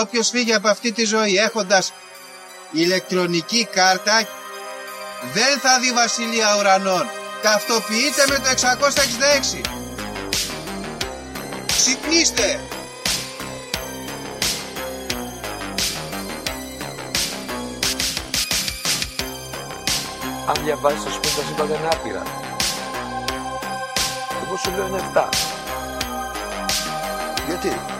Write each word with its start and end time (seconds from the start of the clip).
Όποιος 0.00 0.28
φύγει 0.28 0.54
από 0.54 0.68
αυτή 0.68 0.92
τη 0.92 1.04
ζωή 1.04 1.36
έχοντας 1.36 1.92
ηλεκτρονική 2.70 3.68
κάρτα 3.72 4.28
δεν 5.32 5.58
θα 5.60 5.78
δει 5.80 5.92
βασιλεία 5.92 6.56
ουρανών. 6.58 7.06
Ταυτοποιείτε 7.42 8.24
με 8.28 8.38
το 8.38 8.48
666. 8.48 9.60
Ξυπνήστε! 11.66 12.60
Αν 20.46 20.64
διαβάζεις 20.64 21.04
το 21.04 21.10
σπίτι 21.10 21.34
τα 21.34 21.42
σύμπαντα 21.46 21.74
είναι 21.78 21.88
άπειρα. 21.92 22.22
Εγώ 24.44 24.56
σου 24.56 24.70
λέω 24.70 24.86
είναι 24.86 25.10
7. 25.14 25.28
Γιατί; 27.46 27.95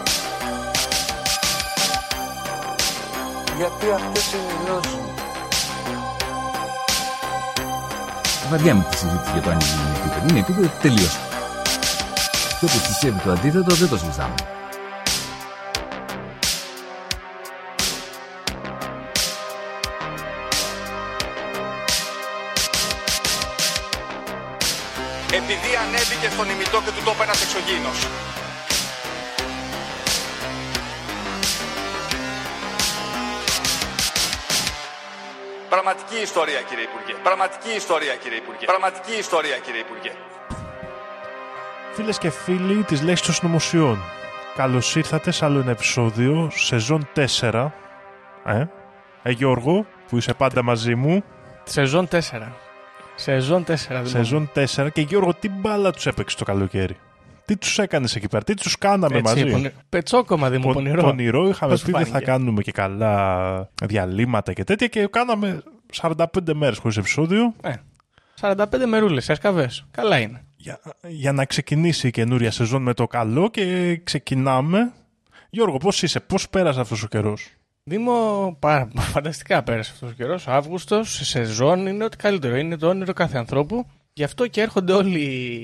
Γιατί 3.57 3.91
αυτές 3.91 4.33
είναι 4.33 4.51
οι 4.51 4.65
γνώσεις 4.65 4.93
μου. 4.93 5.13
Βαριά 8.49 8.75
με 8.75 8.85
τη 8.89 8.97
συζήτηση 8.97 9.31
για 9.31 9.41
το 9.41 9.49
αν 9.49 9.59
είναι 9.59 9.97
επίπεδο. 9.99 10.27
Είναι 10.29 10.39
επίπεδο 10.39 10.69
τελείως. 10.81 11.17
Και 12.59 12.65
όποιο 12.65 12.79
πιστεύει 12.87 13.19
το 13.19 13.31
αντίθετο 13.31 13.75
δεν 13.75 13.89
το 13.89 13.97
συζητάμε. 13.97 14.35
επειδή 25.39 25.71
ανέβηκε 25.83 26.27
στον 26.33 26.49
ημιτό 26.49 26.77
και 26.85 26.91
του 26.95 27.03
τόπου 27.05 27.23
ένας 27.23 27.41
εξωγήινος. 27.45 27.97
Πραγματική 35.69 36.17
ιστορία 36.21 36.61
κύριε 36.69 36.83
Υπουργέ. 36.83 37.13
Πραγματική 37.23 37.71
ιστορία 37.75 38.15
κύριε 38.15 38.37
Υπουργέ. 38.37 38.65
Πραγματική 38.65 39.13
ιστορία 39.19 39.57
κύριε 39.57 39.79
Υπουργέ. 39.79 40.11
Φίλες 41.93 42.17
και 42.17 42.29
φίλοι 42.29 42.83
της 42.83 43.01
λέξης 43.01 43.25
των 43.25 43.35
συνωμοσιών. 43.35 43.97
Καλώς 44.55 44.95
ήρθατε 44.95 45.31
σε 45.31 45.45
άλλο 45.45 45.59
ένα 45.59 45.71
επεισόδιο, 45.71 46.49
σεζόν 46.53 47.09
4. 47.39 47.71
Ε, 48.45 48.65
ε 49.23 49.31
Γιώργο, 49.31 49.85
που 50.07 50.17
είσαι 50.17 50.33
πάντα 50.33 50.63
μαζί 50.63 50.95
μου. 50.95 51.23
Σεζόν 51.63 52.07
4. 52.11 52.19
Σεζόν 53.15 53.63
4. 53.63 53.73
δηλαδή. 53.87 54.09
Σεζόν 54.09 54.51
4. 54.55 54.87
Και 54.93 55.01
Γιώργο, 55.01 55.33
τι 55.33 55.49
μπάλα 55.49 55.91
τους 55.91 56.05
έπαιξε 56.05 56.37
το 56.37 56.43
καλοκαίρι. 56.43 56.97
Τι 57.47 57.57
τους 57.57 57.79
έκανες 57.79 58.15
εκεί 58.15 58.27
πέρα, 58.27 58.43
τι 58.43 58.53
τους 58.53 58.77
κάναμε 58.77 59.17
Έτσι, 59.17 59.33
μαζί; 59.35 59.51
πονε- 59.51 59.73
Πετσόκομα 59.89 60.49
Δήμο, 60.49 60.67
Πο- 60.67 60.73
πονηρό. 60.73 61.03
Πονηρό, 61.03 61.47
είχαμε 61.47 61.71
Πώς 61.71 61.83
πει 61.83 61.91
δεν 61.91 61.99
θα 62.05 62.07
φάνηκε; 62.07 62.25
κάνουμε 62.31 62.61
και 62.61 62.71
καλά 62.71 63.69
διαλύματα 63.85 64.53
και 64.53 64.63
τέτοια 64.63 64.87
και 64.87 65.07
κάναμε 65.11 65.63
45 66.01 66.25
μέρες 66.53 66.77
χωρίς 66.77 66.97
επεισόδιο 66.97 67.53
Ε, 67.61 67.73
45 68.41 68.85
μερούλες, 68.87 69.29
έσκαβες. 69.29 69.85
Καλά 69.91 70.17
είναι. 70.19 70.43
για, 70.55 70.79
για 71.07 71.31
να 71.31 71.45
ξεκινήσει 71.45 72.07
η 72.07 72.11
καινούρια 72.11 72.51
σεζόν 72.51 72.81
με 72.81 72.93
το 72.93 73.07
καλό 73.07 73.49
και 73.49 73.97
ξεκινάμε. 74.03 74.91
Γιώργο, 75.49 75.77
πώς 75.77 76.03
είσαι, 76.03 76.19
πώς 76.19 76.49
πέρασε 76.49 76.79
αυτός 76.79 77.03
ο 77.03 77.07
καιρός; 77.07 77.49
Δήμο, 77.83 78.55
πάρα, 78.59 78.87
φανταστικά 78.95 79.63
πέρασε 79.63 79.91
αυτός 79.93 80.09
ο 80.09 80.13
καιρός. 80.13 80.47
Αύγουστος, 80.47 81.13
σε 81.15 81.25
σεζόν 81.25 81.87
είναι 81.87 82.03
ό,τι 82.03 82.17
καλύτερο. 82.17 82.55
Είναι 82.55 82.77
το 82.77 82.87
όνειρο 82.87 83.13
κάθε 83.13 83.37
ανθρώπου. 83.37 83.85
Γι' 84.13 84.23
αυτό 84.23 84.47
και 84.47 84.61
έρχονται 84.61 84.93
όλοι 84.93 85.19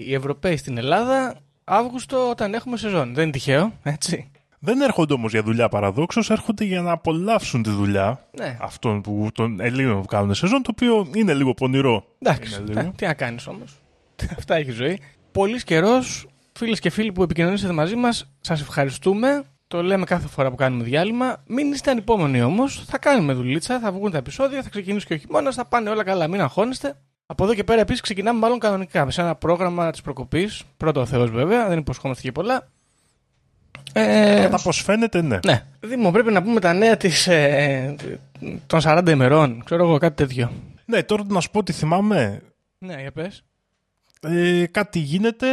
οι 0.07 0.13
Ευρωπαίοι 0.13 0.57
στην 0.57 0.77
Ελλάδα 0.77 1.35
Αύγουστο 1.63 2.29
όταν 2.29 2.53
έχουμε 2.53 2.77
σεζόν. 2.77 3.13
Δεν 3.13 3.23
είναι 3.23 3.31
τυχαίο, 3.31 3.73
έτσι. 3.83 4.31
Δεν 4.59 4.81
έρχονται 4.81 5.13
όμως 5.13 5.31
για 5.31 5.43
δουλειά 5.43 5.69
παραδόξως, 5.69 6.29
έρχονται 6.29 6.63
για 6.63 6.81
να 6.81 6.91
απολαύσουν 6.91 7.63
τη 7.63 7.69
δουλειά 7.69 8.27
Ναι. 8.37 8.57
αυτών 8.61 9.01
που, 9.01 9.27
των 9.33 9.59
Ελλήνων 9.59 10.01
που 10.01 10.05
κάνουν 10.07 10.33
σεζόν, 10.33 10.61
το 10.61 10.69
οποίο 10.73 11.07
είναι 11.15 11.33
λίγο 11.33 11.53
πονηρό. 11.53 12.05
Εντάξει. 12.19 12.55
Είναι 12.61 12.67
λίγο. 12.67 12.79
ε, 12.79 12.91
τι 12.95 13.05
να 13.05 13.13
κάνεις 13.13 13.47
όμως. 13.47 13.75
Αυτά 14.37 14.55
έχει 14.55 14.69
η 14.69 14.73
ζωή. 14.73 14.99
Πολύς 15.31 15.63
καιρός, 15.63 16.27
φίλες 16.53 16.79
και 16.79 16.89
φίλοι 16.89 17.11
που 17.11 17.23
επικοινωνήσατε 17.23 17.73
μαζί 17.73 17.95
μας, 17.95 18.29
σας 18.41 18.61
ευχαριστούμε. 18.61 19.43
Το 19.67 19.83
λέμε 19.83 20.05
κάθε 20.05 20.27
φορά 20.27 20.49
που 20.49 20.55
κάνουμε 20.55 20.83
διάλειμμα. 20.83 21.43
Μην 21.47 21.71
είστε 21.71 21.91
ανυπόμονοι 21.91 22.41
όμως. 22.41 22.83
Θα 22.87 22.97
κάνουμε 22.97 23.33
δουλίτσα, 23.33 23.79
θα 23.79 23.91
βγουν 23.91 24.11
τα 24.11 24.17
επεισόδια, 24.17 24.61
θα 24.63 24.69
ξεκινήσει 24.69 25.05
και 25.05 25.13
ο 25.13 25.17
χειμώνας, 25.17 25.55
θα 25.55 25.65
πάνε 25.65 25.89
όλα 25.89 26.03
καλά. 26.03 26.27
Μην 26.27 26.41
αγχώνεστε. 26.41 26.95
Από 27.25 27.43
εδώ 27.43 27.53
και 27.53 27.63
πέρα 27.63 27.81
επίσης 27.81 28.01
ξεκινάμε 28.01 28.39
μάλλον 28.39 28.59
κανονικά 28.59 29.09
σε 29.11 29.21
ένα 29.21 29.35
πρόγραμμα 29.35 29.91
της 29.91 30.01
προκοπής. 30.01 30.63
Πρώτο 30.77 30.99
ο 31.01 31.05
Θεός 31.05 31.29
βέβαια, 31.31 31.67
δεν 31.67 31.77
υποσχόμαστε 31.77 32.21
και 32.21 32.31
πολλά. 32.31 32.67
Ε, 33.93 34.39
Κατά 34.41 34.59
πώς 34.61 34.81
φαίνεται, 34.81 35.21
ναι. 35.21 35.39
ναι. 35.45 35.65
Δήμο, 35.79 36.11
πρέπει 36.11 36.31
να 36.31 36.43
πούμε 36.43 36.59
τα 36.59 36.73
νέα 36.73 36.97
της, 36.97 37.27
ε, 37.27 37.95
των 38.67 38.79
40 38.83 39.09
ημερών. 39.09 39.61
Ξέρω 39.65 39.83
εγώ, 39.83 39.97
κάτι 39.97 40.15
τέτοιο. 40.15 40.51
Ναι, 40.85 41.03
τώρα 41.03 41.23
να 41.27 41.39
σου 41.39 41.49
πω 41.51 41.59
ότι 41.59 41.71
θυμάμαι, 41.71 42.41
Ναι, 42.77 42.95
για 43.01 43.11
πες. 43.11 43.43
ε, 44.21 44.65
κάτι 44.71 44.99
γίνεται. 44.99 45.47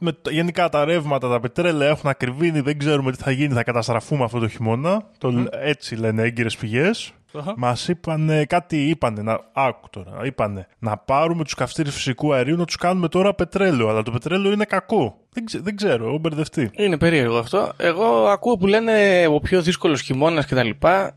Με, 0.00 0.12
το- 0.12 0.30
γενικά 0.30 0.68
τα 0.68 0.84
ρεύματα, 0.84 1.28
τα 1.28 1.40
πετρέλαια 1.40 1.88
έχουν 1.88 2.10
ακριβήνει, 2.10 2.60
δεν 2.60 2.78
ξέρουμε 2.78 3.12
τι 3.12 3.22
θα 3.22 3.30
γίνει, 3.30 3.54
θα 3.54 3.62
καταστραφούμε 3.64 4.24
αυτό 4.24 4.38
το 4.38 4.48
χειμώνα. 4.48 5.02
Το, 5.18 5.46
Έτσι 5.62 5.94
λένε 5.96 6.22
έγκυρες 6.22 6.56
πηγές. 6.56 7.12
Αχα. 7.32 7.54
Μας 7.56 7.88
είπανε, 7.88 8.44
κάτι 8.44 8.88
είπανε, 8.88 9.22
να, 9.22 9.40
άκου 9.52 9.88
τώρα, 9.90 10.24
είπανε, 10.24 10.66
να 10.78 10.96
πάρουμε 10.96 11.44
τους 11.44 11.54
καυστήρε 11.54 11.90
φυσικού 11.90 12.32
αερίου 12.34 12.56
να 12.56 12.64
τους 12.64 12.76
κάνουμε 12.76 13.08
τώρα 13.08 13.34
πετρέλαιο. 13.34 13.88
Αλλά 13.88 14.02
το 14.02 14.10
πετρέλαιο 14.10 14.52
είναι 14.52 14.64
κακό. 14.64 15.18
Δεν, 15.32 15.44
ξε- 15.44 15.62
δεν 15.62 15.76
ξέρω, 15.76 16.06
έχω 16.08 16.18
μπερδευτεί. 16.18 16.70
Είναι 16.72 16.98
περίεργο 16.98 17.38
αυτό. 17.38 17.72
Εγώ 17.76 18.04
ακούω 18.28 18.56
που 18.56 18.66
λένε 18.66 19.26
ο 19.26 19.38
πιο 19.40 19.62
δύσκολος 19.62 20.00
χειμώνας 20.00 20.46
και 20.46 20.54
τα 20.54 20.62
λοιπά 20.62 21.16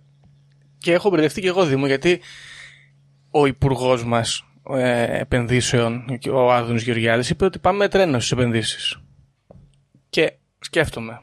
και 0.78 0.94
έχω 0.94 1.10
μπερδευτεί 1.10 1.42
και 1.42 1.48
εγώ 1.48 1.66
Δήμο 1.66 1.86
γιατί 1.88 2.22
ο 3.32 3.46
υπουργός 3.46 4.06
μας 4.06 4.44
ε, 4.74 5.20
επενδύσεων, 5.20 6.20
ο 6.32 6.52
Άδωνης 6.52 6.84
Γεωργιάδης, 6.84 7.30
είπε 7.30 7.46
ότι 7.46 7.60
πάμε 7.60 7.88
τρένο 7.88 8.20
στις 8.20 8.32
επενδύσεις. 8.32 9.00
Και 10.10 10.34
σκέφτομαι. 10.60 11.22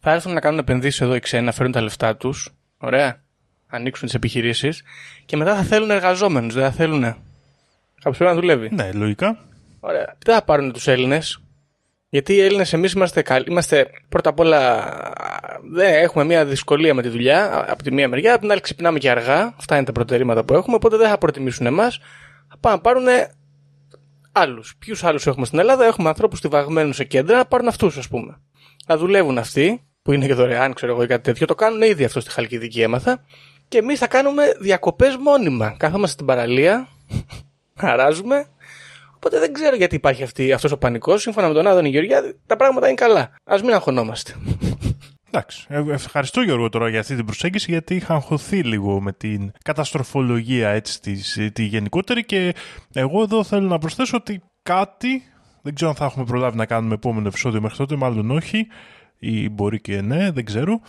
Θα 0.00 0.12
έρθουν 0.12 0.32
να 0.32 0.40
κάνουν 0.40 0.58
επενδύσεις 0.58 1.00
εδώ 1.00 1.14
οι 1.14 1.20
ξένοι, 1.20 1.44
να 1.44 1.52
φέρουν 1.52 1.72
τα 1.72 1.80
λεφτά 1.80 2.16
τους. 2.16 2.54
Ωραία. 2.78 3.24
Ανοίξουν 3.66 4.06
τις 4.06 4.14
επιχειρήσεις 4.14 4.82
και 5.24 5.36
μετά 5.36 5.56
θα 5.56 5.62
θέλουν 5.62 5.90
εργαζόμενους. 5.90 6.54
Δεν 6.54 6.64
θα 6.64 6.70
θέλουν. 6.70 7.00
Κάποιος 7.00 8.16
πρέπει 8.16 8.34
να 8.34 8.34
δουλεύει. 8.34 8.68
Ναι, 8.74 8.92
λογικά. 8.92 9.38
Ωραία. 9.80 10.16
Δεν 10.24 10.34
θα 10.34 10.42
πάρουν 10.42 10.72
τους 10.72 10.86
Έλληνες. 10.86 11.40
Γιατί 12.08 12.32
οι 12.32 12.40
Έλληνες 12.40 12.72
εμείς 12.72 12.92
είμαστε 12.92 13.22
καλοί. 13.22 13.44
Είμαστε 13.48 13.90
πρώτα 14.08 14.30
απ' 14.30 14.38
όλα. 14.38 14.84
Δεν 15.72 15.94
έχουμε 15.94 16.24
μια 16.24 16.44
δυσκολία 16.44 16.94
με 16.94 17.02
τη 17.02 17.08
δουλειά 17.08 17.64
από 17.70 17.82
τη 17.82 17.92
μία 17.92 18.08
μεριά. 18.08 18.32
Από 18.32 18.40
την 18.40 18.50
άλλη 18.50 18.60
ξυπνάμε 18.60 18.98
και 18.98 19.10
αργά. 19.10 19.54
Αυτά 19.58 19.76
είναι 19.76 19.84
τα 19.84 19.92
προτερήματα 19.92 20.44
που 20.44 20.54
έχουμε. 20.54 20.76
Οπότε 20.76 20.96
δεν 20.96 21.08
θα 21.08 21.18
προτιμήσουν 21.18 21.66
εμάς. 21.66 22.00
Θα 22.48 22.56
πάνε 22.60 22.74
να 22.74 22.80
πάρουν 22.80 23.06
άλλους. 24.32 24.74
Ποιους 24.78 25.04
άλλους 25.04 25.26
έχουμε 25.26 25.46
στην 25.46 25.58
Ελλάδα; 25.58 25.84
Έχουμε 25.84 26.08
ανθρώπους 26.08 26.38
στιβαγμένους 26.38 26.96
σε 26.96 27.04
κέντρα. 27.04 27.36
Να 27.36 27.44
πάρουν 27.44 27.68
αυτούς, 27.68 27.96
ας 27.96 28.08
πούμε. 28.08 28.38
Να 28.86 28.96
δουλεύουν 28.96 29.38
αυτοί, 29.38 29.82
που 30.02 30.12
είναι 30.12 30.26
και 30.26 30.34
δωρεάν, 30.34 30.72
ξέρω 30.72 30.92
εγώ 30.92 31.02
ή 31.02 31.06
κάτι 31.06 31.22
τέτοιο. 31.22 31.46
Το 31.46 31.54
κάνουν 31.54 31.82
ήδη 31.82 32.04
αυτό 32.04 32.20
στη 32.20 32.30
Χαλκιδική, 32.30 32.82
έμαθα. 32.82 33.24
Και 33.68 33.78
εμείς 33.78 33.98
θα 33.98 34.06
κάνουμε 34.06 34.44
διακοπές 34.60 35.16
μόνιμα. 35.16 35.74
Κάθομαστε 35.78 36.12
στην 36.12 36.26
παραλία. 36.26 36.88
Χαράζουμε. 37.80 38.46
Οπότε 39.14 39.38
δεν 39.38 39.52
ξέρω 39.52 39.76
γιατί 39.76 39.94
υπάρχει 39.94 40.22
αυτή, 40.22 40.52
αυτός 40.52 40.72
ο 40.72 40.78
πανικός. 40.78 41.22
Σύμφωνα 41.22 41.48
με 41.48 41.54
τον 41.54 41.66
Άδωνη 41.66 41.88
Γεωργιάδη, 41.88 42.38
τα 42.46 42.56
πράγματα 42.56 42.86
είναι 42.86 42.96
καλά. 42.96 43.34
Ας 43.44 43.62
μην 43.62 43.74
αγχωνόμαστε. 43.74 44.34
Εντάξει. 45.28 45.66
Ε, 45.68 45.82
Ευχαριστώ 45.88 46.40
Γιώργο 46.40 46.68
τώρα 46.68 46.88
για 46.88 47.00
αυτή 47.00 47.16
την 47.16 47.24
προσέγγιση 47.24 47.70
γιατί 47.70 47.94
είχα 47.94 48.14
αγχωθεί 48.14 48.62
λίγο 48.62 49.00
με 49.00 49.12
την 49.12 49.52
καταστροφολογία 49.64 50.68
έτσι 50.68 51.00
της, 51.00 51.50
τη 51.52 51.62
γενικότερη 51.62 52.24
και 52.24 52.54
εγώ 52.92 53.22
εδώ 53.22 53.44
θέλω 53.44 53.68
να 53.68 53.78
προσθέσω 53.78 54.16
ότι 54.16 54.42
κάτι, 54.62 55.22
δεν 55.62 55.74
ξέρω 55.74 55.90
αν 55.90 55.96
θα 55.96 56.04
έχουμε 56.04 56.24
προλάβει 56.24 56.56
να 56.56 56.66
κάνουμε 56.66 56.94
επόμενο 56.94 57.28
επεισόδιο 57.28 57.60
μέχρι 57.60 57.76
τότε, 57.76 57.96
μάλλον 57.96 58.30
όχι 58.30 58.66
ή 59.18 59.48
μπορεί 59.48 59.80
και 59.80 60.00
ναι, 60.00 60.30
δεν 60.30 60.44
ξέρω. 60.44 60.80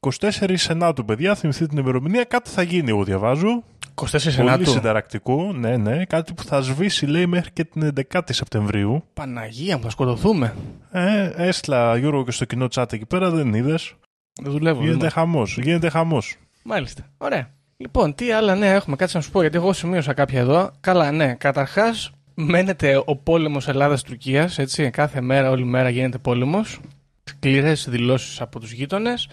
24 0.00 0.54
Σενάτου, 0.54 1.04
παιδιά, 1.04 1.34
θυμηθείτε 1.34 1.66
την 1.66 1.78
ημερομηνία, 1.78 2.24
κάτι 2.24 2.50
θα 2.50 2.62
γίνει, 2.62 2.90
εγώ 2.90 3.04
διαβάζω. 3.04 3.48
24 3.94 4.10
Πολύ 4.10 4.20
Σενάτου. 4.20 4.70
συνταρακτικό, 4.70 5.52
ναι, 5.52 5.76
ναι. 5.76 6.04
Κάτι 6.04 6.32
που 6.34 6.42
θα 6.42 6.60
σβήσει, 6.60 7.06
λέει, 7.06 7.26
μέχρι 7.26 7.50
και 7.52 7.64
την 7.64 7.92
11η 8.12 8.20
Σεπτεμβρίου. 8.32 9.04
Παναγία 9.14 9.76
μου, 9.76 9.82
θα 9.82 9.90
σκοτωθούμε. 9.90 10.54
Ε, 10.90 11.30
έστειλα 11.36 11.96
Γιώργο 11.96 12.24
και 12.24 12.30
στο 12.30 12.44
κοινό 12.44 12.66
chat 12.74 12.92
εκεί 12.92 13.06
πέρα, 13.06 13.30
δεν 13.30 13.54
είδες. 13.54 13.94
Δεν 14.42 14.52
δουλεύω. 14.52 14.80
Γίνεται 14.80 14.98
δεν- 14.98 15.10
χαμός. 15.10 15.58
Γίνεται 15.62 15.88
χαμός. 15.88 16.36
Μάλιστα. 16.62 17.02
Ωραία. 17.18 17.48
Λοιπόν, 17.76 18.14
τι 18.14 18.32
άλλα 18.32 18.54
νέα 18.54 18.72
έχουμε, 18.74 18.96
κάτσε 18.96 19.16
να 19.16 19.22
σου 19.22 19.30
πω, 19.30 19.40
γιατί 19.40 19.56
εγώ 19.56 19.72
σημείωσα 19.72 20.12
κάποια 20.12 20.40
εδώ. 20.40 20.70
Καλά, 20.80 21.10
ναι. 21.12 21.34
Καταρχάς, 21.34 22.10
μένεται 22.34 23.02
ο 23.04 23.16
πόλεμος 23.16 23.68
Ελλάδα-Τουρκία, 23.68 24.50
έτσι. 24.56 24.90
Κάθε 24.90 25.20
μέρα, 25.20 25.50
όλη 25.50 25.64
μέρα 25.64 25.88
γίνεται 25.88 26.18
πόλεμος. 26.18 26.80
Σκληρές 27.24 27.86
δηλώσεις 27.90 28.40
από 28.40 28.60
τους 28.60 28.72
γείτονες. 28.72 29.28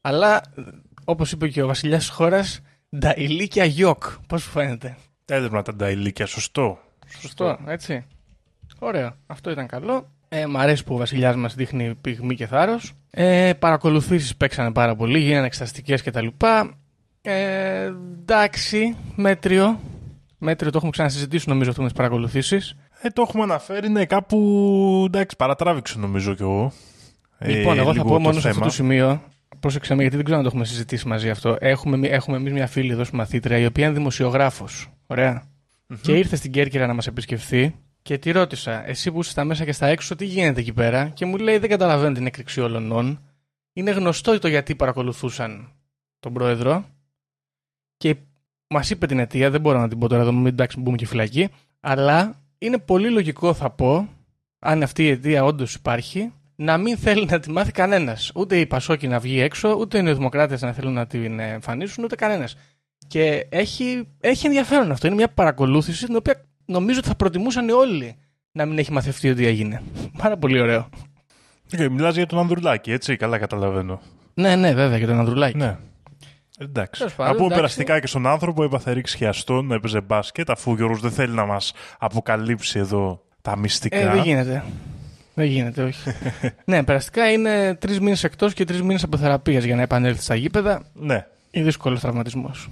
Αλλά, 0.00 0.40
όπως 1.04 1.32
είπε 1.32 1.48
και 1.48 1.62
ο 1.62 1.66
βασιλιάς 1.66 2.00
της 2.00 2.08
χώρας, 2.08 2.60
τα 2.98 3.14
ηλίκια 3.16 3.64
γιοκ. 3.64 4.04
Πώς 4.26 4.42
σου 4.42 4.50
φαίνεται; 4.50 4.96
Έδευνα 5.24 5.62
τα 5.62 5.74
νταϊλίκια, 5.74 6.26
σωστό. 6.26 6.78
Σωστό, 7.20 7.58
έτσι. 7.66 8.04
Ωραία. 8.78 9.16
Αυτό 9.26 9.50
ήταν 9.50 9.66
καλό. 9.66 10.08
Ε, 10.28 10.46
μ' 10.46 10.56
αρέσει 10.56 10.84
που 10.84 10.94
ο 10.94 10.96
Βασιλιάς 10.96 11.36
μας 11.36 11.54
δείχνει 11.54 11.94
πυγμή 11.94 12.34
και 12.34 12.46
θάρρος. 12.46 12.92
Ε, 13.10 13.52
Παρακολουθήσεις 13.58 14.36
παίξανε 14.36 14.72
πάρα 14.72 14.96
πολύ, 14.96 15.18
γίνανε 15.18 15.46
εξαστικέ 15.46 15.94
κτλ. 15.94 16.26
Ε, 17.22 17.90
εντάξει, 18.20 18.96
μέτριο. 19.16 19.80
Μέτριο 20.38 20.70
το 20.70 20.76
έχουμε 20.76 20.90
ξανασυζητήσει 20.92 21.48
νομίζω 21.48 21.70
αυτό 21.70 21.82
με 21.82 21.88
τις 21.88 21.96
παρακολουθήσεις. 21.96 22.76
Ε, 23.02 23.08
το 23.08 23.22
έχουμε 23.28 23.42
αναφέρει, 23.42 23.88
ναι, 23.88 24.04
κάπου 24.04 25.04
εντάξει, 25.06 25.36
παρατράβηξε 25.36 25.98
νομίζω 25.98 26.34
κι 26.34 26.42
εγώ. 26.42 26.72
Ε, 27.38 27.48
Λοιπόν, 27.50 27.78
εγώ 27.78 27.86
θα 27.86 27.92
λίγο 27.92 28.04
πω 28.04 28.12
το 28.14 28.20
μόνο 28.20 28.32
σε 28.32 28.38
αυτό 28.38 28.50
θέμα. 28.52 28.64
το 28.66 28.72
σημείο. 28.72 29.22
Πρόσεξε 29.60 29.94
με, 29.94 30.00
γιατί 30.00 30.16
δεν 30.16 30.24
ξέρω 30.24 30.38
αν 30.38 30.44
το 30.44 30.50
έχουμε 30.50 30.68
συζητήσει 30.68 31.08
μαζί 31.08 31.30
αυτό. 31.30 31.56
Έχουμε, 31.60 32.08
έχουμε 32.08 32.36
εμείς 32.36 32.52
μια 32.52 32.66
φίλη 32.66 32.92
εδώ 32.92 33.04
στη 33.04 33.16
μαθήτρια, 33.16 33.58
η 33.58 33.66
οποία 33.66 33.84
είναι 33.84 33.94
δημοσιογράφος. 33.94 34.90
Και 36.02 36.16
ήρθε 36.16 36.36
στην 36.36 36.52
Κέρκυρα 36.52 36.86
να 36.86 36.94
μας 36.94 37.06
επισκεφθεί 37.06 37.74
και 38.02 38.18
τη 38.18 38.30
ρώτησα, 38.30 38.88
εσύ 38.88 39.12
που 39.12 39.20
είσαι 39.20 39.30
στα 39.30 39.44
μέσα 39.44 39.64
και 39.64 39.72
στα 39.72 39.86
έξω, 39.86 40.16
τι 40.16 40.24
γίνεται 40.24 40.60
εκεί 40.60 40.72
πέρα; 40.72 41.08
Και 41.08 41.26
μου 41.26 41.36
λέει, 41.36 41.58
Δεν 41.58 41.68
καταλαβαίνω 41.68 42.14
την 42.14 42.26
έκρηξη 42.26 42.60
όλων. 42.60 43.20
Είναι 43.72 43.90
γνωστό 43.90 44.38
το 44.38 44.48
γιατί 44.48 44.74
παρακολουθούσαν 44.74 45.72
τον 46.20 46.32
πρόεδρο. 46.32 46.84
Και 47.96 48.16
μας 48.66 48.90
είπε 48.90 49.06
την 49.06 49.18
αιτία, 49.18 49.50
δεν 49.50 49.60
μπορώ 49.60 49.78
να 49.78 49.88
την 49.88 49.98
πω 49.98 50.08
τώρα 50.08 50.22
εδώ, 50.22 50.32
μην 50.32 50.46
εντάξει, 50.46 50.76
μην 50.76 50.84
μπούμε 50.84 50.96
και 50.96 51.06
φυλακή. 51.06 51.48
Αλλά 51.80 52.42
είναι 52.58 52.78
πολύ 52.78 53.10
λογικό, 53.10 53.54
θα 53.54 53.70
πω, 53.70 54.08
αν 54.58 54.82
αυτή 54.82 55.04
η 55.04 55.08
αιτία 55.08 55.44
όντως 55.44 55.74
υπάρχει, 55.74 56.32
να 56.62 56.76
μην 56.76 56.96
θέλει 56.96 57.26
να 57.30 57.40
τη 57.40 57.50
μάθει 57.50 57.72
κανένας. 57.72 58.32
Ούτε 58.34 58.56
η 58.56 58.66
Πασόκη 58.66 59.08
να 59.08 59.18
βγει 59.18 59.40
έξω, 59.40 59.76
ούτε 59.78 59.98
οι 59.98 60.12
Δημοκράτε 60.12 60.58
να 60.60 60.72
θέλουν 60.72 60.92
να 60.92 61.06
την 61.06 61.38
εμφανίσουν, 61.38 62.04
ούτε 62.04 62.14
κανένας. 62.14 62.56
Και 63.06 63.46
έχει, 63.48 64.08
έχει 64.20 64.46
ενδιαφέρον 64.46 64.90
αυτό. 64.90 65.06
Είναι 65.06 65.16
μια 65.16 65.28
παρακολούθηση 65.28 66.06
την 66.06 66.16
οποία 66.16 66.44
νομίζω 66.64 66.98
ότι 66.98 67.08
θα 67.08 67.14
προτιμούσαν 67.14 67.68
όλοι 67.68 68.16
να 68.52 68.66
μην 68.66 68.78
έχει 68.78 68.92
μαθευτεί 68.92 69.30
ότι 69.30 69.46
έγινε. 69.46 69.82
Πάρα 70.18 70.36
πολύ 70.36 70.60
ωραίο. 70.60 70.88
Okay, 71.72 71.88
μιλάς 71.90 72.14
για 72.14 72.26
τον 72.26 72.38
Ανδρουλάκη, 72.38 72.92
έτσι, 72.92 73.16
καλά 73.16 73.38
καταλαβαίνω. 73.38 74.00
Ναι, 74.34 74.56
ναι, 74.56 74.74
βέβαια, 74.74 74.98
για 74.98 75.06
τον 75.06 75.18
Ανδρουλάκη. 75.18 75.56
Ναι. 75.56 75.76
Εντάξει. 76.58 77.00
Τέλος 77.00 77.14
πάντων, 77.14 77.32
Να 77.32 77.38
πούμε 77.38 77.54
εντάξει. 77.54 77.60
περαστικά 77.60 78.00
και 78.00 78.06
στον 78.06 78.26
άνθρωπο, 78.26 78.62
έπαθε 78.64 78.92
ρίξει 78.92 79.16
χιαστό, 79.16 79.66
έπαιζε 79.70 80.00
μπάσκετ, 80.00 80.50
αφού 80.50 80.70
ο 80.70 80.74
Γιώργος 80.74 81.00
δεν 81.00 81.10
θέλει 81.10 81.34
να 81.34 81.46
μας 81.46 81.72
αποκαλύψει 81.98 82.78
εδώ 82.78 83.22
τα 83.42 83.56
μυστικά. 83.56 83.96
Ε, 83.96 84.10
δεν 84.10 84.22
γίνεται. 84.22 84.64
Δεν 85.40 85.48
γίνεται, 85.48 85.82
όχι. 85.82 86.10
ναι, 86.64 86.82
περαστικά 86.82 87.32
είναι 87.32 87.74
τρεις 87.74 88.00
μήνες 88.00 88.24
εκτός 88.24 88.54
και 88.54 88.64
τρεις 88.64 88.82
μήνες 88.82 89.02
από 89.02 89.16
θεραπεία 89.16 89.58
για 89.58 89.76
να 89.76 89.82
επανέλθει 89.82 90.22
στα 90.22 90.34
γήπεδα. 90.34 90.82
Ναι. 90.92 91.26
ή 91.50 91.62
δύσκολος 91.62 92.00
τραυματισμός. 92.00 92.68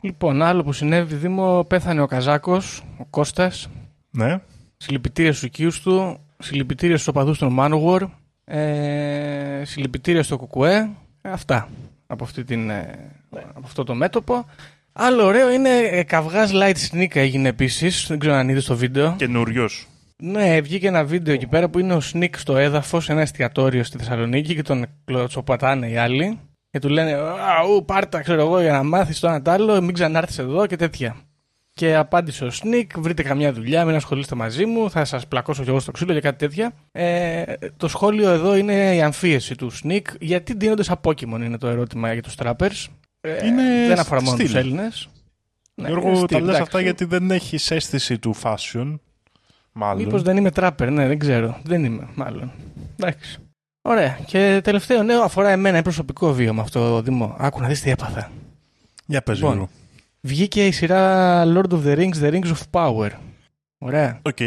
Λοιπόν, 0.00 0.42
άλλο 0.42 0.62
που 0.62 0.72
συνέβη, 0.72 1.14
Δήμο, 1.14 1.64
πέθανε 1.64 2.00
ο 2.00 2.06
Καζάκος, 2.06 2.82
ο 2.98 3.04
Κώστας. 3.10 3.68
Ναι. 4.10 4.40
Συλληπιτήρια 4.76 5.32
στους 5.32 5.42
οικείους 5.42 5.80
του, 5.80 6.20
συλληπιτήρια 6.38 6.96
στους 6.96 7.08
οπαδούς 7.08 7.38
των 7.38 7.56
Manowar, 7.60 8.08
ε, 8.44 9.62
συλληπιτήρια 9.64 10.22
στο 10.22 10.36
Κουκουέ. 10.36 10.90
Ε, 11.22 11.30
αυτά 11.30 11.68
από, 12.06 12.24
αυτή 12.24 12.44
την, 12.44 12.70
ε, 12.70 13.10
από 13.30 13.62
αυτό 13.64 13.84
το 13.84 13.94
μέτωπο. 13.94 14.44
Άλλο 14.92 15.24
ωραίο 15.24 15.50
είναι 15.50 15.78
ε, 15.78 16.02
καυγάς 16.02 16.50
Light 16.54 16.76
Snik 16.90 17.16
έγινε 17.16 17.48
επίσης. 17.48 18.06
Δεν 18.08 18.18
ξέρω 18.18 18.34
αν 18.34 18.48
είδες 18.48 18.64
το 18.64 18.76
βίντεο. 18.76 19.14
Καινούριος. 19.18 19.86
Ναι, 20.22 20.60
βγήκε 20.60 20.86
ένα 20.86 21.04
βίντεο 21.04 21.34
εκεί 21.34 21.46
πέρα 21.46 21.68
που 21.68 21.78
είναι 21.78 21.94
ο 21.94 22.00
Snik 22.00 22.38
στο 22.38 22.56
έδαφος, 22.56 23.08
ένα 23.08 23.20
εστιατόριο 23.20 23.84
στη 23.84 23.98
Θεσσαλονίκη 23.98 24.54
και 24.54 24.62
τον 24.62 24.86
κλωτσοπατάνε 25.04 25.88
οι 25.88 25.96
άλλοι. 25.96 26.38
Και 26.70 26.78
του 26.78 26.88
λένε 26.88 27.12
Αου, 27.58 27.84
πάρτα, 27.84 28.20
ξέρω 28.20 28.40
εγώ, 28.40 28.60
για 28.60 28.72
να 28.72 28.82
μάθεις 28.82 29.20
το 29.20 29.28
ένα 29.28 29.42
τ' 29.42 29.48
άλλο, 29.48 29.80
μην 29.82 29.94
ξανάρθεις 29.94 30.38
εδώ 30.38 30.66
και 30.66 30.76
τέτοια. 30.76 31.16
Και 31.72 31.94
απάντησε 31.96 32.44
ο 32.44 32.50
Snik, 32.50 32.98
βρείτε 32.98 33.22
καμιά 33.22 33.52
δουλειά, 33.52 33.84
μην 33.84 33.94
ασχολείστε 33.94 34.34
μαζί 34.34 34.66
μου, 34.66 34.90
θα 34.90 35.04
σας 35.04 35.26
πλακώσω 35.26 35.62
κι 35.62 35.68
εγώ 35.68 35.80
στο 35.80 35.90
ξύλο 35.90 36.12
και 36.12 36.20
κάτι 36.20 36.38
τέτοια. 36.38 36.72
Ε, 36.92 37.42
το 37.76 37.88
σχόλιο 37.88 38.28
εδώ 38.30 38.56
είναι 38.56 38.94
η 38.94 39.02
αμφίεση 39.02 39.54
του 39.54 39.70
Snik. 39.70 40.08
Γιατί 40.20 40.54
ντύνονται 40.54 40.82
σαν 40.82 41.00
Pokémon 41.04 41.40
είναι 41.44 41.58
το 41.58 41.66
ερώτημα 41.66 42.12
για 42.12 42.22
τους 42.22 42.34
trappers. 42.42 42.86
Ε, 43.20 43.46
Είναι 43.46 43.62
δεν 43.88 43.98
αφορά 43.98 44.22
μόνο 44.22 44.36
στυλ. 44.36 44.46
τους 44.46 44.54
Έλληνες. 44.54 45.08
Ναι, 45.74 45.88
Γιώργο, 45.88 46.26
τα 46.26 46.40
λες 46.40 46.58
αυτά 46.60 46.80
γιατί 46.80 47.04
δεν 47.04 47.30
έχεις 47.30 47.70
αίσθηση 47.70 48.18
του 48.18 48.34
fashion. 48.42 48.98
Μάλλον. 49.80 50.02
Μήπως 50.02 50.22
δεν 50.22 50.36
είμαι 50.36 50.50
trapper, 50.50 50.90
ναι, 50.90 51.06
δεν 51.06 51.18
ξέρω. 51.18 51.58
Δεν 51.64 51.84
είμαι, 51.84 52.08
μάλλον. 52.14 52.50
Εντάξει. 52.96 53.38
Ωραία. 53.82 54.18
Και 54.26 54.60
τελευταίο 54.64 55.02
νέο 55.02 55.22
αφορά 55.22 55.50
εμένα, 55.50 55.74
είναι 55.74 55.82
προσωπικό 55.82 56.32
βίωμα 56.32 56.62
αυτό, 56.62 57.02
Δήμο. 57.02 57.36
Άκου 57.38 57.60
να 57.60 57.68
δεις 57.68 57.80
τι 57.80 57.90
έπαθα. 57.90 58.30
Για 59.06 59.22
πες 59.22 59.36
Λοιπόν. 59.36 59.52
Γιώργο. 59.52 59.70
Βγήκε 60.20 60.66
η 60.66 60.70
σειρά 60.70 61.42
Lord 61.46 61.72
of 61.72 61.84
the 61.84 61.96
Rings, 61.98 62.22
The 62.22 62.32
Rings 62.32 62.52
of 62.52 62.60
Power. 62.70 63.10
Ωραία. 63.78 64.18
Οκ. 64.22 64.38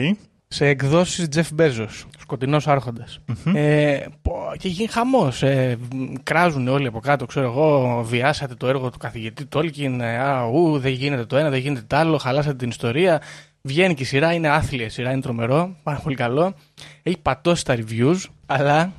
Σε 0.47 0.67
εκδόσεις 0.67 1.27
Jeff 1.35 1.59
Bezos, 1.59 2.05
σκοτεινός 2.19 2.67
άρχοντας. 2.67 3.19
Ε, 3.53 3.99
πω, 4.21 4.33
και 4.57 4.67
γίνει 4.67 4.87
χαμός. 4.87 5.43
Ε, 5.43 5.77
μ, 5.95 6.13
κράζουν 6.23 6.67
όλοι 6.67 6.87
από 6.87 6.99
κάτω, 6.99 7.25
ξέρω 7.25 7.45
εγώ, 7.45 8.01
βιάσατε 8.03 8.55
το 8.55 8.67
έργο 8.67 8.89
του 8.89 8.97
καθηγητή 8.97 9.47
Tolkien, 9.53 9.97
ε, 9.99 10.17
α, 10.17 10.43
ου, 10.43 10.79
δεν 10.79 10.91
γίνεται 10.91 11.25
το 11.25 11.37
ένα, 11.37 11.49
δεν 11.49 11.59
γίνεται 11.59 11.85
το 11.87 11.95
άλλο, 11.95 12.17
χαλάσατε 12.17 12.55
την 12.55 12.69
ιστορία. 12.69 13.21
Βγαίνει 13.61 13.93
και 13.93 14.03
η 14.03 14.05
σειρά, 14.05 14.33
είναι 14.33 14.49
άθλια 14.49 14.85
η 14.85 14.89
σειρά, 14.89 15.11
είναι 15.11 15.21
τρομερό, 15.21 15.75
πάρα 15.83 15.99
πολύ 15.99 16.15
καλό. 16.15 16.53
Έχει 17.03 17.17
πατώσει 17.17 17.65
τα 17.65 17.77
reviews, 17.77 18.17
αλλά 18.45 18.93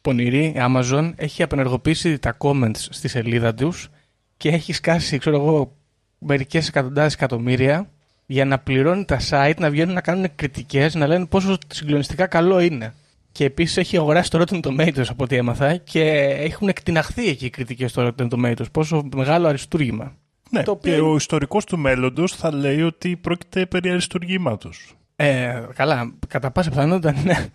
πονηρή 0.00 0.44
η 0.44 0.54
Amazon 0.56 1.12
έχει 1.16 1.42
απενεργοποιήσει 1.42 2.18
τα 2.18 2.36
comments 2.38 2.76
στη 2.76 3.08
σελίδα 3.08 3.54
τους 3.54 3.88
και 4.36 4.48
έχει 4.48 4.72
σκάσει, 4.72 5.18
ξέρω 5.18 5.36
εγώ, 5.36 5.76
μερικές 6.18 6.68
εκατοντάδες 6.68 7.14
εκατομμύρια 7.14 7.88
για 8.26 8.44
να 8.44 8.58
πληρώνει 8.58 9.04
τα 9.04 9.18
site 9.30 9.56
να 9.58 9.70
βγαίνουν 9.70 9.94
να 9.94 10.00
κάνουν 10.00 10.26
κριτικές, 10.34 10.94
να 10.94 11.06
λένε 11.06 11.26
πόσο 11.26 11.58
συγκλονιστικά 11.66 12.26
καλό 12.26 12.60
είναι. 12.60 12.94
Και 13.32 13.44
επίσης 13.44 13.76
έχει 13.76 13.96
αγοράσει 13.96 14.30
το 14.30 14.44
Rotten 14.46 14.60
Tomatoes 14.60 15.06
από 15.08 15.24
ό,τι 15.24 15.36
έμαθα 15.36 15.76
και 15.76 16.02
έχουν 16.38 16.68
εκτιναχθεί 16.68 17.28
εκεί 17.28 17.44
οι 17.44 17.50
κριτικές 17.50 17.90
στο 17.90 18.08
Rotten 18.08 18.28
Tomatoes. 18.28 18.70
Πόσο 18.72 19.08
μεγάλο 19.14 19.46
αριστούργημα. 19.48 20.16
Ναι, 20.50 20.62
Το 20.62 20.70
οποίο 20.70 20.92
και 20.92 20.98
είναι- 20.98 21.08
ο 21.08 21.14
ιστορικός 21.16 21.64
του 21.64 21.78
μέλλοντος 21.78 22.32
θα 22.32 22.54
λέει 22.54 22.82
ότι 22.82 23.16
πρόκειται 23.16 23.66
περί 23.66 23.90
αριστουργήματος. 23.90 24.94
Ε, 25.16 25.62
καλά, 25.74 26.14
κατά 26.28 26.50
πάσα 26.50 26.70
πιθανότητα 26.70 27.14
ναι. 27.24 27.46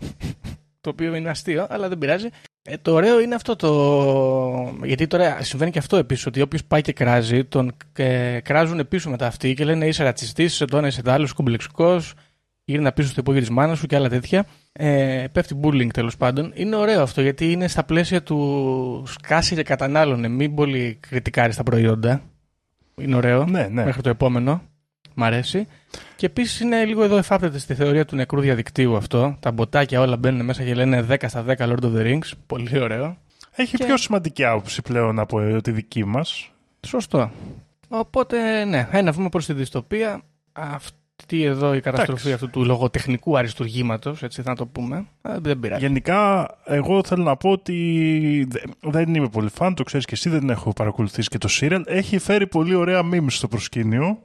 το 0.80 0.90
οποίο 0.90 1.14
είναι 1.14 1.30
αστείο, 1.30 1.66
αλλά 1.70 1.88
δεν 1.88 1.98
πειράζει. 1.98 2.28
Ε, 2.62 2.76
το 2.82 2.92
ωραίο 2.92 3.20
είναι 3.20 3.34
αυτό 3.34 3.56
το. 3.56 3.70
Γιατί 4.84 5.06
τώρα 5.06 5.42
συμβαίνει 5.42 5.70
και 5.70 5.78
αυτό 5.78 5.96
επίσης, 5.96 6.26
ότι 6.26 6.40
όποιος 6.40 6.64
πάει 6.64 6.80
και 6.80 6.92
κράζει, 6.92 7.44
τον 7.44 7.76
ε, 7.92 8.40
κράζουν 8.40 8.88
πίσω 8.88 9.10
μετά 9.10 9.26
αυτοί 9.26 9.54
και 9.54 9.64
λένε 9.64 9.86
είσαι 9.86 10.02
ρατσιστής, 10.02 10.52
είσαι 10.52 10.64
το 10.64 10.76
ένας, 10.78 10.92
είσαι 10.92 11.02
το 11.02 11.10
άλλος, 11.10 11.24
είσαι 11.24 11.34
κομπλεξικός, 11.36 12.12
γύρνα 12.64 12.92
πίσω 12.92 13.08
στο 13.08 13.20
υπόγειο 13.20 13.40
της 13.40 13.50
μάνας 13.50 13.78
σου 13.78 13.86
και 13.86 13.96
άλλα 13.96 14.08
τέτοια. 14.08 14.46
Ε, 14.72 15.24
πέφτει 15.32 15.60
bullying 15.62 15.88
τέλος 15.92 16.16
πάντων. 16.16 16.52
Είναι 16.54 16.76
ωραίο 16.76 17.02
αυτό 17.02 17.20
γιατί 17.22 17.52
είναι 17.52 17.68
στα 17.68 17.84
πλαίσια 17.84 18.22
του 18.22 19.02
σκάσει 19.06 19.54
και 19.54 19.62
κατανάλωνε. 19.62 20.28
Μην 20.28 20.54
πολύ 20.54 20.98
κριτικάρει 21.00 21.54
τα 21.54 21.62
προϊόντα. 21.62 22.22
Είναι 23.00 23.16
ωραίο. 23.16 23.44
Ναι, 23.46 23.68
ναι. 23.70 23.84
Μέχρι 23.84 24.02
το 24.02 24.08
επόμενο. 24.08 24.62
Μ' 25.14 25.22
αρέσει. 25.24 25.66
Και 26.16 26.26
επίσης 26.26 26.60
είναι 26.60 26.84
λίγο 26.84 27.02
εδώ 27.04 27.16
εφάπτεται 27.16 27.58
στη 27.58 27.74
θεωρία 27.74 28.04
του 28.04 28.16
νεκρού 28.16 28.40
διαδικτύου 28.40 28.96
αυτό. 28.96 29.36
Τα 29.40 29.50
μποτάκια 29.50 30.00
όλα 30.00 30.16
μπαίνουν 30.16 30.44
μέσα 30.44 30.64
και 30.64 30.74
λένε 30.74 31.06
10 31.10 31.16
στα 31.26 31.44
10 31.48 31.54
Lord 31.56 31.80
of 31.82 31.94
the 31.96 32.02
Rings. 32.02 32.30
Πολύ 32.46 32.78
ωραίο. 32.80 33.16
Έχει 33.50 33.76
Και- 33.76 33.84
πιο 33.84 33.96
σημαντική 33.96 34.44
άποψη 34.44 34.82
πλέον 34.82 35.18
από 35.18 35.40
ε, 35.40 35.60
τη 35.60 35.70
δική 35.70 36.04
μας. 36.04 36.50
Σωστό. 36.86 37.30
Οπότε, 37.88 38.64
ναι, 38.64 38.88
ένα 38.92 39.12
βήμα 39.12 39.28
προς 39.28 39.46
τη 39.46 39.52
δυστοπία. 39.52 40.20
Αυτή 41.20 41.42
εδώ 41.42 41.74
η 41.74 41.80
καταστροφή 41.80 42.26
Εντάξει. 42.26 42.44
αυτού 42.44 42.58
του 42.60 42.66
λογοτεχνικού 42.66 43.38
αριστουργήματος, 43.38 44.22
έτσι 44.22 44.42
θα 44.42 44.54
το 44.54 44.66
πούμε. 44.66 45.06
ε, 45.22 45.30
Δεν 45.40 45.60
πειράζει. 45.60 45.86
Γενικά, 45.86 46.48
εγώ 46.64 47.00
θέλω 47.04 47.22
να 47.22 47.36
πω 47.36 47.50
ότι 47.50 47.74
δε- 48.50 48.90
δεν 48.90 49.14
είμαι 49.14 49.28
πολύ 49.28 49.48
φαν, 49.54 49.74
το 49.74 49.82
ξέρεις 49.82 50.06
και 50.06 50.14
εσύ, 50.14 50.28
δεν 50.28 50.50
έχω 50.50 50.72
παρακολουθήσει 50.72 51.28
και 51.28 51.38
το 51.38 51.48
serial. 51.60 51.80
Έχει 51.86 52.18
φέρει 52.18 52.46
πολύ 52.46 52.74
ωραία 52.74 53.00
memes 53.12 53.26
στο 53.28 53.48
προσκήνιο, 53.48 54.18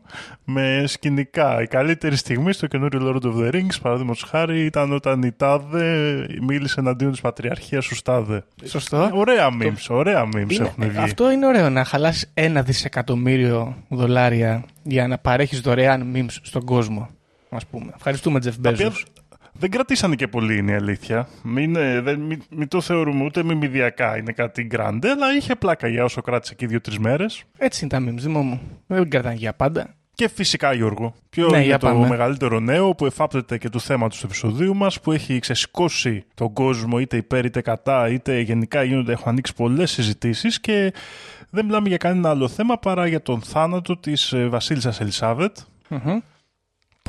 με 0.45 0.83
σκηνικά. 0.87 1.61
Η 1.61 1.67
καλύτερη 1.67 2.15
στιγμή 2.15 2.53
στο 2.53 2.67
καινούριο 2.67 2.99
Lord 3.21 3.25
of 3.27 3.35
the 3.37 3.53
Rings, 3.55 3.75
παραδείγματος 3.81 4.23
χάρη, 4.23 4.65
ήταν 4.65 4.91
όταν 4.93 5.21
η 5.21 5.31
Τάδε 5.31 6.15
μίλησε 6.41 6.79
εναντίον 6.79 7.11
της 7.11 7.21
Πατριαρχίας 7.21 7.87
του 7.87 7.95
Στάδε. 7.95 8.43
Σωστό. 8.65 9.09
Ωραία 9.13 9.49
memes, 9.61 9.85
ωραία 9.89 10.23
memes 10.25 10.51
Είναι- 10.51 10.65
έχουν 10.65 10.89
βγει. 10.89 10.97
αυτό 10.97 11.31
είναι 11.31 11.45
ωραίο 11.47 11.69
να 11.69 11.83
χαλάσει 11.83 12.27
ένα 12.33 12.61
δισεκατομμύριο 12.61 13.75
δολάρια 13.89 14.63
για 14.83 15.07
να 15.07 15.17
παρέχεις 15.17 15.59
δωρεάν 15.61 16.13
memes 16.15 16.35
στον 16.41 16.65
κόσμο. 16.65 16.84
Ας 17.49 17.65
πούμε. 17.65 17.91
Ευχαριστούμε, 17.95 18.39
Τζεφ 18.39 18.55
Τα 18.61 18.69
οποία 18.69 18.89
Bezos. 18.89 19.03
δεν 19.53 19.69
κρατήσανε 19.69 20.15
και 20.15 20.27
πολύ 20.27 20.57
είναι 20.57 20.71
η 20.71 20.75
αλήθεια. 20.75 21.27
Μην, 21.43 21.75
ε, 21.75 22.01
δεν, 22.01 22.19
μην, 22.19 22.41
μην 22.49 22.67
το 22.67 22.81
θεωρούμε 22.81 23.23
ούτε 23.23 23.43
μιμιδιακά 23.43 24.17
είναι 24.17 24.31
κάτι 24.31 24.63
γκράντε, 24.63 25.09
αλλά 25.09 25.35
είχε 25.35 25.55
πλάκα 25.55 25.87
για 25.87 26.03
όσο 26.03 26.21
κράτησε 26.21 26.53
εκεί 26.53 26.65
δύο-τρεις 26.65 26.99
μέρες. 26.99 27.43
Έτσι 27.57 27.85
είναι 27.85 27.99
τα 28.05 28.11
memes, 28.11 28.17
Δήμο 28.21 28.41
μου. 28.41 28.61
Δεν 28.87 29.09
κρατάνε 29.09 29.35
για 29.35 29.53
πάντα. 29.53 29.95
Και 30.13 30.29
φυσικά 30.29 30.73
Γιώργο, 30.73 31.13
ποιο 31.29 31.47
Ναι, 31.49 31.57
είναι 31.57 31.65
για 31.65 31.77
το 31.77 31.87
πάμε. 31.87 32.07
μεγαλύτερο 32.07 32.59
νέο 32.59 32.95
που 32.95 33.05
εφάπτεται 33.05 33.57
και 33.57 33.69
του 33.69 33.79
θέματος 33.79 34.19
του 34.19 34.25
επεισοδίου 34.25 34.75
μας 34.75 34.99
που 34.99 35.11
έχει 35.11 35.39
ξεσηκώσει 35.39 36.23
τον 36.33 36.53
κόσμο 36.53 36.99
είτε 36.99 37.17
υπέρ 37.17 37.45
είτε 37.45 37.61
κατά 37.61 38.09
είτε 38.09 38.39
γενικά 38.39 38.83
γίνονται, 38.83 39.11
έχουν 39.11 39.29
ανοίξει 39.31 39.53
πολλές 39.53 39.91
συζητήσεις 39.91 40.59
και 40.59 40.93
δεν 41.49 41.65
μιλάμε 41.65 41.87
για 41.87 41.97
κανένα 41.97 42.29
άλλο 42.29 42.47
θέμα 42.47 42.77
παρά 42.77 43.07
για 43.07 43.21
τον 43.21 43.41
θάνατο 43.41 43.97
της 43.97 44.31
ε, 44.33 44.47
βασίλισσας 44.47 44.99
Ελισάβετ 45.01 45.57
Μμμ. 45.89 46.19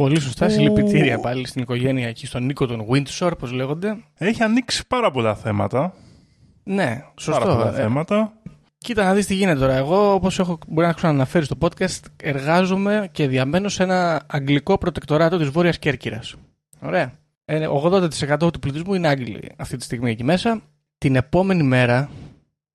Πολύ 0.01 0.21
σωστά. 0.21 0.47
Που- 0.47 0.53
Συλληπιτήρια 0.53 1.19
πάλι 1.19 1.47
στην 1.47 1.63
οικογένεια 1.63 2.09
εκεί, 2.09 2.27
στον 2.27 2.45
Νίκο 2.45 2.67
των 2.67 2.87
Windsor, 2.91 3.31
όπω 3.33 3.47
λέγονται. 3.47 3.97
Έχει 4.15 4.43
ανοίξει 4.43 4.87
πάρα 4.87 5.11
πολλά 5.11 5.35
θέματα. 5.35 5.95
Ναι, 6.63 7.05
σωστό. 7.21 7.41
Πάρα 7.45 7.57
πολλά 7.57 7.69
Ε, 7.79 7.83
θέματα. 7.83 8.33
Κοίτα 8.79 9.05
να 9.05 9.15
δεις 9.15 9.27
τι 9.27 9.35
γίνεται 9.35 9.59
τώρα. 9.59 9.75
Εγώ, 9.75 10.13
όπως 10.15 10.39
έχω, 10.39 10.59
μπορεί 10.69 10.87
να 10.87 10.95
έχω 10.99 11.07
αναφέρει 11.07 11.45
στο 11.45 11.57
podcast, 11.61 12.01
εργάζομαι 12.23 13.09
και 13.13 13.29
διαμένω 13.29 13.69
σε 13.69 13.83
ένα 13.83 14.23
αγγλικό 14.27 14.79
προτεκτοράτο 14.79 15.39
της 15.39 15.49
Βόρειας 15.49 15.79
Κέρκυρας. 15.79 16.35
Ωραία. 16.81 17.13
Ε, 17.45 17.67
80% 17.67 18.53
του 18.53 18.59
πληθυσμού 18.59 18.95
είναι 18.95 19.09
Άγγλοι 19.09 19.41
αυτή 19.57 19.77
τη 19.77 19.85
στιγμή 19.85 20.11
εκεί 20.11 20.25
μέσα. 20.25 20.61
Την 20.99 21.17
επόμενη 21.17 21.63
μέρα 21.63 22.11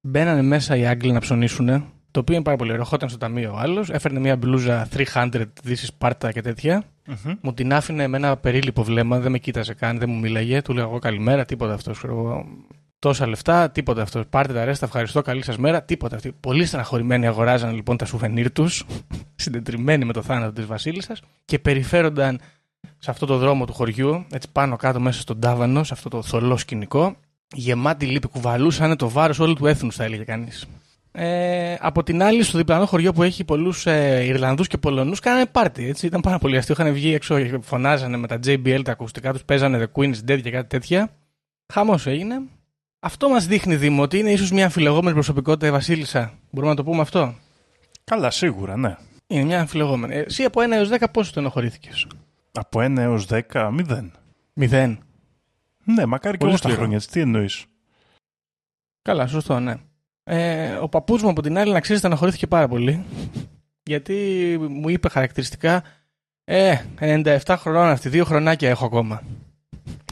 μπαίνανε 0.01 0.42
μέσα 0.42 0.75
οι 0.75 0.86
Άγγλοι 0.86 1.12
να 1.12 1.20
ψωνίσουν, 1.20 1.68
το 2.12 2.20
οποίο 2.20 2.36
είναι 2.36 2.44
πάρα 2.44 2.58
πολύ 2.58 2.70
ωραίο. 2.70 2.82
Ερχόταν 2.84 3.10
στο 3.10 3.18
ταμείο 3.18 3.51
ο 3.54 3.58
άλλος, 3.58 3.90
έφερνε 3.90 4.20
μια 4.20 4.36
μπλούζα 4.36 4.88
300 5.13 5.30
This 5.68 5.70
is 5.70 5.88
Sparta 6.00 6.30
και 6.34 6.42
τέτοια. 6.42 6.84
Μμμ. 7.12 7.34
Μου 7.41 7.53
την 7.53 7.74
άφηνε 7.74 8.08
με 8.08 8.18
ένα 8.18 8.38
περίληπο 8.38 8.84
βλέμμα, 8.84 9.20
δεν 9.20 9.32
με 9.32 9.38
κοίταζε 9.38 9.74
καν, 9.74 9.98
δεν 9.98 10.10
μου 10.10 10.20
μίλαγε. 10.20 10.62
Του 10.62 10.74
λέω 10.74 10.84
εγώ 10.84 11.00
καλημέρα, 11.00 11.46
τίποτα 11.46 11.74
αυτός. 11.74 11.98
Ξέρω 11.98 12.13
εγώ. 12.13 12.46
Τόσα 13.00 13.27
λεφτά, 13.27 13.70
τίποτα 13.70 14.01
αυτός. 14.01 14.25
Πάρτε 14.30 14.53
τα 14.53 14.65
ρέστα, 14.65 14.86
ευχαριστώ, 14.86 15.22
καλή 15.22 15.44
σας 15.44 15.58
μέρα, 15.58 15.84
τίποτα 15.84 16.15
αυτή. 16.15 16.32
Πολύ 16.39 16.65
στεναχωρημένοι 16.65 17.27
αγοράζαν 17.27 17.75
λοιπόν 17.75 17.98
τα 17.98 18.06
σουβενίρ 18.06 18.51
τους, 18.51 18.86
συντετριμένοι 19.36 20.06
με 20.06 20.13
το 20.13 20.22
θάνατο 20.22 20.51
της 20.51 20.65
Βασίλισσας 20.65 21.22
και 21.46 21.60
περιφέρονταν 21.60 22.39
σε 22.98 23.12
αυτό 23.12 23.25
το 23.25 23.38
δρόμο 23.38 23.65
του 23.65 23.74
χωριού, 23.74 24.25
έτσι 24.32 24.48
πάνω 24.51 24.75
κάτω 24.75 25.00
μέσα 25.00 25.22
στον 25.22 25.39
τάβανο, 25.39 25.84
σε 25.84 25.94
αυτό 25.94 26.10
το 26.10 26.22
θολό 26.22 26.58
σκηνικό, 26.58 27.15
γεμάτη 27.56 28.06
λύπη, 28.06 28.27
κουβαλούσαν 28.27 28.98
το 28.98 29.10
βάρος 29.10 29.39
όλου 29.39 29.53
του 29.53 29.65
έθνους, 29.65 29.96
θα 29.96 30.03
έλεγε 30.03 30.24
κανείς. 30.24 30.68
Ε, 31.13 31.75
από 31.80 32.03
την 32.03 32.24
άλλη, 32.24 32.44
στο 32.44 32.58
διπλανό 32.58 32.86
χωριό 32.86 33.13
που 33.13 33.24
έχει 33.24 33.44
πολλούς 33.44 33.86
ε, 33.86 34.24
Ιρλανδούς 34.25 34.68
και 34.68 34.77
Πολωνούς, 34.77 35.20
κάνανε 35.20 35.46
πάρτι. 35.46 35.88
Έτσι. 35.88 36.06
Ήταν 36.06 36.22
πάρα 36.22 36.39
πολύ 36.39 36.58
αστείο. 36.58 36.75
Είχαν 36.80 36.94
βγει 36.94 37.13
έξω, 37.13 37.38
φωνάζανε 37.62 38.18
με 38.18 38.27
τα 38.27 38.39
JBL 38.46 38.82
τα 38.84 38.91
ακουστικά 38.91 39.32
τους, 39.34 39.44
παίζανε 39.44 39.89
The 39.94 40.00
Queen's 40.00 40.15
Dead 40.32 40.41
και 40.41 40.51
κάτι 40.51 40.68
τέτοια. 40.68 41.10
Χαμός 41.74 42.08
έγινε. 42.08 42.41
Αυτό 43.00 43.30
μας 43.30 43.46
δείχνει, 43.46 43.75
Δήμο, 43.75 44.01
ότι 44.01 44.18
είναι 44.20 44.32
ίσως 44.32 44.51
μια 44.51 44.63
αμφιλεγόμενη 44.63 45.13
προσωπικότητα 45.13 45.68
η 45.68 45.72
Βασίλισσα. 45.72 46.34
Μπορούμε 46.51 46.72
να 46.72 46.77
το 46.77 46.84
πούμε 46.84 47.01
αυτό; 47.01 47.36
Καλά, 48.03 48.30
σίγουρα, 48.30 48.77
ναι. 48.77 48.96
Είναι 49.27 49.44
μια 49.44 49.60
αμφιλεγόμενη. 49.60 50.15
Ε, 50.15 50.20
Εσύ 50.20 50.44
από 50.44 50.62
1 50.62 50.72
έως 50.72 50.89
10 50.89 51.03
πόσο 51.12 51.30
στενοχωρήθηκε. 51.30 51.89
Από 52.51 52.80
1 52.82 52.98
έως 52.98 53.25
10, 53.30 53.41
0. 53.51 54.12
Μηδέν. 54.53 55.00
Ναι, 55.84 56.06
μακάρι 56.06 56.38
και 56.38 56.46
Πολύ 56.46 56.50
εγώ 56.50 56.58
στα 56.58 56.68
σκληρό. 56.68 56.75
χρόνια 56.77 56.98
της. 56.98 57.08
Τι 57.08 57.20
εννοείς. 57.20 57.65
Καλά, 59.01 59.27
σωστό, 59.27 59.60
ναι. 59.60 59.75
Ε, 60.24 60.72
ο 60.74 60.90
παππούς 60.90 61.22
μου 61.24 61.30
από 61.30 61.42
την 61.42 61.58
άλλη, 61.58 61.72
να 61.72 61.80
ξέρεις, 61.80 62.00
στεναχωρήθηκε 62.01 62.48
πάρα 62.48 62.68
πολύ. 62.68 63.06
Γιατί 63.84 64.16
μου 64.70 64.90
είπε 64.90 65.10
χαρακτηριστικά, 65.10 65.84
Ε, 66.44 66.75
97 67.00 67.38
χρονών 67.58 67.88
αυτή, 67.90 68.10
δύο 68.10 68.25
χρονάκια 68.25 68.70
έχω 68.70 68.86
ακόμα. 68.86 69.16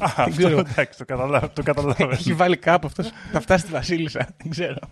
Α, 0.02 0.06
αυτό 0.18 0.30
ξέρω. 0.32 0.60
εντάξει, 0.60 0.98
το 0.98 1.06
καταλάβω. 1.06 1.50
Το 1.50 1.64
καταλάβω. 1.64 2.10
Έχει 2.12 2.34
βάλει 2.34 2.58
κάπου 2.58 2.88
αυτός. 2.88 3.12
Θα 3.32 3.40
φτάσει 3.40 3.64
στη 3.64 3.72
Βασίλισσα. 3.72 4.28
Δεν 4.38 4.50
ξέρω. 4.50 4.80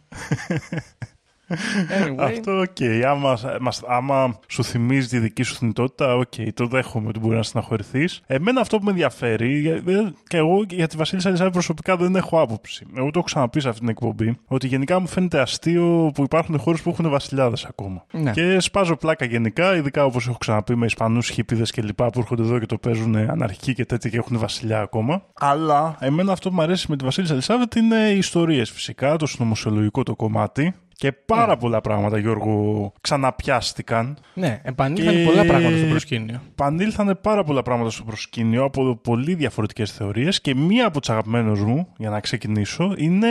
Anyway, 1.49 2.15
Αυτό 2.17 2.59
οκ. 2.59 3.05
Άμα, 3.07 3.37
μας- 3.61 3.83
άμα 3.87 4.39
σου 4.47 4.63
θυμίζει 4.63 5.07
τη 5.07 5.19
δική 5.19 5.43
σου 5.43 5.55
θνητότητα, 5.55 6.15
οκ, 6.15 6.33
το 6.53 6.67
δέχομαι 6.67 7.07
ότι 7.07 7.19
μπορεί 7.19 7.35
να 7.35 7.43
στεναχωρηθεί. 7.43 8.05
Εμένα 8.27 8.61
αυτό 8.61 8.77
που 8.77 8.83
με 8.83 8.89
ενδιαφέρει, 8.91 9.59
για- 9.59 9.73
ε, 9.73 10.11
και 10.27 10.37
εγώ 10.37 10.63
για 10.69 10.87
τη 10.87 10.97
Βασίλισσα 10.97 11.27
Ελισάβετ 11.29 11.51
προσωπικά 11.51 11.97
δεν 11.97 12.15
έχω 12.15 12.41
άποψη. 12.41 12.85
Εγώ 12.95 13.05
το 13.05 13.11
έχω 13.15 13.23
ξαναπεί 13.23 13.59
σε 13.61 13.67
αυτή 13.67 13.79
την 13.79 13.89
εκπομπή, 13.89 14.37
ότι 14.47 14.67
γενικά 14.67 14.99
μου 14.99 15.07
φαίνεται 15.07 15.39
αστείο 15.39 16.11
που 16.13 16.23
υπάρχουν 16.23 16.59
χώρες 16.59 16.81
που 16.81 16.89
έχουν 16.89 17.09
βασιλιάδες 17.09 17.65
ακόμα. 17.65 18.05
Ναι. 18.11 18.31
Και 18.31 18.59
σπάζω 18.59 18.95
πλάκα 18.97 19.25
γενικά, 19.25 19.75
ειδικά 19.75 20.05
όπως 20.05 20.27
έχω 20.27 20.37
ξαναπεί 20.37 20.75
με 20.75 20.85
Ισπανούς 20.85 21.29
χίπηδε 21.29 21.63
και 21.63 21.81
λοιπά 21.81 22.09
που 22.09 22.19
έρχονται 22.19 22.41
εδώ 22.41 22.59
και 22.59 22.65
το 22.65 22.77
παίζουν 22.77 23.15
αναρχικοί 23.15 23.73
και 23.73 23.85
τέτοια 23.85 24.09
και 24.09 24.17
έχουν 24.17 24.37
βασιλιά 24.39 24.81
ακόμα. 24.81 25.21
Αλλά 25.33 25.95
εμένα 25.99 26.31
αυτό 26.31 26.49
που 26.49 26.55
μου 26.55 26.61
αρέσει 26.61 26.85
με 26.89 26.95
τη 26.97 27.03
Βασίλισσα 27.03 27.33
Ελισάβετ 27.33 27.75
είναι 27.75 27.95
οι 28.13 28.17
ιστορίες 28.17 28.71
φυσικά, 28.71 29.15
το 29.15 29.25
συνωμοσιολογικό 29.25 30.03
το 30.03 30.15
κομμάτι. 30.15 30.73
Και 30.99 31.11
πάρα 31.11 31.47
Ναι. 31.47 31.57
πολλά 31.57 31.81
πράγματα, 31.81 32.17
Γιώργο, 32.17 32.93
ξαναπιάστηκαν. 33.01 34.17
ναι, 34.33 34.59
επανήλθαν 34.63 35.13
Και- 35.15 35.23
πολλά 35.23 35.45
πράγματα 35.45 35.77
στο 35.77 35.85
προσκήνιο. 35.87 36.41
Πανήλθανε 36.55 37.15
πάρα 37.15 37.43
πολλά 37.43 37.61
πράγματα 37.61 37.89
στο 37.89 38.03
προσκήνιο 38.03 38.63
από 38.63 38.95
πολύ 38.95 39.33
διαφορετικές 39.35 39.91
θεωρίες 39.91 40.41
και 40.41 40.55
μία 40.55 40.87
από 40.87 40.99
τις 40.99 41.09
αγαπημένες 41.09 41.59
μου, 41.59 41.87
για 41.97 42.09
να 42.09 42.19
ξεκινήσω, 42.19 42.93
είναι 42.97 43.27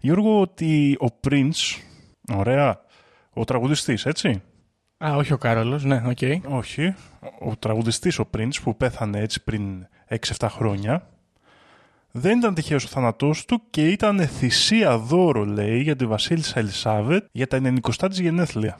Γιώργο 0.00 0.40
ότι 0.40 0.96
ο 1.00 1.06
Prince. 1.28 1.80
Ωραία. 2.34 2.80
Ο 3.32 3.44
τραγουδιστής, 3.44 4.06
έτσι; 4.06 4.42
Α, 5.04 5.14
όχι 5.16 5.32
ο 5.32 5.38
Κάρολος, 5.38 5.84
ναι, 5.84 6.02
οκ. 6.06 6.18
Όχι. 6.48 6.94
Ο 7.40 7.56
τραγουδιστής 7.58 8.18
ο 8.18 8.28
Prince 8.36 8.54
που 8.62 8.76
πέθανε 8.76 9.18
έτσι 9.20 9.44
πριν 9.44 9.86
6-7 10.08 10.48
χρόνια 10.48 11.06
δεν 12.16 12.38
ήταν 12.38 12.54
τυχαίος 12.54 12.84
ο 12.84 12.88
θάνατός 12.88 13.44
του 13.44 13.62
και 13.70 13.88
ήταν 13.88 14.20
θυσία 14.26 14.98
δώρο 14.98 15.44
λέει 15.44 15.80
για 15.82 15.96
τη 15.96 16.06
Βασίλισσα 16.06 16.58
Ελισάβετ 16.58 17.24
για 17.32 17.46
τα 17.46 17.58
90 17.58 18.08
της 18.08 18.20
γενέθλια. 18.20 18.78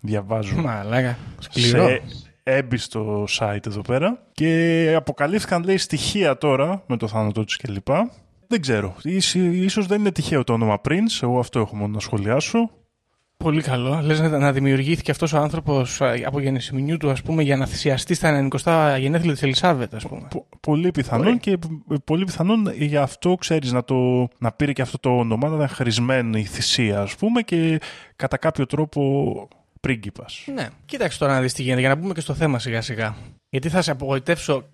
Διαβάζω. 0.00 0.56
Μαλάκα. 0.56 1.18
Σκληρό. 1.38 1.86
σε 1.88 2.02
έμπιστο 2.42 3.24
site 3.38 3.66
εδώ 3.66 3.80
πέρα 3.80 4.22
και 4.32 4.92
αποκαλύφθηκαν 4.96 5.62
λέει 5.64 5.76
στοιχεία 5.76 6.38
τώρα 6.38 6.82
με 6.86 6.96
το 6.96 7.08
θάνατό 7.08 7.44
της 7.44 7.56
κλπ. 7.56 7.88
Δεν 8.48 8.60
ξέρω. 8.60 8.96
Ίσ- 9.02 9.34
Ίσως 9.34 9.86
δεν 9.86 10.00
είναι 10.00 10.12
τυχαίο 10.12 10.44
το 10.44 10.52
όνομα 10.52 10.80
Prince. 10.88 11.18
Εγώ 11.22 11.38
αυτό 11.38 11.58
έχω 11.60 11.76
μόνο 11.76 11.92
να 11.94 12.00
σχολιάσω. 12.00 12.70
Πολύ 13.36 13.62
καλό. 13.62 14.00
Λες 14.02 14.20
να, 14.20 14.28
να 14.38 14.52
δημιουργήθηκε 14.52 15.10
αυτός 15.10 15.32
ο 15.32 15.38
άνθρωπος 15.38 16.00
από 16.26 16.40
γεννησιμινιού 16.40 16.96
του, 16.96 17.10
ας 17.10 17.22
πούμε, 17.22 17.42
για 17.42 17.56
να 17.56 17.66
θυσιαστεί 17.66 18.14
στα 18.14 18.48
90 18.64 18.96
γενέθλια 18.98 19.32
της 19.32 19.42
Ελισάβετ, 19.42 19.94
ας 19.94 20.06
πούμε. 20.06 20.26
Πο- 20.30 20.46
πολύ 20.60 20.90
πιθανόν 20.90 21.24
Μπορεί. 21.26 21.38
και 21.38 21.56
π- 21.58 21.98
πολύ 22.04 22.24
πιθανόν 22.24 22.72
γι' 22.78 22.96
αυτό 22.96 23.34
ξέρεις 23.34 23.72
να, 23.72 23.84
το, 23.84 24.28
να 24.38 24.52
πήρε 24.52 24.72
και 24.72 24.82
αυτό 24.82 24.98
το 24.98 25.18
όνομα, 25.18 25.48
να 25.48 25.54
ήταν 25.56 25.68
χρησμένη 25.68 26.40
η 26.40 26.44
θυσία 26.44 27.00
ας 27.00 27.16
πούμε 27.16 27.42
και 27.42 27.80
κατά 28.16 28.36
κάποιο 28.36 28.66
τρόπο 28.66 29.48
πρίγκιπας. 29.80 30.44
Ναι. 30.54 30.66
Κοίταξε 30.84 31.18
τώρα 31.18 31.32
να 31.34 31.40
δεις 31.40 31.52
τι 31.52 31.62
γίνεται, 31.62 31.80
για 31.80 31.88
να 31.88 31.94
μπούμε 31.94 32.14
και 32.14 32.20
στο 32.20 32.34
θέμα 32.34 32.58
σιγά-σιγά. 32.58 33.16
Γιατί 33.48 33.68
θα 33.68 33.82
σε 33.82 33.90
απογοητεύσω 33.90 34.64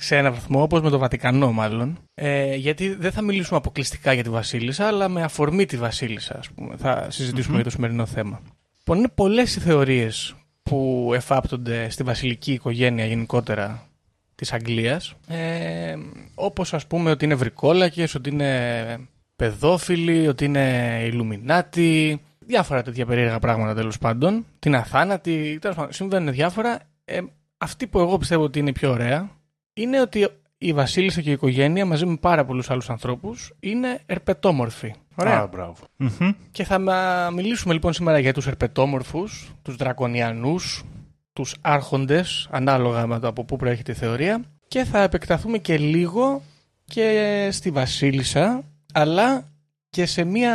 σε 0.00 0.16
έναν 0.16 0.32
βαθμό, 0.34 0.62
όπως 0.62 0.80
με 0.80 0.90
το 0.90 0.98
Βατικανό 0.98 1.52
μάλλον. 1.52 1.98
Ε, 2.14 2.54
γιατί 2.54 2.94
δεν 2.94 3.12
θα 3.12 3.22
μιλήσουμε 3.22 3.58
αποκλειστικά 3.58 4.12
για 4.12 4.22
τη 4.22 4.28
Βασίλισσα, 4.28 4.86
αλλά 4.86 5.08
με 5.08 5.22
αφορμή 5.22 5.66
τη 5.66 5.76
Βασίλισσα, 5.76 6.38
ας 6.38 6.50
πούμε. 6.50 6.76
Θα 6.76 7.06
συζητησουμε 7.10 7.54
για 7.54 7.64
το 7.64 7.70
σημερινό 7.70 8.06
θέμα. 8.06 8.40
Λοιπόν, 8.78 8.98
είναι 8.98 9.08
πολλές 9.14 9.56
οι 9.56 9.60
θεωρίες 9.60 10.34
που 10.62 11.10
εφάπτονται 11.14 11.90
στη 11.90 12.02
βασιλική 12.02 12.52
οικογένεια 12.52 13.06
γενικότερα 13.06 13.88
της 14.34 14.52
Αγγλίας. 14.52 15.14
Ε, 15.28 15.94
όπως 16.34 16.74
ας 16.74 16.86
πούμε 16.86 17.10
ότι 17.10 17.24
είναι 17.24 17.34
βρικόλακες, 17.34 18.14
ότι 18.14 18.30
είναι 18.30 18.98
παιδόφιλοι, 19.36 20.28
ότι 20.28 20.44
είναι 20.44 20.98
Ιλουμινάτι, 21.04 22.20
διάφορα 22.38 22.82
τέτοια 22.82 23.06
περίεργα 23.06 23.38
πράγματα 23.38 23.74
τέλος 23.74 23.98
πάντων. 23.98 24.46
Την 24.58 24.74
αθάνατη, 24.74 25.58
τέλος 25.60 25.76
πάντων, 25.76 25.92
συμβαίνουν 25.92 26.32
διάφορα. 26.32 26.78
Ε, 27.04 27.20
αυτή 27.58 27.86
που 27.86 27.98
εγώ 27.98 28.18
πιστεύω 28.18 28.42
ότι 28.42 28.58
είναι 28.58 28.70
η 28.70 28.72
πιο 28.72 28.90
ωραία 28.90 29.30
είναι 29.74 30.00
ότι 30.00 30.28
η 30.58 30.72
Βασίλισσα 30.72 31.20
και 31.20 31.28
η 31.28 31.32
οικογένεια 31.32 31.86
μαζί 31.86 32.06
με 32.06 32.16
πάρα 32.16 32.44
πολλούς 32.44 32.70
άλλους 32.70 32.90
ανθρώπους 32.90 33.52
είναι 33.60 33.98
ερπετόμορφοι. 34.06 34.94
Ωραία. 35.14 35.38
Α, 35.40 35.46
μπράβο. 35.46 35.74
Μμμ. 35.96 36.30
Και 36.50 36.64
θα 36.64 36.78
μα- 36.78 37.30
μιλήσουμε 37.30 37.72
λοιπόν 37.74 37.92
σήμερα 37.92 38.18
για 38.18 38.32
τους 38.32 38.46
ερπετόμορφους, 38.46 39.52
τους 39.62 39.76
δρακονιανούς, 39.76 40.84
τους 41.32 41.54
άρχοντες, 41.60 42.48
ανάλογα 42.50 43.06
με 43.06 43.18
το 43.18 43.28
από 43.28 43.44
πού 43.44 43.56
προέρχεται 43.56 43.92
η 43.92 43.94
θεωρία. 43.94 44.44
Και 44.68 44.84
θα 44.84 45.02
επεκταθούμε 45.02 45.58
και 45.58 45.78
λίγο 45.78 46.42
και 46.84 47.48
στη 47.52 47.70
Βασίλισσα, 47.70 48.64
αλλά 48.92 49.52
και 49.90 50.06
σε, 50.06 50.24
μια, 50.24 50.52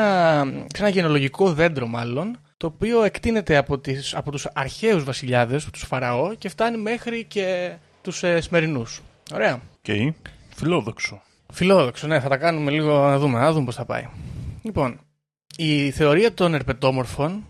σε 0.73 0.79
ένα 0.81 0.89
γενολογικό 0.89 1.53
δέντρο 1.53 1.87
μάλλον, 1.87 2.37
το 2.57 2.67
οποίο 2.67 3.03
εκτείνεται 3.03 3.55
από, 3.57 3.79
τις, 3.79 4.15
από 4.15 4.31
τους 4.31 4.47
αρχαίους 4.53 5.03
βασιλιάδες, 5.03 5.65
τους 5.65 5.83
Φαραώ, 5.83 6.33
και 6.33 6.49
φτάνει 6.49 6.77
μέχρι 6.77 7.23
και 7.23 7.71
τους 8.01 8.23
ε, 8.23 8.41
σημερινούς. 8.41 9.01
Ωραία. 9.33 9.61
Οκ. 9.77 10.13
Φιλόδοξο. 10.55 11.21
Φιλόδοξο, 11.53 12.07
ναι, 12.07 12.19
θα 12.19 12.29
τα 12.29 12.37
κάνουμε 12.37 12.71
λίγο 12.71 12.99
να 13.07 13.19
δούμε, 13.19 13.39
να 13.39 13.51
δούμε 13.51 13.65
πώς 13.65 13.75
θα 13.75 13.85
πάει. 13.85 14.07
Λοιπόν, 14.61 14.99
η 15.57 15.91
θεωρία 15.91 16.33
των 16.33 16.53
ερπετόμορφων, 16.53 17.45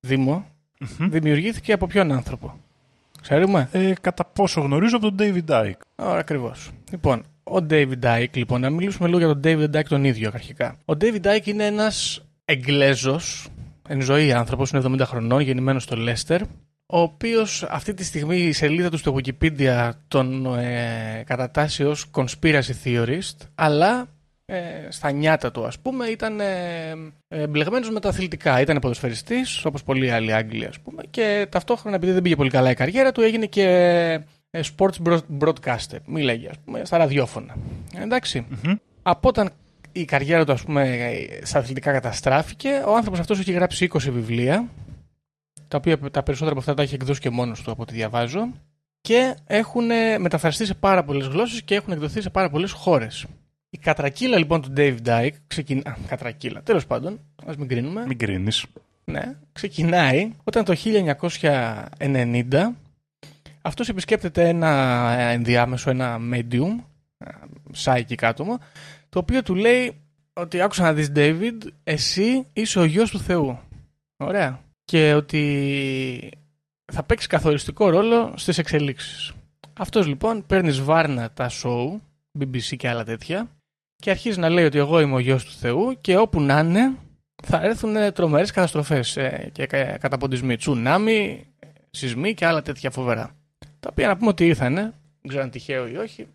Δήμο, 0.00 0.46
Μμμ. 0.98 1.10
δημιουργήθηκε 1.10 1.72
από 1.72 1.86
ποιον 1.86 2.12
άνθρωπο; 2.12 2.58
Ξέρουμε; 3.22 3.68
Ε, 3.72 3.92
κατά 4.00 4.24
πόσο 4.24 4.60
γνωρίζω 4.60 4.96
από 4.96 5.12
τον 5.12 5.16
David 5.18 5.50
Icke. 5.50 5.72
Ωραία, 5.96 6.18
ακριβώς. 6.18 6.70
Λοιπόν, 6.90 7.22
ο 7.42 7.56
David 7.70 8.02
Icke, 8.02 8.34
λοιπόν, 8.36 8.60
να 8.60 8.70
μιλήσουμε 8.70 9.08
λίγο 9.08 9.18
για 9.18 9.28
τον 9.28 9.40
David 9.44 9.76
Icke 9.80 9.88
τον 9.88 10.04
ίδιο 10.04 10.30
αρχικά. 10.34 10.78
Ο 10.84 10.92
David 11.00 11.22
Icke 11.36 11.46
είναι 11.46 11.66
ένας 11.66 12.22
Εγγλέζος, 12.44 13.48
εν 13.88 14.02
ζωή 14.02 14.32
άνθρωπος, 14.32 14.70
είναι 14.70 14.78
70 14.78 15.00
χρονών, 15.06 15.40
γεννημένος 15.40 15.82
στο 15.82 15.96
Λέστερ, 15.96 16.40
ο 16.92 17.00
οποίος 17.00 17.62
αυτή 17.68 17.94
τη 17.94 18.04
στιγμή 18.04 18.36
η 18.36 18.52
σελίδα 18.52 18.90
του 18.90 18.96
στο 18.98 19.16
Wikipedia 19.16 19.90
τον 20.08 20.56
ε, 20.58 21.22
κατατάσσει 21.26 21.84
ως 21.84 22.10
conspiracy 22.14 22.72
theorist, 22.84 23.36
αλλά 23.54 24.08
ε, 24.44 24.56
στα 24.88 25.10
νιάτα 25.10 25.50
του, 25.50 25.66
ας 25.66 25.78
πούμε, 25.78 26.06
ήταν 26.06 26.40
ε, 26.40 26.46
ε, 27.28 27.46
μπλεγμένος 27.46 27.90
με 27.90 28.00
τα 28.00 28.08
αθλητικά. 28.08 28.60
Ήταν 28.60 28.78
ποδοσφαιριστής, 28.78 29.64
όπως 29.64 29.82
πολλοί 29.82 30.10
άλλοι 30.10 30.32
Άγγλοι, 30.32 30.64
ας 30.66 30.78
πούμε, 30.80 31.02
και 31.10 31.46
ταυτόχρονα, 31.50 31.96
επειδή 31.96 32.12
δεν 32.12 32.22
πήγε 32.22 32.36
πολύ 32.36 32.50
καλά 32.50 32.70
η 32.70 32.74
καριέρα 32.74 33.12
του, 33.12 33.20
έγινε 33.20 33.46
και 33.46 33.62
ε, 34.50 34.60
sports 34.76 35.06
broad- 35.08 35.38
broadcaster. 35.40 35.98
Μιλάει, 36.06 36.46
ας 36.50 36.56
πούμε, 36.64 36.84
στα 36.84 36.96
ραδιόφωνα. 36.96 37.56
Εντάξει. 38.02 38.46
Από 39.02 39.28
όταν 39.28 39.50
η 39.92 40.04
καριέρα 40.04 40.44
του, 40.44 40.52
ας 40.52 40.62
πούμε, 40.62 40.82
ε, 40.88 41.44
στα 41.44 41.58
αθλητικά 41.58 41.92
καταστράφηκε, 41.92 42.68
ο 42.86 42.94
άνθρωπος 42.96 43.20
αυτός 43.20 43.38
έχει 43.38 43.52
γράψει 43.52 43.84
20 43.84 44.10
βιβλία, 44.10 44.68
τα 45.68 45.76
οποία 45.76 45.98
τα 45.98 46.22
περισσότερα 46.22 46.50
από 46.50 46.60
αυτά 46.60 46.74
τα 46.74 46.82
έχει 46.82 46.94
εκδώσει 46.94 47.20
και 47.20 47.30
μόνος 47.30 47.62
του 47.62 47.70
από 47.70 47.82
ό,τι 47.82 47.94
διαβάζω, 47.94 48.48
και 49.00 49.34
έχουν 49.46 49.90
ε, 49.90 50.18
μεταφραστεί 50.18 50.66
σε 50.66 50.74
πάρα 50.74 51.04
πολλές 51.04 51.26
γλώσσες 51.26 51.62
και 51.62 51.74
έχουν 51.74 51.92
εκδοθεί 51.92 52.20
σε 52.20 52.30
πάρα 52.30 52.50
πολλές 52.50 52.70
χώρες. 52.70 53.26
Η 53.70 53.78
κατρακύλα 53.78 54.38
λοιπόν 54.38 54.62
του 54.62 54.72
Dave 54.76 54.96
Dyke 55.04 55.34
ξεκινά. 55.46 55.98
Κατρακύλα, 56.06 56.62
τέλος 56.62 56.86
πάντων, 56.86 57.20
ας 57.46 57.56
μην 57.56 57.68
κρίνουμε. 57.68 58.04
Μην 58.06 58.18
κρίνεις. 58.18 58.64
Ναι, 59.04 59.36
ξεκινάει 59.52 60.30
όταν 60.44 60.64
το 60.64 60.74
1990 61.98 62.74
αυτός 63.62 63.88
επισκέπτεται 63.88 64.48
ένα 64.48 64.70
ενδιάμεσο, 65.18 65.90
ένα 65.90 66.18
medium, 66.32 66.80
psychic 67.84 68.22
άτομο, 68.22 68.58
το 69.08 69.18
οποίο 69.18 69.42
του 69.42 69.54
λέει 69.54 70.00
ότι 70.32 70.60
άκουσα 70.60 70.82
να 70.82 70.92
δεις 70.92 71.12
David, 71.14 71.58
εσύ 71.84 72.46
είσαι 72.52 72.78
ο 72.78 72.84
γιος 72.84 73.10
του 73.10 73.20
Θεού. 73.20 73.58
Ωραία. 74.16 74.60
Και 74.90 75.14
ότι 75.14 76.30
θα 76.92 77.02
παίξει 77.02 77.26
καθοριστικό 77.26 77.88
ρόλο 77.90 78.32
στις 78.36 78.58
εξελίξεις. 78.58 79.32
Αυτός 79.78 80.06
λοιπόν 80.06 80.46
παίρνει 80.46 80.70
σβάρνα 80.70 81.30
τα 81.30 81.50
show, 81.62 82.00
BBC 82.40 82.76
και 82.76 82.88
άλλα 82.88 83.04
τέτοια, 83.04 83.50
και 83.96 84.10
αρχίζει 84.10 84.38
να 84.38 84.48
λέει 84.48 84.64
ότι 84.64 84.78
εγώ 84.78 85.00
είμαι 85.00 85.14
ο 85.14 85.18
γιος 85.18 85.44
του 85.44 85.52
Θεού 85.52 85.96
και 86.00 86.16
όπου 86.16 86.40
να 86.40 86.58
είναι 86.58 86.94
θα 87.44 87.60
έρθουν 87.62 88.12
τρομερές 88.12 88.50
καταστροφές 88.50 89.16
ε, 89.16 89.50
και 89.52 89.66
κα- 89.66 89.98
καταποντισμοί, 89.98 90.56
τσουνάμι, 90.56 91.46
σεισμοί 91.90 92.34
και 92.34 92.46
άλλα 92.46 92.62
τέτοια 92.62 92.90
φοβερά. 92.90 93.36
Τα 93.80 93.88
οποία 93.90 94.06
να 94.06 94.16
πούμε 94.16 94.30
ότι 94.30 94.46
ήρθανε, 94.46 94.80
δεν 94.82 95.28
ξέρω 95.28 95.42
αν 95.42 95.50
τυχαίο 95.50 95.88
ή 95.88 95.96
όχι, 95.96 96.26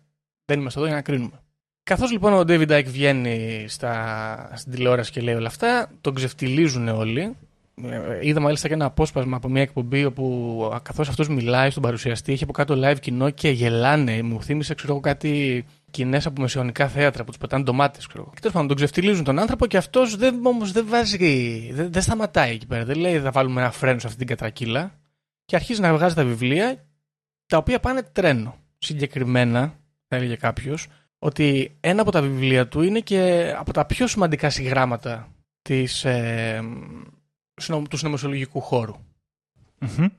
δεν 0.44 0.60
είμαστε 0.60 0.78
εδώ 0.78 0.88
για 0.88 0.96
να 0.96 1.02
κρίνουμε. 1.02 1.40
Καθώς 1.82 2.10
λοιπόν 2.10 2.32
ο 2.32 2.40
David 2.40 2.68
Icke 2.68 2.86
βγαίνει 2.86 3.64
στα, 3.68 4.52
στην 4.54 4.72
τηλεόραση 4.72 5.12
και 5.12 5.20
λέει 5.20 5.34
όλα 5.34 5.46
αυτά, 5.46 5.90
τον 6.00 6.14
ξεφτιλίζουν 6.14 6.88
όλοι. 6.88 7.36
Ε, 7.82 8.18
Είδα 8.22 8.40
μάλιστα 8.40 8.68
και 8.68 8.74
ένα 8.74 8.84
απόσπασμα 8.84 9.36
από 9.36 9.48
μια 9.48 9.62
εκπομπή 9.62 10.04
όπου 10.04 10.80
καθώς 10.82 11.08
αυτός 11.08 11.28
μιλάει 11.28 11.70
στον 11.70 11.82
παρουσιαστή, 11.82 12.32
έχει 12.32 12.42
από 12.42 12.52
κάτω 12.52 12.74
live 12.84 13.00
κοινό 13.00 13.30
και 13.30 13.48
γελάνε. 13.50 14.22
Μου 14.22 14.42
θύμισε 14.42 14.74
ξέρω 14.74 14.92
εγώ 14.92 15.00
κάτι 15.00 15.64
κοινές 15.90 16.26
από 16.26 16.40
μεσαιωνικά 16.40 16.88
θέατρα 16.88 17.24
που 17.24 17.30
τους 17.30 17.38
πετάνε 17.38 17.62
ντομάτες. 17.62 18.06
Και 18.06 18.12
τέλος 18.14 18.52
πάντων 18.52 18.66
τον 18.66 18.76
ξεφτιλίζουν 18.76 19.24
τον 19.24 19.38
άνθρωπο 19.38 19.66
και 19.66 19.76
αυτός 19.76 20.16
δεν, 20.16 20.46
όμως 20.46 20.72
δεν 20.72 20.86
βάζει. 20.88 21.70
Δεν, 21.72 21.92
δεν 21.92 22.02
σταματάει 22.02 22.52
εκεί 22.52 22.66
πέρα. 22.66 22.84
Δεν 22.84 22.96
λέει 22.98 23.18
θα 23.20 23.30
βάλουμε 23.30 23.60
ένα 23.60 23.70
φρένο 23.70 23.98
σε 23.98 24.06
αυτή 24.06 24.18
την 24.18 24.26
κατρακύλα. 24.26 24.94
Και 25.44 25.56
αρχίζει 25.56 25.80
να 25.80 25.92
βγάζει 25.94 26.14
τα 26.14 26.24
βιβλία 26.24 26.84
τα 27.46 27.56
οποία 27.56 27.80
πάνε 27.80 28.02
τρένο. 28.02 28.54
Συγκεκριμένα, 28.78 29.74
θα 30.08 30.16
έλεγε 30.16 30.36
κάποιος, 30.36 30.86
ότι 31.18 31.76
ένα 31.80 32.02
από 32.02 32.10
τα 32.10 32.22
βιβλία 32.22 32.68
του 32.68 32.82
είναι 32.82 33.00
και 33.00 33.52
από 33.58 33.72
τα 33.72 33.86
πιο 33.86 34.06
σημαντικά 34.06 34.50
συγγράμματα 34.50 35.28
της, 35.62 36.04
ε, 36.04 36.60
συνο- 36.62 37.13
του 37.90 37.96
συνωμοσιολογικού 37.96 38.60
χώρου. 38.60 38.94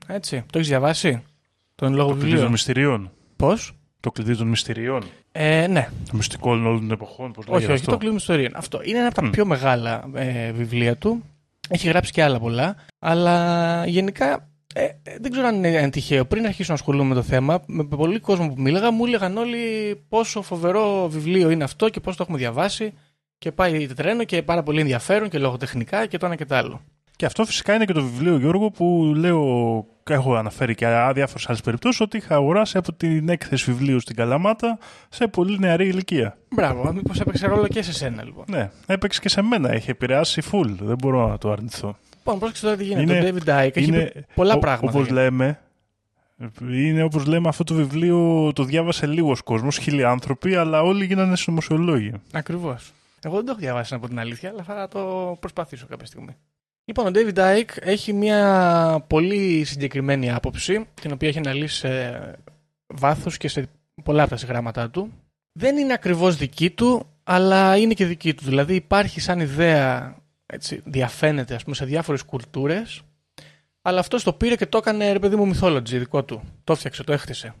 Έτσι. 0.06 0.44
Το 0.50 0.58
έχεις 0.58 0.68
διαβάσει, 0.70 1.22
τον 1.74 1.94
λόγο 1.94 2.08
Το 2.08 2.14
κλειδί 2.14 2.20
των 2.24 2.30
βιβλίο. 2.30 2.50
μυστηριών. 2.50 3.10
Πώς; 3.36 3.72
Το 4.00 4.10
κλειδί 4.10 4.36
των 4.36 4.48
μυστηριών. 4.48 5.02
Ε, 5.32 5.66
ναι, 5.66 5.88
Το 6.10 6.16
μυστικό 6.16 6.50
όλων 6.50 6.78
των 6.78 6.90
εποχών. 6.90 7.32
Πώς 7.32 7.44
όχι, 7.44 7.52
λέγεται 7.52 7.72
όχι, 7.72 7.80
αυτό; 7.80 7.90
το 7.90 7.96
κλείνουμε 7.96 8.18
ιστορία. 8.20 8.50
Αυτό 8.54 8.80
είναι 8.82 8.98
ένα 8.98 9.06
από 9.06 9.14
τα 9.14 9.24
Μμ. 9.24 9.30
πιο 9.30 9.46
μεγάλα 9.46 10.04
ε, 10.14 10.52
βιβλία 10.52 10.96
του. 10.96 11.22
Έχει 11.68 11.88
γράψει 11.88 12.12
και 12.12 12.22
άλλα 12.22 12.38
πολλά. 12.38 12.76
Αλλά 12.98 13.86
γενικά 13.86 14.48
ε, 14.74 14.84
ε, 14.84 15.16
δεν 15.20 15.30
ξέρω 15.30 15.46
αν 15.46 15.54
είναι, 15.54 15.68
είναι 15.68 15.90
τυχαίο. 15.90 16.24
Πριν 16.24 16.46
αρχίσω 16.46 16.68
να 16.68 16.74
ασχολούμαι 16.74 17.08
με 17.08 17.14
το 17.14 17.22
θέμα, 17.22 17.62
με 17.66 17.84
πολλοί 17.84 18.20
κόσμο 18.20 18.48
που 18.48 18.60
μίλαγα, 18.60 18.90
μου 18.90 19.04
έλεγαν 19.06 19.36
όλοι 19.36 19.58
πόσο 20.08 20.42
φοβερό 20.42 21.08
βιβλίο 21.08 21.50
είναι 21.50 21.64
αυτό 21.64 21.88
και 21.88 22.00
πώς 22.00 22.16
το 22.16 22.22
έχουμε 22.22 22.38
διαβάσει. 22.38 22.92
Και 23.38 23.52
πάει 23.52 23.86
τρένο 23.86 24.24
και 24.24 24.42
πάρα 24.42 24.62
πολύ 24.62 24.80
ενδιαφέρον 24.80 25.28
και 25.28 25.38
λογοτεχνικά 25.38 26.06
και 26.06 26.18
το 26.18 26.26
ένα 26.26 26.36
και 26.36 26.44
το 26.44 26.54
άλλο. 26.54 26.80
Και 27.16 27.26
αυτό 27.26 27.44
φυσικά 27.44 27.74
είναι 27.74 27.84
και 27.84 27.92
το 27.92 28.02
βιβλίο, 28.02 28.36
Γιώργο, 28.38 28.70
που 28.70 29.12
λέω, 29.16 29.84
έχω 30.10 30.34
αναφέρει 30.34 30.74
και 30.74 30.86
διάφορες 31.14 31.46
άλλες 31.48 31.60
περιπτώσεις, 31.60 32.00
ότι 32.00 32.16
είχα 32.16 32.34
αγοράσει 32.34 32.78
από 32.78 32.92
την 32.92 33.28
έκθεση 33.28 33.70
βιβλίου 33.72 34.00
στην 34.00 34.16
Καλαμάτα 34.16 34.78
σε 35.08 35.26
πολύ 35.26 35.58
νεαρή 35.58 35.86
ηλικία. 35.88 36.36
Μπράβο, 36.54 36.92
μήπως 36.92 37.20
έπαιξε 37.20 37.46
ρόλο 37.46 37.66
και 37.68 37.82
σε 37.82 37.92
σένα 37.92 38.24
λοιπόν. 38.24 38.44
Ναι, 38.48 38.70
έπαιξε 38.86 39.20
και 39.20 39.28
σε 39.28 39.42
μένα, 39.42 39.70
έχει 39.70 39.90
επηρεάσει 39.90 40.42
full. 40.52 40.66
Δεν 40.80 40.96
μπορώ 40.98 41.28
να 41.28 41.38
το 41.38 41.50
αρνηθώ. 41.50 41.96
Λοιπόν, 42.18 42.38
πρόσεξε 42.38 42.62
τώρα 42.64 42.76
τι 42.76 42.84
γίνεται. 42.84 43.02
Είναι- 43.02 43.32
το 43.32 43.44
David 43.46 43.66
Icke 43.66 43.70
έχει 43.76 43.92
πει 43.92 44.24
πολλά 44.34 44.58
πράγματα. 44.58 44.92
Όπως 44.98 45.06
για- 45.06 45.14
λέμε, 45.14 45.60
είναι 46.60 47.02
όπως 47.02 47.26
λέμε, 47.26 47.48
αυτό 47.48 47.64
το 47.64 47.74
βιβλίο 47.74 48.50
το 48.54 48.64
διάβασε 48.64 49.06
λίγος 49.06 49.42
κόσμος, 49.42 49.78
χίλιοι 49.78 50.04
άνθρωποι, 50.04 50.54
αλλά 50.56 50.82
όλοι 50.82 51.04
γίνανε 51.04 51.36
συνωμοσιολόγοι. 51.36 52.12
Ακριβώς. 52.32 52.92
Εγώ 53.24 53.34
δεν 53.36 53.44
το 53.44 53.50
έχω 53.50 53.60
διαβάσει 53.60 53.94
από 53.94 54.08
την 54.08 54.18
αλήθεια, 54.18 54.48
αλλά 54.48 54.62
θα 54.62 54.88
το 54.88 55.36
προσπαθήσω 55.40 55.86
κάποια 55.88 56.06
στιγμή. 56.06 56.36
Λοιπόν, 56.88 57.06
ο 57.06 57.10
David 57.14 57.34
Icke 57.36 57.76
έχει 57.80 58.12
μια 58.12 59.04
πολύ 59.06 59.64
συγκεκριμένη 59.64 60.30
άποψη, 60.30 60.86
την 60.94 61.12
οποία 61.12 61.28
έχει 61.28 61.38
αναλύσει 61.38 61.76
σε 61.76 62.20
βάθος 62.86 63.36
και 63.36 63.48
σε 63.48 63.68
πολλά 64.02 64.22
από 64.22 64.30
τα 64.30 64.36
συγγράμματά 64.36 64.90
του. 64.90 65.12
Δεν 65.52 65.76
είναι 65.76 65.92
ακριβώς 65.92 66.36
δική 66.36 66.70
του, 66.70 67.06
αλλά 67.22 67.76
είναι 67.76 67.94
και 67.94 68.06
δική 68.06 68.34
του. 68.34 68.44
Δηλαδή 68.44 68.74
υπάρχει 68.74 69.20
σαν 69.20 69.40
ιδέα, 69.40 70.16
έτσι, 70.46 70.82
διαφαίνεται 70.84 71.54
ας 71.54 71.62
πούμε, 71.62 71.74
σε 71.74 71.84
διάφορες 71.84 72.22
κουλτούρες, 72.22 73.02
αλλά 73.82 74.00
αυτός 74.00 74.22
το 74.22 74.32
πήρε 74.32 74.56
και 74.56 74.66
το 74.66 74.78
έκανε, 74.78 75.12
ρε 75.12 75.18
παιδί 75.18 75.36
μου, 75.36 75.54
mythology 75.54 75.82
δικό 75.84 76.24
του. 76.24 76.42
Το 76.64 76.72
έφτιαξε, 76.72 77.04
το 77.04 77.12
έχτισε. 77.12 77.54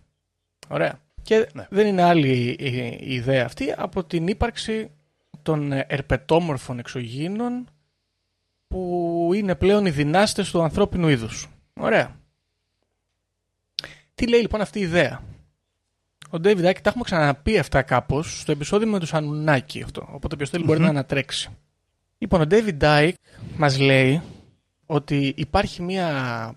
Ωραία. 0.68 1.00
Και 1.22 1.48
Ναι. 1.52 1.66
δεν 1.70 1.86
είναι 1.86 2.02
άλλη 2.02 2.56
η, 2.58 2.66
η 3.00 3.14
ιδέα 3.14 3.44
αυτή 3.44 3.74
από 3.76 4.04
την 4.04 4.26
ύπαρξη 4.26 4.90
των 5.42 5.72
ε, 5.72 5.86
ερπετόμορφων 5.88 6.78
εξωγήινων 6.78 7.66
που 8.68 9.30
είναι 9.34 9.54
πλέον 9.54 9.86
οι 9.86 9.90
δυνάστες 9.90 10.50
του 10.50 10.62
ανθρώπινου 10.62 11.08
είδους. 11.08 11.48
Ωραία. 11.74 12.16
Τι 14.14 14.28
λέει 14.28 14.40
λοιπόν 14.40 14.60
αυτή 14.60 14.78
η 14.78 14.82
ιδέα; 14.82 15.22
Ο 16.30 16.38
David 16.42 16.64
Icke 16.64 16.80
τα 16.82 16.88
έχουμε 16.88 17.04
ξαναπεί 17.04 17.58
αυτά 17.58 17.82
κάπως 17.82 18.40
στο 18.40 18.52
επεισόδιο 18.52 18.88
με 18.88 18.98
τους 18.98 19.14
Ανουνάκη 19.14 19.82
αυτό. 19.82 20.08
Οπότε 20.12 20.36
ποιος 20.36 20.50
θέλει 20.50 20.64
μπορεί 20.64 20.80
να 20.80 20.88
ανατρέξει. 20.88 21.50
Λοιπόν, 22.18 22.40
ο 22.40 22.44
David 22.50 22.78
Icke 22.80 23.12
μας 23.56 23.78
λέει 23.78 24.22
ότι 24.86 25.34
υπάρχει 25.36 25.82
μια 25.82 26.54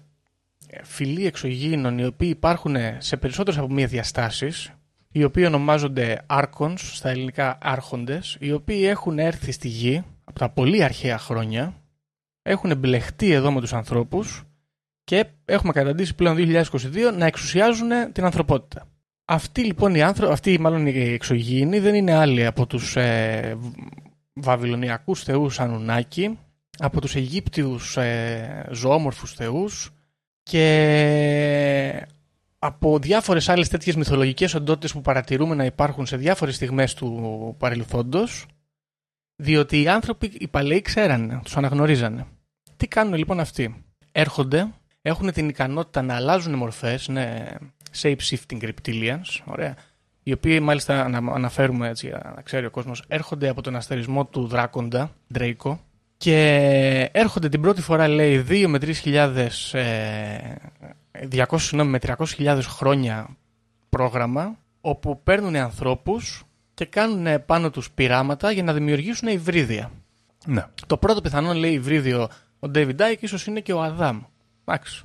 φυλή 0.83 1.25
εξωγήινων 1.25 1.97
οι 1.97 2.05
οποίοι 2.05 2.29
υπάρχουν 2.31 2.75
σε 2.97 3.17
περισσότερες 3.17 3.59
από 3.59 3.73
μία 3.73 3.87
διαστάσεις 3.87 4.71
οι 5.11 5.23
οποίοι 5.23 5.43
ονομάζονται 5.47 6.25
Archons, 6.27 6.77
στα 6.77 7.09
ελληνικά 7.09 7.57
άρχοντες, 7.61 8.37
οι 8.39 8.51
οποίοι 8.51 8.83
έχουν 8.85 9.19
έρθει 9.19 9.51
στη 9.51 9.67
γη 9.67 10.03
από 10.23 10.39
τα 10.39 10.49
πολύ 10.49 10.83
αρχαία 10.83 11.17
χρόνια, 11.17 11.73
έχουν 12.49 12.77
μπλεχτεί 12.77 13.31
εδώ 13.31 13.51
με 13.51 13.59
τους 13.59 13.73
ανθρώπους 13.73 14.43
και 15.03 15.25
έχουμε 15.45 15.73
καταντήσει 15.73 16.15
πλέον 16.15 16.37
2022 16.39 17.13
να 17.17 17.25
εξουσιάζουν 17.25 17.89
την 18.11 18.23
ανθρωπότητα. 18.23 18.87
Αυτοί 19.25 19.63
λοιπόν 19.63 19.95
οι 19.95 20.01
άνθρωποι, 20.01 20.33
αυτοί 20.33 20.59
μάλλον 20.59 20.87
οι 20.87 20.99
εξωγήινοι 20.99 21.79
δεν 21.79 21.95
είναι 21.95 22.13
άλλοι 22.13 22.45
από 22.45 22.65
τους 22.65 22.95
ε, 22.95 23.57
β- 23.59 23.75
βαβυλωνιακούς 24.33 25.23
θεούς 25.23 25.59
Ανουνάκη, 25.59 26.37
από 26.77 27.01
τους 27.01 27.15
Αιγύπτιους 27.15 27.97
ε, 27.97 28.67
ζωόμορφους 28.71 29.33
θεούς 29.33 29.91
και 30.43 32.05
από 32.59 32.99
διάφορες 32.99 33.49
άλλες 33.49 33.67
τέτοιες 33.67 33.95
μυθολογικές 33.95 34.53
οντότητες 34.53 34.91
που 34.93 35.01
παρατηρούμε 35.01 35.55
να 35.55 35.65
υπάρχουν 35.65 36.05
σε 36.05 36.17
διάφορες 36.17 36.55
στιγμές 36.55 36.93
του 36.93 37.55
παρελθόντος, 37.57 38.45
διότι 39.35 39.81
οι 39.81 39.87
άνθρωποι, 39.87 40.31
οι 40.39 40.47
παλαιοί 40.47 40.81
ξέρανε, 40.81 41.39
τους 41.43 41.57
αναγνωρίζανε. 41.57 42.25
Τι 42.79 42.87
κάνουν 42.87 43.13
λοιπόν 43.13 43.39
αυτοί; 43.39 43.83
Έρχονται, 44.11 44.67
έχουν 45.01 45.31
την 45.31 45.49
ικανότητα 45.49 46.01
να 46.01 46.15
αλλάζουν 46.15 46.55
μορφές, 46.55 47.05
είναι 47.05 47.57
shape-shifting 48.01 48.61
reptilians, 48.61 49.41
ωραία, 49.45 49.75
οι 50.23 50.31
οποίοι 50.33 50.59
μάλιστα 50.61 51.03
ανα- 51.03 51.33
αναφέρουμε 51.33 51.89
έτσι, 51.89 52.07
για 52.07 52.33
να 52.35 52.41
ξέρει 52.41 52.65
ο 52.65 52.69
κόσμος, 52.69 53.03
έρχονται 53.07 53.49
από 53.49 53.61
τον 53.61 53.75
αστερισμό 53.75 54.25
του 54.25 54.47
Δράκοντα, 54.47 55.11
Ντρέικο, 55.33 55.79
και 56.17 57.09
έρχονται 57.11 57.49
την 57.49 57.61
πρώτη 57.61 57.81
φορά, 57.81 58.07
λέει, 58.07 58.37
2 58.37 58.67
με 58.67 58.77
3 58.77 58.93
χιλιάδες, 58.93 59.73
ε, 59.73 60.57
200, 61.27 61.57
συγγνώμη, 61.57 61.91
με 61.91 61.99
300.000 61.99 62.61
χρόνια 62.67 63.37
πρόγραμμα, 63.89 64.57
όπου 64.81 65.23
παίρνουν 65.23 65.55
ανθρώπους 65.55 66.43
και 66.73 66.85
κάνουν 66.85 67.45
πάνω 67.45 67.69
τους 67.69 67.91
πειράματα 67.91 68.51
για 68.51 68.63
να 68.63 68.73
δημιουργήσουν 68.73 69.27
υβρίδια. 69.27 69.91
Ναι. 70.45 70.65
Το 70.87 70.97
πρώτο 70.97 71.21
πιθανόν, 71.21 71.57
λέει, 71.57 71.71
υβρίδιο 71.71 72.27
ο 72.59 72.71
David 72.75 72.95
Icke, 72.95 73.19
ίσως 73.19 73.45
είναι 73.45 73.59
και 73.59 73.73
ο 73.73 73.81
Αδάμ. 73.81 74.21
Εντάξει. 74.65 75.03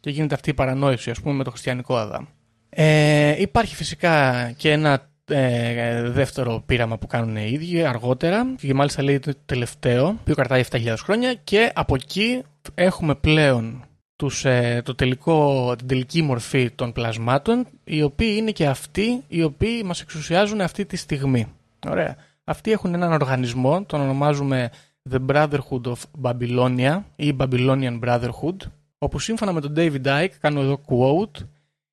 Και 0.00 0.10
γίνεται 0.10 0.34
αυτή 0.34 0.50
η 0.50 0.54
παρανόηση, 0.54 1.10
ας 1.10 1.20
πούμε, 1.20 1.34
με 1.34 1.44
το 1.44 1.50
χριστιανικό 1.50 1.96
Αδάμ. 1.96 2.24
Ε, 2.68 3.40
υπάρχει 3.40 3.74
φυσικά 3.74 4.50
και 4.56 4.72
ένα 4.72 5.10
ε, 5.28 6.02
δεύτερο 6.10 6.62
πείραμα 6.66 6.98
που 6.98 7.06
κάνουν 7.06 7.36
οι 7.36 7.50
ίδιοι 7.52 7.84
αργότερα 7.84 8.54
και 8.60 8.74
μάλιστα 8.74 9.02
λέει 9.02 9.18
το 9.18 9.32
τελευταίο, 9.46 10.20
που 10.24 10.34
κρατάει 10.34 10.62
7.000 10.70 10.94
χρόνια 10.98 11.34
και 11.34 11.70
από 11.74 11.94
εκεί 11.94 12.42
έχουμε 12.74 13.14
πλέον 13.14 13.84
τους, 14.16 14.44
ε, 14.44 14.82
το 14.84 14.94
τελικό, 14.94 15.74
την 15.78 15.86
τελική 15.86 16.22
μορφή 16.22 16.70
των 16.70 16.92
πλασμάτων, 16.92 17.66
οι 17.84 18.02
οποίοι 18.02 18.34
είναι 18.38 18.50
και 18.50 18.66
αυτοί 18.66 19.22
οι 19.28 19.42
οποίοι 19.42 19.82
μας 19.84 20.00
εξουσιάζουν 20.00 20.60
αυτή 20.60 20.86
τη 20.86 20.96
στιγμή. 20.96 21.46
Ωραία. 21.88 22.16
Αυτοί 22.44 22.70
έχουν 22.70 22.94
έναν 22.94 23.12
οργανισμό, 23.12 23.84
τον 23.84 24.00
ονομάζουμε 24.00 24.70
The 25.10 25.26
Brotherhood 25.26 25.82
of 25.82 25.96
Babylonia 26.22 27.02
ή 27.16 27.36
Babylonian 27.38 28.00
Brotherhood, 28.00 28.56
όπου 28.98 29.18
σύμφωνα 29.18 29.52
με 29.52 29.60
τον 29.60 29.74
David 29.76 30.04
Icke, 30.04 30.28
κάνω 30.40 30.60
εδώ 30.60 30.80
quote, 30.88 31.44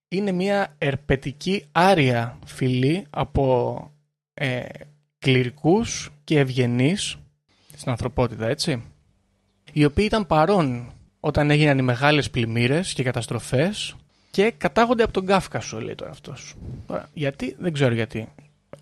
είναι 0.08 0.32
μια 0.32 0.76
ερπετική 0.78 1.66
άρια 1.72 2.40
φυλή 2.46 3.06
από 3.10 3.78
ε, 4.34 4.62
κληρικούς 5.20 6.10
και 6.24 6.40
ευγενείς 6.40 7.18
στην 7.76 7.92
ανθρωπότητα, 7.92 8.48
έτσι, 8.48 8.84
οι 9.74 9.86
οποίοι 9.86 10.06
ήταν 10.08 10.28
παρόν 10.28 10.92
όταν 11.20 11.52
έγιναν 11.52 11.78
οι 11.78 11.82
μεγάλες 11.82 12.30
πλημμύρες 12.30 12.94
και 12.94 13.04
καταστροφές 13.04 13.96
και 14.32 14.52
κατάγονται 14.52 15.04
από 15.04 15.14
τον 15.14 15.26
Κάφκασο, 15.26 15.82
λέει 15.82 15.96
τώρα 15.96 16.12
αυτός. 16.12 16.56
Τώρα, 16.88 17.10
γιατί, 17.14 17.56
δεν 17.60 17.74
ξέρω 17.74 17.94
γιατί. 17.94 18.30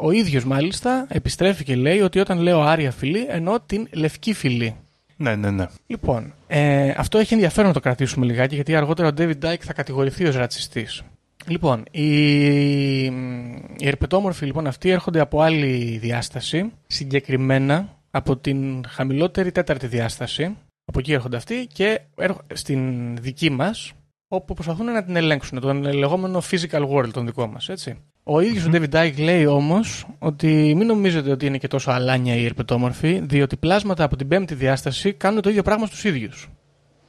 Ο 0.03 0.11
ίδιος 0.11 0.45
μάλιστα 0.45 1.05
επιστρέφει 1.09 1.63
και 1.63 1.75
λέει 1.75 2.01
ότι 2.01 2.19
όταν 2.19 2.39
λέω 2.39 2.61
άρια 2.61 2.91
φυλή 2.91 3.25
εννοώ 3.29 3.59
την 3.65 3.87
λευκή 3.91 4.33
φυλή. 4.33 4.75
Ναι, 5.17 5.35
ναι, 5.35 5.49
ναι. 5.51 5.65
Λοιπόν, 5.87 6.33
ε, 6.47 6.93
αυτό 6.97 7.17
έχει 7.17 7.33
ενδιαφέρον 7.33 7.67
να 7.67 7.73
το 7.73 7.79
κρατήσουμε 7.79 8.25
λιγάκι 8.25 8.55
γιατί 8.55 8.75
αργότερα 8.75 9.07
ο 9.07 9.11
David 9.17 9.39
Dyke 9.41 9.59
θα 9.59 9.73
κατηγορηθεί 9.73 10.25
ως 10.25 10.35
ρατσιστής. 10.35 11.03
Λοιπόν, 11.47 11.83
οι, 11.91 13.03
οι 13.05 13.87
ερπετόμορφοι 13.87 14.45
λοιπόν 14.45 14.67
αυτοί 14.67 14.89
έρχονται 14.89 15.19
από 15.19 15.41
άλλη 15.41 15.97
διάσταση, 16.01 16.71
συγκεκριμένα 16.87 17.97
από 18.11 18.37
την 18.37 18.85
χαμηλότερη 18.87 19.51
τέταρτη 19.51 19.87
διάσταση. 19.87 20.57
Από 20.85 20.99
εκεί 20.99 21.13
έρχονται 21.13 21.37
αυτοί 21.37 21.67
και 21.73 22.01
έρχονται 22.15 22.55
στην 22.55 23.15
δική 23.17 23.49
μας, 23.49 23.91
όπου 24.27 24.53
προσπαθούν 24.53 24.85
να 24.85 25.03
την 25.03 25.15
ελέγξουν, 25.15 25.59
τον 25.59 25.83
λεγόμενο 25.83 26.41
physical 26.51 26.89
world, 26.89 27.09
τον 27.13 27.25
δικό 27.25 27.47
μας, 27.47 27.69
έτσι. 27.69 27.97
Ο 28.23 28.39
ίδιος 28.39 28.65
ο 28.65 28.69
David 28.73 28.89
Icke 28.89 29.17
λέει 29.17 29.45
όμως 29.45 30.05
ότι 30.19 30.73
μην 30.77 30.87
νομίζετε 30.87 31.31
ότι 31.31 31.45
είναι 31.45 31.57
και 31.57 31.67
τόσο 31.67 31.91
αλάνια 31.91 32.35
οι 32.35 32.45
ερπετόμορφοι, 32.45 33.19
διότι 33.23 33.57
πλάσματα 33.57 34.03
από 34.03 34.15
την 34.15 34.27
πέμπτη 34.27 34.55
διάσταση 34.55 35.13
κάνουν 35.13 35.41
το 35.41 35.49
ίδιο 35.49 35.63
πράγμα 35.63 35.85
στους 35.85 36.03
ίδιους. 36.03 36.49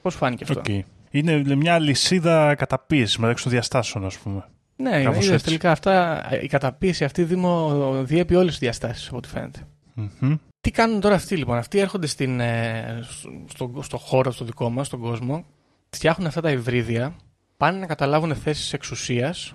Πώς 0.02 0.14
φάνηκε 0.14 0.44
αυτό; 0.44 0.60
Οκ. 0.60 0.84
Είναι 1.10 1.54
μια 1.54 1.78
αλυσίδα 1.78 2.54
καταπίεσης 2.54 3.18
μεταξύ 3.18 3.42
των 3.42 3.52
διαστάσεων, 3.52 4.04
ας 4.04 4.18
πούμε. 4.18 4.44
Ναι, 4.76 5.02
Κάπως 5.02 5.16
είδες, 5.16 5.30
έτσι. 5.30 5.44
τελικά 5.44 5.70
αυτά, 5.70 6.22
η 6.42 6.46
καταπίεση 6.46 7.04
αυτή 7.04 7.24
Δήμο, 7.24 8.00
διέπει 8.04 8.34
όλες 8.34 8.50
τις 8.50 8.58
διαστάσεις, 8.58 9.08
από 9.08 9.16
ό,τι 9.16 9.28
φαίνεται. 9.28 9.60
Μμμ. 9.94 10.34
Τι 10.60 10.70
κάνουν 10.70 11.00
τώρα 11.00 11.14
αυτοί 11.14 11.36
λοιπόν; 11.36 11.56
Αυτοί 11.56 11.78
έρχονται 11.78 12.06
στην, 12.06 12.40
ε, 12.40 13.00
στο, 13.48 13.72
στο 13.82 13.96
χώρο, 13.96 14.30
στο 14.30 14.44
δικό 14.44 14.70
μας, 14.70 14.86
στον 14.86 15.00
κόσμο, 15.00 15.44
φτιάχνουν 15.90 16.26
αυτά 16.26 16.40
τα 16.40 16.50
υβρίδια, 16.50 17.16
πάνε 17.56 17.78
να 17.78 17.86
καταλάβουν 17.86 18.34
θέσεις 18.34 18.72
εξουσίας 18.72 19.54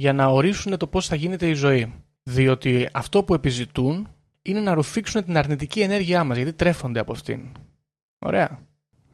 για 0.00 0.12
να 0.12 0.26
ορίσουν 0.26 0.76
το 0.76 0.86
πώς 0.86 1.06
θα 1.06 1.14
γίνεται 1.14 1.48
η 1.48 1.52
ζωή. 1.54 1.92
Διότι 2.22 2.88
αυτό 2.92 3.24
που 3.24 3.34
επιζητούν 3.34 4.08
είναι 4.42 4.60
να 4.60 4.74
ρουφήξουν 4.74 5.24
την 5.24 5.36
αρνητική 5.36 5.80
ενέργειά 5.80 6.24
μας, 6.24 6.36
γιατί 6.36 6.52
τρέφονται 6.52 7.00
από 7.00 7.12
αυτήν. 7.12 7.40
Ωραία. 8.18 8.58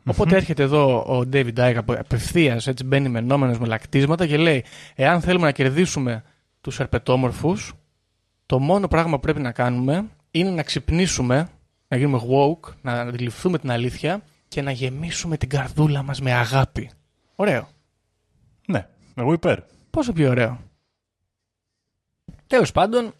Οπότε 0.06 0.36
έρχεται 0.36 0.62
εδώ 0.62 0.98
ο 0.98 1.28
David 1.32 1.54
Dyke 1.56 1.78
απευθείας, 1.86 2.66
έτσι 2.66 2.84
μπαίνει 2.84 3.08
μενόμενο 3.08 3.58
με 3.58 3.66
λακτίσματα 3.66 4.26
και 4.26 4.36
λέει: 4.36 4.64
Εάν 4.94 5.20
θέλουμε 5.20 5.44
να 5.46 5.52
κερδίσουμε 5.52 6.22
τους 6.60 6.80
ερπετόμορφου, 6.80 7.56
το 8.46 8.58
μόνο 8.58 8.88
πράγμα 8.88 9.14
που 9.14 9.20
πρέπει 9.20 9.40
να 9.40 9.52
κάνουμε 9.52 10.04
είναι 10.30 10.50
να 10.50 10.62
ξυπνήσουμε, 10.62 11.48
να 11.88 11.96
γίνουμε 11.96 12.20
woke, 12.28 12.72
να 12.82 12.92
αντιληφθούμε 12.92 13.58
την 13.58 13.70
αλήθεια 13.70 14.22
και 14.48 14.62
να 14.62 14.70
γεμίσουμε 14.70 15.36
την 15.36 15.48
καρδούλα 15.48 16.02
μας 16.02 16.20
με 16.20 16.32
αγάπη. 16.32 16.90
Ωραίο. 17.34 17.68
Ναι, 18.66 18.86
εγώ 19.14 19.32
υπέρ. 19.32 19.58
Πόσο 19.90 20.12
πιο 20.12 20.30
ωραίο. 20.30 20.72
Τέλος 22.46 22.72
πάντων, 22.72 23.12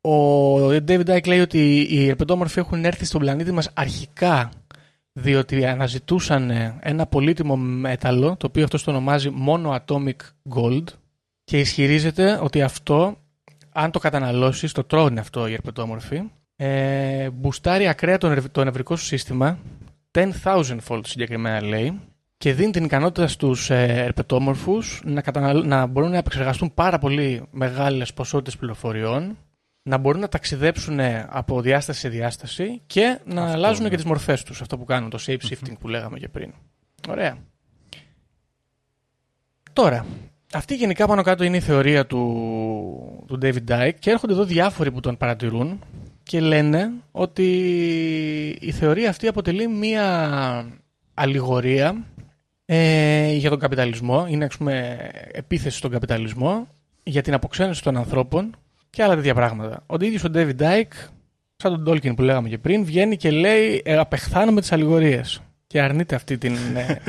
ο 0.00 0.66
David 0.66 1.06
Icke 1.06 1.26
λέει 1.26 1.40
ότι 1.40 1.80
οι 1.90 2.08
ερπετόμορφοι 2.08 2.58
έχουν 2.58 2.84
έρθει 2.84 3.04
στον 3.04 3.20
πλανήτη 3.20 3.52
μας 3.52 3.70
αρχικά 3.74 4.50
διότι 5.12 5.66
αναζητούσαν 5.66 6.50
ένα 6.80 7.06
πολύτιμο 7.06 7.56
μέταλλο, 7.56 8.36
το 8.36 8.46
οποίο 8.46 8.64
αυτό 8.64 8.84
το 8.84 8.90
ονομάζει 8.90 9.30
μόνο 9.30 9.82
Atomic 9.86 10.16
Gold 10.54 10.84
και 11.44 11.58
ισχυρίζεται 11.58 12.38
ότι 12.42 12.62
αυτό, 12.62 13.16
αν 13.72 13.90
το 13.90 13.98
καταναλώσεις, 13.98 14.72
το 14.72 14.84
τρώνε 14.84 15.20
αυτό 15.20 15.46
οι 15.46 15.52
ερπετόμορφοι, 15.52 16.22
ε, 16.56 17.30
μπουστάρει 17.30 17.88
ακραία 17.88 18.18
το, 18.18 18.28
νευ- 18.28 18.50
το 18.52 18.64
νευρικό 18.64 18.96
σου 18.96 19.04
σύστημα, 19.04 19.58
10,000 20.10 20.78
fold 20.88 21.00
συγκεκριμένα 21.06 21.62
λέει, 21.62 22.00
και 22.44 22.54
δίνει 22.54 22.70
την 22.70 22.84
ικανότητα 22.84 23.28
στους 23.28 23.70
ε, 23.70 23.84
ερπετόμορφους 23.84 25.00
να, 25.04 25.20
καταναλ- 25.20 25.64
να 25.64 25.86
μπορούν 25.86 26.10
να 26.10 26.16
επεξεργαστούν 26.16 26.74
πάρα 26.74 26.98
πολύ 26.98 27.42
μεγάλες 27.50 28.12
ποσότητες 28.12 28.56
πληροφοριών, 28.56 29.38
να 29.82 29.96
μπορούν 29.96 30.20
να 30.20 30.28
ταξιδέψουν 30.28 31.00
από 31.28 31.60
διάσταση 31.60 32.00
σε 32.00 32.08
διάσταση 32.08 32.82
και 32.86 33.18
να 33.24 33.42
Αυτό, 33.42 33.54
αλλάζουν 33.54 33.82
ναι. 33.82 33.88
και 33.88 33.96
τις 33.96 34.04
μορφές 34.04 34.42
τους, 34.42 34.60
αυτό 34.60 34.78
που 34.78 34.84
κάνουν, 34.84 35.10
το 35.10 35.18
shape-shifting 35.26 35.74
που 35.80 35.88
λέγαμε 35.88 36.18
και 36.18 36.28
πριν. 36.28 36.52
Ωραία. 37.08 37.36
Τώρα, 39.72 40.06
αυτή 40.54 40.74
γενικά 40.74 41.06
πάνω 41.06 41.22
κάτω 41.22 41.44
είναι 41.44 41.56
η 41.56 41.60
θεωρία 41.60 42.06
του, 42.06 43.24
του 43.26 43.38
David 43.42 43.64
Dyke 43.68 43.94
και 43.98 44.10
έρχονται 44.10 44.32
εδώ 44.32 44.44
διάφοροι 44.44 44.90
που 44.90 45.00
τον 45.00 45.16
παρατηρούν 45.16 45.80
και 46.22 46.40
λένε 46.40 46.90
ότι 47.10 47.48
η 48.60 48.70
θεωρία 48.70 49.08
αυτή 49.08 49.26
αποτελεί 49.26 49.68
μία 49.68 50.66
αλληγορία 51.14 52.04
ε, 52.66 53.32
για 53.32 53.50
τον 53.50 53.58
καπιταλισμό, 53.58 54.26
είναι 54.28 54.44
ας 54.44 54.56
πούμε 54.56 54.98
επίθεση 55.32 55.76
στον 55.76 55.90
καπιταλισμό, 55.90 56.68
για 57.02 57.22
την 57.22 57.34
αποξένωση 57.34 57.82
των 57.82 57.96
ανθρώπων 57.96 58.56
και 58.90 59.02
άλλα 59.02 59.14
τέτοια 59.14 59.34
πράγματα. 59.34 59.82
Ο 59.86 59.94
ίδιος 60.00 60.24
ο 60.24 60.30
David 60.34 60.56
Dyke, 60.58 61.08
σαν 61.56 61.84
τον 61.84 61.88
Tolkien 61.88 62.16
που 62.16 62.22
λέγαμε 62.22 62.48
και 62.48 62.58
πριν, 62.58 62.84
βγαίνει 62.84 63.16
και 63.16 63.30
λέει 63.30 63.82
ε, 63.84 63.96
απεχθάνομαι 63.96 64.60
τις 64.60 64.72
αλληγορίες 64.72 65.42
και 65.66 65.80
αρνείται 65.80 66.14
αυτή 66.14 66.38
την 66.38 66.56
ε, 66.76 67.00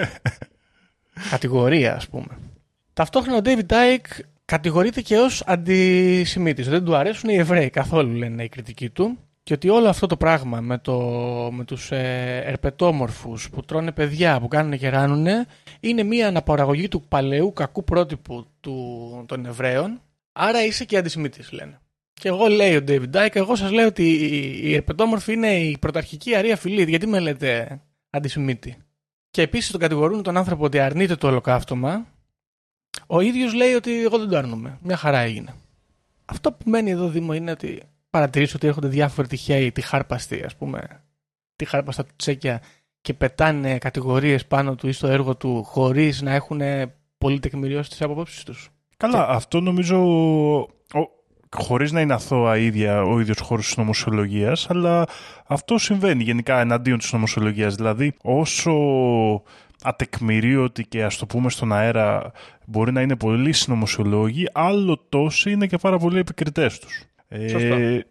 κατηγορία 1.31 1.95
ας 1.95 2.07
πούμε. 2.07 2.37
Ταυτόχρονα 2.93 3.37
ο 3.37 3.41
David 3.43 3.73
Dyke 3.73 4.23
κατηγορείται 4.45 5.01
και 5.01 5.17
ως 5.17 5.43
αντισημίτης. 5.45 6.69
Δεν 6.69 6.83
του 6.85 6.95
αρέσουν 6.95 7.29
οι 7.29 7.35
Εβραίοι 7.35 7.69
καθόλου 7.69 8.13
λένε 8.13 8.43
οι 8.43 8.49
κριτικοί 8.49 8.89
του 8.89 9.17
και 9.45 9.53
ότι 9.53 9.69
όλο 9.69 9.87
αυτό 9.89 10.07
το 10.07 10.17
πράγμα 10.17 10.61
με, 10.61 10.77
το, 10.77 10.99
με 11.53 11.63
τους 11.65 11.91
ε, 11.91 12.41
ερπετόμορφους 12.45 13.49
που 13.49 13.61
τρώνε 13.63 13.91
παιδιά, 13.91 14.39
που 14.39 14.47
κάνουν 14.47 14.77
και 14.77 14.89
ράνουνε 14.89 15.45
είναι 15.79 16.03
μια 16.03 16.27
αναπαραγωγή 16.27 16.87
του 16.87 17.01
παλαιού 17.01 17.53
κακού 17.53 17.83
πρότυπου 17.83 18.45
του, 18.59 19.23
των 19.27 19.45
Εβραίων 19.45 20.01
άρα 20.31 20.65
είσαι 20.65 20.85
και 20.85 20.97
αντισημίτης 20.97 21.51
λένε. 21.51 21.79
Και 22.13 22.27
εγώ 22.27 22.47
λέει 22.47 22.75
ο 22.75 22.83
David 22.87 23.09
Dyke, 23.13 23.35
εγώ 23.35 23.55
σας 23.55 23.71
λέω 23.71 23.87
ότι 23.87 24.09
οι- 24.11 24.59
οι 24.63 24.73
ερπετόμορφοι 24.73 25.33
είναι 25.33 25.55
η 25.59 25.77
πρωταρχική 25.77 26.35
αρία 26.35 26.57
φυλή. 26.57 26.83
Γιατί 26.89 27.07
με 27.07 27.19
λέτε 27.19 27.81
αντισημίτη; 28.09 28.77
Και 29.31 29.41
επίσης 29.41 29.71
τον 29.71 29.79
κατηγορούν 29.79 30.23
τον 30.23 30.37
άνθρωπο 30.37 30.63
ότι 30.63 30.79
αρνείται 30.79 31.15
το 31.15 31.27
ολοκαύτωμα 31.27 32.05
ο 33.07 33.19
ίδιος 33.21 33.53
λέει 33.53 33.73
ότι 33.73 34.01
εγώ 34.03 34.17
δεν 34.17 34.29
το 34.29 34.37
αρνούμαι. 34.37 34.77
Μια 34.81 34.97
χαρά 34.97 35.19
έγινε. 35.19 35.53
Αυτό 36.25 36.51
που 36.51 36.69
μένει 36.69 36.91
εδώ 36.91 37.07
Δήμο 37.07 37.33
είναι 37.33 37.51
ότι 37.51 37.81
παρατηρείς 38.15 38.53
ότι 38.53 38.67
έρχονται 38.67 38.87
διάφοροι 38.87 39.27
τυχαίοι, 39.27 39.71
τη 39.71 39.81
χάρπαστη 39.81 40.43
ας 40.45 40.55
πούμε, 40.55 41.03
τη 41.55 41.65
χάρπαστα 41.65 42.05
τσέκια 42.15 42.61
και 43.01 43.13
πετάνε 43.13 43.77
κατηγορίες 43.77 44.45
πάνω 44.45 44.75
του 44.75 44.87
ή 44.87 44.91
στο 44.91 45.07
έργο 45.07 45.35
του 45.35 45.63
χωρίς 45.63 46.21
να 46.21 46.33
έχουν 46.33 46.61
πολύ 47.17 47.39
τεκμηριώσει 47.39 47.89
τις 47.89 48.01
απόψεις 48.01 48.43
τους. 48.43 48.69
Καλά, 48.97 49.27
αυτό 49.27 49.59
νομίζω. 49.59 49.97
Ο, 50.93 51.01
χωρίς 51.57 51.91
να 51.91 52.01
είναι 52.01 52.13
αθώα 52.13 52.57
ίδια 52.57 53.01
ο 53.01 53.19
ίδιος 53.19 53.39
χώρος 53.39 53.65
της 53.65 53.77
νομοσιολογίας, 53.77 54.69
αλλά 54.69 55.05
αυτό 55.47 55.77
συμβαίνει 55.77 56.23
γενικά 56.23 56.59
εναντίον 56.59 56.97
της 56.97 57.13
νομοσιολογίας. 57.13 57.75
Δηλαδή, 57.75 58.13
όσο 58.21 58.73
ατεκμηρίωτοι 59.83 60.85
και 60.85 61.03
ας 61.03 61.17
το 61.17 61.25
πούμε 61.25 61.49
στον 61.49 61.73
αέρα 61.73 62.31
μπορεί 62.65 62.91
να 62.91 63.01
είναι 63.01 63.15
πολλοί 63.15 63.53
συνωμοσιολόγοι, 63.53 64.47
άλλο 64.53 65.05
τόσοι 65.09 65.51
είναι 65.51 65.67
και 65.67 65.77
πάρα 65.77 65.97
πολλοί 65.97 66.19
επικριτές 66.19 66.79
τους. 66.79 67.05
Σωστό. 67.49 67.73
Ε, 67.75 68.05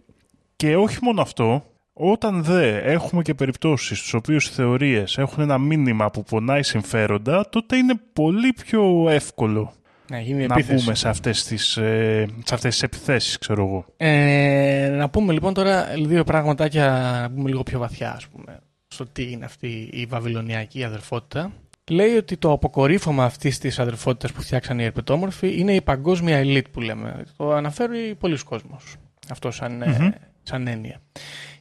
και 0.57 0.77
όχι 0.77 0.99
μόνο 1.03 1.23
αυτό, 1.23 1.65
όταν 1.93 2.43
δε 2.45 2.79
έχουμε 2.79 3.23
και 3.23 3.35
περιπτώσεις 3.35 3.99
στις 3.99 4.15
οποίες 4.15 4.47
οι 4.47 4.51
θεωρίες 4.51 5.19
έχουν 5.19 5.43
ένα 5.43 5.59
μήνυμα 5.59 6.11
που 6.11 6.23
πονάει 6.23 6.63
συμφέροντα, 6.63 7.49
τότε 7.49 7.77
είναι 7.77 7.95
πολύ 8.13 8.53
πιο 8.53 9.09
εύκολο 9.09 9.73
Να 10.11 10.21
γίνει 10.21 10.47
να 10.47 10.55
επίθεση. 10.55 10.85
μπούμε 10.85 10.95
σε 10.95 11.09
αυτές 11.09 11.45
τις, 11.45 11.77
ε, 11.77 12.27
σε 12.45 12.55
αυτές 12.55 12.73
τις 12.73 12.83
επιθέσεις, 12.83 13.39
ξέρω 13.39 13.65
εγώ. 13.67 13.85
Ε, 13.97 14.89
να 14.97 15.09
πούμε 15.09 15.33
λοιπόν 15.33 15.55
τώρα 15.55 15.87
δύο 16.07 16.25
πραγματάκια, 16.25 16.87
να 17.23 17.31
πούμε 17.35 17.49
λίγο 17.49 17.63
πιο 17.63 17.79
βαθιά, 17.79 18.13
ας 18.13 18.27
πούμε, 18.29 18.59
στο 18.89 19.07
τι 19.07 19.31
είναι 19.31 19.45
αυτή 19.45 19.89
η 19.93 20.07
βαβυλωνιακή 20.07 20.85
αδερφότητα. 20.85 21.53
Λέει 21.91 22.17
ότι 22.17 22.37
το 22.37 22.53
αποκορύφωμα 22.53 23.25
αυτής 23.25 23.59
της 23.59 23.79
αδερφότητας 23.79 24.33
που 24.33 24.43
φτιάξαν 24.43 24.79
οι 24.79 24.85
ερπετόμορφοι 24.85 25.61
είναι 25.61 25.75
η 25.75 25.81
παγκόσμια 25.81 26.37
ελίτ 26.37 26.67
που 26.73 26.81
λέμε. 26.81 27.25
Το 27.37 27.53
αναφέρει 27.53 28.15
πολλοί 28.19 28.39
κόσμος. 28.45 28.97
Αυτό 29.31 29.51
σαν, 29.51 29.83
ε, 29.83 30.15
σαν 30.43 30.67
έννοια. 30.67 31.01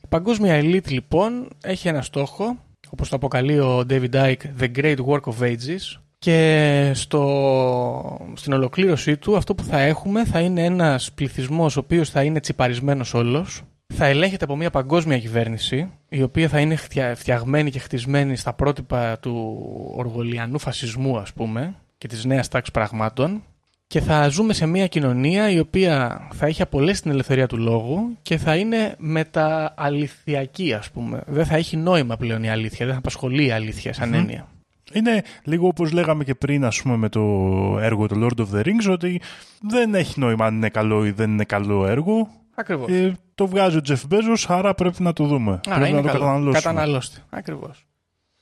Η 0.04 0.08
παγκόσμια 0.10 0.54
ελίτ 0.54 0.90
λοιπόν 0.90 1.48
έχει 1.64 1.88
ένα 1.88 2.02
στόχο, 2.02 2.58
όπως 2.90 3.10
το 3.10 3.16
αποκαλεί 3.16 3.60
ο 3.60 3.86
David 3.90 4.10
Icke, 4.14 4.36
The 4.60 4.72
Great 4.76 4.98
Work 5.06 5.22
of 5.22 5.40
Ages, 5.42 5.98
Και 6.20 6.92
στο, 6.94 7.24
στην 8.34 8.54
ολοκλήρωσή 8.54 9.18
του 9.18 9.38
αυτό 9.38 9.56
που 9.56 9.64
θα 9.64 9.80
έχουμε 9.80 10.26
θα 10.26 10.40
είναι 10.40 10.64
ένας 10.64 11.12
πληθυσμός 11.12 11.76
ο 11.78 11.80
οποίος 11.80 12.10
θα 12.10 12.24
είναι 12.24 12.40
τσιπαρισμένος 12.40 13.14
όλος, 13.14 13.62
θα 13.94 14.06
ελέγχεται 14.06 14.44
από 14.44 14.56
μια 14.56 14.70
παγκόσμια 14.70 15.20
κυβέρνηση, 15.20 15.92
η 16.10 16.22
οποία 16.24 16.48
θα 16.48 16.60
είναι 16.60 16.76
φτια- 16.76 17.16
φτιαγμένη 17.16 17.72
και 17.72 17.80
χτισμένη 17.80 18.36
στα 18.36 18.54
πρότυπα 18.54 19.20
του 19.20 19.58
οργολιανού 19.96 20.60
φασισμού, 20.60 21.18
ας 21.18 21.34
πούμε, 21.34 21.76
και 21.98 22.08
της 22.08 22.26
νέας 22.26 22.48
τάξης 22.48 22.74
πραγμάτων, 22.74 23.44
και 23.88 24.02
θα 24.02 24.28
ζούμε 24.28 24.54
σε 24.54 24.66
μια 24.66 24.88
κοινωνία 24.88 25.50
η 25.50 25.60
οποία 25.60 26.28
θα 26.34 26.46
έχει 26.46 26.62
απολέσει 26.62 27.02
την 27.02 27.12
ελευθερία 27.12 27.48
του 27.48 27.58
λόγου 27.58 28.18
και 28.22 28.38
θα 28.38 28.56
είναι 28.56 28.96
μετααληθιακή, 28.98 30.74
ας 30.74 30.92
πούμε. 30.92 31.22
Δεν 31.28 31.46
θα 31.46 31.56
έχει 31.56 31.78
νόημα 31.78 32.18
πλέον 32.18 32.44
η 32.44 32.50
αλήθεια, 32.50 32.86
δεν 32.86 32.94
θα 32.94 33.00
απασχολεί 33.00 33.46
η 33.46 33.52
αλήθεια 33.52 33.94
σαν 33.94 34.14
έννοια. 34.14 34.48
Είναι 34.94 35.24
λίγο 35.44 35.68
όπως 35.68 35.92
λέγαμε 35.92 36.24
και 36.24 36.36
πριν 36.36 36.66
ας 36.66 36.82
πούμε 36.82 36.98
με 36.98 37.10
το 37.10 37.22
έργο 37.82 38.08
του 38.08 38.20
Lord 38.24 38.42
of 38.42 38.58
the 38.58 38.66
Rings 38.66 38.92
ότι 38.92 39.22
δεν 39.62 39.96
έχει 39.96 40.20
νόημα 40.20 40.46
αν 40.46 40.56
είναι 40.56 40.70
καλό 40.70 41.06
ή 41.06 41.12
δεν 41.12 41.32
είναι 41.32 41.44
καλό 41.44 41.86
έργο. 41.86 42.28
Ακριβώς. 42.56 42.92
Ε, 42.92 43.18
το 43.36 43.48
βγάζει 43.48 43.78
ο 43.78 43.82
Jeff 43.88 44.14
Bezos, 44.14 44.46
άρα 44.48 44.74
πρέπει 44.74 45.04
να 45.04 45.14
το 45.14 45.26
δούμε. 45.26 45.60
Άρα 45.68 45.80
πρέπει 45.80 45.90
είναι 45.90 46.02
να 46.02 46.02
το 46.02 46.08
καλό. 46.08 46.22
καταναλώσουμε. 46.24 46.52
Καταναλώστε. 46.54 47.20
Ακριβώς. 47.30 47.86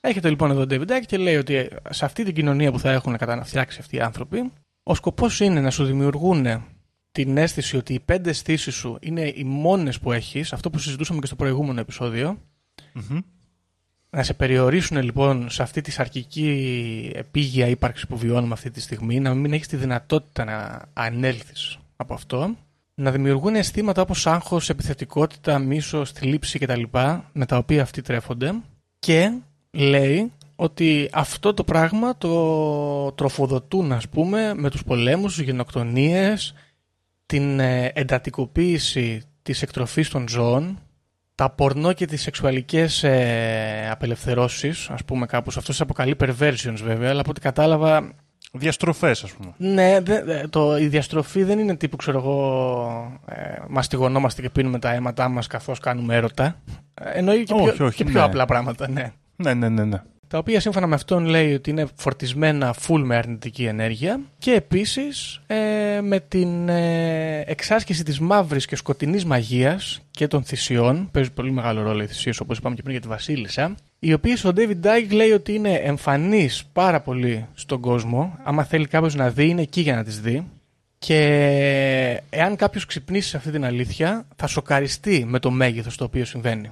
Έχετε 0.00 0.28
λοιπόν 0.28 0.50
εδώ 0.50 0.66
τον 0.66 0.78
David 0.80 0.90
Icke 0.90 1.04
και 1.06 1.16
λέει 1.16 1.36
ότι 1.36 1.68
σε 1.90 2.04
αυτή 2.04 2.24
την 2.24 2.34
κοινωνία 2.34 2.72
που 2.72 2.78
θα 2.78 2.90
έχουν 2.90 3.16
καταναφτιάξει 3.16 3.78
αυτοί 3.80 3.96
οι 3.96 4.00
άνθρωποι, 4.00 4.52
ο 4.82 4.94
σκοπός 4.94 5.40
είναι 5.40 5.60
να 5.60 5.70
σου 5.70 5.84
δημιουργούν 5.84 6.46
την 7.12 7.36
αίσθηση 7.36 7.76
ότι 7.76 7.94
οι 7.94 8.00
πέντε 8.00 8.30
αισθήσεις 8.30 8.74
σου 8.74 8.98
είναι 9.00 9.32
οι 9.34 9.44
μόνες 9.44 9.98
που 9.98 10.12
έχεις, 10.12 10.52
αυτό 10.52 10.70
που 10.70 10.78
συζητούσαμε 10.78 11.20
και 11.20 11.26
στο 11.26 11.36
προηγούμενο 11.36 11.80
επεισόδιο. 11.80 12.38
Μμμ. 12.92 13.18
Να 14.10 14.22
σε 14.22 14.34
περιορίσουν 14.34 15.02
λοιπόν 15.02 15.50
σε 15.50 15.62
αυτή 15.62 15.80
τη 15.80 15.90
σαρκική 15.90 17.10
επίγεια 17.14 17.66
ύπαρξης 17.66 18.06
που 18.06 18.16
βιώνουμε 18.16 18.52
αυτή 18.52 18.70
τη 18.70 18.80
στιγμή, 18.80 19.20
να 19.20 19.34
μην 19.34 19.52
έχεις 19.52 19.66
τη 19.66 19.76
δυνατότητα 19.76 20.44
να 20.44 20.82
ανέλθεις 20.92 21.78
από 21.96 22.14
αυτό, 22.14 22.56
να 22.94 23.10
δημιουργούν 23.10 23.54
αισθήματα 23.54 24.02
όπως 24.02 24.26
άγχος, 24.26 24.68
επιθετικότητα, 24.68 25.58
μίσος, 25.58 26.12
θλίψη 26.12 26.58
κτλ. 26.58 26.82
με 27.32 27.46
τα 27.46 27.56
οποία 27.56 27.82
αυτοί 27.82 28.02
τρέφονται 28.02 28.54
και 28.98 29.32
λέει 29.70 30.32
ότι 30.62 31.08
αυτό 31.12 31.54
το 31.54 31.64
πράγμα 31.64 32.16
το 32.18 33.12
τροφοδοτούν 33.12 33.92
ας 33.92 34.08
πούμε 34.08 34.54
με 34.54 34.70
τους 34.70 34.84
πολέμους, 34.84 35.34
τις 35.34 35.44
γενοκτονίες, 35.44 36.54
την 37.26 37.60
ε, 37.60 37.90
εντατικοποίηση 37.94 39.22
της 39.42 39.62
εκτροφής 39.62 40.08
των 40.08 40.28
ζώων, 40.28 40.78
τα 41.34 41.50
πορνό 41.50 41.92
και 41.92 42.06
τις 42.06 42.22
σεξουαλικές 42.22 43.02
ε, 43.02 43.88
απελευθερώσεις, 43.90 44.90
ας 44.90 45.04
πούμε 45.04 45.26
κάπως. 45.26 45.56
Αυτό 45.56 45.72
σε 45.72 45.82
αποκαλεί 45.82 46.16
perversions 46.20 46.78
βέβαια, 46.82 47.10
αλλά 47.10 47.20
από 47.20 47.30
ό,τι 47.30 47.40
κατάλαβα 47.40 48.12
Διαστροφές 48.54 49.22
ας 49.24 49.32
πούμε. 49.32 49.52
ναι, 49.56 50.00
δε- 50.00 50.22
δε- 50.24 50.46
το, 50.48 50.78
η 50.78 50.86
διαστροφή 50.86 51.42
δεν 51.42 51.58
είναι 51.58 51.76
τύπου, 51.76 51.96
ξέρω 51.96 52.18
εγώ, 52.18 53.20
ε, 53.28 53.34
μαστιγωνόμαστε 53.68 54.42
και 54.42 54.50
πίνουμε 54.50 54.78
τα 54.78 54.92
αίματά 54.92 55.28
μας 55.28 55.46
καθώς 55.46 55.78
κάνουμε 55.78 56.14
έρωτα. 56.14 56.56
Ε, 56.94 57.18
Εννοεί 57.18 57.44
και, 57.44 57.52
Όχι, 57.54 57.72
πιο, 57.76 57.86
όχι, 57.86 57.96
και 57.96 58.04
πιο 58.04 58.18
ναι. 58.20 58.24
απλά 58.26 58.44
πράγματα, 58.44 58.88
ναι. 58.88 59.12
Ναι, 59.36 59.54
ναι, 59.54 59.68
ναι, 59.68 59.84
ναι. 59.84 60.02
Τα 60.32 60.38
οποία 60.38 60.60
σύμφωνα 60.60 60.86
με 60.86 60.94
αυτόν 60.94 61.24
λέει 61.24 61.54
ότι 61.54 61.70
είναι 61.70 61.86
φορτισμένα 61.94 62.74
full 62.86 63.02
με 63.04 63.16
αρνητική 63.16 63.64
ενέργεια 63.64 64.20
και 64.38 64.52
επίσης 64.52 65.40
ε, 65.46 66.00
με 66.02 66.20
την 66.20 66.68
ε, 66.68 67.40
εξάσκηση 67.40 68.04
της 68.04 68.20
μαύρης 68.20 68.66
και 68.66 68.76
σκοτεινής 68.76 69.24
μαγείας 69.24 70.02
και 70.10 70.26
των 70.26 70.42
θυσιών, 70.44 71.08
παίζει 71.10 71.30
πολύ 71.30 71.50
μεγάλο 71.50 71.82
ρόλο 71.82 72.02
οι 72.02 72.06
θυσίες 72.06 72.40
όπως 72.40 72.58
είπαμε 72.58 72.74
και 72.74 72.80
πριν 72.82 72.92
για 72.92 73.02
τη 73.02 73.08
Βασίλισσα, 73.08 73.74
οι 73.98 74.12
οποίες 74.12 74.44
ο 74.44 74.52
David 74.56 74.80
Dyke 74.82 75.12
λέει 75.12 75.30
ότι 75.30 75.54
είναι 75.54 75.72
εμφανείς 75.72 76.64
πάρα 76.72 77.00
πολύ 77.00 77.46
στον 77.54 77.80
κόσμο, 77.80 78.38
άμα 78.42 78.64
θέλει 78.64 78.86
κάποιος 78.86 79.14
να 79.14 79.30
δει 79.30 79.48
είναι 79.48 79.62
εκεί 79.62 79.80
για 79.80 79.94
να 79.94 80.04
τις 80.04 80.20
δει 80.20 80.46
και 80.98 82.22
εάν 82.30 82.56
κάποιος 82.56 82.86
ξυπνήσει 82.86 83.28
σε 83.28 83.36
αυτή 83.36 83.50
την 83.50 83.64
αλήθεια 83.64 84.26
θα 84.36 84.46
σοκαριστεί 84.46 85.24
με 85.26 85.38
το 85.38 85.50
μέγεθος 85.50 85.96
το 85.96 86.04
οποίο 86.04 86.24
συμβαίνει. 86.24 86.70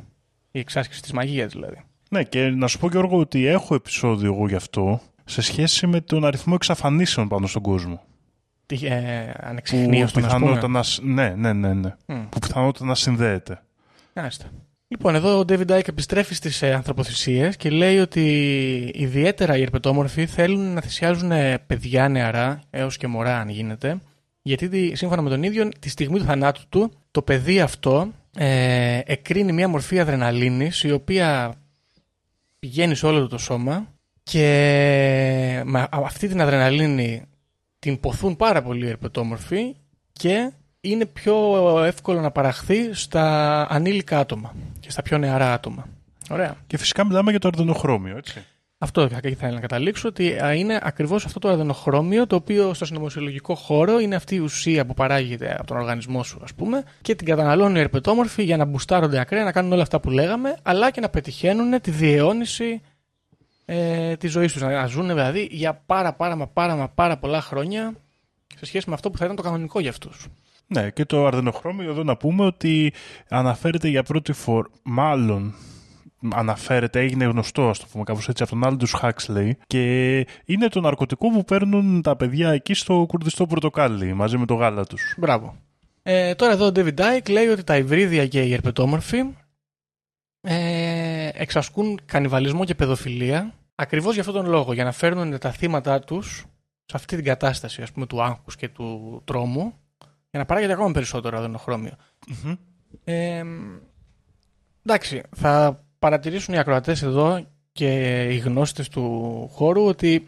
Η 0.50 0.58
εξάσκηση 0.58 1.02
της 1.02 1.12
μαγείας 1.12 1.52
δηλαδή. 1.52 1.84
Ναι, 2.12 2.22
και 2.22 2.40
να 2.48 2.66
σου 2.66 2.78
πω 2.78 2.88
Γιώργο 2.88 3.18
ότι 3.18 3.46
έχω 3.46 3.74
επεισόδιο 3.74 4.32
εγώ 4.34 4.48
γι' 4.48 4.54
αυτό 4.54 5.00
σε 5.24 5.42
σχέση 5.42 5.86
με 5.86 6.00
τον 6.00 6.24
αριθμό 6.24 6.52
εξαφανίσεων 6.56 7.28
πάνω 7.28 7.46
στον 7.46 7.62
κόσμο. 7.62 8.02
Τι, 8.66 8.86
ε, 8.86 9.30
Που 9.32 9.40
ανεξιχνίωστον, 9.42 10.04
ας 10.04 10.12
πούμε. 10.12 10.26
πιθανότητα 10.38 10.68
να, 10.68 10.82
σ- 10.82 11.02
ναι, 11.02 11.28
ναι, 11.36 11.52
ναι, 11.52 11.72
ναι. 11.74 11.94
Μμ. 12.06 12.28
Που 12.28 12.38
πιθανότητα 12.38 12.84
να 12.84 12.94
συνδέεται. 12.94 13.62
Μάλιστα. 14.14 14.44
Λοιπόν, 14.88 15.14
εδώ 15.14 15.38
ο 15.38 15.44
David 15.48 15.66
Icke 15.66 15.88
επιστρέφει 15.88 16.34
στις 16.34 16.62
ε, 16.62 16.72
ανθρωποθυσίες 16.74 17.56
και 17.56 17.70
λέει 17.70 17.98
ότι 17.98 18.22
ιδιαίτερα 18.94 19.56
οι 19.56 19.62
ερπετόμορφοι 19.62 20.26
θέλουν 20.26 20.72
να 20.74 20.80
θυσιάζουν 20.80 21.30
ε, 21.32 21.58
παιδιά 21.66 22.08
νεαρά, 22.08 22.60
έως 22.70 22.96
και 22.96 23.06
μωρά 23.06 23.38
αν 23.38 23.48
γίνεται, 23.48 24.00
γιατί 24.42 24.68
τη- 24.68 24.96
σύμφωνα 24.96 25.22
με 25.22 25.28
τον 25.30 25.42
ίδιο, 25.42 25.68
τη 25.78 25.88
στιγμή 25.88 26.18
του 26.18 26.24
θανάτου 26.24 26.62
του, 26.68 26.92
το 27.10 27.22
παιδί 27.22 27.60
αυτό 27.60 28.08
ε, 28.36 29.00
εκρίνει 29.04 29.52
μια 29.52 29.68
μορφή 29.68 30.00
αδρεναλίνης 30.00 30.82
η 30.82 30.90
οποία 30.92 31.52
πηγαίνει 32.60 32.94
σε 32.94 33.06
όλο 33.06 33.20
του 33.20 33.28
το 33.28 33.38
σώμα 33.38 33.86
και 34.22 34.42
με 35.64 35.80
α- 35.80 35.88
αυτή 35.90 36.28
την 36.28 36.40
αδρεναλίνη 36.40 37.24
την 37.78 38.00
ποθούν 38.00 38.36
πάρα 38.36 38.62
πολύ 38.62 38.86
οι 38.86 38.88
ερπετόμορφοι 38.88 39.76
και 40.12 40.52
είναι 40.80 41.06
πιο 41.06 41.56
εύκολο 41.84 42.20
να 42.20 42.30
παραχθεί 42.30 42.94
στα 42.94 43.66
ανήλικα 43.70 44.18
άτομα 44.18 44.54
και 44.80 44.90
στα 44.90 45.02
πιο 45.02 45.18
νεαρά 45.18 45.52
άτομα. 45.52 45.88
Ωραία. 46.30 46.56
Και 46.66 46.78
φυσικά 46.78 47.06
μιλάμε 47.06 47.30
για 47.30 47.40
το 47.40 47.48
αρδενοχρώμιο, 47.48 48.16
έτσι. 48.16 48.44
Αυτό 48.82 49.08
θα 49.08 49.20
ήθελα 49.22 49.52
να 49.52 49.60
καταλήξω 49.60 50.08
ότι 50.08 50.38
α, 50.38 50.54
είναι 50.54 50.78
ακριβώς 50.82 51.24
αυτό 51.24 51.38
το 51.38 51.48
αδενοχρώμιο 51.48 52.26
το 52.26 52.36
οποίο 52.36 52.74
στο 52.74 52.84
συνωμοσιολογικό 52.84 53.54
χώρο 53.54 53.98
είναι 53.98 54.14
αυτή 54.14 54.34
η 54.34 54.38
ουσία 54.38 54.86
που 54.86 54.94
παράγεται 54.94 55.54
από 55.58 55.66
τον 55.66 55.76
οργανισμό 55.76 56.22
σου, 56.22 56.40
ας 56.42 56.54
πούμε, 56.54 56.82
και 57.02 57.14
την 57.14 57.26
καταναλώνουν 57.26 57.76
οι 57.76 57.80
ερπετόμορφοι 57.80 58.42
για 58.42 58.56
να 58.56 58.64
μπουστάρονται 58.64 59.20
ακραία, 59.20 59.44
να 59.44 59.52
κάνουν 59.52 59.72
όλα 59.72 59.82
αυτά 59.82 60.00
που 60.00 60.10
λέγαμε, 60.10 60.56
αλλά 60.62 60.90
και 60.90 61.00
να 61.00 61.08
πετυχαίνουν 61.08 61.80
τη 61.80 61.90
διαιώνιση 61.90 62.80
ε, 63.64 64.16
τη 64.16 64.28
ζωής 64.28 64.52
τους. 64.52 64.62
Να 64.62 64.86
ζουν 64.86 65.06
δηλαδή 65.06 65.48
για 65.50 65.82
πάρα 65.86 66.12
πάρα 66.12 66.36
μα 66.36 66.46
πάρα 66.46 66.76
μα 66.76 66.88
πάρα 66.88 67.18
πολλά 67.18 67.40
χρόνια 67.40 67.94
σε 68.56 68.66
σχέση 68.66 68.88
με 68.88 68.94
αυτό 68.94 69.10
που 69.10 69.18
θα 69.18 69.24
ήταν 69.24 69.36
το 69.36 69.42
κανονικό 69.42 69.80
για 69.80 69.90
αυτούς. 69.90 70.26
Ναι, 70.66 70.90
και 70.90 71.04
το 71.04 71.26
αρδενοχρώμιο 71.26 71.90
εδώ 71.90 72.02
να 72.02 72.16
πούμε 72.16 72.44
ότι 72.44 72.92
αναφέρεται 73.28 73.88
για 73.88 74.02
πρώτη 74.02 74.32
φορά, 74.32 74.68
μάλλον 74.82 75.54
αναφέρεται, 76.34 77.00
έγινε 77.00 77.24
γνωστό, 77.24 77.68
ας 77.68 77.78
το 77.78 77.86
πούμε 77.92 78.04
κάπως 78.04 78.28
έτσι, 78.28 78.42
από 78.42 78.58
τον 78.58 78.62
Aldous 78.64 79.00
Huxley 79.00 79.50
και 79.66 80.14
είναι 80.44 80.68
το 80.68 80.80
ναρκωτικό 80.80 81.30
που 81.30 81.44
παίρνουν 81.44 82.02
τα 82.02 82.16
παιδιά 82.16 82.50
εκεί 82.50 82.74
στο 82.74 83.04
κουρδιστό 83.08 83.46
πορτοκάλι 83.46 84.14
μαζί 84.14 84.38
με 84.38 84.46
το 84.46 84.54
γάλα 84.54 84.84
τους. 84.84 85.14
Μπράβο. 85.18 85.56
Ε, 86.02 86.34
τώρα 86.34 86.52
εδώ 86.52 86.66
ο 86.66 86.72
David 86.74 86.94
Dyke 86.94 87.30
λέει 87.30 87.46
ότι 87.46 87.64
τα 87.64 87.76
υβρίδια 87.76 88.26
και 88.26 88.42
οι 88.42 88.52
ερπετόμορφοι 88.52 89.24
ε, 90.40 91.28
εξασκούν 91.32 92.00
κανιβαλισμό 92.04 92.64
και 92.64 92.74
παιδοφιλία 92.74 93.54
ακριβώς 93.74 94.12
για 94.12 94.22
αυτόν 94.22 94.42
τον 94.42 94.50
λόγο, 94.50 94.72
για 94.72 94.84
να 94.84 94.92
φέρνουν 94.92 95.38
τα 95.38 95.50
θύματα 95.50 96.00
τους 96.00 96.44
σε 96.84 96.96
αυτή 96.96 97.16
την 97.16 97.24
κατάσταση 97.24 97.82
ας 97.82 97.92
πούμε 97.92 98.06
του 98.06 98.22
άγχους 98.22 98.56
και 98.56 98.68
του 98.68 99.22
τρόμου 99.24 99.74
για 100.30 100.38
να 100.38 100.44
παράγεται 100.44 100.72
ακόμα 100.72 100.90
περισσότερο 100.90 101.38
αδενοχρώμιο. 101.38 101.92
Ε, 103.04 103.44
εντάξει, 104.84 105.22
θα 105.36 105.84
παρατηρήσουν 106.00 106.54
οι 106.54 106.58
ακροατές 106.58 107.02
εδώ 107.02 107.46
και 107.72 108.22
οι 108.30 108.36
γνώστες 108.36 108.88
του 108.88 109.48
χώρου 109.52 109.86
ότι 109.86 110.26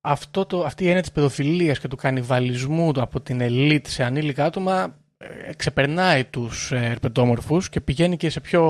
αυτό 0.00 0.46
το, 0.46 0.64
αυτή 0.64 0.84
η 0.84 0.86
έννοια 0.86 1.00
της 1.00 1.12
παιδοφιλίας 1.12 1.78
και 1.78 1.88
του 1.88 1.96
κανιβαλισμού 1.96 2.92
του 2.92 3.02
από 3.02 3.20
την 3.20 3.40
ελίτ 3.40 3.86
σε 3.86 4.04
ανήλικα 4.04 4.44
άτομα 4.44 4.96
ε, 5.18 5.54
ξεπερνάει 5.56 6.24
τους 6.24 6.72
ε, 6.72 6.86
ερπετόμορφους 6.90 7.68
και 7.68 7.80
πηγαίνει 7.80 8.16
και 8.16 8.30
σε 8.30 8.40
πιο 8.40 8.64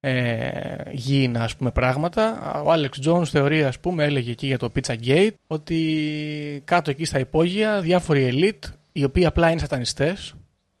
ε, 0.00 0.50
γήινα 0.92 1.42
ας 1.42 1.56
πούμε 1.56 1.70
πράγματα. 1.70 2.52
Ο 2.64 2.72
Άλεξ 2.72 2.98
Τζόνς 2.98 3.30
θεωρεί 3.30 3.64
ας 3.64 3.80
πούμε 3.80 4.04
έλεγε 4.04 4.30
εκεί 4.30 4.46
για 4.46 4.58
το 4.58 4.72
Pizza 4.74 4.94
Gate 5.04 5.34
ότι 5.46 6.62
κάτω 6.64 6.90
εκεί 6.90 7.04
στα 7.04 7.18
υπόγεια 7.18 7.80
διάφοροι 7.80 8.24
ελίτ 8.24 8.64
οι 8.92 9.04
οποίοι 9.04 9.26
απλά 9.26 9.50
είναι 9.50 9.60
σατανιστές 9.60 10.34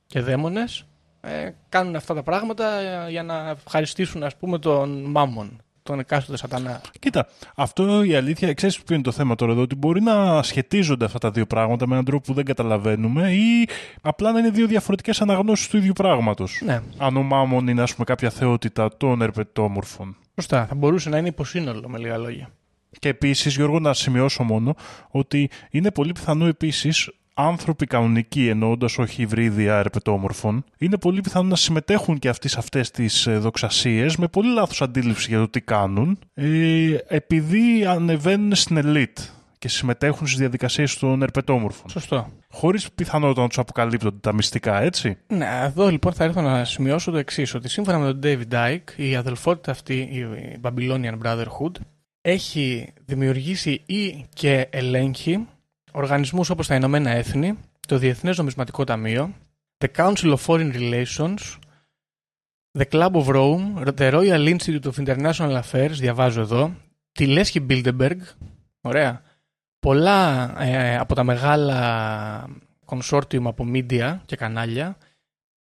και 0.06 0.20
δαίμονες 0.20 0.84
ε, 1.20 1.50
κάνουν 1.68 1.96
αυτά 1.96 2.14
τα 2.14 2.22
πράγματα 2.22 2.80
ε, 2.80 3.10
για 3.10 3.22
να 3.22 3.56
ευχαριστήσουν 3.64 4.22
ας 4.22 4.36
πούμε 4.36 4.58
τον 4.58 5.02
μάμον, 5.04 5.60
τον 5.82 5.98
εκάστοτε 5.98 6.38
σατανά. 6.38 6.80
Κοίτα, 6.98 7.28
αυτό 7.54 8.04
η 8.04 8.14
αλήθεια, 8.14 8.54
ξέρεις 8.54 8.82
ποιο 8.82 8.94
είναι 8.94 9.04
το 9.04 9.12
θέμα 9.12 9.34
τώρα 9.34 9.52
εδώ, 9.52 9.60
ότι 9.62 9.74
μπορεί 9.74 10.00
να 10.00 10.42
σχετίζονται 10.42 11.04
αυτά 11.04 11.18
τα 11.18 11.30
δύο 11.30 11.46
πράγματα 11.46 11.86
με 11.86 11.92
έναν 11.92 12.04
τρόπο 12.04 12.24
που 12.26 12.32
δεν 12.32 12.44
καταλαβαίνουμε 12.44 13.32
ή 13.32 13.68
απλά 14.00 14.32
να 14.32 14.38
είναι 14.38 14.50
δύο 14.50 14.66
διαφορετικές 14.66 15.20
αναγνώσεις 15.20 15.68
του 15.68 15.76
ίδιου 15.76 15.92
πράγματος. 15.92 16.60
Ναι, 16.64 16.80
Αν 16.98 17.16
ο 17.16 17.22
Μάμον 17.22 17.68
είναι 17.68 17.82
ας 17.82 17.92
πούμε 17.92 18.04
κάποια 18.04 18.30
θεότητα 18.30 18.96
των 18.96 19.22
ερπετόμορφων. 19.22 20.16
σωστά. 20.34 20.66
Θα 20.66 20.74
μπορούσε 20.74 21.08
να 21.08 21.18
είναι 21.18 21.28
υποσύνολο 21.28 21.88
με 21.88 21.98
λίγα 21.98 22.16
λόγια. 22.18 22.50
Και 22.98 23.08
επίσης, 23.08 23.54
Γιώργο, 23.54 23.78
να 23.78 23.94
σημειώσω 23.94 24.42
μόνο 24.42 24.74
ότι 25.10 25.50
είναι 25.70 25.90
πολύ 25.90 26.12
πιθανό 26.12 26.46
επίσης 26.46 27.10
άνθρωποι 27.40 27.86
κανονικοί, 27.86 28.48
εννοώντας 28.48 28.98
όχι 28.98 29.22
υβρίδια 29.22 29.78
ερπετόμορφων, 29.78 30.64
είναι 30.78 30.98
πολύ 30.98 31.20
πιθανό 31.20 31.48
να 31.48 31.56
συμμετέχουν 31.56 32.18
και 32.18 32.28
αυτοί 32.28 32.48
σε 32.48 32.58
αυτές 32.58 32.90
τις 32.90 33.28
δοξασίες 33.30 34.16
με 34.16 34.28
πολύ 34.28 34.52
λάθος 34.52 34.82
αντίληψη 34.82 35.26
για 35.28 35.38
το 35.38 35.48
τι 35.48 35.60
κάνουν, 35.60 36.18
ε, 36.34 36.96
επειδή 37.08 37.84
ανεβαίνουν 37.84 38.54
στην 38.54 38.76
ελίτ. 38.76 39.18
και 39.58 39.68
συμμετέχουν 39.68 40.26
στις 40.26 40.38
διαδικασίες 40.38 40.98
των 40.98 41.22
ερπετόμορφων. 41.22 41.90
Σωστό. 41.90 42.28
Χωρίς 42.50 42.92
πιθανότητα 42.92 43.40
να 43.40 43.48
τους 43.48 43.58
αποκαλύπτονται 43.58 44.18
τα 44.20 44.34
μυστικά, 44.34 44.80
έτσι; 44.80 45.16
Ναι, 45.26 45.46
εδώ 45.64 45.88
λοιπόν 45.88 46.12
θα 46.12 46.24
έρθω 46.24 46.40
να 46.40 46.64
σημειώσω 46.64 47.10
το 47.10 47.18
εξής: 47.18 47.54
Ότι 47.54 47.68
σύμφωνα 47.68 47.98
με 47.98 48.12
τον 48.12 48.20
David 48.22 48.54
Dyke, 48.54 48.96
η 48.96 49.16
αδελφότητα 49.16 49.70
αυτή, 49.70 49.94
η 49.94 50.26
Babylonian 50.62 51.18
Brotherhood, 51.24 51.72
έχει 52.20 52.92
δημιουργήσει 53.04 53.82
ή 53.86 54.24
και 54.34 54.66
ελέγχει 54.70 55.46
οργανισμούς 55.92 56.50
όπως 56.50 56.66
τα 56.66 56.74
Ηνωμένα 56.74 57.10
Έθνη, 57.10 57.58
το 57.88 57.98
Διεθνές 57.98 58.38
Νομισματικό 58.38 58.84
Ταμείο, 58.84 59.34
the 59.78 59.88
Council 59.96 60.36
of 60.36 60.38
Foreign 60.46 60.72
Relations, 60.72 61.38
the 62.78 62.84
Club 62.90 63.12
of 63.12 63.26
Rome, 63.26 63.84
the 63.96 64.12
Royal 64.12 64.56
Institute 64.56 64.84
of 64.84 65.06
International 65.06 65.60
Affairs, 65.62 65.92
διαβάζω 65.92 66.40
εδώ, 66.40 66.74
τη 67.12 67.26
Λέσχη 67.26 67.66
Bilderberg, 67.70 68.18
ωραία, 68.80 69.22
πολλά 69.80 70.54
ε, 70.62 70.96
από 70.96 71.14
τα 71.14 71.24
μεγάλα 71.24 72.48
consortium 72.86 73.42
από 73.44 73.66
media 73.74 74.18
και 74.24 74.36
κανάλια, 74.36 74.96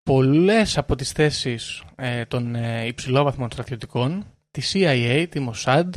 πολλές 0.03 0.77
από 0.77 0.95
τις 0.95 1.11
θέσεις 1.11 1.83
ε, 1.95 2.25
των 2.25 2.55
ε, 2.55 2.85
υψηλόβαθμων 2.85 3.51
στρατιωτικών, 3.51 4.25
τη 4.51 4.61
CIA, 4.73 5.25
τη 5.29 5.47
Mossad, 5.49 5.89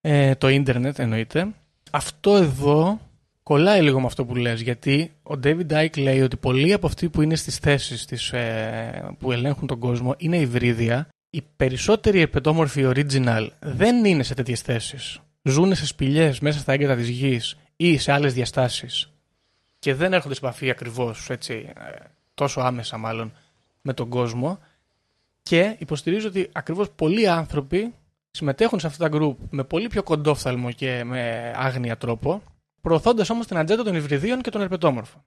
ε, 0.00 0.34
το 0.34 0.48
ίντερνετ 0.48 0.98
εννοείται. 0.98 1.54
Αυτό 1.90 2.36
εδώ 2.36 3.00
κολλάει 3.44 3.82
λίγο 3.82 4.00
με 4.00 4.06
αυτό 4.06 4.24
που 4.24 4.34
λες, 4.34 4.60
γιατί 4.60 5.12
ο 5.22 5.34
David 5.44 5.70
Icke 5.70 5.98
λέει 5.98 6.20
ότι 6.20 6.36
πολλοί 6.36 6.72
από 6.72 6.86
αυτοί 6.86 7.08
που 7.08 7.22
είναι 7.22 7.34
στις 7.34 7.56
θέσεις 7.56 8.04
τις, 8.04 8.32
ε, 8.32 9.14
που 9.18 9.32
ελέγχουν 9.32 9.66
τον 9.66 9.78
κόσμο 9.78 10.14
είναι 10.18 10.36
υβρίδια. 10.36 11.08
Οι 11.30 11.42
περισσότεροι 11.56 12.20
επετόμορφοι 12.20 12.84
original 12.86 13.48
δεν 13.60 14.04
είναι 14.04 14.22
σε 14.22 14.34
τέτοιες 14.34 14.60
θέσεις. 14.60 15.20
Ζουν 15.42 15.74
σε 15.74 15.86
σπηλιές 15.86 16.40
μέσα 16.40 16.58
στα 16.58 16.72
έγκατα 16.72 16.96
της 16.96 17.08
γης 17.08 17.56
ή 17.76 17.98
σε 17.98 18.12
άλλες 18.12 18.34
διαστάσεις 18.34 19.08
και 19.78 19.94
δεν 19.94 20.12
έρχονται 20.12 20.34
σε 20.34 20.40
επαφή 20.44 20.70
ακριβώς 20.70 21.30
έτσι, 21.30 21.72
ε, 21.76 22.04
τόσο 22.34 22.60
άμεσα 22.60 22.98
μάλλον 22.98 23.32
με 23.82 23.92
τον 23.92 24.08
κόσμο 24.08 24.58
και 25.42 25.76
υποστηρίζω 25.78 26.28
ότι 26.28 26.48
ακριβώς 26.52 26.90
πολλοί 26.90 27.28
άνθρωποι 27.28 27.94
συμμετέχουν 28.30 28.80
σε 28.80 28.86
αυτά 28.86 29.08
τα 29.08 29.18
group 29.18 29.34
με 29.50 29.64
πολύ 29.64 29.86
πιο 29.86 30.02
κοντόφθαλμο 30.02 30.70
και 30.70 31.04
με 31.04 31.52
άγνοια 31.56 31.96
τρόπο, 31.96 32.42
προωθώντας 32.84 33.30
όμως 33.30 33.46
την 33.46 33.56
ατζέντα 33.56 33.82
των 33.82 33.94
υβριδίων 33.94 34.40
και 34.40 34.50
των 34.50 34.60
ερπετόμορφων. 34.60 35.24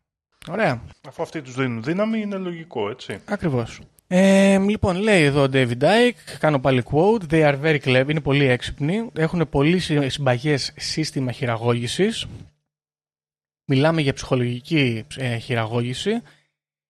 Ωραία. 0.49 0.81
Αφού 1.07 1.21
αυτοί 1.21 1.41
τους 1.41 1.55
δίνουν 1.55 1.83
δύναμη, 1.83 2.19
είναι 2.21 2.37
λογικό, 2.37 2.89
έτσι. 2.89 3.19
Ακριβώς. 3.25 3.79
Ε, 4.07 4.57
λοιπόν, 4.57 4.95
λέει 4.95 5.23
εδώ 5.23 5.41
ο 5.43 5.47
David 5.53 5.77
Dyke, 5.79 6.37
κάνω 6.39 6.59
πάλι 6.59 6.83
quote, 6.91 7.21
they 7.31 7.43
are 7.53 7.61
very 7.61 7.79
clever, 7.83 8.09
είναι 8.09 8.21
πολύ 8.21 8.45
έξυπνοι, 8.45 9.09
έχουν 9.15 9.49
πολύ 9.49 9.79
συμπαγές 10.09 10.73
σύστημα 10.77 11.31
χειραγώγησης. 11.31 12.25
Μιλάμε 13.65 14.01
για 14.01 14.13
ψυχολογική 14.13 15.05
ε, 15.17 15.37
χειραγώγηση, 15.37 16.21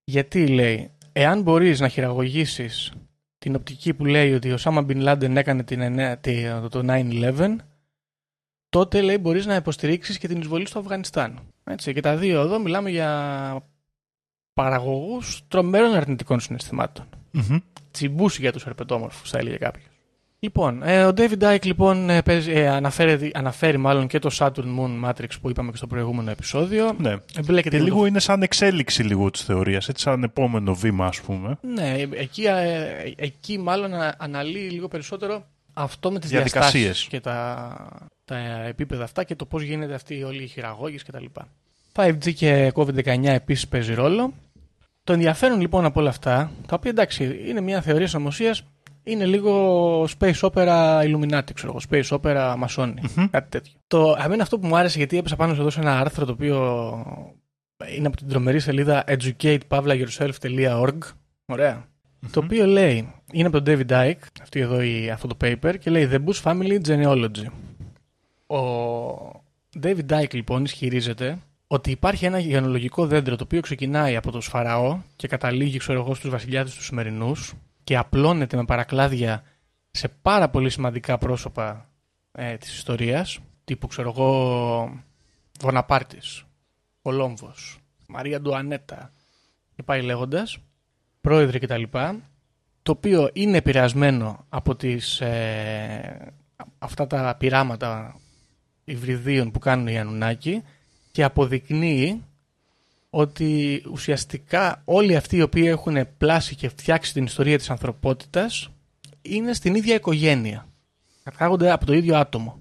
γιατί 0.04 0.48
λέει, 0.48 0.92
εάν 1.12 1.42
μπορείς 1.42 1.80
να 1.80 1.88
χειραγωγήσεις 1.88 2.92
την 3.38 3.56
οπτική 3.56 3.94
που 3.94 4.06
λέει 4.06 4.34
ότι 4.34 4.52
ο 4.52 4.58
Σάμα 4.58 4.82
Μπιν 4.82 5.00
Λάντεν 5.02 5.38
έκανε 5.38 5.64
την, 5.64 5.82
εννέα- 5.82 6.18
τη- 6.18 6.46
το 6.70 6.80
9-11, 6.88 7.56
τότε 8.78 9.02
λέει 9.02 9.18
μπορείς 9.22 9.46
να 9.46 9.56
υποστηρίξεις 9.56 10.18
και 10.18 10.28
την 10.28 10.40
εισβολή 10.42 10.68
στο 10.68 10.80
Αφγανιστάν. 10.80 11.40
Έτσι, 11.64 11.94
και 11.94 12.02
τα 12.02 12.16
δύο 12.16 12.42
εδώ 12.42 12.60
μιλάμε 12.60 12.90
για 12.90 13.10
παραγωγούς 14.54 15.42
τρομερών 15.48 15.94
αρνητικών 15.96 16.40
συναισθημάτων. 16.40 17.06
Μμμ. 17.32 17.58
Τσιμπούση 17.92 18.42
για 18.42 18.52
τους 18.52 18.66
ερπετόμορφους, 18.66 19.30
θα 19.30 19.38
έλεγε 19.38 19.56
κάποιος. 19.56 19.86
Λοιπόν, 20.40 20.84
ε, 20.84 21.06
ο 21.06 21.10
David 21.18 21.38
Dyke 21.40 21.66
λοιπόν 21.66 22.10
ε, 22.10 22.22
παίζει- 22.22 22.52
ε, 22.56 22.68
αναφέρει, 22.70 23.32
αναφέρει 23.34 23.78
μάλλον 23.78 24.08
και 24.08 24.20
το 24.20 24.30
Saturn 24.38 24.50
Moon 24.80 25.10
Matrix 25.10 25.28
που 25.42 25.50
είπαμε 25.50 25.72
και 25.72 25.78
στο 25.78 25.88
προηγούμενο 25.88 26.32
επεισόδιο. 26.32 26.96
Ναι. 26.98 27.16
Εμπλέκεται 27.38 27.70
Και 27.78 27.84
με 27.84 27.90
το 27.90 27.94
λίγο 27.94 28.06
είναι 28.06 28.20
σαν 28.20 28.42
εξέλιξη 28.42 29.04
λίγο 29.04 29.30
της 29.32 29.42
θεωρίας, 29.44 29.90
έτσι 29.90 30.04
σαν 30.04 30.24
επόμενο 30.24 30.76
βήμα, 30.76 31.06
ας 31.06 31.22
πούμε. 31.22 31.58
Ναι, 31.74 31.96
εκεί, 32.12 32.44
ε, 32.44 33.14
εκεί 33.16 33.58
μάλλον 33.60 33.94
α- 33.94 34.16
αναλύει 34.20 34.70
λίγο 34.72 34.88
περισσότερο 34.88 35.46
αυτό 35.78 36.12
με 36.12 36.20
τις 36.20 36.30
Διαδικασίες. 36.30 36.84
διαστάσεις 36.84 37.08
και 37.08 37.20
τα, 37.20 38.10
τα 38.26 38.38
επίπεδα 38.68 39.04
αυτά 39.04 39.24
και 39.24 39.36
το 39.36 39.46
πώς 39.46 39.62
γίνεται 39.62 39.94
αυτή 39.94 40.24
όλη 40.24 40.44
η 40.44 40.48
χειραγώγηση 40.48 41.06
κτλ. 41.06 41.26
5G 41.96 42.34
και 42.34 42.72
COVID-19 42.76 43.24
επίσης 43.24 43.68
παίζει 43.68 43.94
ρόλο. 43.94 44.34
Το 45.04 45.14
ενδιαφέρον 45.14 45.60
λοιπόν 45.60 45.86
από 45.86 46.00
όλα 46.00 46.10
αυτά, 46.10 46.52
τα 46.68 46.76
οποία 46.76 46.92
εντάξει 46.92 47.40
είναι 47.48 47.62
μια 47.62 47.82
θεωρία 47.82 48.08
συνωμοσίας, 48.08 48.64
είναι 49.04 49.26
λίγο 49.26 50.04
space 50.20 50.40
opera 50.40 51.02
Illuminati, 51.04 51.54
ξέρω 51.54 51.76
εγώ, 51.76 51.80
space 51.90 52.08
opera 52.20 52.56
Masoni, 52.66 52.94
κάτι 53.32 53.50
τέτοιο. 53.50 53.74
Το, 53.88 54.16
εμένα 54.24 54.44
αυτό 54.44 54.60
που 54.60 54.68
μου 54.68 54.78
άρεσε 54.78 54.98
γιατί 54.98 55.18
έπεσα 55.18 55.36
πάνω 55.36 55.54
σε 55.54 55.60
εδώ 55.62 55.70
σε 55.70 55.80
ένα 55.80 56.00
άρθρο 56.00 56.26
το 56.26 56.32
οποίο 56.32 56.58
είναι 57.96 58.08
από 58.08 58.18
την 58.18 58.28
τρομερή 58.28 58.60
σελίδα 58.60 59.04
educatepavlayourself.org. 59.08 60.98
Ωραία. 61.46 61.86
Το 62.32 62.40
οποίο 62.44 62.66
λέει, 62.66 63.14
είναι 63.32 63.48
από 63.48 63.62
τον 63.62 63.76
David 63.78 63.92
Dyke, 63.92 64.28
αυτή 64.42 64.60
εδώ 64.60 64.82
η, 64.82 65.10
αυτό 65.10 65.28
το 65.28 65.38
paper, 65.42 65.76
και 65.80 65.90
λέει 65.90 66.10
The 66.12 66.24
Bush 66.26 66.42
Family 66.44 66.82
Genealogy. 66.88 67.46
Ο 68.48 69.44
David 69.82 70.06
Dyke 70.10 70.34
λοιπόν 70.34 70.64
ισχυρίζεται 70.64 71.38
ότι 71.68 71.92
υπάρχει 71.92 72.26
ένα 72.26 72.40
γενολογικό 72.40 73.08
δέντρο 73.08 73.36
το 73.36 73.44
οποίο 73.44 73.62
ξεκινάει 73.62 74.16
από 74.16 74.32
το 74.32 74.42
Σφαραώ 74.42 75.00
και 75.16 75.28
καταλήγει, 75.28 75.78
ξέρω 75.78 76.00
εγώ, 76.00 76.14
στους 76.14 76.30
βασιλιάδες 76.30 76.76
τους 76.76 76.86
σημερινούς 76.86 77.54
και 77.84 77.98
απλώνεται 77.98 78.58
με 78.58 78.66
παρακλάδια 78.66 79.44
σε 79.92 80.08
πάρα 80.08 80.50
πολύ 80.50 80.70
σημαντικά 80.70 81.18
πρόσωπα 81.18 81.90
ε, 82.32 82.58
της 82.58 82.74
ιστορίας, 82.74 83.40
τύπου, 83.64 83.88
ξέρω 83.88 84.10
εγώ, 84.10 85.04
Βοναπάρτης, 85.60 86.44
Κολόμβος, 87.02 87.80
Μαρία 88.08 88.42
Ντουανέτα 88.42 89.12
και 89.76 89.84
πάει 89.84 90.02
λέγοντας, 90.02 90.58
πρόεδρε 91.22 91.60
κτλ. 91.60 91.84
Το 92.88 92.94
οποίο 92.94 93.30
είναι 93.34 93.58
επηρεασμένο 93.58 94.46
από 94.50 94.76
τις, 94.76 95.22
ε, 95.22 96.34
αυτά 96.80 97.08
τα 97.08 97.36
πειράματα 97.40 98.20
υβριδίων 98.84 99.52
που 99.52 99.60
κάνουν 99.60 99.88
οι 99.88 100.00
Ανουνάκοι 100.00 100.64
και 101.12 101.24
αποδεικνύει 101.24 102.24
ότι 103.10 103.84
ουσιαστικά 103.92 104.82
όλοι 104.86 105.16
αυτοί 105.16 105.36
οι 105.36 105.42
οποίοι 105.42 105.64
έχουν 105.68 106.08
πλάσει 106.18 106.56
και 106.56 106.70
φτιάξει 106.70 107.14
την 107.14 107.24
ιστορία 107.24 107.58
της 107.58 107.70
ανθρωπότητας 107.70 108.70
είναι 109.22 109.54
στην 109.54 109.76
ίδια 109.76 109.96
οικογένεια. 109.96 110.68
Κατάγονται 111.24 111.72
από 111.72 111.86
το 111.86 111.94
ίδιο 111.94 112.18
άτομο. 112.18 112.60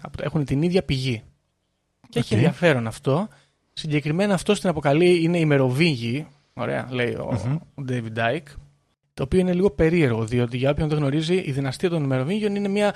Από 0.00 0.16
το- 0.16 0.22
Έχουν 0.26 0.44
την 0.44 0.62
ίδια 0.62 0.82
πηγή. 0.82 1.22
Και 2.08 2.18
έχει 2.18 2.34
Οκ. 2.34 2.40
ενδιαφέρον 2.40 2.86
αυτό. 2.86 3.28
Συγκεκριμένα 3.72 4.34
αυτό 4.34 4.54
την 4.54 4.68
αποκαλεί 4.68 5.22
είναι 5.22 5.38
η 5.38 5.44
Μεροβίγγειοι. 5.44 6.26
Ωραία, 6.54 6.88
λέει 6.90 7.12
ο, 7.14 7.58
ο 7.74 7.82
David 7.88 8.12
Icke. 8.18 8.54
Το 9.14 9.22
οποίο 9.22 9.40
είναι 9.40 9.52
λίγο 9.52 9.70
περίεργο, 9.70 10.24
διότι 10.24 10.56
για 10.56 10.70
όποιον 10.70 10.88
δεν 10.88 10.98
γνωρίζει, 10.98 11.34
η 11.34 11.52
δυναστεία 11.52 11.88
των 11.90 12.02
Μεροβίγγειων 12.02 12.54
είναι 12.54 12.68
μια 12.68 12.94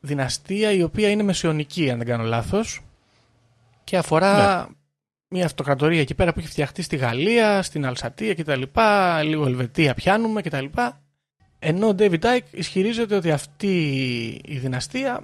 δυναστεία 0.00 0.72
η 0.72 0.82
οποία 0.82 1.10
είναι 1.10 1.22
μεσαιωνική, 1.22 1.90
αν 1.90 1.98
δεν 1.98 2.06
κάνω 2.06 2.24
λάθος. 2.24 2.80
Και 3.84 3.96
αφορά 3.96 4.68
μια 5.28 5.44
αυτοκρατορία 5.44 6.00
εκεί 6.00 6.14
πέρα 6.14 6.32
που 6.32 6.38
έχει 6.38 6.48
φτιαχτεί 6.48 6.82
στη 6.82 6.96
Γαλλία, 6.96 7.62
στην 7.62 7.86
Αλσατία 7.86 8.34
κτλ. 8.34 8.62
Λίγο 9.24 9.46
Ελβετία 9.46 9.94
πιάνουμε 9.94 10.42
κτλ. 10.42 10.64
Ενώ 11.58 11.88
ο 11.88 11.94
David 11.98 12.20
Dyke 12.20 12.50
ισχυρίζεται 12.50 13.16
ότι 13.16 13.30
αυτή 13.30 13.86
η 14.44 14.58
δυναστεία 14.58 15.20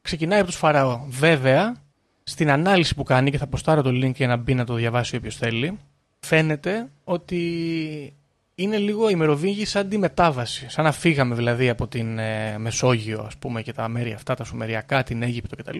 ξεκινάει 0.00 0.38
από 0.38 0.48
τους 0.48 0.56
Φαραώ. 0.56 1.04
Βέβαια, 1.08 1.76
στην 2.22 2.50
ανάλυση 2.50 2.94
που 2.94 3.02
κάνει 3.02 3.30
και 3.30 3.38
θα 3.38 3.46
ποστάρω 3.46 3.82
το 3.82 3.90
link 3.90 4.14
για 4.14 4.26
να 4.26 4.36
μπει 4.36 4.54
να 4.54 4.64
το 4.64 4.74
διαβάσει 4.74 5.16
όποιος 5.16 5.36
θέλει, 5.36 5.78
φαίνεται 6.18 6.90
ότι 7.04 8.16
είναι 8.58 8.76
λίγο 8.76 9.08
η 9.08 9.14
Μεροβίγη 9.14 9.64
σαν 9.64 9.88
τη 9.88 9.98
μετάβαση. 9.98 10.68
Σαν 10.68 10.84
να 10.84 10.92
φύγαμε 10.92 11.34
δηλαδή 11.34 11.68
από 11.68 11.88
την 11.88 12.18
ε, 12.18 12.58
Μεσόγειο 12.58 13.20
ας 13.20 13.36
πούμε 13.36 13.62
και 13.62 13.72
τα 13.72 13.88
μέρη 13.88 14.12
αυτά, 14.12 14.34
τα 14.34 14.44
Σουμεριακά, 14.44 15.02
την 15.02 15.22
Αίγυπτο 15.22 15.56
κτλ. 15.56 15.78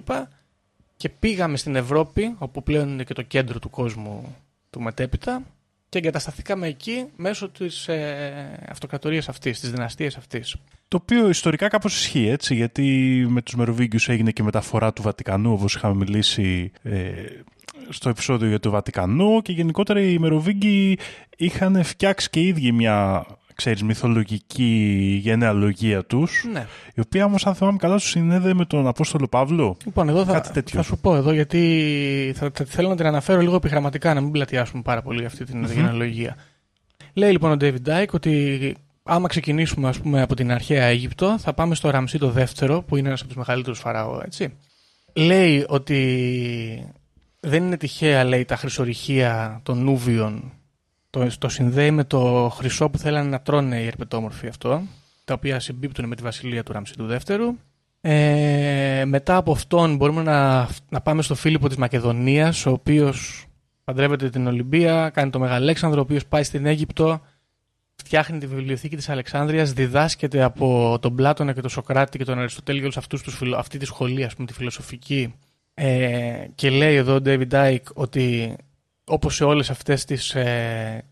Και 0.97 1.09
πήγαμε 1.09 1.57
στην 1.57 1.77
Ευρώπη, 1.77 2.35
όπου 2.39 2.63
πλέον 2.63 2.89
είναι 2.89 3.05
και 3.05 3.15
το 3.15 3.23
κέντρο 3.23 3.59
του 3.59 3.71
κόσμου 3.71 4.37
του 4.71 4.81
μετέπειτα, 4.81 5.43
και 5.89 5.99
εγκατασταθήκαμε 5.99 6.67
εκεί 6.67 7.07
μέσω 7.17 7.49
της 7.49 7.89
ε, 7.89 8.67
αυτοκρατορίας 8.69 9.29
αυτής, 9.29 9.61
της 9.61 9.71
δυναστείας 9.71 10.17
αυτής. 10.17 10.57
Το 10.89 10.99
οποίο 11.03 11.29
ιστορικά 11.29 11.69
κάπως 11.69 11.97
ισχύει 11.97 12.27
έτσι, 12.27 12.55
γιατί 12.55 13.27
με 13.29 13.43
τους 13.43 13.55
Μεροβίγκιους 13.55 14.09
έγινε 14.09 14.31
και 14.31 14.43
μεταφορά 14.43 14.93
του 14.93 15.03
Βατικανού, 15.03 15.53
όπως 15.53 15.75
είχαμε 15.75 15.95
μιλήσει 15.95 16.73
ε, 16.83 17.13
στο 17.89 18.09
επεισόδιο 18.09 18.49
για 18.49 18.61
το 18.61 18.71
Βατικανό 18.71 19.41
και 19.43 19.53
γενικότερα 19.53 20.01
οι 20.01 20.19
Μεροβίγκοι 20.19 20.99
είχαν 21.37 21.85
φτιάξει 21.85 22.31
και 22.31 22.41
οι 22.41 22.47
ίδιοι 22.47 22.73
μια 22.73 23.27
ξέρεις, 23.55 23.83
μυθολογική 23.83 25.19
γενεαλογία 25.23 26.05
τους, 26.05 26.45
Ναι. 26.53 26.67
η 26.95 27.01
οποία 27.01 27.25
όμως 27.25 27.47
αν 27.47 27.55
θυμάμαι 27.55 27.77
καλά 27.79 27.99
σου 27.99 28.09
συνέδε 28.09 28.55
με 28.55 28.65
τον 28.65 28.87
Απόστολο 28.87 29.29
Παύλο. 29.29 29.77
Λοιπόν, 29.85 30.09
εδώ 30.09 30.25
θα, 30.25 30.33
Κάτι 30.33 30.51
τέτοιο. 30.53 30.77
θα 30.79 30.85
σου 30.85 30.99
πω 30.99 31.17
εδώ 31.17 31.33
γιατί 31.33 32.33
θα, 32.37 32.51
θα- 32.55 32.65
θέλω 32.65 32.89
να 32.89 32.97
την 32.97 33.07
αναφέρω 33.07 33.41
λίγο 33.41 33.55
επιγραμματικά, 33.55 34.15
να 34.15 34.21
μην 34.21 34.31
πλατιάσουμε 34.31 34.83
πάρα 34.83 35.03
πολύ 35.03 35.25
αυτή 35.25 35.45
την 35.45 35.65
γενεαλογία. 35.65 36.37
Λέει 37.13 37.31
λοιπόν 37.31 37.51
ο 37.53 37.57
David 37.61 37.77
Dyke 37.89 38.11
ότι 38.13 38.75
άμα 39.03 39.29
ξεκινήσουμε 39.29 39.89
ας 39.89 39.99
πούμε, 40.01 40.23
από 40.23 40.35
την 40.35 40.53
αρχαία 40.53 40.85
Αίγυπτο, 40.85 41.39
θα 41.39 41.53
πάμε 41.55 41.75
στο 41.75 41.91
Ραμσί 41.91 42.19
το 42.19 42.31
δεύτερο, 42.31 42.83
που 42.83 42.97
είναι 42.97 43.09
ένας 43.09 43.21
από 43.21 43.29
τους 43.29 43.39
μεγαλύτερους 43.39 43.79
φαραώ, 43.79 44.21
έτσι. 44.25 44.53
λέει 45.13 45.65
ότι 45.69 46.95
δεν 47.41 47.65
είναι 47.65 47.77
τυχαία, 47.77 48.25
λέει, 48.25 48.45
τα 48.45 48.57
χρυσορυχεία 48.57 49.61
των 49.63 49.83
Νούβιων. 49.83 50.53
Το, 51.11 51.29
το 51.39 51.49
συνδέει 51.49 51.91
με 51.91 52.05
το 52.05 52.49
χρυσό 52.55 52.89
που 52.89 52.99
θέλανε 52.99 53.29
να 53.29 53.41
τρώνε 53.41 53.81
οι 53.81 53.87
ερπετόμορφοι 53.87 54.47
αυτό, 54.47 54.83
τα 55.25 55.35
οποία 55.35 55.61
συμπίπτουν 55.61 56.09
με 56.09 56.17
τη 56.17 56.23
βασιλεία 56.23 56.63
του 56.63 56.73
Ραμσί 56.73 56.95
του 56.95 57.07
Δεύτερου. 57.07 57.55
Ε, 58.01 59.05
μετά 59.07 59.37
από 59.37 59.53
αυτόν 59.53 59.97
μπορούμε 59.97 60.23
να, 60.23 60.69
να 60.89 61.01
πάμε 61.01 61.23
στο 61.23 61.35
Φίλιππο 61.35 61.69
της 61.69 61.77
Μακεδονίας, 61.77 62.67
ο 62.67 62.71
οποίος 62.71 63.47
παντρεύεται 63.85 64.31
την 64.31 64.47
Ολυμπία, 64.47 65.11
κάνει 65.11 65.31
το 65.31 65.39
Μεγαλέξανδρο, 65.39 66.01
ο 66.01 66.03
οποίος 66.03 66.27
πάει 66.27 66.43
στην 66.43 66.67
Αίγυπτο, 66.67 67.21
φτιάχνει 67.95 68.39
τη 68.39 68.47
βιβλιοθήκη 68.47 68.97
της 68.97 69.09
Αλεξάνδρειας, 69.09 69.73
διδάσκεται 69.73 70.43
από 70.43 70.99
τον 71.01 71.15
Πλάτωνα 71.15 71.53
και 71.53 71.61
τον 71.61 71.71
Σοκράτη 71.71 72.19
και 72.19 72.25
τον 72.25 72.39
Αριστοτέλη 72.39 72.79
και 72.79 72.85
όλους 72.85 72.97
αυτούς 72.97 73.23
τους, 73.23 73.37
φιλο- 73.37 73.57
αυτή 73.59 73.79
τη 73.79 73.85
σχολή, 73.85 74.25
ας 74.25 74.35
πούμε, 74.35 74.47
τη 74.47 74.53
φιλοσοφική. 74.53 75.35
Ε, 75.79 76.47
και 76.55 76.71
λέει 76.71 76.95
εδώ 76.95 77.15
ο 77.15 77.21
David 77.25 77.49
Dyke 77.51 77.93
ότι 77.95 78.57
όπως 79.05 79.35
σε 79.35 79.45
όλες 79.45 79.71
αυτές 79.71 80.05
τις... 80.05 80.35
Ε, 80.35 81.05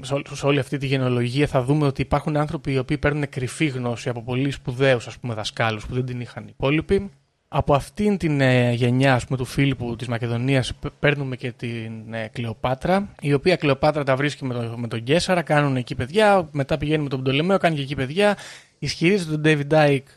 σε 0.00 0.14
όλη- 0.14 0.24
σε 0.32 0.46
όλη 0.46 0.58
αυτή 0.58 0.78
τη 0.78 0.86
γενεολογία 0.86 1.46
θα 1.46 1.62
δούμε 1.62 1.86
ότι 1.86 2.02
υπάρχουν 2.02 2.36
άνθρωποι 2.36 2.72
οι 2.72 2.78
οποίοι 2.78 2.98
παίρνουν 2.98 3.28
κρυφή 3.28 3.66
γνώση 3.66 4.08
από 4.08 4.22
πολύ 4.22 4.50
σπουδαίους 4.50 5.06
ας 5.06 5.18
πούμε 5.18 5.34
δασκάλους 5.34 5.86
που 5.86 5.94
δεν 5.94 6.04
την 6.04 6.20
είχαν 6.20 6.42
οι 6.44 6.50
υπόλοιποι. 6.50 7.10
Από 7.48 7.74
αυτήν 7.74 8.16
την 8.16 8.40
ε, 8.40 8.72
γενιά 8.72 9.14
ας 9.14 9.24
πούμε, 9.24 9.38
του 9.38 9.44
Φίλιππου 9.44 9.96
της 9.96 10.08
Μακεδονίας 10.08 10.74
π- 10.74 10.86
παίρνουμε 10.98 11.36
και 11.36 11.52
την 11.52 12.14
ε, 12.14 12.28
Κλεοπάτρα, 12.32 13.14
η 13.20 13.32
οποία 13.32 13.56
Κλεοπάτρα 13.56 14.04
τα 14.04 14.16
βρίσκει 14.16 14.44
με, 14.44 14.54
το, 14.54 14.74
με 14.78 14.88
τον 14.88 15.02
Κέσσαρα, 15.02 15.42
κάνουν 15.42 15.76
εκεί 15.76 15.94
παιδιά, 15.94 16.48
μετά 16.52 16.78
πηγαίνει 16.78 17.02
με 17.02 17.08
τον 17.08 17.20
Πτολεμαίο, 17.20 17.58
κάνει 17.58 17.76
και 17.76 17.82
εκεί 17.82 17.94
παιδιά. 17.94 18.36
Ισχυρίζεται 18.78 19.38
τον 19.38 19.42
David 19.44 19.72
Dyke 19.74 20.16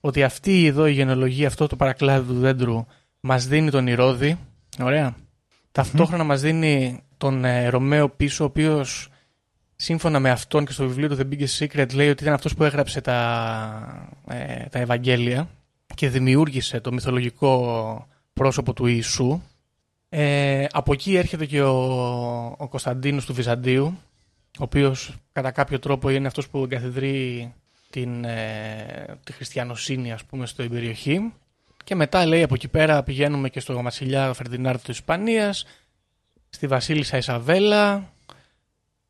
ότι 0.00 0.22
αυτή 0.22 0.66
εδώ 0.66 0.86
η 0.86 0.92
γενεολογία, 0.92 1.46
αυτό 1.46 1.66
το 1.66 1.76
παρακλάδι 1.76 2.26
του 2.32 2.38
δέντρου 2.38 2.86
μας 3.20 3.46
δίνει 3.46 3.70
τον 3.70 3.86
Ηρώδη. 3.86 4.38
Ωραία. 4.80 5.14
Ταυτόχρονα 5.72 6.24
μας 6.24 6.40
δίνει 6.40 7.00
τον 7.16 7.44
ε, 7.44 7.68
Ρωμαίο 7.68 8.08
πίσω, 8.08 8.44
ο 8.44 8.46
οποίος 8.46 9.08
σύμφωνα 9.76 10.20
με 10.20 10.30
αυτόν 10.30 10.64
και 10.64 10.72
στο 10.72 10.86
βιβλίο 10.86 11.08
του 11.08 11.16
The 11.16 11.34
Biggest 11.34 11.58
Secret 11.58 11.94
λέει 11.94 12.08
ότι 12.08 12.22
ήταν 12.22 12.34
αυτός 12.34 12.54
που 12.54 12.64
έγραψε 12.64 13.00
τα, 13.00 14.08
ε, 14.28 14.64
τα 14.64 14.78
Ευαγγέλια 14.78 15.48
και 15.94 16.08
δημιούργησε 16.08 16.80
το 16.80 16.92
μυθολογικό 16.92 18.06
πρόσωπο 18.32 18.72
του 18.72 18.86
Ιησού. 18.86 19.40
Ε, 20.08 20.66
από 20.70 20.92
εκεί 20.92 21.16
έρχεται 21.16 21.46
και 21.46 21.62
ο, 21.62 21.76
ο 22.58 22.68
Κωνσταντίνος 22.68 23.24
του 23.24 23.34
Βυζαντίου, 23.34 23.98
ο 24.58 24.62
οποίος 24.62 25.14
κατά 25.32 25.50
κάποιο 25.50 25.78
τρόπο 25.78 26.10
είναι 26.10 26.26
αυτός 26.26 26.48
που 26.48 26.62
εγκαθιδρεί 26.62 27.52
την, 27.90 28.24
ε, 28.24 29.18
τη 29.24 29.32
χριστιανοσύνη 29.32 30.12
ας 30.12 30.24
πούμε 30.24 30.46
στην 30.46 30.70
περιοχή. 30.70 31.32
Και 31.84 31.94
μετά 31.94 32.26
λέει 32.26 32.42
από 32.42 32.54
εκεί 32.54 32.68
πέρα 32.68 33.02
πηγαίνουμε 33.02 33.48
και 33.48 33.60
στο 33.60 33.82
βασιλιά 33.82 34.32
Φερδινάρτο 34.32 34.82
της 34.84 34.98
Ισπανίας, 34.98 35.66
στη 36.48 36.66
βασίλισσα 36.66 37.16
Ισαβέλα, 37.16 38.12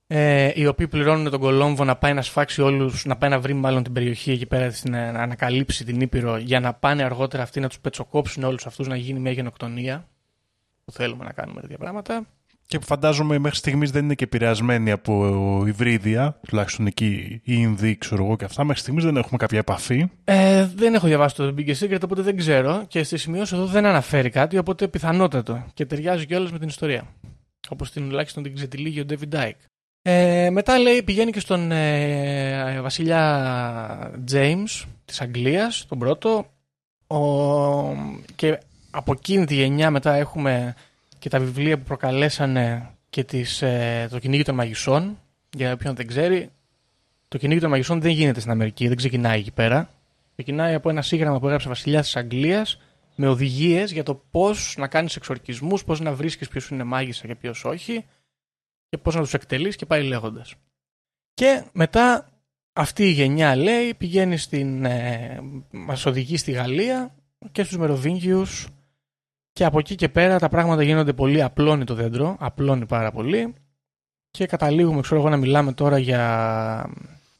ε, 0.06 0.52
οι 0.54 0.66
οποίοι 0.66 0.88
πληρώνουν 0.88 1.30
τον 1.30 1.40
Κολόμβο 1.40 1.84
να 1.84 1.96
πάει 1.96 2.14
να 2.14 2.22
σφάξει 2.22 2.62
όλους, 2.62 3.04
να 3.04 3.16
πάει 3.16 3.30
να 3.30 3.40
βρει 3.40 3.54
μάλλον 3.54 3.82
την 3.82 3.92
περιοχή 3.92 4.30
εκεί 4.30 4.46
πέρα, 4.46 4.70
στην, 4.70 4.92
να 4.92 5.22
ανακαλύψει 5.22 5.84
την 5.84 6.00
Ήπειρο 6.00 6.36
για 6.36 6.60
να 6.60 6.74
πάνε 6.74 7.02
αργότερα 7.02 7.42
αυτοί 7.42 7.60
να 7.60 7.68
τους 7.68 7.80
πετσοκόψουν 7.80 8.42
όλους 8.42 8.66
αυτούς 8.66 8.86
να 8.86 8.96
γίνει 8.96 9.20
μια 9.20 9.32
γενοκτονία 9.32 10.08
που 10.84 10.92
θέλουμε 10.92 11.24
να 11.24 11.32
κάνουμε 11.32 11.60
τέτοια 11.60 11.78
πράγματα. 11.78 12.26
Και 12.70 12.78
που 12.78 12.86
φαντάζομαι 12.86 13.38
μέχρι 13.38 13.56
στιγμής 13.56 13.90
δεν 13.90 14.04
είναι 14.04 14.14
και 14.14 14.24
επηρεασμένοι 14.24 14.90
από 14.90 15.64
υβρίδια, 15.66 16.38
τουλάχιστον 16.48 16.86
εκεί 16.86 17.06
οι 17.34 17.40
Ινδοί, 17.44 17.96
ξέρω 17.96 18.24
εγώ 18.24 18.36
και 18.36 18.44
αυτά. 18.44 18.64
Μέχρι 18.64 18.80
στιγμής 18.80 19.04
δεν 19.04 19.16
έχουμε 19.16 19.36
κάποια 19.36 19.58
επαφή. 19.58 20.10
Ε, 20.24 20.66
δεν 20.74 20.94
έχω 20.94 21.06
διαβάσει 21.06 21.34
το 21.34 21.54
Big 21.58 21.74
Secret, 21.74 21.98
οπότε 22.04 22.22
δεν 22.22 22.36
ξέρω. 22.36 22.84
Και 22.88 23.02
στη 23.02 23.16
σημειώση 23.16 23.54
εδώ 23.54 23.64
δεν 23.64 23.86
αναφέρει 23.86 24.30
κάτι, 24.30 24.58
οπότε 24.58 24.88
πιθανότατο. 24.88 25.64
Και 25.74 25.86
ταιριάζει 25.86 26.26
κιόλας 26.26 26.52
με 26.52 26.58
την 26.58 26.68
ιστορία. 26.68 27.06
Όπως 27.68 27.90
την 27.90 28.08
τουλάχιστον 28.08 28.42
την 28.42 28.54
ξετυλίγει 28.54 29.00
ο 29.00 29.04
David 29.08 29.34
Dyke. 29.36 29.60
Ε, 30.02 30.50
μετά 30.50 30.78
λέει 30.78 31.02
πηγαίνει 31.02 31.30
και 31.30 31.40
στον 31.40 31.72
ε, 31.72 32.80
βασιλιά 32.80 34.20
James 34.32 34.84
της 35.04 35.20
Αγγλίας, 35.20 35.86
τον 35.88 35.98
πρώτο. 35.98 36.46
Ο, 37.06 37.18
και 38.34 38.58
από 38.90 39.12
εκείνη 39.12 39.44
τη 39.44 39.54
γενιά 39.54 39.90
μετά 39.90 40.14
έχουμε 40.14 40.74
και 41.20 41.28
τα 41.28 41.38
βιβλία 41.38 41.78
που 41.78 41.84
προκαλέσανε 41.84 42.90
και 43.10 43.24
τις, 43.24 43.62
ε, 43.62 44.06
το 44.10 44.18
κυνήγι 44.18 44.42
των 44.42 44.54
μαγισσών. 44.54 45.18
Για 45.56 45.72
όποιον 45.72 45.94
δεν 45.94 46.06
ξέρει, 46.06 46.50
το 47.28 47.38
κυνήγι 47.38 47.60
των 47.60 47.70
μαγισσών 47.70 48.00
δεν 48.00 48.10
γίνεται 48.10 48.40
στην 48.40 48.52
Αμερική, 48.52 48.88
δεν 48.88 48.96
ξεκινάει 48.96 49.38
εκεί 49.38 49.52
πέρα. 49.52 49.90
Ξεκινάει 50.32 50.74
από 50.74 50.90
ένα 50.90 51.02
σύγγραμμα 51.02 51.38
που 51.38 51.46
έγραψε 51.46 51.66
ο 51.66 51.70
βασιλιάς 51.70 52.04
της 52.04 52.16
Αγγλίας 52.16 52.80
με 53.14 53.28
οδηγίες 53.28 53.92
για 53.92 54.02
το 54.02 54.14
πώς 54.30 54.74
να 54.78 54.88
κάνεις 54.88 55.16
εξορκισμούς, 55.16 55.84
πώς 55.84 56.00
να 56.00 56.12
βρίσκεις 56.12 56.48
ποιος 56.48 56.68
είναι 56.68 56.84
μάγισσα 56.84 57.26
και 57.26 57.34
ποιος 57.34 57.64
όχι 57.64 58.04
και 58.88 58.98
πώς 58.98 59.14
να 59.14 59.20
τους 59.20 59.34
εκτελείς 59.34 59.76
και 59.76 59.86
πάει 59.86 60.02
λέγοντας. 60.02 60.54
Και 61.34 61.64
μετά 61.72 62.28
αυτή 62.72 63.04
η 63.04 63.10
γενιά 63.10 63.56
λέει 63.56 63.94
πηγαίνει 63.94 64.36
στην. 64.36 64.84
Ε, 64.84 65.40
μας 65.70 66.06
οδηγεί 66.06 66.36
στη 66.36 66.52
Γαλλία 66.52 67.14
και 67.52 67.62
στους 67.62 67.76
Μεροβίνγιους 67.76 68.68
και 69.52 69.64
από 69.64 69.78
εκεί 69.78 69.94
και 69.94 70.08
πέρα 70.08 70.38
τα 70.38 70.48
πράγματα 70.48 70.82
γίνονται 70.82 71.12
πολύ 71.12 71.42
απλώνει 71.42 71.84
το 71.84 71.94
δέντρο, 71.94 72.36
απλώνει 72.38 72.86
πάρα 72.86 73.10
πολύ. 73.12 73.54
Και 74.30 74.46
καταλήγουμε 74.46 75.00
ξέρω 75.00 75.20
εγώ 75.20 75.30
να 75.30 75.36
μιλάμε 75.36 75.72
τώρα 75.72 75.98
για 75.98 76.90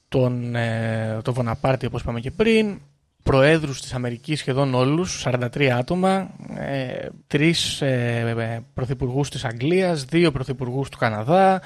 τον, 0.09 0.55
ε, 0.55 1.21
τον 1.25 1.35
Βοναπάρτη 1.35 1.87
όπως 1.87 2.01
είπαμε 2.01 2.21
και 2.21 2.31
πριν 2.31 2.81
προέδρους 3.23 3.81
της 3.81 3.93
Αμερικής 3.95 4.39
σχεδόν 4.39 4.75
όλους 4.75 5.25
43 5.25 5.65
άτομα 5.65 6.31
ε, 6.57 7.09
τρεις 7.27 7.81
ε, 7.81 8.65
πρωθυπουργούς 8.75 9.31
της 9.31 9.45
Αγγλίας 9.45 10.05
δύο 10.05 10.33
πρωθυπουργούς 10.33 10.89
του 10.89 10.99
Καναδά 10.99 11.63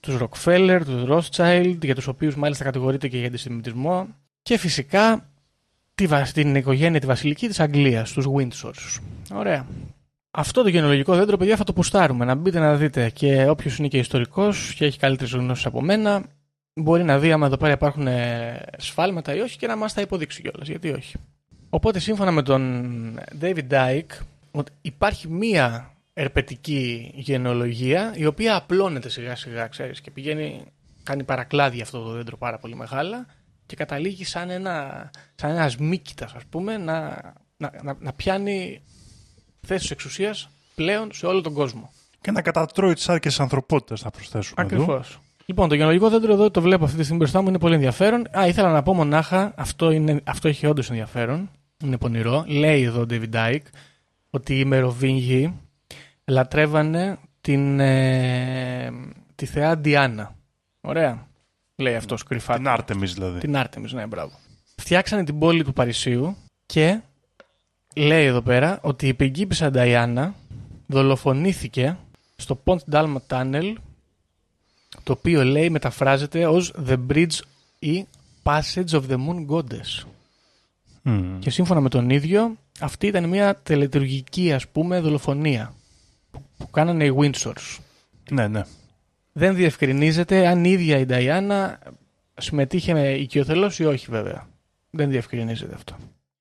τους 0.00 0.18
Rockefeller, 0.20 0.80
τους 0.84 1.04
Rothschild 1.08 1.78
για 1.82 1.94
τους 1.94 2.06
οποίους 2.06 2.36
μάλιστα 2.36 2.64
κατηγορείται 2.64 3.08
και 3.08 3.18
για 3.18 3.26
αντισημιτισμό. 3.26 4.06
Και 4.42 4.58
φυσικά 4.58 5.29
τη, 6.00 6.06
βα- 6.06 6.22
την 6.22 6.54
οικογένεια 6.54 7.00
τη 7.00 7.06
βασιλική 7.06 7.48
της 7.48 7.60
Αγγλίας, 7.60 8.12
τους 8.12 8.26
Windsors. 8.36 9.00
Ωραία. 9.34 9.66
Αυτό 10.30 10.62
το 10.62 10.68
γενολογικό 10.68 11.16
δέντρο, 11.16 11.36
παιδιά, 11.36 11.56
θα 11.56 11.64
το 11.64 11.72
πουστάρουμε. 11.72 12.24
Να 12.24 12.34
μπείτε 12.34 12.58
να 12.58 12.76
δείτε. 12.76 13.10
Και 13.10 13.48
όποιος 13.48 13.78
είναι 13.78 13.88
και 13.88 13.98
ιστορικός 13.98 14.74
και 14.74 14.84
έχει 14.84 14.98
καλύτερες 14.98 15.32
γνώσεις 15.32 15.66
από 15.66 15.82
μένα, 15.82 16.22
μπορεί 16.74 17.04
να 17.04 17.18
δει 17.18 17.32
άμα 17.32 17.46
εδώ 17.46 17.56
πέρα 17.56 17.72
υπάρχουν 17.72 18.06
ε, 18.06 18.60
σφάλματα 18.78 19.34
ή 19.34 19.40
όχι 19.40 19.58
και 19.58 19.66
να 19.66 19.76
μας 19.76 19.94
τα 19.94 20.00
υποδείξει 20.00 20.42
κιόλας. 20.42 20.68
Γιατί 20.68 20.90
όχι. 20.90 21.16
Οπότε, 21.70 21.98
σύμφωνα 21.98 22.30
με 22.30 22.42
τον 22.42 23.20
David 23.40 23.68
Dyke, 23.70 24.18
ότι 24.50 24.72
υπάρχει 24.82 25.28
μία 25.28 25.90
ερπετική 26.12 27.10
γενεολογία 27.14 28.12
η 28.16 28.26
οποία 28.26 28.56
απλώνεται 28.56 29.08
σιγά 29.08 29.36
σιγά, 29.36 29.66
ξέρεις, 29.66 30.00
και 30.00 30.10
πηγαίνει, 30.10 30.62
κάνει 31.02 31.24
παρακλάδια 31.24 31.82
αυτό 31.82 32.02
το 32.02 32.10
δέντρο 32.10 32.36
πάρα 32.36 32.58
πολύ 32.58 32.74
μεγάλα 32.74 33.26
και 33.70 33.76
καταλήγει 33.76 34.24
σαν 34.24 34.50
ένα, 34.50 35.10
σαν 35.34 35.50
ένας 35.50 35.76
μύκητας, 35.76 36.32
ας 36.32 36.42
πούμε, 36.50 36.76
να, 36.76 36.94
να, 37.56 37.70
να, 37.82 37.96
να 37.98 38.12
πιάνει 38.12 38.82
θέσεις 39.60 39.90
εξουσίας 39.90 40.48
πλέον 40.74 41.12
σε 41.12 41.26
όλο 41.26 41.40
τον 41.40 41.52
κόσμο. 41.52 41.92
Και 42.20 42.30
να 42.30 42.42
κατατρώει 42.42 42.94
τις 42.94 43.08
άρκες 43.08 43.36
τη 43.36 43.42
ανθρωπότητα, 43.42 43.96
θα 43.96 44.10
προσθέσουμε. 44.10 44.62
εδώ. 44.62 44.74
Ακριβώς. 44.76 45.20
Λοιπόν, 45.46 45.68
το 45.68 45.74
γενολογικό 45.74 46.08
δέντρο 46.08 46.32
εδώ 46.32 46.50
το 46.50 46.60
βλέπω 46.60 46.84
αυτή 46.84 46.96
τη 46.96 47.02
στιγμή 47.02 47.18
μπροστά 47.18 47.42
μου, 47.42 47.48
είναι 47.48 47.58
πολύ 47.58 47.74
ενδιαφέρον. 47.74 48.26
Α, 48.38 48.46
ήθελα 48.46 48.70
να 48.70 48.82
πω 48.82 48.94
μονάχα, 48.94 49.52
αυτό, 49.56 49.90
είναι, 49.90 50.20
αυτό 50.24 50.48
έχει 50.48 50.66
όντως 50.66 50.90
ενδιαφέρον. 50.90 51.50
Είναι 51.84 51.98
πονηρό. 51.98 52.44
Λέει 52.46 52.82
εδώ 52.82 53.00
ο 53.00 53.06
David 53.10 53.30
Dyke 53.32 53.66
ότι 54.30 54.58
οι 54.58 54.64
Μεροβίνγοι 54.64 55.54
λατρεύανε 56.24 57.18
την, 57.40 57.80
ε, 57.80 58.90
τη 59.34 59.46
θεά 59.46 59.76
Διάννα. 59.76 60.34
Ωραία. 60.80 61.28
Λέει 61.80 61.94
αυτός 61.94 62.22
κρυφά. 62.22 62.56
Την 62.56 62.68
Άρτεμις 62.68 63.14
δηλαδή. 63.14 63.38
Την 63.38 63.56
Άρτεμις, 63.56 63.92
ναι, 63.92 64.06
μπράβο. 64.06 64.32
Φτιάξανε 64.76 65.24
την 65.24 65.38
πόλη 65.38 65.64
του 65.64 65.72
Παρισίου 65.72 66.36
και 66.66 67.00
λέει 67.96 68.24
εδώ 68.24 68.40
πέρα 68.40 68.78
ότι 68.82 69.08
η 69.08 69.14
πριγκίπισσα 69.14 69.70
Νταϊάννα 69.70 70.34
δολοφονήθηκε 70.86 71.96
στο 72.36 72.62
Pont 72.64 72.78
Dalma 72.92 73.16
Tunnel 73.28 73.74
το 75.02 75.12
οποίο 75.12 75.44
λέει 75.44 75.70
μεταφράζεται 75.70 76.46
ως 76.46 76.74
The 76.88 76.98
Bridge 77.10 77.38
ή 77.78 78.06
Passage 78.42 78.90
of 78.90 79.02
the 79.08 79.16
Moon 79.16 79.46
Goddess. 79.48 80.04
Μμμ. 81.02 81.38
Και 81.38 81.50
σύμφωνα 81.50 81.80
με 81.80 81.88
τον 81.88 82.10
ίδιο, 82.10 82.56
αυτή 82.80 83.06
ήταν 83.06 83.28
μια 83.28 83.56
τελετουργική 83.62 84.52
ας 84.52 84.68
πούμε 84.68 85.00
δολοφονία 85.00 85.74
που, 86.30 86.42
που 86.56 86.70
κάνανε 86.70 87.04
οι 87.04 87.14
Windsors. 87.18 87.78
Ναι, 88.30 88.48
ναι. 88.48 88.62
Δεν 89.32 89.54
διευκρινίζεται 89.54 90.46
αν 90.46 90.64
η 90.64 90.70
ίδια 90.70 90.98
η 90.98 91.04
Νταϊάννα 91.04 91.78
συμμετείχε 92.36 92.92
με 92.92 93.08
οικειοθελώς 93.08 93.78
ή 93.78 93.84
όχι 93.84 94.06
βέβαια. 94.10 94.48
Δεν 94.90 95.10
διευκρινίζεται 95.10 95.74
αυτό. 95.74 95.96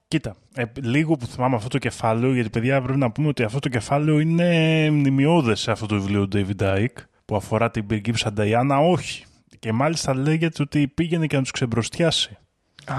Κοίτα, 0.08 0.36
ε, 0.54 0.64
λίγο 0.82 1.16
που 1.16 1.26
θυμάμαι 1.26 1.56
αυτό 1.56 1.68
το 1.68 1.78
κεφάλαιο, 1.78 2.34
γιατί 2.34 2.50
παιδιά 2.50 2.82
πρέπει 2.82 3.00
να 3.00 3.12
πούμε 3.12 3.28
ότι 3.28 3.44
αυτό 3.44 3.60
το 3.60 3.70
κεφάλαιο 3.70 4.20
είναι 4.20 4.90
μνημειώδες 4.90 5.60
σε 5.60 5.72
αυτό 5.72 5.86
το 5.86 5.96
βιβλίο 5.96 6.28
του 6.28 6.38
David 6.38 6.64
Icke, 6.64 7.04
που 7.26 7.36
αφορά 7.36 7.72
την 7.72 7.86
πριγκίπισσα 7.88 8.34
Νταϊάννα, 8.34 8.78
όχι. 8.80 9.26
Και 9.60 9.72
μάλιστα 9.72 10.16
λέγεται 10.16 10.62
ότι 10.62 10.88
πήγαινε 10.88 11.28
και 11.28 11.36
να 11.36 11.42
τους 11.42 11.52
ξεμπροστιάσει. 11.52 12.38
Α, 12.86 12.96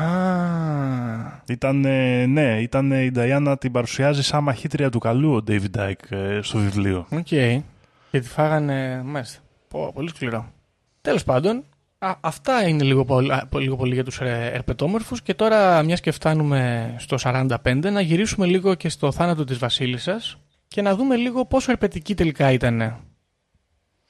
Ήταν, 1.46 1.84
ε, 1.84 2.26
ναι, 2.26 2.60
ήταν 2.60 2.90
η 2.90 3.10
Νταϊάννα 3.10 3.58
την 3.58 3.72
παρουσιάζει 3.72 4.22
σαν 4.22 4.42
μαχήτρια 4.42 4.90
του 4.90 4.98
καλού 4.98 5.34
ο 5.34 5.44
David 5.48 5.78
Icke 5.78 6.10
ε, 6.16 6.38
στο 6.42 6.58
βιβλίο. 6.58 7.06
οκ. 7.10 7.26
Και 7.26 7.62
τη 8.10 8.28
φάγανε. 8.28 9.02
Μάλιστα. 9.04 9.40
Πω, 9.70 9.92
πολύ 9.94 10.08
σκληρό. 10.08 10.52
Τέλος 11.00 11.24
πάντων, 11.24 11.64
α, 11.98 12.14
αυτά 12.20 12.68
είναι 12.68 12.84
λίγο 12.84 13.04
πολύ, 13.04 13.32
α, 13.32 13.48
λίγο 13.52 13.76
πολύ 13.76 13.94
για 13.94 14.04
τους 14.04 14.20
ερπετόμορφους. 14.20 15.22
Και 15.22 15.34
τώρα, 15.34 15.82
μιας 15.82 16.00
και 16.00 16.10
φτάνουμε 16.10 16.94
στο 16.98 17.18
45, 17.18 17.90
να 17.90 18.00
γυρίσουμε 18.00 18.46
λίγο 18.46 18.74
και 18.74 18.88
στο 18.88 19.12
θάνατο 19.12 19.44
της 19.44 19.58
Βασίλισσας 19.58 20.36
και 20.68 20.82
να 20.82 20.94
δούμε 20.96 21.16
λίγο 21.16 21.46
πόσο 21.46 21.70
ερπετική 21.70 22.14
τελικά 22.14 22.52
ήταν 22.52 22.96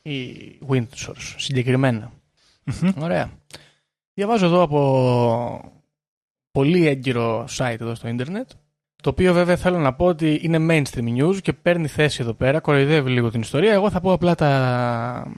η 0.02 0.36
Windsors 0.68 1.34
συγκεκριμένα. 1.36 2.12
Ωραία. 2.98 3.30
Διαβάζω 4.14 4.46
εδώ 4.46 4.62
από 4.62 5.82
πολύ 6.50 6.86
έγκυρο 6.86 7.48
site 7.56 7.76
εδώ 7.80 7.94
στο 7.94 8.08
ίντερνετ 8.08 8.50
το 9.00 9.10
οποίο 9.10 9.32
βέβαια 9.32 9.56
θέλω 9.56 9.78
να 9.78 9.92
πω 9.92 10.04
ότι 10.04 10.40
είναι 10.42 10.58
mainstream 10.70 11.22
news 11.22 11.38
και 11.42 11.52
παίρνει 11.52 11.86
θέση 11.86 12.18
εδώ 12.22 12.32
πέρα, 12.32 12.60
κοροϊδεύει 12.60 13.10
λίγο 13.10 13.30
την 13.30 13.40
ιστορία. 13.40 13.72
Εγώ 13.72 13.90
θα 13.90 14.00
πω 14.00 14.12
απλά 14.12 14.34
τα, 14.34 15.32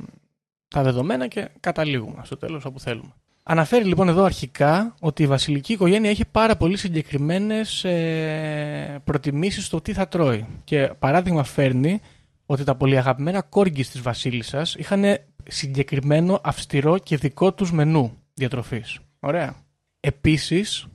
τα 0.69 0.83
δεδομένα 0.83 1.27
και 1.27 1.49
καταλήγουμε 1.61 2.21
στο 2.25 2.37
τέλος 2.37 2.65
όπου 2.65 2.81
θέλουμε. 2.81 3.13
Αναφέρει 3.45 3.85
λοιπόν 3.85 4.09
εδώ 4.09 4.25
αρχικά 4.25 4.95
ότι 5.01 5.23
η 5.23 5.27
βασιλική 5.27 5.73
οικογένεια 5.73 6.11
έχει 6.11 6.25
πάρα 6.25 6.57
πολύ 6.57 6.77
συγκεκριμένες 6.77 7.85
ε, 7.85 9.01
προτιμήσεις 9.05 9.65
στο 9.65 9.81
τι 9.81 9.93
θα 9.93 10.09
τρώει. 10.09 10.47
Και 10.65 10.93
παράδειγμα 10.99 11.45
φέρνει 11.45 12.01
ότι 12.47 12.65
τα 12.65 12.75
πολύ 12.75 12.99
αγαπημένα 12.99 13.43
κόργκις 13.43 13.91
της 13.91 14.01
βασίλισσας 14.01 14.75
είχαν 14.75 15.05
συγκεκριμένο 15.49 16.41
αυστηρό 16.43 16.99
και 16.99 17.17
δικό 17.17 17.53
τους 17.53 17.73
μενού 17.73 18.19
διατροφής. 18.35 18.99
Ωραία. 19.21 19.55
Επίσης, 20.01 20.87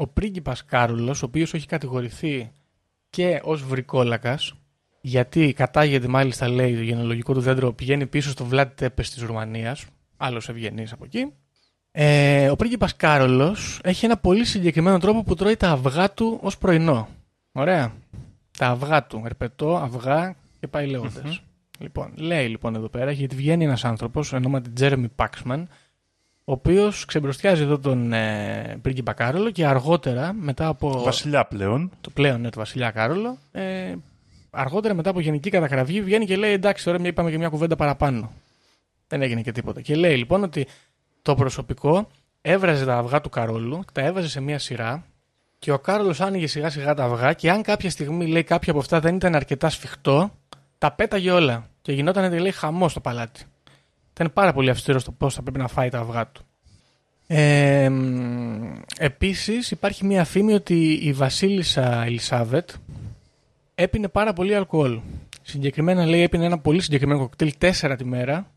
ο 0.00 0.06
πρίγκιπας 0.06 0.64
Κάρολος, 0.64 1.22
ο 1.22 1.26
οποίος 1.26 1.54
έχει 1.54 1.66
κατηγορηθεί 1.66 2.50
και 3.10 3.40
ως 3.44 3.64
βρικόλακας, 3.64 4.54
γιατί 5.00 5.52
κατάγεται 5.52 6.08
μάλιστα 6.08 6.48
λέει 6.48 6.74
το 6.74 6.82
γενολογικό 6.82 7.32
του 7.32 7.40
δέντρο 7.40 7.72
πηγαίνει 7.72 8.06
πίσω 8.06 8.30
στο 8.30 8.44
Βλάτι 8.44 8.74
Τέπες 8.74 9.10
της 9.10 9.22
Ρουμανίας, 9.22 9.84
άλλος 10.16 10.48
ευγενής 10.48 10.92
από 10.92 11.04
εκεί. 11.04 11.32
Ε, 11.90 12.48
ο 12.50 12.56
πρίγκιπας 12.56 12.96
Κάρολος 12.96 13.80
έχει 13.82 14.04
ένα 14.04 14.16
πολύ 14.16 14.44
συγκεκριμένο 14.44 14.98
τρόπο 14.98 15.22
που 15.22 15.34
τρώει 15.34 15.56
τα 15.56 15.70
αυγά 15.70 16.10
του 16.10 16.38
ως 16.42 16.58
πρωινό. 16.58 17.08
Ωραία. 17.52 17.92
Τα 18.58 18.66
αυγά 18.66 19.06
του, 19.06 19.22
ερπετό, 19.24 19.76
αυγά 19.76 20.36
και 20.60 20.66
πάει 20.66 20.86
λέγοντας. 20.86 21.42
Λοιπόν, 21.78 22.12
λέει 22.16 22.48
λοιπόν 22.48 22.74
εδώ 22.74 22.88
πέρα, 22.88 23.10
γιατί 23.10 23.34
βγαίνει 23.36 23.64
ένας 23.64 23.84
άνθρωπος, 23.84 24.32
ονόματι 24.32 24.70
Τζέρεμι 24.70 25.08
Πάξμαν, 25.08 25.68
ο 26.50 26.52
οποίος 26.52 27.04
ξεμπροστιάζει 27.04 27.62
εδώ 27.62 27.78
τον 27.78 28.12
ε, 28.12 28.78
πρίγκιπα 28.82 29.12
Κάρολο 29.12 29.50
και 29.50 29.66
αργότερα, 29.66 30.32
μετά 30.32 30.66
από 30.66 31.02
Βασιλιά 31.02 31.44
πλέον. 31.44 31.90
το 32.00 32.10
πλέον 32.10 32.40
ναι, 32.40 32.50
το 32.50 32.58
βασιλιά 32.58 32.90
Κάρολο, 32.90 33.38
ε, 33.52 33.94
αργότερα 34.50 34.94
μετά 34.94 35.10
από 35.10 35.20
γενική 35.20 35.50
καταγραφή 35.50 36.02
βγαίνει 36.02 36.26
και 36.26 36.36
λέει 36.36 36.52
εντάξει 36.52 36.84
τώρα 36.84 36.98
είπαμε 37.02 37.30
και 37.30 37.38
μια 37.38 37.48
κουβέντα 37.48 37.76
παραπάνω. 37.76 38.32
Δεν 39.06 39.22
έγινε 39.22 39.42
και 39.42 39.52
τίποτα. 39.52 39.80
Και 39.80 39.94
λέει 39.94 40.16
λοιπόν 40.16 40.42
ότι 40.42 40.66
το 41.22 41.34
προσωπικό 41.34 42.08
έβραζε 42.40 42.84
τα 42.84 42.96
αυγά 42.96 43.20
του 43.20 43.28
Καρόλου, 43.28 43.84
τα 43.92 44.00
έβαζε 44.00 44.28
σε 44.28 44.40
μια 44.40 44.58
σειρά 44.58 45.04
και 45.58 45.72
ο 45.72 45.78
Κάρολος 45.78 46.20
άνοιγε 46.20 46.46
σιγά 46.46 46.70
σιγά 46.70 46.94
τα 46.94 47.04
αυγά 47.04 47.32
και 47.32 47.50
αν 47.50 47.62
κάποια 47.62 47.90
στιγμή 47.90 48.26
λέει 48.26 48.44
κάποιο 48.44 48.72
από 48.72 48.80
αυτά 48.80 49.00
δεν 49.00 49.14
ήταν 49.14 49.34
αρκετά 49.34 49.70
σφιχτό, 49.70 50.30
τα 50.78 50.92
πέταγε 50.92 51.30
όλα 51.30 51.66
και 51.82 51.92
γινόταν 51.92 52.32
λέει 52.32 52.52
χαμός 52.52 52.90
στο 52.90 53.00
παλάτι. 53.00 53.44
Ήταν 54.20 54.32
πάρα 54.32 54.52
πολύ 54.52 54.70
αυστηρός 54.70 55.02
στο 55.02 55.12
πώς 55.12 55.34
θα 55.34 55.42
πρέπει 55.42 55.58
να 55.58 55.68
φάει 55.68 55.88
τα 55.88 55.98
αυγά 55.98 56.26
του. 56.26 56.44
Ε, 57.26 57.88
μ, 57.88 58.78
επίσης 58.98 59.70
υπάρχει 59.70 60.06
μια 60.06 60.24
φήμη 60.24 60.52
ότι 60.52 60.92
η 60.92 61.12
βασίλισσα 61.12 62.02
Ελισάβετ 62.04 62.70
έπινε 63.74 64.08
πάρα 64.08 64.32
πολύ 64.32 64.54
αλκοόλ. 64.54 65.00
Συγκεκριμένα 65.42 66.06
λέει 66.06 66.20
έπινε 66.22 66.44
ένα 66.44 66.58
πολύ 66.58 66.80
συγκεκριμένο 66.80 67.20
κοκτέιλ 67.20 67.52
τέσσερα 67.58 67.96
τη 67.96 68.04
μέρα. 68.04 68.50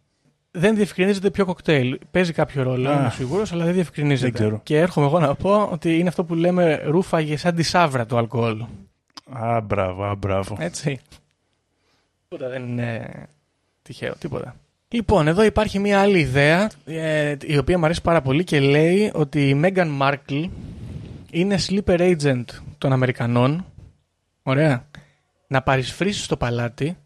Δεν 0.52 0.76
διευκρινίζεται 0.76 1.30
ποιο 1.32 1.46
κοκτέιλ. 1.46 2.00
Παίζει 2.12 2.34
κάποιο 2.34 2.64
ρόλο, 2.64 2.90
Α, 2.90 3.00
είμαι 3.00 3.10
σίγουρος, 3.10 3.52
αλλά 3.52 3.64
δεν 3.66 3.74
διευκρινίζεται. 3.74 4.32
δεν 4.32 4.34
ξέρω. 4.34 4.60
Και 4.64 4.80
έρχομαι 4.80 5.06
εγώ 5.06 5.20
να 5.20 5.36
πω 5.36 5.64
ότι 5.72 5.98
είναι 6.00 6.08
αυτό 6.08 6.24
που 6.24 6.36
λέμε 6.36 6.82
ρούφαγε 6.86 7.38
σαν 7.38 7.56
τη 7.56 7.64
σάβρα 7.64 8.06
το 8.06 8.18
αλκοόλ. 8.18 8.66
Α, 9.30 9.62
μπράβο, 9.62 10.04
α, 10.04 10.16
μπράβο. 10.16 10.58
Έτσι. 10.60 11.00
Τίποτα 12.28 12.50
δεν 12.50 12.68
είναι 12.68 13.12
τυχαίο, 13.82 14.16
τίποτα. 14.16 14.56
Λοιπόν, 14.94 15.28
εδώ 15.28 15.44
υπάρχει 15.44 15.80
μια 15.80 16.02
άλλη 16.02 16.20
ιδέα 16.20 16.70
ε, 16.86 17.36
η 17.46 17.58
οποία 17.58 17.78
μου 17.78 17.86
αρέσει 17.86 18.02
πάρα 18.02 18.22
πολύ 18.22 18.44
και 18.44 18.60
λέει 18.60 19.12
ότι 19.14 19.50
η 19.50 19.62
Meghan 19.64 20.00
Markle 20.02 20.50
είναι 21.32 21.58
sleeper 21.68 22.16
agent 22.16 22.46
των 22.78 22.92
Αμερικανών. 22.94 23.66
Ωραία. 24.44 24.88
Να 25.48 25.62
παρισφρήσει 25.62 26.24
στο 26.24 26.38
παλάτι, 26.38 26.98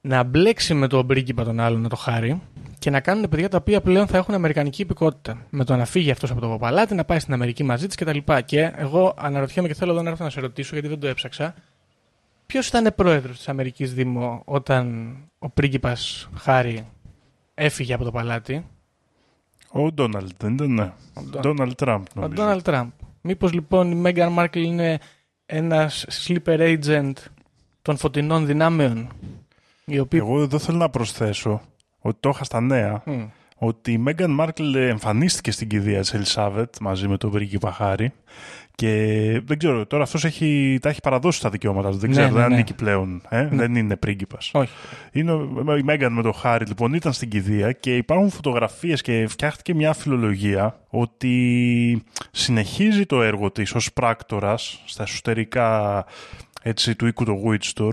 να 0.00 0.22
μπλέξει 0.22 0.74
με 0.74 0.86
τον 0.86 1.06
πρίγκιπα 1.06 1.44
τον 1.44 1.60
άλλον, 1.60 1.80
να 1.80 1.88
το 1.88 1.96
χάρει 1.96 2.40
και 2.78 2.90
να 2.90 3.00
κάνουν 3.00 3.28
παιδιά 3.28 3.48
τα 3.48 3.56
οποία 3.56 3.80
πλέον 3.80 4.06
θα 4.06 4.16
έχουν 4.16 4.34
αμερικανική 4.34 4.82
υπηκότητα. 4.82 5.46
Με 5.50 5.64
το 5.64 5.76
να 5.76 5.84
φύγει 5.84 6.10
αυτός 6.10 6.30
από 6.30 6.40
το 6.40 6.56
παλάτι, 6.60 6.94
να 6.94 7.04
πάει 7.04 7.18
στην 7.18 7.32
Αμερική 7.32 7.64
μαζί 7.64 7.86
της 7.86 7.96
κτλ. 7.96 8.18
Και 8.44 8.72
εγώ 8.76 9.14
αναρωτιέμαι 9.18 9.68
και 9.68 9.74
θέλω 9.74 9.92
εδώ 9.92 10.02
να 10.02 10.10
έρθω 10.10 10.24
να 10.24 10.30
σε 10.30 10.40
ρωτήσω 10.40 10.70
γιατί 10.72 10.88
δεν 10.88 11.00
το 11.00 11.06
έψαξα. 11.06 11.54
Ποιος 12.46 12.68
ήταν 12.68 12.92
πρόεδρος 12.96 13.36
της 13.36 13.48
Αμερικής 13.48 13.94
Δήμο 13.94 14.42
όταν 14.44 15.16
ο 15.38 15.48
πρίγκιπας 15.50 16.28
Χάρη 16.34 16.86
έφυγε 17.54 17.94
από 17.94 18.04
το 18.04 18.10
παλάτι, 18.10 18.66
Ο 19.70 19.92
Ντόναλντ, 19.92 20.30
δεν 20.38 20.52
ήταν, 20.54 20.74
ναι. 20.74 20.92
Ντο- 21.30 21.40
Ντόναλντ 21.40 21.72
Τραμπ, 21.72 22.00
ο 22.16 22.20
νομίζω. 22.20 22.34
Ντόναλτ 22.42 22.62
Τραμπ. 22.64 22.88
Μήπως 23.20 23.52
λοιπόν 23.52 23.90
η 23.90 23.94
Μέγαν 23.94 24.32
Μάρκλ 24.32 24.60
είναι 24.62 24.98
ένας 25.46 26.06
sleeper 26.10 26.78
agent 26.78 27.12
των 27.82 27.96
φωτεινών 27.96 28.46
δυνάμεων, 28.46 29.08
οι 29.84 29.98
οποίοι. 29.98 30.20
Εγώ 30.22 30.40
εδώ 30.42 30.58
θέλω 30.58 30.78
να 30.78 30.90
προσθέσω 30.90 31.60
ότι 31.98 32.16
το 32.20 32.28
είχα 32.28 32.44
στα 32.44 32.60
νέα 32.60 33.02
Μμ. 33.06 33.24
Ότι 33.58 33.92
η 33.92 33.98
Μέγαν 33.98 34.30
Μάρκλ 34.30 34.74
εμφανίστηκε 34.74 35.50
στην 35.50 35.68
κηδεία 35.68 36.00
της 36.00 36.14
Ελισάβετ 36.14 36.74
μαζί 36.80 37.08
με 37.08 37.16
τον 37.16 37.30
πρίγκιπα 37.30 37.72
Χάρη 37.72 38.12
και 38.74 38.90
δεν 39.44 39.58
ξέρω, 39.58 39.86
τώρα 39.86 40.02
αυτός 40.02 40.24
έχει, 40.24 40.78
τα 40.82 40.88
έχει 40.88 41.00
παραδώσει 41.00 41.40
τα 41.40 41.50
δικαιώματα 41.50 41.90
του, 41.90 41.96
δεν 41.96 42.10
Ναι, 42.10 42.16
ξέρω, 42.16 42.28
ναι, 42.32 42.38
δεν 42.40 42.48
ναι. 42.48 42.54
ανήκει 42.54 42.74
πλέον, 42.74 43.22
ε; 43.28 43.48
δεν 43.52 43.74
είναι 43.74 43.96
πρίγκιπας. 43.96 44.50
Όχι. 44.54 44.72
Είναι, 45.12 45.32
ο- 45.32 45.76
η 45.76 45.82
Μέγαν 45.82 46.12
με 46.12 46.22
τον 46.22 46.32
Χάρη 46.34 46.64
λοιπόν 46.66 46.94
ήταν 46.94 47.12
στην 47.12 47.28
κηδεία 47.28 47.72
και 47.72 47.96
υπάρχουν 47.96 48.30
φωτογραφίες 48.30 49.00
και 49.02 49.26
φτιάχτηκε 49.28 49.74
μια 49.74 49.92
φιλολογία 49.92 50.80
ότι 50.88 52.04
συνεχίζει 52.30 53.06
το 53.06 53.22
έργο 53.22 53.50
της 53.50 53.74
ως 53.74 53.92
πράκτορας 53.92 54.82
στα 54.86 55.02
εσωτερικά 55.02 56.04
έτσι, 56.62 56.94
του 56.96 57.06
οίκου 57.06 57.24
του 57.24 57.42
Windsor 57.46 57.90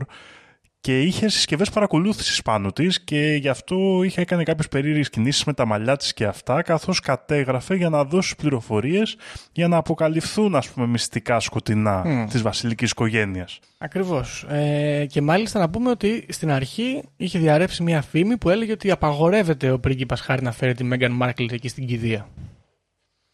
και 0.84 1.02
είχε 1.02 1.30
συσκευές 1.30 1.70
παρακολούθησης 1.70 2.42
πάνω 2.42 2.72
της 2.72 3.04
και 3.04 3.38
γι' 3.42 3.48
αυτό 3.48 4.04
είχε 4.04 4.22
έκανε 4.22 4.44
κάποιες 4.44 4.68
περίεργες 4.68 5.10
κινήσεις 5.10 5.44
με 5.44 5.54
τα 5.54 5.66
μαλλιά 5.66 5.96
της 5.98 6.14
και 6.14 6.26
αυτά 6.26 6.62
καθώς 6.62 7.00
κατέγραφε 7.00 7.76
για 7.76 7.90
να 7.90 8.04
δώσει 8.04 8.36
πληροφορίες 8.36 9.16
για 9.52 9.68
να 9.68 9.78
αποκαλυφθούν 9.78 10.56
ας 10.56 10.70
πούμε 10.70 10.88
μυστικά 10.88 11.40
σκοτεινά 11.40 12.04
Μμ. 12.06 12.26
της 12.26 12.42
βασιλικής 12.42 12.92
οικογένειας. 12.92 13.60
Ακριβώς. 13.78 14.46
Ε, 14.50 15.06
και 15.10 15.22
μάλιστα 15.22 15.60
να 15.60 15.70
πούμε 15.70 15.90
ότι 15.90 16.26
στην 16.30 16.52
αρχή 16.52 17.04
είχε 17.16 17.40
διαρρεύσει 17.40 17.84
μια 17.84 18.02
φήμη 18.02 18.38
που 18.38 18.50
έλεγε 18.50 18.72
ότι 18.72 18.92
απαγορεύεται 18.92 19.72
ο 19.72 19.80
πρίγκιπας 19.80 20.22
Χάρη 20.22 20.42
να 20.42 20.52
φέρει 20.52 20.74
τη 20.74 20.84
Μέγαν 20.84 21.12
Μάρκλ 21.12 21.46
εκεί 21.52 21.68
στην 21.68 21.88
κηδεία. 21.88 22.28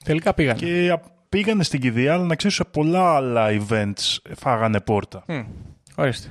Τελικά 0.04 0.34
πήγανε. 0.34 0.60
Και 0.60 0.91
α, 0.91 1.02
πήγανε 1.30 1.64
στην 1.64 1.82
κηδεία, 1.82 2.14
αλλά 2.14 2.24
να 2.26 2.36
ξέρεις 2.36 2.56
σε 2.56 2.64
πολλά 2.64 3.16
άλλα 3.16 3.47
events 3.50 4.18
φάγανε 4.36 4.80
πόρτα. 4.80 5.24
Μμ, 5.28 5.41
Ορίστε. 5.95 6.30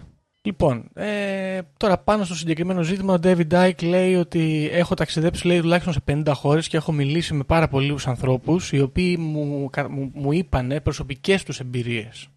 Λοιπόν, 0.49 0.88
ε, 0.94 1.61
τώρα 1.76 1.99
πάνω 1.99 2.24
στο 2.24 2.34
συγκεκριμένο 2.34 2.82
ζήτημα, 2.82 3.14
ο 3.14 3.18
David 3.22 3.46
Dyke 3.51 3.82
λέει 3.82 4.14
ότι 4.14 4.68
έχω 4.72 4.94
ταξιδέψει 4.94 5.46
λέει, 5.46 5.61
τουλάχιστον 5.61 5.92
σε 5.92 6.01
50 6.07 6.32
χώρες 6.34 6.68
και 6.68 6.76
έχω 6.76 6.92
μιλήσει 6.92 7.34
με 7.34 7.44
πάρα 7.44 7.68
πολλούς 7.68 8.07
ανθρώπους 8.07 8.72
οι 8.72 8.80
οποίοι 8.80 9.16
μου, 9.18 9.68
κα- 9.70 9.90
μου, 9.90 10.11
μου 10.14 10.32
είπανε 10.32 10.80
προσωπικές 10.80 11.42
τους 11.42 11.61
εμπειρίες. 11.61 12.28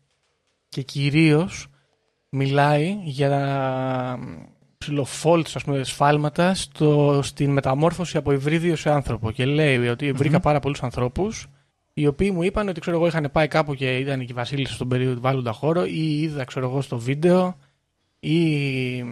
Και 0.69 0.81
κυρίως 0.81 1.67
μιλάει 2.29 2.97
για 3.03 4.19
ψηλοφόλτς, 4.77 5.55
ας 5.55 5.63
πούμε, 5.63 5.83
σφάλματα 5.83 6.53
στο, 6.53 7.19
στην 7.23 7.49
μεταμόρφωση 7.51 8.17
από 8.17 8.31
υβρίδιο 8.31 8.75
σε 8.75 8.89
άνθρωπο. 8.91 9.31
Και 9.31 9.45
λέει 9.45 9.87
ότι 9.87 10.11
βρήκα 10.11 10.39
πάρα 10.39 10.59
πολλούς 10.59 10.83
ανθρώπους 10.83 11.47
οι 11.93 12.07
οποίοι 12.07 12.31
μου 12.33 12.43
είπαν 12.43 12.67
ότι 12.67 12.79
ξέρω 12.79 12.97
εγώ 12.97 13.07
είχαν 13.07 13.29
πάει 13.31 13.47
κάπου 13.47 13.75
και 13.75 13.97
ήταν 13.97 14.19
και 14.19 14.31
η 14.31 14.33
Βασίλισσα 14.35 14.73
στον 14.73 14.87
περιβάλλοντα 14.87 15.51
χώρο 15.51 15.85
ή 15.85 16.21
είδα 16.21 16.43
ξέρω 16.43 16.67
εγώ 16.67 16.81
στο 16.81 16.97
βίντεο 16.97 17.55
ή 18.23 19.03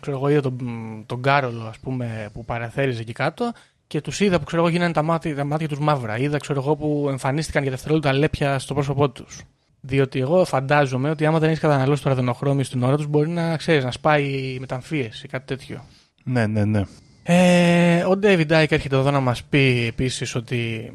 ξέρω 0.00 0.16
εγώ 0.16 0.28
είδα 0.28 0.40
τον, 0.40 0.58
τον 1.06 1.22
Κάρολο 1.22 1.64
ας 1.64 1.78
πούμε 1.78 2.30
που 2.32 2.44
παραθέριζε 2.44 3.00
εκεί 3.00 3.12
κάτω 3.12 3.52
και 3.86 4.00
τους 4.00 4.20
είδα 4.20 4.38
που 4.38 4.44
ξέρω 4.44 4.62
εγώ 4.62 4.70
γίνανε 4.70 4.92
τα 4.92 5.02
μάτια, 5.02 5.34
τα 5.34 5.44
μάτια 5.44 5.68
τους 5.68 5.78
μαύρα. 5.78 6.18
Είδα 6.18 6.38
ξέρω 6.38 6.60
εγώ 6.60 6.76
που 6.76 7.06
εμφανίστηκαν 7.10 7.62
για 7.62 7.70
δευτερόλεπτα 7.70 8.12
λέπια 8.12 8.58
στο 8.58 8.74
πρόσωπό 8.74 9.10
τους. 9.10 9.42
Διότι 9.80 10.20
εγώ 10.20 10.44
φαντάζομαι 10.44 11.10
ότι 11.10 11.26
άμα 11.26 11.38
δεν 11.38 11.48
έχεις 11.48 11.60
καταναλώσει 11.60 12.02
το 12.02 12.08
ραδενοχρώμιο 12.08 12.64
στην 12.64 12.82
ώρα 12.82 12.96
τους 12.96 13.06
μπορεί 13.06 13.28
να 13.28 13.56
ξέρεις 13.56 13.84
να 13.84 13.90
σπάει 13.90 14.56
μεταμφίες 14.60 15.22
ή 15.22 15.28
κάτι 15.28 15.46
τέτοιο. 15.46 15.84
Ναι, 16.24 16.46
ναι, 16.46 16.64
ναι. 16.64 16.82
Ε, 17.22 18.04
ο 18.04 18.18
David 18.22 18.46
Dyke 18.46 18.72
έρχεται 18.72 18.96
εδώ 18.96 19.10
να 19.10 19.20
μας 19.20 19.44
πει 19.44 19.86
επίσης 19.86 20.34
ότι 20.34 20.92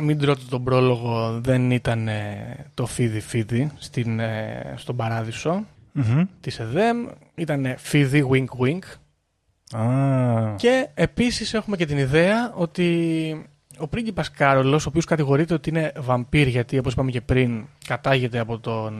μην 0.00 0.18
τρώτε 0.18 0.42
τον 0.50 0.64
πρόλογο, 0.64 1.40
δεν 1.40 1.70
ήταν 1.70 2.08
ε, 2.08 2.66
το 2.74 2.86
φίδι 2.86 3.20
φίδι 3.20 3.70
στην, 3.78 4.20
ε, 4.20 4.74
στον 4.76 4.96
παράδεισο 4.96 5.64
Μμμ. 5.92 6.24
της 6.40 6.58
ΕΔΕΜ. 6.58 7.06
Ήταν 7.34 7.74
φίδι 7.78 8.28
wink 8.30 8.66
wink. 8.66 8.82
Α, 9.80 10.54
Και 10.56 10.88
επίσης 10.94 11.54
έχουμε 11.54 11.76
και 11.76 11.86
την 11.86 11.98
ιδέα 11.98 12.52
ότι 12.54 13.50
ο 13.78 13.86
πρίγκιπας 13.86 14.30
Κάρολος, 14.30 14.86
ο 14.86 14.88
οποίος 14.88 15.04
κατηγορείται 15.04 15.54
ότι 15.54 15.68
είναι 15.68 15.92
βαμπύρ 15.98 16.46
γιατί 16.46 16.78
όπως 16.78 16.92
είπαμε 16.92 17.10
και 17.10 17.20
πριν 17.20 17.66
κατάγεται 17.86 18.38
από 18.38 18.58
τον 18.58 18.94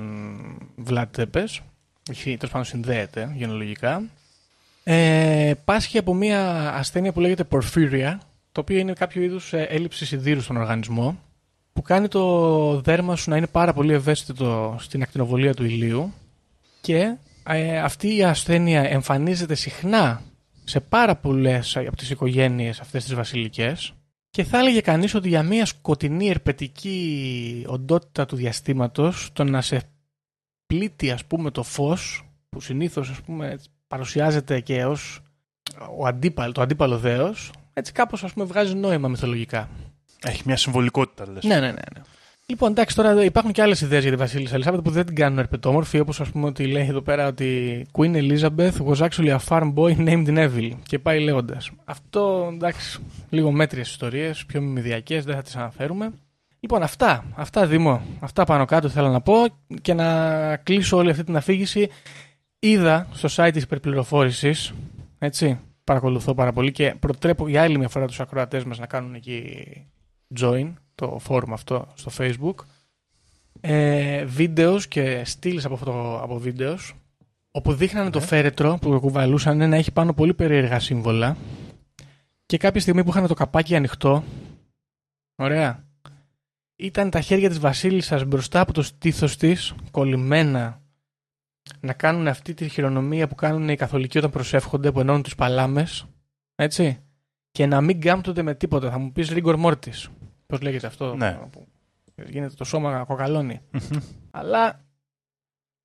Βλάτ 0.76 1.16
Τέπες, 1.16 1.60
έχει 2.10 2.36
τέλος 2.36 2.52
πάντων 2.52 2.66
συνδέεται 2.66 3.32
γενολογικά, 3.36 4.02
ε, 4.84 5.52
πάσχει 5.64 5.98
από 5.98 6.14
μια 6.14 6.72
ασθένεια 6.74 7.12
που 7.12 7.20
λέγεται 7.20 7.44
Porphyria, 7.50 8.16
το 8.52 8.60
οποίο 8.60 8.78
είναι 8.78 8.92
κάποιο 8.92 9.22
είδους 9.22 9.52
ε, 9.52 9.62
έλλειψη 9.62 10.06
σιδήρου 10.06 10.40
στον 10.40 10.56
οργανισμό, 10.56 11.18
που 11.72 11.82
κάνει 11.82 12.08
το 12.08 12.80
δέρμα 12.80 13.16
σου 13.16 13.30
να 13.30 13.36
είναι 13.36 13.46
πάρα 13.46 13.72
πολύ 13.72 13.92
ευαίσθητο 13.92 14.76
στην 14.78 15.02
ακτινοβολία 15.02 15.54
του 15.54 15.64
ηλίου 15.64 16.12
και 16.80 17.16
ε, 17.46 17.78
αυτή 17.78 18.16
η 18.16 18.24
ασθένεια 18.24 18.82
εμφανίζεται 18.82 19.54
συχνά 19.54 20.22
σε 20.64 20.80
πάρα 20.80 21.16
πολλές 21.16 21.76
από 21.76 21.96
τις 21.96 22.10
οικογένειες 22.10 22.80
αυτές 22.80 23.04
τις 23.04 23.14
βασιλικές. 23.14 23.94
Και 24.30 24.44
θα 24.44 24.58
έλεγε 24.58 24.80
κανείς 24.80 25.14
ότι 25.14 25.28
για 25.28 25.42
μια 25.42 25.66
σκοτεινή 25.66 26.28
ερπετική 26.28 27.64
οντότητα 27.66 28.26
του 28.26 28.36
διαστήματος, 28.36 29.30
το 29.32 29.44
να 29.44 29.60
σε 29.60 29.82
πλήττει, 30.66 31.10
ας 31.10 31.24
πούμε, 31.24 31.50
το 31.50 31.62
φως, 31.62 32.30
που 32.48 32.60
συνήθως 32.60 33.20
παρουσιάζεται 33.88 34.60
και 34.60 34.84
ως 34.84 35.20
ο 35.96 36.06
αντίπαλο, 36.06 36.52
το 36.52 36.62
αντίπαλο 36.62 36.98
δέος, 36.98 37.52
έτσι 37.72 37.92
κάπως 37.92 38.24
ας 38.24 38.32
πούμε 38.32 38.44
βγάζει 38.44 38.74
νόημα 38.74 39.08
μυθολογικά. 39.08 39.68
έχει 40.22 40.42
μια 40.46 40.56
συμβολικότητα, 40.56 41.30
λες. 41.30 41.44
Ναι, 41.44 41.54
ναι, 41.54 41.66
ναι. 41.66 41.72
ναι. 41.72 42.00
Λοιπόν, 42.50 42.70
εντάξει, 42.70 42.96
τώρα 42.96 43.10
εδώ 43.10 43.22
υπάρχουν 43.22 43.52
και 43.52 43.62
άλλες 43.62 43.80
ιδέες 43.80 44.02
για 44.02 44.10
τη 44.10 44.16
Βασίλισσα 44.16 44.54
Ελισάβετ 44.54 44.80
που 44.80 44.90
δεν 44.90 45.06
την 45.06 45.14
κάνουν 45.14 45.38
ερπετόμορφη, 45.38 45.98
όπως 46.00 46.20
ας 46.20 46.28
πούμε 46.28 46.46
ότι 46.46 46.66
λέει 46.66 46.86
εδώ 46.86 47.00
πέρα 47.00 47.26
ότι 47.26 47.86
Queen 47.92 48.14
Elizabeth 48.14 48.72
was 48.86 48.96
actually 48.96 49.36
a 49.36 49.38
farm 49.48 49.74
boy 49.74 49.96
named 49.96 50.26
Neville. 50.26 50.72
Και 50.82 50.98
πάει 50.98 51.20
λέγοντας. 51.20 51.70
Αυτό 51.84 52.50
εντάξει, 52.52 53.00
λίγο 53.28 53.50
μέτριες 53.50 53.90
ιστορίες, 53.90 54.44
πιο 54.46 54.60
μιμηδιακέ, 54.60 55.20
δεν 55.20 55.34
θα 55.34 55.42
τις 55.42 55.56
αναφέρουμε. 55.56 56.12
Λοιπόν, 56.60 56.82
αυτά, 56.82 57.24
αυτά 57.34 57.66
Δήμο, 57.66 58.02
αυτά 58.20 58.44
πάνω 58.44 58.64
κάτω 58.64 58.88
θέλω 58.88 59.08
να 59.08 59.20
πω 59.20 59.34
και 59.82 59.94
να 59.94 60.56
κλείσω 60.56 60.96
όλη 60.96 61.10
αυτή 61.10 61.24
την 61.24 61.36
αφήγηση. 61.36 61.88
Είδα 62.58 63.06
στο 63.12 63.28
site 63.36 63.50
της 63.52 63.62
υπερπληροφόρησης, 63.62 64.72
έτσι, 65.18 65.58
παρακολουθώ 65.84 66.34
πάρα 66.34 66.52
πολύ 66.52 66.70
και 66.70 66.94
προτρέπω 67.00 67.48
για 67.48 67.62
άλλη 67.62 67.78
μια 67.78 67.88
φορά 67.88 68.06
τους 68.06 68.20
ακροατές 68.20 68.64
μας 68.64 68.78
να 68.78 68.86
κάνουν 68.86 69.14
εκεί 69.14 69.42
join, 70.40 70.72
το 71.00 71.20
forum 71.28 71.50
αυτό 71.52 71.86
στο 71.94 72.10
facebook, 72.18 72.54
ε, 73.60 74.24
βίντεος 74.24 74.88
και 74.88 75.24
στήλες 75.24 75.64
από, 75.64 75.76
φωτο, 75.76 76.20
από 76.22 76.38
βίντεος 76.38 76.94
όπου 77.50 77.72
δείχνανε 77.72 78.10
το 78.10 78.20
φέρετρο 78.20 78.78
που 78.80 79.00
κουβαλούσαν 79.00 79.68
να 79.68 79.76
έχει 79.76 79.92
πάνω 79.92 80.12
πολύ 80.12 80.34
περίεργα 80.34 80.80
σύμβολα 80.80 81.36
και 82.46 82.56
κάποια 82.56 82.80
στιγμή 82.80 83.04
που 83.04 83.10
είχαν 83.10 83.26
το 83.26 83.34
καπάκι 83.34 83.76
ανοιχτό, 83.76 84.24
ωραία, 85.34 85.84
ήταν 86.76 87.10
τα 87.10 87.20
χέρια 87.20 87.48
της 87.48 87.58
βασίλισσας 87.58 88.24
μπροστά 88.24 88.60
από 88.60 88.72
το 88.72 88.82
στήθος 88.82 89.36
της, 89.36 89.74
κολλημένα, 89.90 90.82
να 91.80 91.92
κάνουν 91.92 92.28
αυτή 92.28 92.54
τη 92.54 92.68
χειρονομία 92.68 93.28
που 93.28 93.34
κάνουν 93.34 93.68
οι 93.68 93.76
καθολικοί 93.76 94.18
όταν 94.18 94.30
προσεύχονται, 94.30 94.92
που 94.92 95.00
ενώνουν 95.00 95.22
τους 95.22 95.34
παλάμες, 95.34 96.06
έτσι, 96.54 96.98
και 97.50 97.66
να 97.66 97.80
μην 97.80 98.00
κάμπτονται 98.00 98.42
με 98.42 98.54
τίποτα. 98.54 98.90
Θα 98.90 98.98
μου 98.98 99.12
πεις 99.12 99.28
ρίγκορ 99.28 99.56
μόρτης. 99.56 100.10
Πώς 100.50 100.60
λέγεται 100.60 100.86
αυτό, 100.86 101.14
Ναι. 101.16 101.38
που 101.50 101.66
γίνεται 102.26 102.54
το 102.54 102.64
σώμα 102.64 103.04
κοκαλώνει. 103.04 103.60
Αλλά 104.30 104.84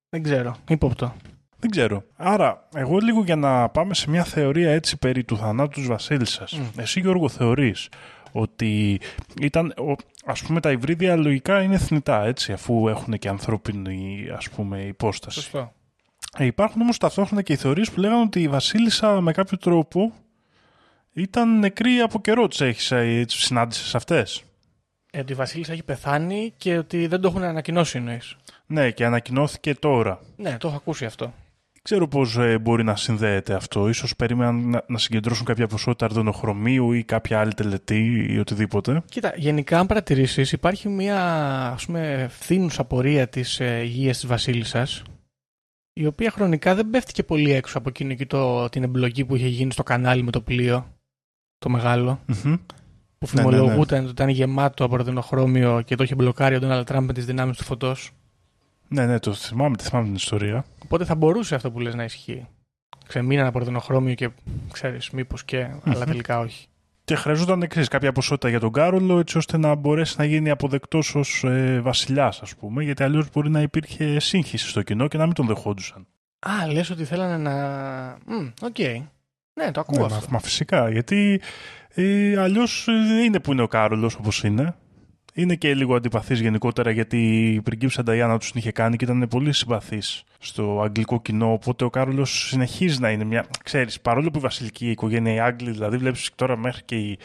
δεν 0.08 0.22
ξέρω, 0.22 0.56
ύποπτο. 0.68 1.14
Δεν 1.58 1.70
ξέρω. 1.70 2.02
Άρα, 2.16 2.68
εγώ 2.74 2.98
λίγο 2.98 3.22
για 3.22 3.36
να 3.36 3.68
πάμε 3.68 3.94
σε 3.94 4.10
μια 4.10 4.24
θεωρία 4.24 4.70
έτσι 4.70 4.96
περί 4.98 5.24
του 5.24 5.36
θανάτου 5.36 5.70
της 5.80 5.86
βασίλισσας. 5.86 6.60
Εσύ 6.76 7.00
Γιώργο 7.00 7.28
θεωρείς 7.28 7.88
ότι 8.32 9.00
ήταν, 9.40 9.66
ο- 9.78 9.94
ας 10.24 10.42
πούμε 10.42 10.60
τα 10.60 10.70
υβρίδια 10.70 11.16
λογικά 11.16 11.62
είναι 11.62 11.78
θνητά 11.78 12.24
έτσι 12.24 12.52
αφού 12.52 12.88
έχουν 12.88 13.18
και 13.18 13.28
ανθρώπινη 13.28 14.26
ας 14.36 14.48
πούμε 14.50 14.82
υπόσταση. 14.82 15.40
Σωστό. 15.40 15.72
Ε, 16.38 16.44
υπάρχουν 16.44 16.80
όμως 16.82 16.98
ταυτόχρονα 16.98 17.42
και 17.42 17.52
οι 17.52 17.56
θεωρίες 17.56 17.90
που 17.90 18.00
λέγανε 18.00 18.20
ότι 18.22 18.42
η 18.42 18.48
βασίλισσα 18.48 19.20
με 19.20 19.32
κάποιο 19.32 19.58
τρόπο 19.58 20.12
ήταν 21.12 21.58
νεκρή 21.58 21.98
από 22.00 22.20
καιρό 22.20 22.48
της 22.48 22.60
έχεις 22.60 22.90
ε, 22.90 23.24
τις 23.26 23.36
συνάντησες 23.36 23.94
αυτές; 23.94 24.42
Ε, 25.16 25.20
ότι 25.20 25.32
η 25.32 25.34
Βασίλισσα 25.34 25.72
έχει 25.72 25.82
πεθάνει 25.82 26.52
και 26.56 26.78
ότι 26.78 27.06
δεν 27.06 27.20
το 27.20 27.28
έχουν 27.28 27.42
ανακοινώσει 27.42 27.98
εννοείς. 27.98 28.36
Ναι 28.66 28.90
και 28.90 29.04
ανακοινώθηκε 29.04 29.74
τώρα. 29.74 30.20
Ναι, 30.36 30.56
το 30.58 30.68
έχω 30.68 30.76
ακούσει 30.76 31.04
αυτό. 31.04 31.24
Δεν 31.72 31.82
ξέρω 31.82 32.08
πώς 32.08 32.36
ε, 32.36 32.58
μπορεί 32.58 32.84
να 32.84 32.96
συνδέεται 32.96 33.54
αυτό. 33.54 33.88
Ίσως 33.88 34.16
περίμεναν 34.16 34.68
να, 34.68 34.84
να 34.86 34.98
συγκεντρώσουν 34.98 35.44
κάποια 35.44 35.66
ποσότητα 35.66 36.04
αρδενοχρωμίου 36.04 36.92
ή 36.92 37.04
κάποια 37.04 37.40
άλλη 37.40 37.54
τελετή 37.54 38.26
ή 38.28 38.38
οτιδήποτε. 38.38 39.02
Κοίτα, 39.08 39.32
γενικά 39.36 39.78
αν 39.78 39.86
παρατηρήσεις 39.86 40.52
υπάρχει 40.52 40.88
μια 40.88 41.22
ας 41.72 41.86
πούμε 41.86 42.26
φθήνουσα 42.30 42.84
πορεία 42.84 43.28
της 43.28 43.60
ε, 43.60 43.80
υγείας 43.82 44.16
της 44.18 44.26
Βασίλισσας 44.26 45.02
η 45.92 46.06
οποία 46.06 46.30
χρονικά 46.30 46.74
δεν 46.74 46.90
πέφτει 46.90 47.12
και 47.12 47.22
πολύ 47.22 47.52
έξω 47.52 47.78
από 47.78 47.88
εκείνο 47.88 48.14
και 48.14 48.26
το, 48.26 48.68
την 48.68 48.82
εμπλοκή 48.82 49.24
που 49.24 49.36
είχε 49.36 49.48
γίνει 49.48 49.72
στο 49.72 49.82
κανάλι 49.82 50.22
με 50.22 50.30
το 50.30 50.40
πλοίο 50.40 50.86
το 51.58 51.68
μεγάλο 51.68 52.20
Μμμ. 52.26 52.56
Που 53.18 53.28
Ναι, 53.32 53.42
ναι, 53.42 53.48
ναι. 53.50 53.56
φημολογούταν 53.56 54.00
ότι 54.02 54.10
ήταν 54.10 54.28
γεμάτο 54.28 54.84
από 54.84 54.94
αρδενοχρώμιο 54.94 55.82
και 55.84 55.94
το 55.94 56.02
είχε 56.02 56.14
μπλοκάρει 56.14 56.54
ο 56.54 56.58
Ντόναλτ 56.58 56.86
Τραμπ 56.86 57.06
με 57.06 57.12
τις 57.12 57.24
δυνάμεις 57.26 57.56
του 57.56 57.64
φωτός 57.64 58.10
Ναι, 58.88 59.06
ναι, 59.06 59.18
το 59.18 59.32
θυμάμαι, 59.32 59.76
τη 59.76 59.84
θυμάμαι 59.84 60.06
την 60.06 60.14
ιστορία. 60.14 60.64
οπότε 60.84 61.04
θα 61.04 61.14
μπορούσε 61.14 61.54
αυτό 61.54 61.70
που 61.70 61.80
λες 61.80 61.94
να 61.94 62.04
ισχύει 62.04 62.46
ξεμείναν 63.06 63.46
από 63.46 63.58
αδρενοχρώμιο 63.58 64.14
και 64.14 64.30
ξέρεις 64.72 65.10
μήπως 65.10 65.44
και 65.44 65.66
αλλά 65.84 66.04
τελικά 66.04 66.38
όχι 66.38 66.66
Και 67.04 67.14
χρειαζόταν 67.14 67.66
ξέρεις, 67.68 67.88
κάποια 67.88 68.12
ποσότητα 68.12 68.48
για 68.48 68.60
τον 68.60 68.72
Κάρολο, 68.72 69.18
έτσι 69.18 69.38
ώστε 69.38 69.56
να 69.56 69.74
μπορέσει 69.74 70.14
να 70.18 70.24
γίνει 70.24 70.50
αποδεκτός 70.50 71.14
ως 71.14 71.44
ε, 71.44 71.80
βασιλιάς, 71.80 72.40
ας 72.42 72.54
πούμε. 72.56 72.82
Γιατί 72.82 73.02
αλλιώς 73.02 73.30
μπορεί 73.32 73.50
να 73.50 73.60
υπήρχε 73.60 74.20
σύγχυση 74.20 74.68
στο 74.68 74.82
κοινό 74.82 75.08
και 75.08 75.16
να 75.18 75.24
μην 75.24 75.34
τον 75.34 75.46
δεχόντουσαν. 75.46 76.06
Α, 76.38 76.72
λες 76.72 76.90
ότι 76.90 77.04
θέλανε 77.04 77.36
να... 77.36 77.54
Μμ, 78.26 78.46
οκ. 78.62 78.76
Ναι, 79.58 79.70
το 79.70 79.80
ακούω 79.80 79.98
Ναι, 79.98 80.04
αυτό. 80.04 80.16
μα, 80.20 80.26
μα 80.30 80.38
φυσικά. 80.38 80.90
Γιατί 80.90 81.40
ε, 81.94 82.36
αλλιώς 82.40 82.84
δεν 82.86 83.24
είναι 83.24 83.40
που 83.40 83.52
είναι 83.52 83.62
ο 83.62 83.66
Κάρολος 83.68 84.14
όπως 84.14 84.44
είναι. 84.44 84.74
Είναι 85.34 85.54
και 85.54 85.74
λίγο 85.74 85.94
αντιπαθής 85.96 86.40
γενικότερα 86.40 86.90
γιατί 86.90 87.52
η 87.52 87.60
πριγκίψα 87.60 88.02
Νταϊάννα 88.02 88.38
τους 88.38 88.50
την 88.50 88.60
είχε 88.60 88.72
κάνει 88.72 88.96
και 88.96 89.04
ήταν 89.04 89.26
πολύ 89.30 89.52
συμπαθής 89.52 90.24
στο 90.38 90.80
αγγλικό 90.84 91.20
κοινό. 91.20 91.52
Οπότε 91.52 91.84
ο 91.84 91.90
Κάρολος 91.90 92.46
συνεχίζει 92.48 93.00
να 93.00 93.10
είναι 93.10 93.24
μια. 93.24 93.44
ξέρεις, 93.64 94.00
παρόλο 94.00 94.30
που 94.30 94.38
η 94.38 94.40
βασιλική 94.40 94.90
οικογένεια, 94.90 95.34
οι 95.34 95.40
Άγγλοι, 95.40 95.70
δηλαδή 95.70 95.96
βλέπεις 95.96 96.30
τώρα 96.34 96.56
μέχρι 96.56 96.82
και 96.84 96.94
οι. 96.96 97.18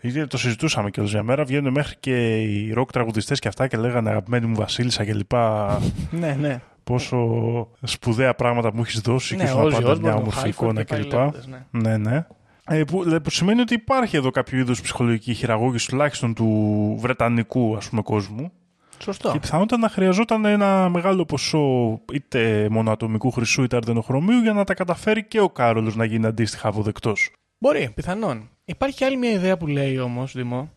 γιατί 0.00 0.26
Το 0.26 0.38
συζητούσαμε 0.38 0.90
και 0.90 1.00
μια 1.00 1.22
μέρα. 1.22 1.44
Βγαίνουν 1.44 1.72
μέχρι 1.72 1.96
και 2.00 2.42
οι 2.42 2.72
ροκ 2.72 2.92
τραγουδιστές 2.92 3.38
και 3.38 3.48
αυτά 3.48 3.66
και 3.66 3.76
λέγανε 3.76 4.10
Αγαπημένη 4.10 4.46
μου 4.46 4.54
Βασίλισσα 4.54 5.04
κλπ. 5.04 5.32
Ναι, 6.20 6.36
ναι. 6.40 6.60
Πόσο 6.92 7.68
σπουδαία 7.82 8.34
πράγματα 8.34 8.74
μου 8.74 8.80
έχεις 8.80 9.00
δώσει 9.00 9.36
και 9.36 9.42
Ναι, 9.42 9.48
ήσουν 9.48 9.62
Ozzy 9.64 9.70
πάντα 9.72 9.92
Osbourne, 9.92 9.98
μια 10.00 10.14
ο 10.14 10.18
όμορφη 10.18 10.40
Halford 10.44 10.48
εικόνα 10.48 10.82
και 10.82 10.94
πάλι 10.94 11.02
κλπ. 11.04 11.12
λέγοντας, 11.12 11.46
ναι. 11.46 11.66
Ναι, 11.70 11.96
ναι. 11.96 12.26
Ε, 12.66 12.84
που, 12.84 13.02
λέ- 13.06 13.20
που 13.20 13.30
σημαίνει 13.30 13.60
ότι 13.60 13.74
υπάρχει 13.74 14.16
εδώ 14.16 14.30
κάποιο 14.30 14.58
είδου 14.58 14.72
ψυχολογική 14.82 15.34
χειραγώγηση 15.34 15.88
τουλάχιστον 15.88 16.34
του 16.34 16.96
βρετανικού 17.00 17.76
ας 17.76 17.88
πούμε, 17.88 18.02
κόσμου. 18.02 18.52
Σωστό. 18.98 19.32
Και 19.32 19.38
πιθανότατα 19.38 19.80
να 19.82 19.88
χρειαζόταν 19.88 20.44
ένα 20.44 20.88
μεγάλο 20.88 21.24
ποσό 21.24 22.00
είτε 22.12 22.68
μονοατομικού 22.70 23.30
χρυσού 23.30 23.62
είτε 23.62 23.76
αρδενοχρωμίου 23.76 24.38
για 24.38 24.52
να 24.52 24.64
τα 24.64 24.74
καταφέρει 24.74 25.24
και 25.24 25.40
ο 25.40 25.48
Κάρολος 25.48 25.96
να 25.96 26.04
γίνει 26.04 26.26
αντίστοιχα 26.26 26.68
αποδεκτός. 26.68 27.30
Μπορεί, 27.58 27.90
πιθανόν. 27.94 28.48
Υπάρχει 28.64 28.96
και 28.96 29.04
άλλη 29.04 29.16
μια 29.16 29.30
ιδέα 29.30 29.56
που 29.56 29.66
λέει 29.66 29.98
όμως, 29.98 30.32
Δημό, 30.32 30.70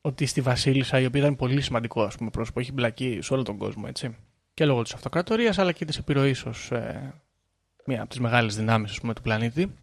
ότι 0.00 0.26
στη 0.26 0.40
Βασίλισσα, 0.40 1.00
η 1.00 1.06
οποία 1.06 1.20
ήταν 1.20 1.36
πολύ 1.36 1.60
σημαντικό 1.60 2.02
ας 2.02 2.16
πούμε, 2.16 2.30
πρόσωπο, 2.30 2.60
έχει 2.60 2.72
μπλακεί 2.72 3.18
σε 3.22 3.34
όλο 3.34 3.42
τον 3.42 3.56
κόσμο, 3.56 3.84
έτσι. 3.86 4.16
Και 4.58 4.64
λόγω 4.64 4.82
της 4.82 4.94
αυτοκρατορίας, 4.94 5.58
αλλά 5.58 5.72
και 5.72 5.84
της 5.84 5.96
επιρροής 5.96 6.44
ως 6.44 6.70
ε, 6.70 7.14
μία 7.86 8.00
από 8.00 8.08
τις 8.08 8.18
μεγάλες 8.18 8.56
δυνάμεις 8.56 9.00
του 9.00 9.22
πλανήτη, 9.22 9.74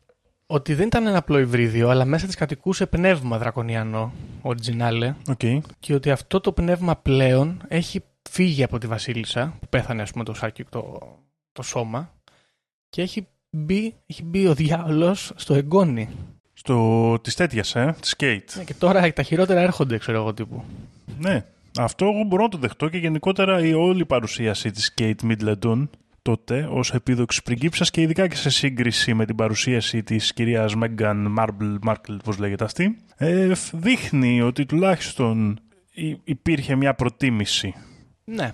ότι 0.45 0.73
δεν 0.73 0.87
ήταν 0.87 1.07
ένα 1.07 1.17
απλό 1.17 1.39
υβρίδιο, 1.39 1.89
αλλά 1.89 2.05
μέσα 2.05 2.25
της 2.25 2.35
κατοικούσε 2.35 2.85
πνεύμα 2.85 3.37
δρακονιανό, 3.37 4.13
originale, 4.41 5.13
Οκ. 5.29 5.39
και 5.79 5.93
ότι 5.93 6.11
αυτό 6.11 6.39
το 6.39 6.51
πνεύμα 6.51 6.95
πλέον 6.95 7.61
έχει 7.67 8.03
φύγει 8.29 8.63
από 8.63 8.77
τη 8.77 8.87
Βασίλισσα, 8.87 9.57
που 9.59 9.67
πέθανε 9.69 10.01
ας 10.01 10.11
πούμε 10.11 10.23
το, 10.23 10.33
σάκι, 10.33 10.63
το, 10.63 10.99
το 11.51 11.61
σώμα, 11.61 12.13
και 12.89 13.01
έχει 13.01 13.27
μπει, 13.49 13.95
έχει 14.05 14.23
μπει 14.23 14.47
ο 14.47 14.53
διάολος 14.53 15.31
στο 15.35 15.53
εγγόνι. 15.53 16.09
Στο... 16.53 17.19
Της 17.21 17.35
τέτοιας, 17.35 17.75
ε, 17.75 17.95
της 17.99 18.15
Κέιτ. 18.15 18.49
Ναι, 18.55 18.63
και 18.63 18.73
τώρα 18.73 19.13
τα 19.13 19.23
χειρότερα 19.23 19.59
έρχονται, 19.59 19.97
ξέρω 19.97 20.17
εγώ 20.17 20.33
τύπου. 20.33 20.63
Ναι. 21.19 21.45
Αυτό 21.77 22.05
εγώ 22.05 22.23
μπορώ 22.23 22.43
να 22.43 22.49
το 22.49 22.57
δεχτώ 22.57 22.89
και 22.89 22.97
γενικότερα 22.97 23.65
η 23.65 23.73
όλη 23.73 24.05
παρουσίαση 24.05 24.71
της 24.71 24.93
Kate 25.01 25.31
Middleton 25.31 25.87
τότε 26.21 26.67
ως 26.71 26.93
επίδοξη 26.93 27.41
πριγκίψας 27.43 27.91
και 27.91 28.01
ειδικά 28.01 28.27
και 28.27 28.35
σε 28.35 28.49
σύγκριση 28.49 29.13
με 29.13 29.25
την 29.25 29.35
παρουσίαση 29.35 30.03
της 30.03 30.33
κυρίας 30.33 30.75
Μέγαν 30.75 31.35
Marble, 31.39 31.89
Markle, 31.89 32.17
πώς 32.23 32.37
λέγεται 32.37 32.63
αυτή, 32.63 32.97
ε, 33.17 33.53
φ- 33.55 33.75
δείχνει 33.75 34.41
ότι 34.41 34.65
τουλάχιστον 34.65 35.59
υ- 35.93 36.17
υπήρχε 36.23 36.75
μια 36.75 36.93
προτίμηση. 36.93 37.73
Ναι. 38.23 38.51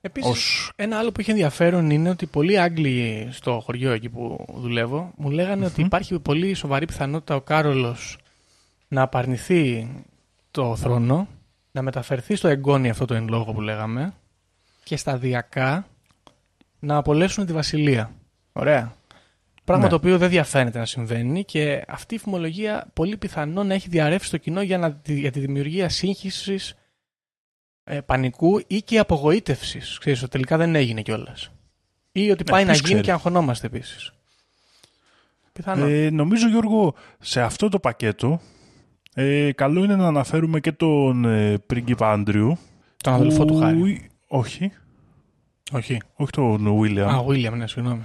Επίσης, 0.00 0.30
Ως- 0.30 0.70
ένα 0.76 0.98
άλλο 0.98 1.12
που 1.12 1.20
είχε 1.20 1.30
ενδιαφέρον 1.30 1.90
είναι 1.90 2.10
ότι 2.10 2.26
πολλοί 2.26 2.58
Άγγλοι 2.58 3.28
στο 3.30 3.60
χωριό 3.64 3.90
εκεί 3.90 4.08
που 4.08 4.44
δουλεύω 4.54 5.12
μου 5.16 5.30
λέγανε 5.30 5.64
ότι 5.66 5.80
υπάρχει 5.82 6.18
πολύ 6.20 6.54
σοβαρή 6.54 6.86
πιθανότητα 6.86 7.34
ο 7.34 7.40
Κάρολος 7.40 8.18
να 8.88 9.02
απαρνηθεί 9.02 9.88
το 10.50 10.76
θρόνο, 10.76 11.28
να 11.72 11.82
μεταφερθεί 11.82 12.34
στο 12.36 12.48
εγγόνι 12.48 12.90
αυτό 12.90 13.04
το 13.04 13.14
εν 13.14 13.28
λόγω 13.28 13.52
που 13.52 13.60
λέγαμε 13.60 14.12
και 14.84 14.96
σταδιακά 14.96 15.86
να 16.78 16.96
απολέσουν 16.96 17.46
τη 17.46 17.52
βασιλεία. 17.52 18.12
Ωραία. 18.52 18.96
Πράγμα 19.64 19.84
Ναι. 19.84 19.90
το 19.90 19.96
οποίο 19.96 20.18
δεν 20.18 20.28
διαφαίνεται 20.28 20.78
να 20.78 20.86
συμβαίνει 20.86 21.44
και 21.44 21.84
αυτή 21.88 22.14
η 22.14 22.18
φημολογία 22.18 22.86
πολύ 22.92 23.16
πιθανό 23.16 23.64
να 23.64 23.74
έχει 23.74 23.88
διαρρεύσει 23.88 24.28
στο 24.28 24.36
κοινό 24.36 24.62
για, 24.62 24.78
να, 24.78 25.00
για 25.04 25.30
τη 25.30 25.40
δημιουργία 25.40 25.88
σύγχυσης 25.88 26.74
ε, 27.84 28.00
πανικού 28.00 28.60
ή 28.66 28.82
και 28.82 28.98
απογοήτευσης. 28.98 29.98
Ξέρεις, 29.98 30.22
ότι 30.22 30.30
τελικά 30.30 30.56
δεν 30.56 30.74
έγινε 30.74 31.02
κιόλας. 31.02 31.50
Ή 32.12 32.30
ότι 32.30 32.42
Ναι, 32.44 32.50
πάει 32.50 32.60
να 32.64 32.66
ποιος 32.70 32.78
γίνει 32.80 32.90
ξέρει. 32.92 33.04
και 33.04 33.12
αγχωνόμαστε 33.12 33.66
επίσης. 33.66 34.12
Πιθανό. 35.52 35.86
Ε, 35.86 36.10
νομίζω 36.10 36.48
Γιώργο, 36.48 36.94
σε 37.20 37.42
αυτό 37.42 37.68
το 37.68 37.78
πακέτο 37.78 38.40
ε, 39.20 39.52
καλό 39.52 39.84
είναι 39.84 39.96
να 39.96 40.06
αναφέρουμε 40.06 40.60
και 40.60 40.72
τον 40.72 41.24
ε, 41.24 41.58
πρίγκιπα 41.58 42.12
Άντριου. 42.12 42.56
Τον 42.96 43.12
αδελφό 43.12 43.44
του 43.44 43.52
που- 43.54 43.60
Χάρι. 43.60 44.08
Όχι, 44.28 44.72
Όχι. 45.72 46.00
όχι 46.14 46.30
τον 46.30 46.78
Βίλιαμ. 46.80 47.08
Α, 47.14 47.16
ο 47.18 47.24
Βίλιαμ, 47.24 47.54
ναι, 47.54 47.66
συγγνώμη. 47.66 48.02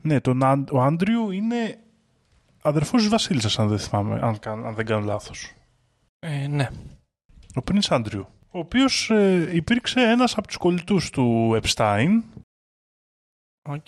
Ναι, 0.00 0.20
τον, 0.20 0.42
Άν- 0.44 0.68
ο 0.72 0.82
Άντριου 0.82 1.30
είναι 1.30 1.78
αδερφός 2.62 3.00
της 3.00 3.10
Βασίλισσας, 3.10 3.58
αν 3.58 3.68
δεν, 3.68 3.78
θυμάμαι, 3.78 4.18
αν, 4.22 4.38
κα- 4.38 4.52
αν 4.52 4.74
δεν 4.74 4.86
κάνω 4.86 5.04
λάθος. 5.06 5.52
Ε, 6.18 6.46
ναι. 6.46 6.68
Ο 7.54 7.60
Prince 7.70 7.86
Άντριου, 7.88 8.26
ο 8.50 8.58
οποίος 8.58 9.10
ε, 9.10 9.48
υπήρξε 9.52 10.00
ένας 10.00 10.36
από 10.36 10.46
τους 10.46 10.56
κολλητούς 10.56 11.10
του 11.10 11.52
Έπσταϊν. 11.56 12.22
Οκ. 13.68 13.86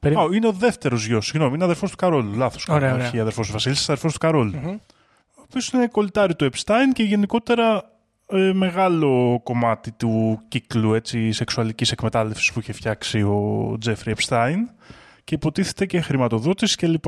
Περί... 0.00 0.14
Α, 0.14 0.22
είναι 0.34 0.46
ο 0.46 0.52
δεύτερος 0.52 1.06
γιος, 1.06 1.26
συγγνώμη, 1.26 1.54
είναι 1.54 1.64
αδερφός 1.64 1.90
του 1.90 1.96
Καρόλου, 1.96 2.34
λάθος. 2.36 2.68
Ωραία, 2.68 2.80
κάνω, 2.80 2.94
ωραία. 2.94 3.06
Όχι 3.08 3.20
αδερφός 3.20 3.44
της 3.44 3.52
Βασίλισσας, 3.54 3.88
αδερφός 3.88 4.12
του 4.12 4.18
Καρόλου. 4.18 4.56
Μμμ. 4.56 4.76
Ο 5.50 5.52
οποίος 5.52 5.68
είναι 5.68 5.86
κολλητάρι 5.86 6.34
του 6.34 6.44
Επστάιν 6.44 6.92
και 6.92 7.02
γενικότερα 7.02 7.90
ε, 8.26 8.52
μεγάλο 8.52 9.40
κομμάτι 9.42 9.92
του 9.92 10.40
κύκλου 10.48 10.94
έτσι, 10.94 11.32
σεξουαλικής 11.32 11.92
εκμετάλλευσης 11.92 12.52
που 12.52 12.60
είχε 12.60 12.72
φτιάξει 12.72 13.22
ο 13.22 13.76
Τζέφρι 13.80 14.10
Επστάιν 14.10 14.68
και 15.24 15.34
υποτίθεται 15.34 15.86
και 15.86 16.00
χρηματοδότηση 16.00 16.76
κλπ. 16.76 17.04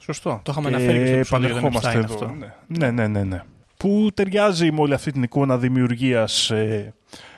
Σωστό. 0.00 0.40
Το 0.44 0.52
είχαμε 0.52 0.68
Και 0.68 0.74
αναφέρει 0.74 0.98
και 0.98 1.06
στο 1.06 1.16
επεισόδιο 1.16 1.48
για 1.48 1.60
τον 1.60 1.64
επανερχόμαστε 1.64 2.00
Epstein 2.00 2.04
εδώ. 2.04 2.14
αυτό. 2.14 2.34
Ναι, 2.66 2.90
ναι, 2.90 2.90
ναι, 2.90 3.06
ναι, 3.06 3.24
ναι. 3.24 3.42
Που 3.76 4.10
ταιριάζει 4.14 4.72
με 4.72 4.80
όλη 4.80 4.94
αυτή 4.94 5.12
την 5.12 5.22
εικόνα 5.22 5.58
δημιουργίας 5.58 6.50
ε, 6.50 6.94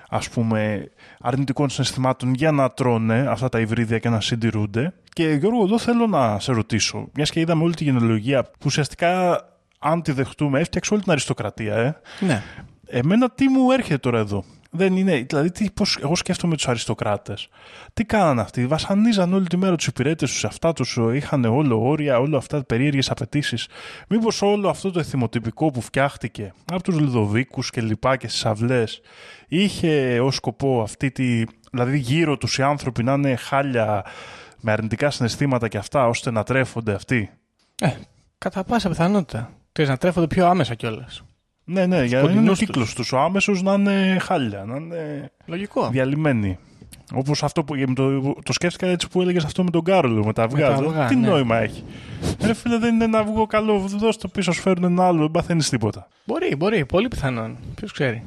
ας 0.08 0.28
πούμε 0.28 0.90
αρνητικών 1.20 1.68
συναισθημάτων 1.68 2.34
για 2.34 2.52
να 2.52 2.70
τρώνε 2.70 3.26
αυτά 3.28 3.48
τα 3.48 3.60
υβρίδια 3.60 3.98
και 3.98 4.08
να 4.08 4.20
συντηρούνται. 4.20 4.92
Και 5.12 5.30
Γιώργο, 5.30 5.64
εδώ 5.64 5.78
θέλω 5.78 6.06
να 6.06 6.38
σε 6.38 6.52
ρωτήσω, 6.52 7.08
μιας 7.14 7.30
και 7.30 7.40
είδαμε 7.40 7.62
όλη 7.62 7.74
τη 7.74 7.84
γενεολογία 7.84 8.42
που 8.42 8.64
ουσιαστικά 8.64 9.44
αν 9.82 10.02
τη 10.02 10.12
δεχτούμε 10.12 10.60
έφτιαξε 10.60 10.94
όλη 10.94 11.02
την 11.02 11.12
αριστοκρατία, 11.12 11.74
ε. 11.74 12.00
Ναι. 12.20 12.42
Εμένα 12.86 13.30
τι 13.30 13.48
μου 13.48 13.70
έρχεται 13.70 13.98
τώρα 13.98 14.18
εδώ; 14.18 14.44
Δεν 14.70 14.96
είναι, 14.96 15.16
δηλαδή, 15.28 15.50
τι, 15.50 15.70
πώς, 15.70 15.98
εγώ 16.02 16.16
σκέφτομαι 16.16 16.54
τους 16.54 16.68
αριστοκράτες. 16.68 17.48
Τι 17.92 18.04
κάνανε 18.04 18.40
αυτοί, 18.40 18.66
βασανίζαν 18.66 19.32
όλη 19.34 19.46
τη 19.46 19.56
μέρα 19.56 19.76
τους 19.76 19.86
υπηρέτες 19.86 20.30
τους, 20.30 20.44
αυτά 20.44 20.72
τους, 20.72 20.98
είχαν 21.14 21.44
όλο 21.44 21.88
όρια, 21.88 22.18
όλα 22.18 22.38
αυτά 22.38 22.64
περίεργες 22.64 23.10
απαιτήσεις. 23.10 23.68
Μήπως 24.08 24.42
όλο 24.42 24.68
αυτό 24.68 24.90
το 24.90 24.98
εθιμοτυπικό 24.98 25.70
που 25.70 25.80
φτιάχτηκε 25.80 26.52
από 26.72 26.82
τους 26.82 26.98
Λουδοβίκους 26.98 27.70
και 27.70 27.80
λοιπά 27.80 28.16
και 28.16 28.28
στις 28.28 28.44
αυλές 28.46 29.00
είχε 29.48 30.20
ως 30.20 30.34
σκοπό 30.34 30.82
αυτή 30.82 31.10
τη. 31.10 31.44
Δηλαδή, 31.72 31.98
γύρω 31.98 32.36
τους 32.36 32.58
οι 32.58 32.62
άνθρωποι 32.62 33.02
να 33.02 33.12
είναι 33.12 33.36
χάλια 33.36 34.04
με 34.60 34.72
αρνητικά 34.72 35.10
συναισθήματα 35.10 35.68
και 35.68 35.78
αυτά, 35.78 36.08
ώστε 36.08 36.30
να 36.30 36.42
τρέφονται 36.42 36.92
αυτοί; 36.94 37.30
Ε, 37.82 37.90
κατά 38.38 38.64
πάσα 38.64 38.88
πιθανότητα. 38.88 39.50
Ξέρεις, 39.80 39.98
να 39.98 40.00
τρέφονται 40.00 40.34
πιο 40.34 40.46
άμεσα 40.46 40.74
κιόλας. 40.74 41.22
Ναι, 41.64 41.86
ναι, 41.86 42.04
για 42.04 42.16
να 42.16 42.22
είναι 42.22 42.30
ο 42.30 42.34
κοντινούς 42.34 42.58
κύκλος 42.58 42.94
τους. 42.94 43.12
Ο 43.12 43.18
άμεσος 43.18 43.62
να 43.62 43.72
είναι 43.72 44.18
χάλια, 44.20 44.64
να 44.64 44.76
είναι 44.76 45.30
Λογικό. 45.46 45.88
διαλυμένοι. 45.88 46.58
Όπως 47.14 47.42
αυτό 47.42 47.64
που 47.64 47.92
το, 47.94 48.34
το 48.42 48.52
σκέφτηκα 48.52 48.86
έτσι 48.86 49.08
που 49.08 49.20
έλεγες 49.20 49.44
αυτό 49.44 49.64
με 49.64 49.70
τον 49.70 49.84
Κάρολο 49.84 50.24
με 50.24 50.32
τα 50.32 50.42
αυγά. 50.42 50.68
τα 50.68 50.74
Δηλαδή, 50.74 50.94
αυγά, 50.94 51.06
Τι 51.06 51.16
ναι. 51.16 51.28
νόημα 51.28 51.56
έχει. 51.56 51.84
Ρε 52.40 52.54
φίλε, 52.54 52.78
δεν 52.78 52.94
είναι 52.94 53.04
ένα 53.04 53.18
αυγό 53.18 53.46
καλό. 53.46 53.78
Δώσ' 53.78 54.16
το 54.16 54.28
πίσω, 54.28 54.52
σου 54.52 54.60
φέρουν 54.60 54.84
ένα 54.84 55.06
άλλο, 55.06 55.20
δεν 55.20 55.30
παθαίνεις 55.30 55.68
τίποτα. 55.68 56.08
Μπορεί, 56.24 56.56
μπορεί. 56.56 56.86
Πολύ 56.86 57.08
πιθανόν. 57.08 57.56
Ποιος 57.74 57.92
ξέρει. 57.92 58.22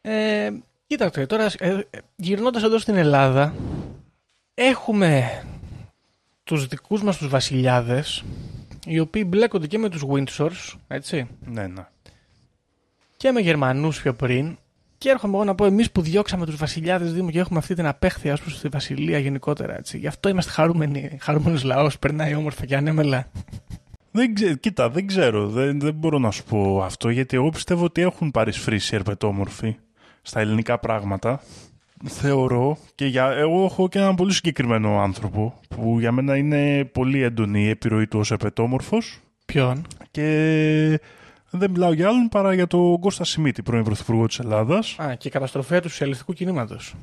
Ε, 0.00 0.48
κοίταξε, 0.86 1.26
τώρα 1.26 1.50
ε, 1.58 1.78
γυρνώντας 2.16 2.62
εδώ 2.62 2.78
στην 2.78 2.94
Ελλάδα, 2.96 3.54
έχουμε 4.54 5.42
τους 6.44 6.66
δικούς 6.66 7.02
μας 7.02 7.16
τους 7.16 7.28
βασιλιάδες, 7.28 8.24
οι 8.88 8.98
οποίοι 8.98 9.24
μπλέκονται 9.26 9.66
και 9.66 9.78
με 9.78 9.88
τους 9.88 10.02
Windsors, 10.08 10.76
έτσι, 10.88 11.26
Ναι, 11.46 11.66
ναι. 11.66 11.86
και 13.16 13.32
με 13.32 13.40
Γερμανούς 13.40 14.02
πιο 14.02 14.14
πριν. 14.14 14.58
Και 14.98 15.10
έρχομαι 15.10 15.34
εγώ 15.34 15.44
να 15.44 15.54
πω 15.54 15.64
εμείς 15.64 15.90
που 15.90 16.00
διώξαμε 16.00 16.46
τους 16.46 16.56
βασιλιάδες 16.56 17.12
Δήμου 17.12 17.30
και 17.30 17.38
έχουμε 17.38 17.58
αυτή 17.58 17.74
την 17.74 17.86
απέχθεια 17.86 18.32
ως 18.32 18.40
προς 18.40 18.60
τη 18.60 18.68
βασιλεία 18.68 19.18
γενικότερα, 19.18 19.76
έτσι. 19.76 19.98
Γι' 19.98 20.06
αυτό 20.06 20.28
είμαστε 20.28 20.50
χαρούμενοι, 20.50 21.18
χαρούμενος 21.20 21.62
λαός, 21.62 21.98
περνάει 21.98 22.34
όμορφα 22.34 22.66
και 22.66 22.76
ανέμελα. 22.76 23.30
Δεν 24.10 24.34
ξέ, 24.34 24.54
κοίτα, 24.54 24.90
δεν 24.90 25.06
ξέρω. 25.06 25.48
Δεν, 25.48 25.80
δεν 25.80 25.94
μπορώ 25.94 26.18
να 26.18 26.30
σου 26.30 26.44
πω 26.44 26.82
αυτό 26.82 27.08
γιατί 27.08 27.36
εγώ 27.36 27.48
πιστεύω 27.48 27.84
ότι 27.84 28.00
έχουν 28.00 28.30
παρισφρήσει 28.30 28.94
ερπετόμορφοι 28.94 29.76
στα 30.22 30.40
ελληνικά 30.40 30.78
πράγματα. 30.78 31.40
Θεωρώ 32.04 32.78
και 32.94 33.06
για, 33.06 33.26
εγώ 33.30 33.64
έχω 33.64 33.88
και 33.88 33.98
έναν 33.98 34.14
πολύ 34.14 34.32
συγκεκριμένο 34.32 35.00
άνθρωπο 35.00 35.60
που 35.68 35.96
για 35.98 36.12
μένα 36.12 36.36
είναι 36.36 36.84
πολύ 36.84 37.22
έντονη 37.22 37.62
η 37.62 37.68
επιρροή 37.68 38.06
του 38.06 38.18
ως 38.18 38.30
ερπετόμορφος 38.30 39.20
Ποιον; 39.46 39.86
και 40.10 41.00
δεν 41.50 41.70
μιλάω 41.70 41.92
για 41.92 42.08
άλλον 42.08 42.28
παρά 42.28 42.54
για 42.54 42.66
τον 42.66 43.00
Κώστα 43.00 43.24
Σιμίτη, 43.24 43.62
πρώην 43.62 43.84
Πρωθυπουργό 43.84 44.26
της 44.26 44.38
Ελλάδας. 44.38 44.96
Α, 44.98 45.14
και 45.14 45.28
η 45.28 45.30
καταστροφέα 45.30 45.80
του 45.80 45.88
σοσιαλιστικού 45.88 46.32
κινήματος. 46.32 46.94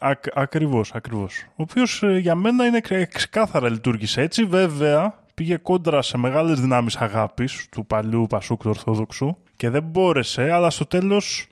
Ακ, 0.00 0.24
ακριβώς, 0.34 0.92
ακριβώς. 0.94 1.44
Ο 1.48 1.62
οποίος 1.62 2.02
ε, 2.02 2.18
για 2.18 2.34
μένα 2.34 2.66
είναι 2.66 2.80
ξε- 2.80 3.08
ξεκάθαρα 3.12 3.70
λειτουργήσε 3.70 4.20
έτσι. 4.20 4.44
Βέβαια 4.44 5.14
πήγε 5.34 5.56
κόντρα 5.56 6.02
σε 6.02 6.18
μεγάλες 6.18 6.60
δυνάμεις 6.60 6.96
αγάπης 6.96 7.66
του 7.70 7.86
παλιού 7.86 8.26
Πασούκ 8.28 8.62
του 8.62 8.70
Ορθόδοξου 8.70 9.36
και 9.56 9.70
δεν 9.70 9.82
μπόρεσε, 9.82 10.50
αλλά 10.52 10.70
στο 10.70 10.86
τέλος 10.86 11.46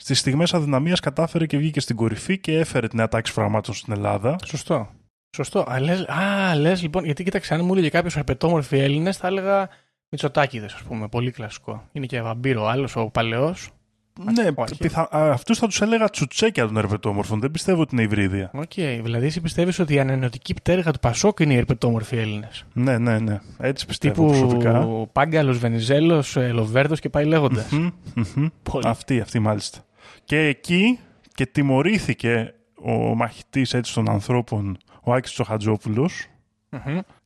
στις 0.00 0.18
στιγμές 0.18 0.54
αδυναμίας 0.54 1.00
κατάφερε 1.00 1.46
και 1.46 1.56
βγήκε 1.56 1.80
στην 1.80 1.96
κορυφή 1.96 2.38
και 2.38 2.58
έφερε 2.58 2.88
την 2.88 3.00
τάξη 3.00 3.34
πραγμάτων 3.34 3.74
στην 3.74 3.92
Ελλάδα. 3.92 4.36
Σωστό. 4.44 4.90
Σωστό. 5.36 5.64
Α, 5.70 5.80
λες, 5.80 6.00
α, 6.00 6.54
λες 6.54 6.82
λοιπόν, 6.82 7.04
γιατί 7.04 7.24
κοίταξε, 7.24 7.54
αν 7.54 7.64
μου 7.64 7.72
έλεγε 7.72 7.88
κάποιος 7.88 8.16
ερπετόμορφοι 8.16 8.78
Έλληνες, 8.78 9.16
θα 9.16 9.26
έλεγα 9.26 9.68
Μητσοτάκηδες, 10.10 10.74
ας 10.74 10.82
πούμε. 10.82 11.08
Πολύ 11.08 11.30
κλασικό. 11.30 11.88
Είναι 11.92 12.06
και 12.06 12.20
βαμπίρ 12.20 12.59
ο 12.59 12.66
άλλος, 12.66 12.96
ο 12.96 13.10
παλαιός. 13.10 13.70
ναι, 14.34 14.48
όχι. 14.54 14.76
πιθα... 14.76 15.08
α, 15.16 15.30
αυτούς 15.32 15.58
θα 15.58 15.66
τους 15.66 15.80
έλεγα 15.80 16.08
τσουτσέκια 16.08 16.66
των 16.66 16.76
ερπετόμορφων. 16.76 17.40
Δεν 17.40 17.50
πιστεύω 17.50 17.80
ότι 17.80 17.94
είναι 17.94 18.04
υβρίδια. 18.04 18.50
Οκ. 18.54 18.72
Δηλαδή, 19.02 19.26
εσύ 19.26 19.40
πιστεύεις 19.40 19.78
ότι 19.78 19.94
η 19.94 19.98
ανανεωτική 19.98 20.54
πτέρυγα 20.54 20.90
του 20.92 20.98
Πασόκ 20.98 21.40
είναι 21.40 21.54
οι 21.54 21.56
ερπετόμορφοι 21.56 22.16
Έλληνες; 22.16 22.64
Ναι, 22.72 22.98
ναι, 22.98 23.18
ναι. 23.18 23.40
Έτσι 23.58 23.86
πιστεύω 23.86 24.14
Τύπου 24.14 24.38
προσωπικά. 24.38 24.86
Πάγκαλος, 25.12 25.58
Βενιζέλος, 25.58 26.36
Λοβέρδος 26.52 27.00
και 27.00 27.08
πάει 27.08 27.24
λέγοντας. 27.24 27.70
Μμμ, 27.70 27.90
μμμ. 28.14 28.48
Αυτή, 28.82 29.20
αυτή 29.20 29.38
μάλιστα. 29.38 29.78
Και 30.28 30.38
εκεί 30.38 30.98
και 31.34 31.46
τιμωρήθηκε 31.46 32.54
ο 32.82 32.92
μαχητής 32.92 33.74
έτσι 33.74 33.94
των 33.94 34.10
ανθρώπων, 34.10 34.78
ο 35.02 35.12
Άκης 35.12 35.32
Τσοχατζόπουλος. 35.32 36.26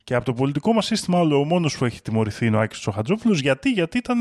Και 0.05 0.15
από 0.15 0.25
το 0.25 0.33
πολιτικό 0.33 0.73
μας 0.73 0.87
σύστημα 0.87 1.19
όλο 1.19 1.41
ο 1.41 1.45
μόνος 1.45 1.77
που 1.77 1.85
έχει 1.85 2.03
τιμωρηθεί 2.03 2.47
είναι 2.47 2.57
ο 2.57 2.61
Άκης 2.61 2.79
Τσοχατζόπουλος. 2.79 3.41
Γιατί, 3.41 3.71
γιατί 3.71 3.99
ήταν 3.99 4.21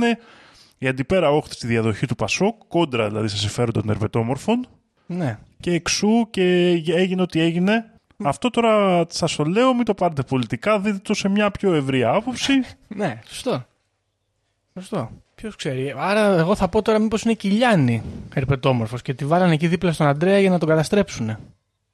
η 0.77 0.87
αντιπέρα 0.87 1.29
όχθη 1.29 1.53
στη 1.53 1.67
διαδοχή 1.67 2.05
του 2.05 2.15
Πασόκ, 2.15 2.55
κόντρα 2.67 3.07
δηλαδή 3.07 3.27
σε 3.27 3.37
συμφέροντα 3.37 3.81
των 3.81 3.89
ερπετόμορφων. 3.89 4.67
Ναι. 5.05 5.39
Και 5.59 5.73
εξού 5.73 6.27
και 6.29 6.71
έγινε 6.87 7.21
ό,τι 7.21 7.41
έγινε. 7.41 7.91
Αυτό 8.23 8.49
τώρα 8.49 9.05
σας 9.09 9.35
το 9.35 9.43
λέω, 9.43 9.73
μην 9.73 9.85
το 9.85 9.93
πάρετε 9.93 10.23
πολιτικά, 10.23 10.79
δείτε 10.79 10.97
το 10.97 11.13
σε 11.13 11.29
μια 11.29 11.51
πιο 11.51 11.73
ευρία 11.73 12.13
άποψη. 12.13 12.53
Ναι, 12.95 13.19
σωστό. 13.25 13.65
Σωστό. 14.73 15.11
Ποιος 15.41 15.55
ξέρει. 15.55 15.93
Άρα, 15.97 16.37
εγώ 16.39 16.55
θα 16.55 16.67
πω 16.67 16.81
τώρα 16.81 16.99
μήπως 16.99 17.21
είναι 17.23 17.33
Κιλιάνη 17.33 18.01
ερπετόμορφος 18.33 19.01
και 19.01 19.13
τη 19.13 19.25
βάλανε 19.25 19.53
εκεί 19.53 19.67
δίπλα 19.67 19.91
στον 19.91 20.07
Αντρέα 20.07 20.39
για 20.39 20.49
να 20.49 20.59
τον 20.59 20.69
καταστρέψουν. 20.69 21.37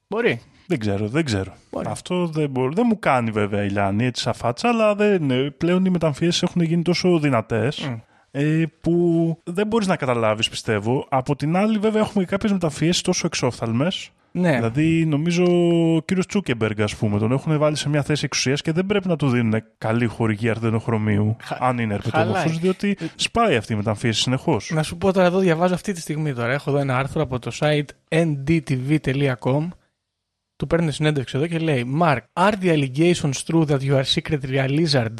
Μπορεί. 0.08 0.40
Δεν 0.66 0.78
ξέρω, 0.78 1.08
δεν 1.08 1.24
ξέρω. 1.24 1.52
Μπορεί. 1.70 1.86
Αυτό 1.90 2.26
δεν, 2.26 2.50
μπορώ. 2.50 2.72
δεν 2.72 2.84
μου 2.88 2.98
κάνει 2.98 3.30
βέβαια 3.30 3.64
η 3.64 3.68
Λιάννη 3.68 4.04
έτσι 4.04 4.22
σαν 4.22 4.34
φάτσα, 4.34 4.68
αλλά 4.68 4.94
δεν, 4.94 5.22
είναι. 5.22 5.50
πλέον 5.50 5.84
οι 5.84 5.90
μεταμφιέσεις 5.90 6.42
έχουν 6.42 6.62
γίνει 6.62 6.82
τόσο 6.82 7.18
δυνατές. 7.18 7.78
Μμ. 7.78 7.94
Ε, 8.30 8.64
που 8.80 9.38
δεν 9.44 9.66
μπορείς 9.66 9.86
να 9.86 9.96
καταλάβεις 9.96 10.48
πιστεύω. 10.48 11.06
Από 11.08 11.36
την 11.36 11.56
άλλη 11.56 11.78
βέβαια 11.78 12.02
έχουμε 12.02 12.24
και 12.24 12.30
κάποιες 12.30 12.52
μεταφιέσεις 12.52 13.02
τόσο 13.02 13.26
εξόφθαλμες 13.26 14.10
Ναι, 14.32 14.54
Δηλαδή, 14.54 15.04
νομίζω 15.06 15.44
ο 15.96 16.00
κύριος 16.02 16.26
Τσούκεμπεργκ, 16.26 16.80
ας 16.80 16.96
πούμε, 16.96 17.18
τον 17.18 17.32
έχουν 17.32 17.58
βάλει 17.58 17.76
σε 17.76 17.88
μια 17.88 18.02
θέση 18.02 18.24
εξουσίας 18.24 18.62
και 18.62 18.72
δεν 18.72 18.86
πρέπει 18.86 19.08
να 19.08 19.16
του 19.16 19.28
δίνουν 19.28 19.62
καλή 19.78 20.06
χορηγία 20.06 20.50
αρδενοχρωμίου, 20.50 21.36
αν 21.58 21.78
είναι 21.78 21.94
ερπετόμορφο, 21.94 22.40
χαλάει. 22.40 22.58
διότι 22.58 22.96
σπάει 23.14 23.56
αυτή 23.56 23.72
η 23.72 23.76
μεταμφίεση 23.76 24.20
συνεχώς. 24.20 24.70
Να 24.74 24.82
σου 24.82 24.96
πω 24.96 25.12
τώρα 25.12 25.26
εδώ, 25.26 25.38
διαβάζω 25.38 25.74
αυτή 25.74 25.92
τη 25.92 26.00
στιγμή 26.00 26.34
τώρα. 26.34 26.52
Έχω 26.52 26.70
εδώ 26.70 26.78
ένα 26.78 26.98
άρθρο 26.98 27.22
από 27.22 27.38
το 27.38 27.50
site 27.60 27.88
ndtv.com. 28.08 29.68
Του 30.56 30.66
παίρνει 30.66 30.92
συνέντευξη 30.92 31.36
εδώ 31.36 31.46
και 31.46 31.58
λέει 31.58 31.98
Mark, 32.00 32.18
are 32.32 32.52
the 32.62 32.68
allegations 32.78 33.32
true 33.46 33.64
that 33.66 33.80
you 33.80 33.94
are 33.96 34.04
secretly 34.14 34.58
a 34.58 34.68
lizard? 34.68 35.14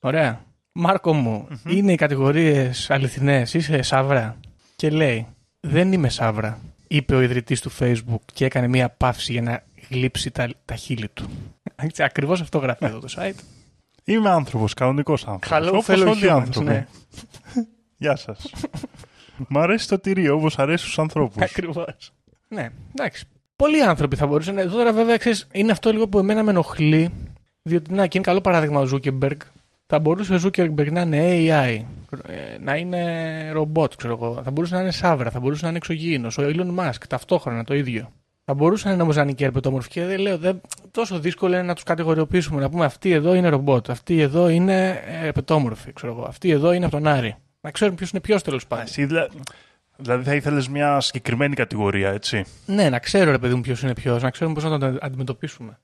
Ωραία. 0.00 0.44
Μάρκο 0.76 1.12
μου, 1.12 1.48
είναι 1.68 1.92
οι 1.92 1.96
κατηγορίες 1.96 2.90
αληθινές, 2.90 3.54
είσαι 3.54 3.82
σαύρα; 3.82 4.36
Και 4.76 4.90
λέει, 4.90 5.26
δεν 5.60 5.92
είμαι 5.92 6.08
σαύρα, 6.08 6.58
είπε 6.88 7.14
ο 7.14 7.20
ιδρυτής 7.20 7.60
του 7.60 7.70
Facebook 7.78 8.20
και 8.32 8.44
έκανε 8.44 8.68
μία 8.68 8.88
παύση 8.88 9.32
για 9.32 9.42
να 9.42 9.62
γλύψει 9.90 10.30
τα, 10.30 10.48
τα 10.64 10.74
χείλη 10.74 11.08
του. 11.08 11.28
Έτσι, 11.76 12.02
Ακριβώς 12.02 12.40
αυτό 12.40 12.58
γράφει 12.58 12.84
εδώ 12.84 12.98
το 12.98 13.08
site. 13.16 13.38
Είμαι 14.04 14.30
άνθρωπος, 14.30 14.74
κανονικός 14.74 15.26
άνθρωπος. 15.26 15.68
Hello, 15.68 15.72
Όπως 15.72 15.86
fellow 15.88 16.06
όλοι 16.10 16.24
οι 16.26 16.28
humans, 16.28 16.40
άνθρωποι. 16.40 16.70
ναι. 16.70 16.86
Γεια 17.96 18.16
σας. 18.16 18.50
Μ' 19.48 19.58
αρέσει 19.58 19.88
το 19.88 19.98
τυρί 19.98 20.28
όπως 20.28 20.58
αρέσει 20.58 20.84
στους 20.84 20.98
ανθρώπους. 20.98 21.42
Ακριβώς. 21.42 22.12
Ναι, 22.48 22.68
εντάξει. 22.94 23.24
Πολλοί 23.56 23.82
άνθρωποι 23.82 24.16
θα 24.16 24.26
μπορούσαν. 24.26 24.58
Εδώ 24.58 24.76
τώρα, 24.76 24.92
βέβαια, 24.92 25.16
ξέρεις, 25.16 25.46
είναι 25.52 25.72
αυτό 25.72 25.92
λίγο 25.92 26.08
που 26.08 26.18
εμένα 26.18 26.42
με 26.42 26.50
ενοχλεί. 26.50 27.10
Διότι 27.62 27.92
να, 27.92 28.06
και 28.06 28.18
είναι 28.18 28.26
καλό 28.26 28.40
παράδειγμα 28.40 28.80
ο 28.80 28.84
Ζούκερμπεργκ. 28.86 29.40
Θα 29.86 29.98
μπορούσε 29.98 30.34
ο 30.34 30.38
Ζούκερμπεργκ 30.38 30.90
να 30.92 31.00
είναι 31.00 31.20
AI, 31.22 31.82
ε, 32.28 32.58
να 32.60 32.76
είναι 32.76 33.02
ρομπότ, 33.52 33.92
ξέρω 33.96 34.12
εγώ. 34.12 34.40
Θα 34.44 34.50
μπορούσε 34.50 34.74
να 34.74 34.80
είναι 34.80 34.90
σαύρα, 34.90 35.30
θα 35.30 35.40
μπορούσε 35.40 35.62
να 35.62 35.68
είναι 35.68 35.76
εξωγήινος. 35.76 36.38
Ο 36.38 36.42
Elon 36.42 36.74
Musk 36.78 37.02
ταυτόχρονα 37.08 37.64
το 37.64 37.74
ίδιο. 37.74 38.10
Θα 38.44 38.54
μπορούσαν 38.54 39.00
όμως 39.00 39.12
να 39.12 39.22
είναι 39.22 39.32
και 39.32 39.44
ερπετόμορφοι 39.44 39.88
και 39.88 40.04
δεν 40.04 40.18
λέω, 40.20 40.38
δεν, 40.38 40.60
τόσο 40.90 41.18
δύσκολο 41.18 41.54
είναι 41.54 41.62
να 41.62 41.74
τους 41.74 41.82
κατηγοριοποιήσουμε. 41.82 42.60
Να 42.60 42.70
πούμε 42.70 42.84
αυτοί 42.84 43.10
εδώ 43.10 43.34
είναι 43.34 43.48
ρομπότ, 43.48 43.90
αυτοί 43.90 44.20
εδώ 44.20 44.48
είναι 44.48 45.02
ερπετόμορφοι, 45.22 45.92
ξέρω 45.92 46.12
εγώ. 46.12 46.24
Αυτοί 46.28 46.50
εδώ 46.50 46.72
είναι 46.72 46.84
από 46.84 46.94
τον 46.96 47.06
Άρη. 47.06 47.36
Να 47.60 47.70
ξέρουμε 47.70 47.96
ποιος 47.96 48.10
είναι 48.10 48.20
ποιος 48.20 48.42
τέλος 48.42 48.66
πάντων. 48.66 48.84
Εσύ, 48.84 49.04
δηλα- 49.04 49.28
δηλαδή 49.96 50.24
θα 50.24 50.34
ήθελες 50.34 50.68
μια 50.68 51.00
συγκεκριμένη 51.00 51.54
κατηγορία, 51.54 52.10
έτσι; 52.10 52.44
Ναι, 52.66 52.88
να 52.88 52.98
ξέρω 52.98 53.30
ρε 53.30 53.38
παιδί 53.38 53.54
μου 53.54 53.60
ποιος 53.60 53.82
είναι 53.82 53.94
ποιος, 53.94 54.22
να 54.22 54.30
ξέρουμε 54.30 54.54
πώς 54.54 54.64
να 54.70 54.78
τον 54.78 54.98
αντιμετωπίσουμε. 55.00 55.78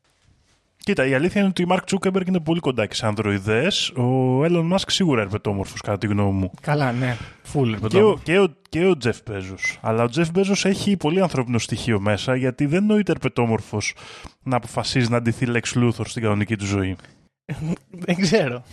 Κοίτα, 0.84 1.06
η 1.06 1.14
αλήθεια 1.14 1.40
είναι 1.40 1.50
ότι 1.50 1.62
ο 1.62 1.66
Μαρκ 1.66 1.84
Τσούκεμπεργκ 1.84 2.26
είναι 2.26 2.40
πολύ 2.40 2.60
κοντά 2.60 2.86
και 2.86 2.94
σε 2.94 3.06
ανδροειδές. 3.06 3.90
Ο 3.90 4.44
Έλλον 4.44 4.66
Μάσκ 4.66 4.90
σίγουρα 4.90 5.20
ερπετόμορφος, 5.20 5.80
κατά 5.80 5.98
τη 5.98 6.06
γνώμη 6.06 6.38
μου. 6.38 6.50
Καλά, 6.60 6.92
ναι. 6.92 7.16
Φουλ 7.42 7.74
Και 7.88 8.02
ο, 8.02 8.18
και, 8.22 8.38
ο, 8.38 8.54
και 8.68 8.86
ο 8.86 8.96
Τζεφ 8.96 9.18
Μπέζο. 9.26 9.54
Αλλά 9.80 10.02
ο 10.02 10.08
Τζεφ 10.08 10.30
Μπέζο 10.30 10.54
έχει 10.62 10.96
πολύ 10.96 11.20
ανθρώπινο 11.20 11.58
στοιχείο 11.58 12.00
μέσα, 12.00 12.36
γιατί 12.36 12.66
δεν 12.66 12.84
νοείται 12.84 13.12
ερπετόμορφος 13.12 13.94
να 14.42 14.56
αποφασίζει 14.56 15.10
να 15.10 15.16
αντιθεί 15.16 15.46
Lex 15.48 15.78
Luthor 15.78 16.06
στην 16.06 16.22
κανονική 16.22 16.56
του 16.56 16.66
ζωή. 16.66 16.96
Δεν 18.06 18.16
ξέρω. 18.20 18.64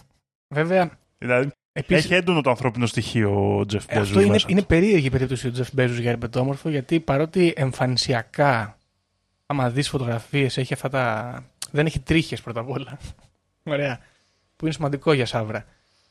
Βέβαια, 0.48 0.92
Δηλαδή, 1.18 1.52
επίσης, 1.72 2.04
έχει 2.04 2.14
έντονο 2.14 2.42
το 2.42 2.50
ανθρώπινο 2.50 2.86
στοιχείο 2.86 3.58
ο 3.58 3.66
Τζεφ 3.66 3.86
ε, 3.88 3.96
Μπέζο. 3.96 4.02
αυτό 4.02 4.22
είναι, 4.22 4.40
είναι 4.48 4.62
περίεργη 4.62 5.06
η 5.06 5.10
περίπτωση 5.10 5.46
του 5.46 5.52
Τζεφ 5.52 5.70
Μπέζου 5.74 6.02
για 6.02 6.12
ερπετόμορφο, 6.12 6.70
γιατί 6.70 7.00
παρότι 7.00 7.54
εμφανισιακά, 7.56 8.78
άμα 9.46 9.70
δεις 9.70 9.90
φωτογραφίες, 9.90 10.58
έχει 10.58 10.74
αυτά 10.74 10.90
τα. 10.90 11.44
Δεν 11.78 11.86
έχει 11.86 12.00
τρίχες 12.00 12.42
πρώτα 12.42 12.60
απ' 12.60 12.70
όλα. 12.70 12.98
Ωραία. 13.64 14.00
Που 14.56 14.66
είναι 14.66 14.74
σημαντικό 14.74 15.14
για 15.14 15.26
σαύρα. 15.26 15.66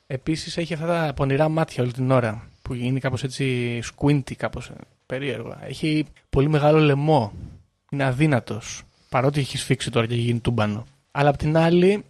Επίσης 0.07 0.57
έχει 0.57 0.75
αυτά 0.75 0.87
τα 0.87 1.15
πονηρά 1.15 1.49
μάτια 1.49 1.83
όλη 1.83 1.93
την 1.93 2.11
ώρα, 2.11 2.49
που 2.63 2.75
είναι 2.75 2.99
κάπως 2.99 3.23
έτσι 3.23 3.79
squinty, 3.83 4.35
κάπως 4.35 4.71
περίεργο. 5.07 5.59
Έχει 5.63 6.07
πολύ 6.31 6.49
μεγάλο 6.49 6.79
λαιμό. 6.79 7.33
Είναι 7.91 8.05
αδύνατος. 8.05 8.83
Παρότι 9.09 9.41
έχει 9.41 9.59
σφίξει 9.59 9.91
τώρα 9.91 10.07
και 10.07 10.15
έχει 10.15 10.23
γίνει 10.23 10.39
τούμπανο. 10.39 10.87
Αλλά 11.11 11.29
απ' 11.29 11.37
την 11.37 11.57
άλλη, 11.57 12.05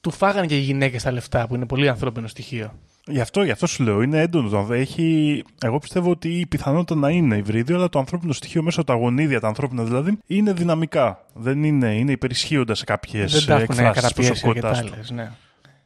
του 0.00 0.10
φάγανε 0.10 0.46
και 0.46 0.56
οι 0.56 0.60
γυναίκες 0.60 1.02
τα 1.02 1.12
λεφτά, 1.12 1.46
που 1.46 1.54
είναι 1.54 1.66
πολύ 1.66 1.88
ανθρώπινο 1.88 2.26
στοιχείο. 2.26 2.74
Γι' 3.08 3.20
αυτό, 3.20 3.42
γι' 3.42 3.50
αυτό 3.50 3.66
σου 3.66 3.82
λέω, 3.82 4.02
είναι 4.02 4.20
έντονο. 4.20 4.48
το- 4.48 4.72
Έχει, 4.72 5.42
εγώ 5.62 5.78
πιστεύω 5.78 6.10
ότι 6.10 6.28
η 6.28 6.46
πιθανότητα 6.46 6.94
να 7.00 7.10
είναι 7.10 7.36
υβρίδιο, 7.36 7.76
αλλά 7.76 7.88
το 7.88 7.98
ανθρώπινο 7.98 8.32
στοιχείο 8.32 8.62
μέσα 8.62 8.80
από 8.80 8.92
τα 8.92 8.96
γονίδια, 8.98 9.40
τα 9.40 9.46
ανθρώπινα 9.48 9.84
δηλαδή, 9.84 10.18
είναι 10.26 10.52
δυναμικά. 10.52 11.24
Δεν 11.34 11.64
είναι, 11.64 11.94
είναι 11.94 12.12
υπερισχύοντα 12.12 12.74
σε 12.74 12.84
κάποιες 12.84 13.32
Δεν 13.32 13.46
τα 13.46 13.62
έχουν 13.62 13.62
εκφράσεις 13.78 13.92
τη 13.94 14.00
καταπιέσει 14.00 14.30
προσωπικότητάς 14.30 14.78
αρκετά, 14.78 14.96
τους. 14.96 15.10
λες, 15.10 15.30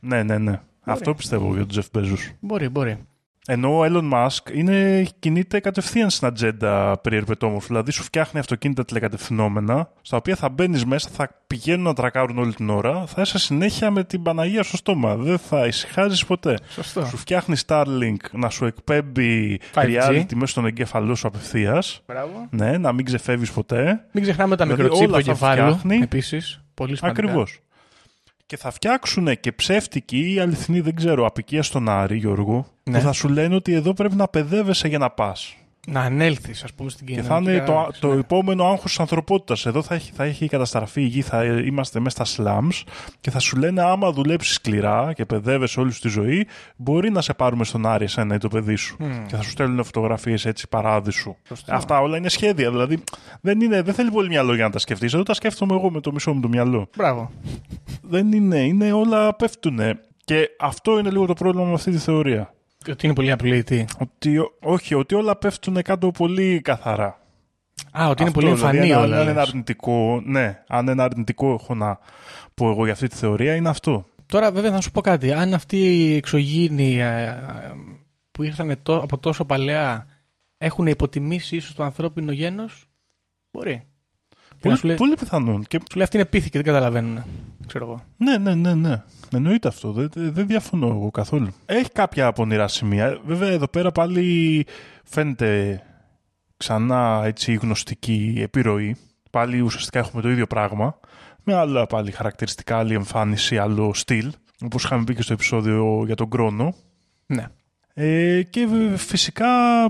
ναι. 0.00 0.16
Ναι, 0.16 0.22
ναι, 0.22 0.38
ναι. 0.38 0.60
Αυτό 0.84 1.14
πιστεύω 1.14 1.46
για 1.48 1.58
τον 1.58 1.68
Τζεφ 1.68 1.86
Μπέζο. 1.92 2.16
Μπορεί, 2.40 2.68
μπορεί. 2.68 2.98
Ενώ 3.46 3.78
ο 3.78 3.84
Elon 3.84 4.12
Musk 4.12 4.54
είναι, 4.54 5.06
κινείται 5.18 5.60
κατευθείαν 5.60 6.10
στην 6.10 6.26
ατζέντα 6.26 6.98
περί 7.02 7.16
ερπετόμορφου. 7.16 7.66
Δηλαδή 7.66 7.90
σου 7.92 8.02
φτιάχνει 8.02 8.40
αυτοκίνητα 8.40 8.84
τηλεκατευθυνόμενα, 8.84 9.88
στα 10.02 10.16
οποία 10.16 10.36
θα 10.36 10.48
μπαίνεις 10.48 10.84
μέσα, 10.84 11.08
θα 11.12 11.28
πηγαίνουν 11.46 11.84
να 11.84 11.94
τρακάρουν 11.94 12.38
όλη 12.38 12.54
την 12.54 12.70
ώρα, 12.70 13.06
θα 13.06 13.22
είσαι 13.22 13.38
συνέχεια 13.38 13.90
με 13.90 14.04
την 14.04 14.22
Παναγία 14.22 14.62
στο 14.62 14.76
στόμα. 14.76 15.16
Δεν 15.16 15.38
θα 15.38 15.66
ησυχάζεις 15.66 16.24
ποτέ. 16.26 16.58
Σωστό. 16.68 17.04
Σου 17.04 17.16
φτιάχνει 17.16 17.56
Starlink 17.66 18.16
να 18.32 18.48
σου 18.48 18.64
εκπέμπει 18.64 19.60
5G. 19.74 19.84
reality 19.84 20.34
μέσα 20.34 20.46
στον 20.46 20.66
εγκέφαλό 20.66 21.14
σου 21.14 21.26
απευθείας. 21.26 22.02
Μπράβο. 22.06 22.46
Ναι, 22.50 22.78
να 22.78 22.92
μην 22.92 23.04
ξεφεύγεις 23.04 23.52
ποτέ. 23.52 24.04
Μην 24.12 24.22
ξεχνάμε 24.22 24.56
τα 24.56 24.64
Δηλαδή, 24.64 24.82
μικροτσίπ 24.82 25.08
όλα 25.12 25.22
του 25.22 25.30
αυτά 25.30 25.50
εγκεφάλου. 25.52 25.76
φτιάχνει. 25.78 26.02
Επίσης. 26.02 26.60
Πολύ 26.74 26.96
σημαντικά. 26.96 27.22
Ακριβώς. 27.26 27.60
Και 28.46 28.56
θα 28.56 28.70
φτιάξουν 28.70 29.40
και 29.40 29.52
ψεύτικη 29.52 30.32
ή 30.34 30.38
αληθινή, 30.38 30.80
δεν 30.80 30.94
ξέρω, 30.94 31.26
απικία 31.26 31.62
στον 31.62 31.88
Άρη, 31.88 32.16
Γιώργο, 32.16 32.66
Ναι. 32.82 32.98
που 32.98 33.04
θα 33.04 33.12
σου 33.12 33.28
λένε 33.28 33.54
ότι 33.54 33.72
εδώ 33.72 33.92
πρέπει 33.92 34.14
να 34.14 34.28
παιδεύεσαι 34.28 34.88
για 34.88 34.98
να 34.98 35.10
πας. 35.10 35.56
Να 35.86 36.00
ανέλθεις, 36.00 36.64
ας 36.64 36.72
πούμε, 36.72 36.90
στην 36.90 37.06
Και 37.06 37.12
κοινωνία. 37.12 37.34
θα 37.44 37.50
είναι 37.52 37.64
το, 37.64 37.90
το 38.00 38.12
επόμενο 38.12 38.64
άγχος 38.64 38.82
της 38.82 39.00
ανθρωπότητας. 39.00 39.66
Εδώ 39.66 39.82
θα 39.82 39.94
έχει, 39.94 40.12
θα 40.14 40.24
έχει 40.24 40.48
καταστραφεί 40.48 41.02
η 41.02 41.06
γη, 41.06 41.22
θα 41.22 41.44
είμαστε 41.44 42.00
μέσα 42.00 42.24
στα 42.24 42.44
slums 42.44 42.82
και 43.20 43.30
θα 43.30 43.38
σου 43.38 43.56
λένε 43.56 43.82
άμα 43.82 44.12
δουλέψεις 44.12 44.54
σκληρά 44.54 45.12
και 45.12 45.24
παιδεύεσαι 45.24 45.80
όλη 45.80 45.92
σου 45.92 46.00
τη 46.00 46.08
ζωή, 46.08 46.46
μπορεί 46.76 47.10
να 47.10 47.20
σε 47.20 47.34
πάρουμε 47.34 47.64
στον 47.64 47.86
Άρη 47.86 48.04
εσένα 48.04 48.34
ή 48.34 48.38
το 48.38 48.48
παιδί 48.48 48.74
σου. 48.74 48.96
Και 49.26 49.36
θα 49.36 49.42
σου 49.42 49.50
στέλνουν 49.50 49.84
φωτογραφίες 49.84 50.44
έτσι 50.46 50.68
παράδεισου. 50.68 51.36
Σωστό. 51.48 51.74
Αυτά 51.74 52.00
όλα 52.00 52.16
είναι 52.16 52.28
σχέδια. 52.28 52.70
Δηλαδή 52.70 53.02
δεν, 53.40 53.60
είναι, 53.60 53.82
δεν 53.82 53.94
θέλει 53.94 54.10
πολύ 54.10 54.28
μυαλό 54.28 54.54
για 54.54 54.64
να 54.64 54.70
τα 54.70 54.78
σκεφτείς. 54.78 55.14
Εδώ 55.14 55.22
τα 55.22 55.34
σκέφτομαι 55.34 55.74
εγώ 55.74 55.90
με 55.90 56.00
το 56.00 56.12
μισό 56.12 56.32
μου 56.32 56.40
το 56.40 56.48
μυαλό. 56.48 56.88
Μπράβο. 56.96 57.30
Δεν 58.02 58.32
είναι, 58.32 58.58
είναι 58.58 58.92
όλα 58.92 59.34
πέφτουνε. 59.36 60.00
Και 60.24 60.48
αυτό 60.60 60.98
είναι 60.98 61.10
λίγο 61.10 61.26
το 61.26 61.32
πρόβλημα 61.34 61.66
με 61.66 61.72
αυτή 61.72 61.90
τη 61.90 61.98
θεωρία. 61.98 62.54
Ότι 62.90 63.06
είναι 63.06 63.14
πολύ 63.14 63.30
απλή. 63.30 63.62
Τι. 63.64 63.84
Ότι, 63.98 64.38
όχι, 64.60 64.94
ότι 64.94 65.14
όλα 65.14 65.36
πέφτουν 65.36 65.82
κάτω 65.82 66.10
πολύ 66.10 66.60
καθαρά. 66.60 67.20
Α, 67.92 68.08
ότι 68.08 68.22
είναι 68.22 68.30
Αυτό, 68.30 68.40
πολύ 68.40 68.48
εμφανή 68.52 68.72
δηλαδή, 68.80 68.92
αν- 68.92 69.02
όλα. 69.02 69.16
Αν 69.16 69.22
είναι 69.22 69.32
λες. 69.32 69.48
αρνητικό, 69.48 70.22
ναι, 70.24 70.62
αν 70.68 70.88
ένα 70.88 71.04
αρνητικό 71.04 71.52
έχω 71.52 71.74
να 71.74 71.98
πω 72.54 72.70
εγώ 72.70 72.84
για 72.84 72.92
αυτή 72.92 73.08
τη 73.08 73.16
θεωρία, 73.16 73.54
είναι 73.54 73.68
αυτό. 73.68 74.06
Τώρα, 74.26 74.52
βέβαια, 74.52 74.70
θα 74.70 74.80
σου 74.80 74.90
πω 74.90 75.00
κάτι. 75.00 75.32
Αν 75.32 75.54
αυτοί 75.54 75.76
οι 75.76 76.14
εξωγήινοι 76.16 76.98
ε, 77.00 77.24
ε, 77.26 77.34
που 78.32 78.42
ήρθαν 78.42 78.76
τό- 78.82 79.02
από 79.02 79.18
τόσο 79.18 79.44
παλαιά 79.44 80.06
έχουν 80.58 80.86
υποτιμήσει 80.86 81.56
ίσως 81.56 81.74
το 81.74 81.82
ανθρώπινο 81.82 82.32
γένος, 82.32 82.84
μπορεί. 83.50 83.82
Και 84.48 84.54
να 84.54 84.58
Πολύ, 84.60 84.76
σου 84.76 84.86
λέει, 84.86 84.96
πολύ 84.96 85.14
πιθανόν. 85.14 85.64
Και, 85.68 85.78
σου 85.90 85.94
λέει 85.96 86.04
αυτή 86.04 86.16
είναι 86.16 86.26
πίθη 86.26 86.50
και 86.50 86.58
δεν 86.58 86.66
καταλαβαίνουν. 86.66 87.22
Ξέρω 87.66 87.84
εγώ. 87.84 88.02
ναι, 88.16 88.38
ναι, 88.38 88.54
ναι, 88.54 88.74
ναι. 88.74 89.02
Εννοείται 89.32 89.68
αυτό. 89.68 89.92
Δεν, 89.92 90.08
δεν 90.12 90.32
δεν 90.32 90.46
διαφωνώ 90.46 90.86
εγώ 90.86 91.10
καθόλου. 91.10 91.54
Έχει 91.66 91.90
κάποια 91.90 92.32
πονηρά 92.32 92.68
σημεία. 92.68 93.20
Βέβαια, 93.24 93.50
εδώ 93.50 93.68
πέρα 93.68 93.92
πάλι 93.92 94.66
φαίνεται 95.04 95.82
ξανά 96.56 97.22
έτσι 97.24 97.52
η 97.52 97.54
γνωστική 97.54 98.34
επιρροή. 98.38 98.96
Πάλι 99.30 99.60
ουσιαστικά 99.60 99.98
έχουμε 99.98 100.22
το 100.22 100.30
ίδιο 100.30 100.46
πράγμα. 100.46 100.98
Με 101.44 101.54
άλλα 101.54 101.86
πάλι 101.86 102.10
χαρακτηριστικά, 102.10 102.78
άλλη 102.78 102.94
εμφάνιση, 102.94 103.58
άλλο 103.58 103.94
στυλ. 103.94 104.32
Όπως 104.64 104.84
είχαμε 104.84 105.04
πει 105.04 105.14
και 105.14 105.22
στο 105.22 105.32
επεισόδιο 105.32 106.02
για 106.06 106.14
τον 106.14 106.30
Κρόνο. 106.30 106.74
Ναι. 107.26 107.46
Ε, 107.94 108.42
και 108.42 108.66
βε- 108.66 108.96
φυσικά 108.96 109.46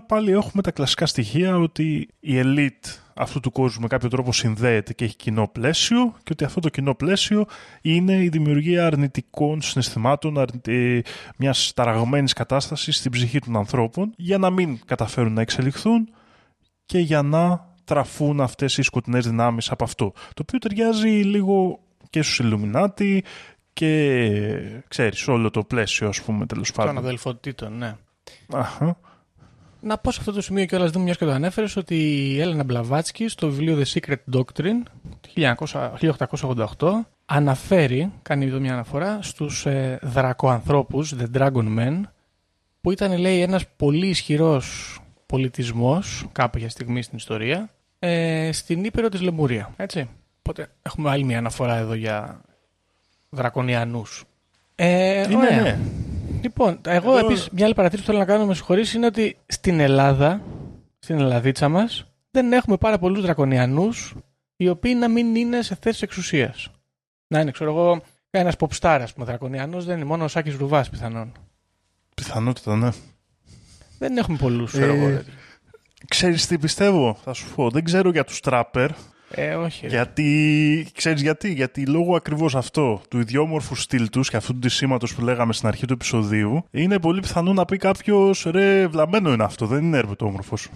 πάλι 0.07 0.31
έχουμε 0.33 0.63
τα 0.63 0.71
κλασικά 0.71 1.07
στοιχεία 1.07 1.57
ότι 1.59 2.09
η 2.21 2.41
elite 2.43 2.99
αυτού 3.15 3.41
του 3.41 3.51
κόσμου 3.53 3.81
με 3.83 3.87
κάποιο 3.89 4.09
τρόπο 4.09 4.33
συνδέεται 4.33 4.93
και 4.93 5.05
έχει 5.05 5.17
κοινό 5.17 5.49
πλαίσιο 5.49 6.15
και 6.23 6.31
ότι 6.33 6.45
αυτό 6.45 6.61
το 6.61 6.69
κοινό 6.69 6.95
πλαίσιο 6.95 7.47
είναι 7.83 8.13
η 8.23 8.29
δημιουργία 8.29 8.87
αρνητικών 8.87 9.63
συναισθημάτων, 9.63 10.39
αρνη- 10.39 10.69
ε, 10.69 11.01
μιας 11.37 11.73
ταραγμένης 11.75 12.33
κατάστασης 12.33 12.97
στην 12.97 13.11
ψυχή 13.11 13.39
των 13.39 13.57
ανθρώπων 13.57 14.13
για 14.17 14.39
να 14.39 14.51
μην 14.51 14.79
καταφέρουν 14.85 15.33
να 15.33 15.41
εξελιχθούν 15.41 16.09
και 16.87 16.99
για 16.99 17.23
να 17.23 17.71
τραφούν 17.85 18.41
αυτές 18.41 18.79
οι 18.79 18.83
σκοτεινές 18.83 19.27
δυνάμεις 19.27 19.71
από 19.71 19.85
αυτό. 19.85 20.13
Το 20.15 20.43
οποίο 20.43 20.59
ταιριάζει 20.59 21.09
λίγο 21.09 21.79
και 22.11 22.23
στους 22.23 22.41
Illuminati 22.45 23.19
και 23.83 24.83
ξέρεις 24.89 25.29
όλο 25.29 25.51
το 25.51 25.65
πλαίσιο 25.65 26.09
ας 26.09 26.23
πούμε 26.23 26.47
τέλος 26.47 26.73
Των 26.73 26.85
πάντων. 26.85 26.99
αδελφοτήτων, 27.05 27.79
ναι. 27.79 27.97
Αχα. 28.53 28.97
Να 29.81 29.99
πω 29.99 30.11
σε 30.11 30.17
αυτό 30.21 30.33
το 30.33 30.41
σημείο 30.41 30.65
κιόλας, 30.65 30.91
δεν 30.91 31.03
μιας 31.03 31.17
και 31.17 31.25
το 31.25 31.31
ανέφερες, 31.31 31.77
ότι 31.77 31.95
η 32.33 32.41
Έλενα 32.41 32.65
Μπλαβάτσκι 32.65 33.29
στο 33.29 33.49
βιβλίο 33.49 33.79
The 33.83 33.99
Secret 33.99 34.37
Doctrine 34.37 34.83
του 35.21 35.31
1900 35.37 35.93
1888 36.79 36.89
αναφέρει, 37.27 38.13
κάνει 38.23 38.45
εδώ 38.47 38.61
μια 38.61 38.73
αναφορά, 38.73 39.19
στους 39.23 39.67
ε, 39.67 39.99
δρακοανθρώπους, 40.03 41.15
The 41.21 41.39
Dragon 41.39 41.79
Men, 41.79 42.01
που 42.81 42.91
ήταν 42.91 43.19
λέει 43.19 43.41
ένας 43.41 43.65
πολύ 43.77 44.07
ισχυρός 44.07 44.99
πολιτισμός 45.27 46.27
κάποια 46.33 46.69
στιγμή 46.69 47.03
στην 47.03 47.17
ιστορία 47.19 47.71
ε, 47.99 48.51
στην 48.53 48.85
Ήπειρο 48.85 49.09
της 49.09 49.21
Λεμουρία. 49.21 49.73
Έτσι. 49.77 50.09
Οπότε 50.39 50.67
έχουμε 50.83 51.11
άλλη 51.11 51.25
μια 51.25 51.39
αναφορά 51.39 51.77
εδώ 51.77 51.95
για 51.95 52.41
δρακονιανούς. 53.37 54.25
Ε, 54.75 55.23
Είναι, 55.23 55.37
ωραία. 55.37 55.61
ναι. 55.63 55.79
Λοιπόν, 56.43 56.79
εγώ 56.87 57.17
Εδώ- 57.17 57.27
επίσης 57.27 57.49
μια 57.53 57.65
άλλη 57.65 57.75
παρατήρηση 57.75 58.07
που 58.07 58.13
θέλω 58.13 58.25
να 58.27 58.33
κάνω 58.33 58.47
με 58.47 58.55
συγχωρείς 58.55 58.95
είναι 58.95 59.07
ότι 59.07 59.37
στην 59.47 59.81
Ελλάδα, 59.81 60.43
στην 60.99 61.19
Ελλαδίτσα 61.19 61.69
μας, 61.69 62.07
δεν 62.31 62.53
έχουμε 62.53 62.77
πάρα 62.77 62.99
πολλούς 62.99 63.23
δρακονιανούς 63.23 64.15
οι 64.57 64.69
οποίοι 64.69 64.97
να 64.99 65.09
μην 65.09 65.35
είναι 65.35 65.63
σε 65.63 65.77
θέσεις 65.81 66.03
εξουσίας. 66.03 66.69
Να 67.27 67.41
είναι, 67.41 67.51
ξέρω 67.51 67.71
εγώ, 67.71 68.01
ένας 68.31 68.55
popstar, 68.59 68.99
ας 69.03 69.13
πούμε, 69.13 69.27
δρακονιανός, 69.27 69.85
δεν 69.85 69.97
είναι 69.97 70.05
μόνο 70.05 70.25
ο 70.25 70.29
Σάκης 70.29 70.55
Ρουβάς 70.57 70.91
πιθανόν. 70.91 71.33
Πιθανότητα, 72.15 72.77
ναι. 72.77 72.89
Δεν 73.99 74.17
έχουμε 74.17 74.37
πολλούς, 74.37 74.73
ξέρω 74.73 74.93
Ε, 74.93 74.97
εγώ. 74.97 75.07
τέτοιους. 75.07 75.35
Ξέρεις 76.09 76.47
τι 76.47 76.59
πιστεύω, 76.59 77.19
θα 77.25 77.33
σου 77.33 77.55
πω. 77.55 77.71
Δεν 77.71 77.85
ξέρω 77.85 78.11
για 78.11 78.25
τους 78.25 78.41
τράπερ. 78.41 78.91
Ε, 79.35 79.55
όχι. 79.55 79.87
ρε. 79.87 79.89
Γιατί, 79.89 80.87
ξέρεις 80.95 81.23
γιατί, 81.23 81.53
γιατί 81.53 81.87
λόγω 81.87 82.17
ακριβώς 82.17 82.55
αυτό 82.55 83.01
του 83.09 83.19
ιδιόμορφου 83.19 83.75
στυλ 83.75 84.09
τους 84.09 84.31
και 84.31 84.37
αυτού 84.37 84.59
του 84.59 84.69
σήματος 84.69 85.15
που 85.15 85.21
λέγαμε 85.25 85.53
στην 85.53 85.69
αρχή 85.69 85.87
του 85.87 85.93
επεισοδίου 85.93 86.65
είναι 86.71 86.99
πολύ 86.99 87.21
πιθανό 87.21 87.53
να 87.53 87.65
πει 87.65 87.77
κάποιος 87.77 88.47
ρε 88.51 88.87
βλαμμένο 88.87 89.33
είναι 89.33 89.45
αυτό, 89.45 89.67
δεν 89.67 89.83
είναι 89.85 89.97
ερπετόμορφος. 89.99 90.69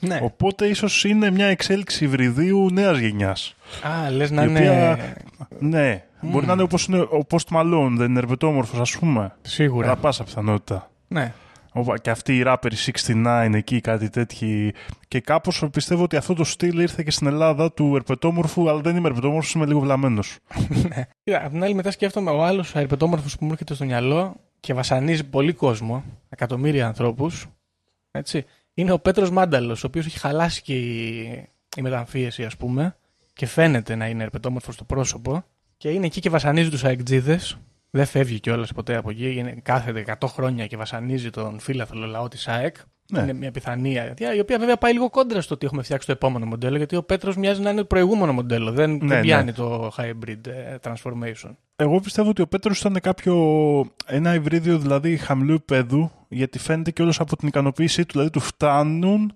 Ναι. 0.00 0.20
Οπότε 0.22 0.66
ίσως 0.66 1.04
είναι 1.04 1.30
μια 1.30 1.46
εξέλιξη 1.46 2.04
υβριδίου 2.04 2.70
νέας 2.72 2.98
γενιάς. 2.98 3.54
Α, 3.82 4.10
λες 4.10 4.30
να 4.30 4.42
η 4.42 4.46
είναι... 4.48 4.58
οποία- 4.60 5.16
Ναι, 5.58 6.04
μπορεί 6.20 6.46
να 6.46 6.52
είναι 6.52 6.62
όπως 6.62 6.84
είναι 6.86 6.98
ο 6.98 7.26
Post 7.30 7.56
Malone, 7.56 7.90
δεν 7.96 8.08
είναι 8.10 8.18
ερπετόμορφος 8.18 8.80
ας 8.80 8.98
πούμε. 8.98 9.32
Σίγουρα. 9.42 9.86
Κατά 9.86 10.00
πάσα 10.00 10.24
πιθανότητα. 10.24 10.90
Ναι. 11.08 11.32
Ωπα, 11.72 11.98
Και 11.98 12.10
αυτοί 12.10 12.36
οι 12.36 12.42
rappers 12.46 12.90
69 13.06 13.50
εκεί, 13.54 13.80
κάτι 13.80 14.10
τέτοιοι. 14.10 14.74
Και 15.08 15.20
κάπως 15.20 15.64
πιστεύω 15.72 16.02
ότι 16.02 16.16
αυτό 16.16 16.34
το 16.34 16.44
στυλ 16.44 16.78
ήρθε 16.78 17.02
και 17.02 17.10
στην 17.10 17.26
Ελλάδα 17.26 17.72
του 17.72 17.96
ερπετόμορφου, 17.96 18.70
αλλά 18.70 18.80
δεν 18.80 18.96
είμαι 18.96 19.08
ερπετόμορφος, 19.08 19.52
είμαι 19.52 19.66
λίγο 19.66 19.80
βλαμμένος. 19.80 20.38
ναι. 20.68 21.06
Κοίτα, 21.24 21.44
απ' 21.44 21.50
την 21.50 21.62
άλλη 21.64 21.74
μετά 21.74 21.90
σκέφτομαι 21.90 22.30
ο 22.30 22.44
άλλος 22.44 22.76
αερπετόμορφος 22.76 23.38
που 23.38 23.44
μου 23.44 23.52
έρχεται 23.52 23.74
στο 23.74 23.84
μυαλό 23.84 24.36
και 24.60 24.74
βασανίζει 24.74 25.24
πολύ 25.24 25.52
κόσμο, 25.52 26.04
εκατομμύρια 26.28 26.86
ανθρώπους, 26.86 27.46
έτσι, 28.10 28.44
είναι 28.74 28.92
ο 28.92 28.98
Πέτρος 28.98 29.30
Μάνταλος, 29.30 29.84
ο 29.84 29.86
οποίος 29.86 30.06
έχει 30.06 30.18
χαλάσει 30.18 30.62
και 30.62 30.74
η, 30.74 31.20
η 31.76 31.82
μεταμφίεση 31.82 32.44
ας 32.44 32.56
πούμε 32.56 32.96
και 33.32 33.46
φαίνεται 33.46 33.94
να 33.94 34.06
είναι 34.08 34.22
ερπετόμορφος 34.22 34.74
στο 34.74 34.84
πρόσωπο 34.84 35.44
και 35.76 35.88
είναι 35.90 36.06
εκεί 36.06 36.20
και 36.20 36.30
βασανίζει 36.30 36.70
τους 36.70 36.84
αεκτζίδες. 36.84 37.58
Δεν 37.94 38.06
φεύγει 38.06 38.40
κιόλας 38.40 38.72
ποτέ 38.72 38.96
από 38.96 39.10
εκεί. 39.10 39.34
Είναι, 39.36 39.56
κάθεται 39.62 40.16
100 40.20 40.28
χρόνια 40.28 40.66
και 40.66 40.76
βασανίζει 40.76 41.30
τον 41.30 41.58
φίλαθλο 41.58 42.06
λαό 42.06 42.28
της 42.28 42.48
ΑΕΚ. 42.48 42.76
Ναι. 43.10 43.20
Είναι 43.20 43.32
μια 43.32 43.50
πιθανή 43.50 43.96
αιτία, 43.96 44.34
η 44.34 44.40
οποία 44.40 44.58
βέβαια 44.58 44.76
πάει 44.76 44.92
λίγο 44.92 45.10
κόντρα 45.10 45.40
στο 45.40 45.54
ότι 45.54 45.66
έχουμε 45.66 45.82
φτιάξει 45.82 46.06
το 46.06 46.12
επόμενο 46.12 46.46
μοντέλο, 46.46 46.76
γιατί 46.76 46.96
ο 46.96 47.02
Πέτρος 47.02 47.36
μοιάζει 47.36 47.60
να 47.60 47.70
είναι 47.70 47.80
το 47.80 47.86
προηγούμενο 47.86 48.32
μοντέλο. 48.32 48.72
Δεν, 48.72 48.98
δεν 48.98 49.08
ναι. 49.08 49.20
πιάνει 49.20 49.52
το 49.52 49.92
hybrid 49.96 50.46
ε, 50.46 50.76
transformation. 50.82 51.50
Εγώ 51.76 52.00
πιστεύω 52.00 52.28
ότι 52.28 52.42
ο 52.42 52.46
Πέτρος 52.46 52.80
ήταν 52.80 53.00
κάποιο. 53.00 53.34
ένα 54.06 54.34
υβρίδιο 54.34 54.78
δηλαδή 54.78 55.16
χαμηλού 55.16 55.54
επίπεδου, 55.54 56.10
γιατί 56.28 56.58
φαίνεται 56.58 56.90
και 56.90 57.02
όλος 57.02 57.20
από 57.20 57.36
την 57.36 57.48
ικανοποίησή 57.48 58.02
του, 58.06 58.12
δηλαδή 58.12 58.30
του 58.30 58.40
φτάνουν 58.40 59.32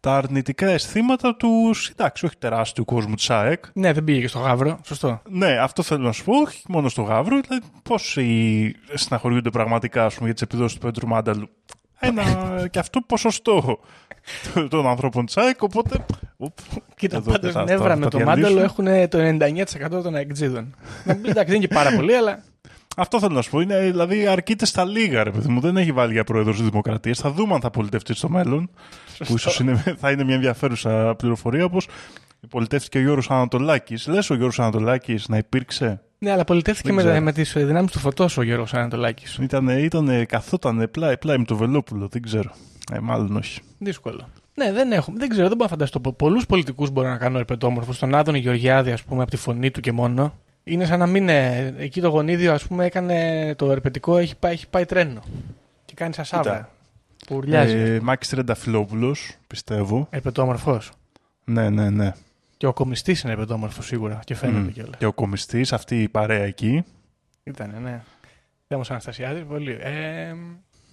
τα 0.00 0.16
αρνητικά 0.16 0.66
αισθήματα 0.66 1.36
του, 1.36 1.74
εντάξει, 1.92 2.26
όχι 2.26 2.36
τεράστιου 2.36 2.84
κόσμου 2.84 3.14
της 3.14 3.30
ΑΕΚ. 3.30 3.64
Ναι, 3.72 3.92
δεν 3.92 4.04
πήγε 4.04 4.20
και 4.20 4.28
στο 4.28 4.38
γάβρο. 4.38 4.78
Σωστό. 4.84 5.22
Ναι, 5.28 5.58
αυτό 5.58 5.82
θέλω 5.82 6.04
να 6.04 6.12
σου 6.12 6.24
πω, 6.24 6.32
όχι 6.36 6.62
μόνο 6.68 6.88
στο 6.88 7.02
Γαύρο, 7.02 7.40
δηλαδή 7.40 7.66
πόσοι 7.82 8.74
συναχωριούνται 8.94 9.50
πραγματικά 9.50 10.04
ας 10.04 10.12
πούμε, 10.14 10.24
για 10.24 10.34
τις 10.34 10.42
επιδόσεις 10.42 10.78
του 10.78 10.86
Πέτρου 10.86 11.06
Μάνταλου. 11.06 11.48
Ένα 12.00 12.22
και 12.70 12.78
αυτό 12.78 13.00
ποσοστό 13.00 13.78
των 14.68 14.86
ανθρώπων 14.88 15.26
της 15.26 15.36
ΑΕΚ, 15.36 15.62
οπότε. 15.62 16.04
Οπ, 16.36 16.52
Κοίτα, 16.96 17.16
εδώ 17.16 17.30
πάντως 17.32 17.52
θα- 17.52 17.64
νεύρα 17.64 17.88
θα- 17.88 17.96
με 17.96 18.04
θα 18.04 18.10
το 18.10 18.18
διαλύσω. 18.18 18.48
μάνταλο 18.48 18.60
έχουν 18.64 19.08
το 19.08 19.18
99% 19.98 20.02
των 20.02 20.14
αεκτζίδων. 20.14 20.74
Να 21.04 21.14
μου 21.14 21.20
πεις, 21.20 21.30
εντάξει, 21.30 21.50
δεν 21.52 21.56
είναι 21.60 21.66
και 21.66 21.74
πάρα 21.74 21.90
πολύ, 21.96 22.14
αλλά. 22.14 22.42
Αυτό 23.00 23.20
θέλω 23.20 23.34
να 23.34 23.42
σου 23.42 23.50
πω. 23.50 23.60
Είναι, 23.60 23.80
δηλαδή 23.80 24.26
αρκείται 24.26 24.66
στα 24.66 24.84
λίγα, 24.84 25.24
ρε 25.24 25.30
παιδί 25.30 25.48
μου. 25.48 25.60
Δεν 25.60 25.76
έχει 25.76 25.92
βάλει 25.92 26.12
για 26.12 26.24
πρόεδρος 26.24 26.56
της 26.56 26.68
Δημοκρατίας. 26.68 27.18
Θα 27.18 27.32
δούμε 27.32 27.54
αν 27.54 27.60
θα 27.60 27.70
πολιτευτεί 27.70 28.14
στο 28.14 28.28
μέλλον. 28.28 28.70
που 29.26 29.34
ίσως 29.34 29.60
θα 30.00 30.10
είναι 30.10 30.24
μια 30.24 30.34
ενδιαφέρουσα 30.34 31.14
πληροφορία. 31.14 31.64
Όπως 31.64 31.88
πολιτεύτηκε 32.50 32.98
ο 32.98 33.00
Γιώργο 33.00 33.22
Ανατολάκης. 33.28 34.06
Λες 34.06 34.30
ο 34.30 34.34
Γιώργο 34.34 34.62
Ανατολάκης 34.62 35.28
να 35.28 35.36
υπήρξε; 35.36 36.00
Ναι, 36.18 36.30
αλλά 36.30 36.44
πολιτεύτηκε 36.44 36.88
Δεν 36.88 36.96
με, 36.96 37.02
ξέρω. 37.02 37.24
με 37.24 37.32
τις 37.32 37.52
δυνάμεις 37.56 37.90
του 37.90 37.98
φωτός 37.98 38.36
ο 38.36 38.42
Γιώργο 38.42 38.66
Ανατολάκης. 38.72 39.38
Ήταν, 39.42 39.68
ήταν, 39.68 40.26
καθόταν 40.26 40.88
πλάι, 40.90 41.18
πλάι 41.18 41.38
με 41.38 41.44
το 41.44 41.56
Βελόπουλο. 41.56 42.08
Δεν 42.08 42.22
ξέρω. 42.22 42.50
Ε, 42.92 42.98
μάλλον 42.98 43.36
όχι. 43.36 43.60
Δύσκολο. 43.78 44.28
Ναι, 44.54 44.72
δεν 44.72 44.92
έχουμε. 44.92 45.18
Δεν 45.18 45.28
ξέρω, 45.28 45.48
δεν 45.48 45.56
μπορώ 45.56 45.70
να 45.70 45.76
φανταστώ. 45.76 46.00
Πολλούς 46.00 46.46
πολιτικούς 46.46 46.90
μπορώ 46.90 47.08
να 47.08 47.16
κάνω 47.16 47.38
ερπετόμορφου. 47.38 47.98
Τον 47.98 48.14
Άδωνη 48.14 48.38
Γεωργιάδη, 48.38 48.90
ας 48.92 49.02
πούμε, 49.02 49.22
από 49.22 49.30
τη 49.30 49.36
φωνή 49.36 49.70
του 49.70 49.80
και 49.80 49.92
μόνο. 49.92 50.34
Είναι 50.68 50.84
σαν 50.84 50.98
να 50.98 51.06
μην. 51.06 51.28
ε, 51.28 51.74
Εκεί 51.78 52.00
το 52.00 52.08
γονίδιο, 52.08 52.52
ας 52.52 52.66
πούμε, 52.66 52.84
έκανε 52.84 53.54
το 53.54 53.70
ερπετικό, 53.70 54.16
έχει 54.16 54.36
πάει, 54.36 54.52
έχει 54.52 54.68
πάει 54.68 54.84
τρένο. 54.84 55.22
Και 55.84 55.94
κάνει 55.94 56.14
σαν 56.14 56.24
σάβρα. 56.24 56.52
Κοίτα. 56.52 56.70
Που 57.26 57.36
ουρλιάζει. 57.36 57.76
Ε, 57.76 58.00
Μάκης 58.00 58.28
Τρενταφυλόπουλος, 58.28 59.36
πιστεύω. 59.46 60.06
Ερπετόμορφο. 60.10 60.80
Ναι, 61.44 61.70
ναι, 61.70 61.90
ναι. 61.90 62.12
Και 62.56 62.66
ο 62.66 62.72
κομιστής 62.72 63.20
είναι 63.22 63.32
ερπετόμορφο 63.32 63.82
σίγουρα. 63.82 64.20
Και 64.24 64.34
φαίνεται 64.34 64.58
Μμ. 64.58 64.68
κιόλας. 64.72 64.98
Και 64.98 65.06
ο 65.06 65.12
κομιστής, 65.12 65.72
αυτή 65.72 66.02
η 66.02 66.08
παρέα 66.08 66.44
εκεί. 66.44 66.84
Ήτανε, 67.44 67.78
ναι. 67.78 68.00
Δέμο 68.66 68.82
Αναστασιάδη, 68.88 69.40
πολύ. 69.40 69.78
Ε, 69.80 70.34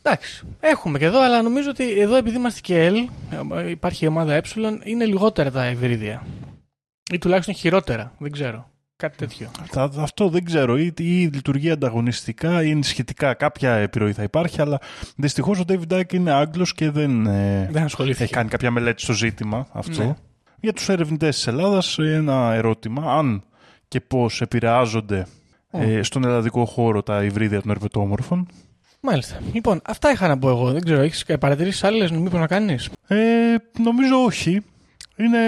εντάξει. 0.01 0.45
Έχουμε 0.59 0.99
και 0.99 1.05
εδώ, 1.05 1.21
αλλά 1.21 1.41
νομίζω 1.41 1.69
ότι 1.69 1.99
εδώ 1.99 2.15
επειδή 2.15 2.37
είμαστε 2.37 2.59
και 2.61 2.89
L, 2.91 3.09
ε, 3.57 3.69
υπάρχει 3.69 4.05
η 4.05 4.07
ομάδα 4.07 4.33
ε, 4.33 4.41
είναι 4.83 5.05
λιγότερα 5.05 5.51
τα 5.51 5.63
ευρύδια. 5.63 6.23
Ή 7.11 7.17
τουλάχιστον 7.17 7.53
χειρότερα. 7.55 8.11
Δεν 8.17 8.31
ξέρω. 8.31 8.69
Κάτι 8.97 9.17
τέτοιο. 9.17 9.49
Θα- 9.71 9.91
αυτό 9.97 10.29
δεν 10.29 10.43
ξέρω. 10.43 10.77
Ή, 10.77 10.93
ή 10.97 11.29
λειτουργεί 11.33 11.69
ανταγωνιστικά 11.71 12.63
ή 12.63 12.81
σχετικά 12.81 13.33
κάποια 13.33 13.73
επιρροή 13.73 14.13
θα 14.13 14.23
υπάρχει, 14.23 14.61
αλλά 14.61 14.79
δυστυχώς 15.15 15.59
ο 15.59 15.63
David 15.67 15.93
Dyke 15.93 16.13
είναι 16.13 16.31
Άγγλος 16.31 16.73
και 16.73 16.89
δεν, 16.89 17.25
ε, 17.25 17.69
Δεν 17.71 17.83
ασχολήθηκε. 17.83 18.23
έχει 18.23 18.33
κάνει 18.33 18.49
κάποια 18.49 18.71
μελέτη 18.71 19.01
στο 19.01 19.13
ζήτημα 19.13 19.67
αυτό. 19.71 20.03
Ναι. 20.03 20.15
Για 20.59 20.73
τους 20.73 20.89
ερευνητές 20.89 21.35
της 21.35 21.47
Ελλάδας 21.47 21.97
ένα 21.99 22.53
ερώτημα, 22.53 23.17
αν 23.17 23.43
και 23.87 23.99
πώς 24.01 24.41
επηρεάζονται 24.41 25.25
ε, 25.71 26.01
στον 26.03 26.23
ελλαδικό 26.23 26.65
χώρο 26.65 27.03
τα 27.03 27.23
υβρίδια 27.23 27.61
των 27.61 27.71
ερπετόμορφων. 27.71 28.47
Μάλιστα. 28.99 29.39
Λοιπόν, 29.53 29.81
αυτά 29.85 30.11
είχα 30.11 30.27
να 30.27 30.37
πω 30.37 30.49
εγώ. 30.49 30.71
Δεν 30.71 30.83
ξέρω, 30.83 31.01
έχεις 31.01 31.25
παρατηρήσεις 31.39 31.83
άλλες 31.83 32.11
μήπω 32.11 32.37
να 32.37 32.47
κάνεις; 32.47 32.89
Ε, 33.07 33.17
νομίζω 33.83 34.23
όχι. 34.25 34.61
Είναι 35.17 35.39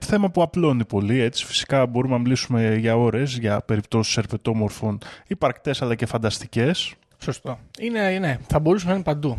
θέμα 0.00 0.30
που 0.30 0.42
απλώνει 0.42 0.84
πολύ. 0.84 1.20
Έτσι. 1.20 1.44
Φυσικά 1.44 1.86
μπορούμε 1.86 2.14
να 2.14 2.20
μιλήσουμε 2.20 2.74
για 2.76 2.96
ώρες 2.96 3.38
για 3.38 3.60
περιπτώσεις 3.60 4.16
ερπετόμορφων 4.16 4.98
υπαρκτές 5.26 5.82
αλλά 5.82 5.94
και 5.94 6.06
φανταστικές. 6.06 6.94
Σωστό. 7.22 7.58
Είναι, 7.80 8.18
ναι, 8.18 8.38
θα 8.48 8.58
μπορούσε 8.58 8.86
να 8.86 8.94
είναι 8.94 9.02
παντού. 9.02 9.38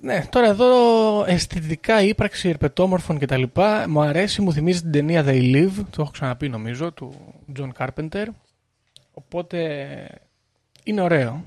Ναι, 0.00 0.24
τώρα 0.30 0.46
εδώ 0.46 1.24
αισθητικά 1.24 2.02
η 2.02 2.08
ύπαρξη 2.08 2.48
ερπετόμορφων 2.48 3.18
κτλ. 3.18 3.42
Μου 3.88 4.00
αρέσει, 4.00 4.42
μου 4.42 4.52
θυμίζει 4.52 4.80
την 4.80 4.90
ταινία 4.90 5.24
They 5.26 5.54
Live, 5.54 5.84
το 5.90 6.02
έχω 6.02 6.10
ξαναπεί 6.10 6.48
νομίζω, 6.48 6.92
του 6.92 7.14
John 7.58 7.68
Carpenter. 7.78 8.24
Οπότε 9.12 9.86
είναι 10.84 11.00
ωραίο. 11.00 11.44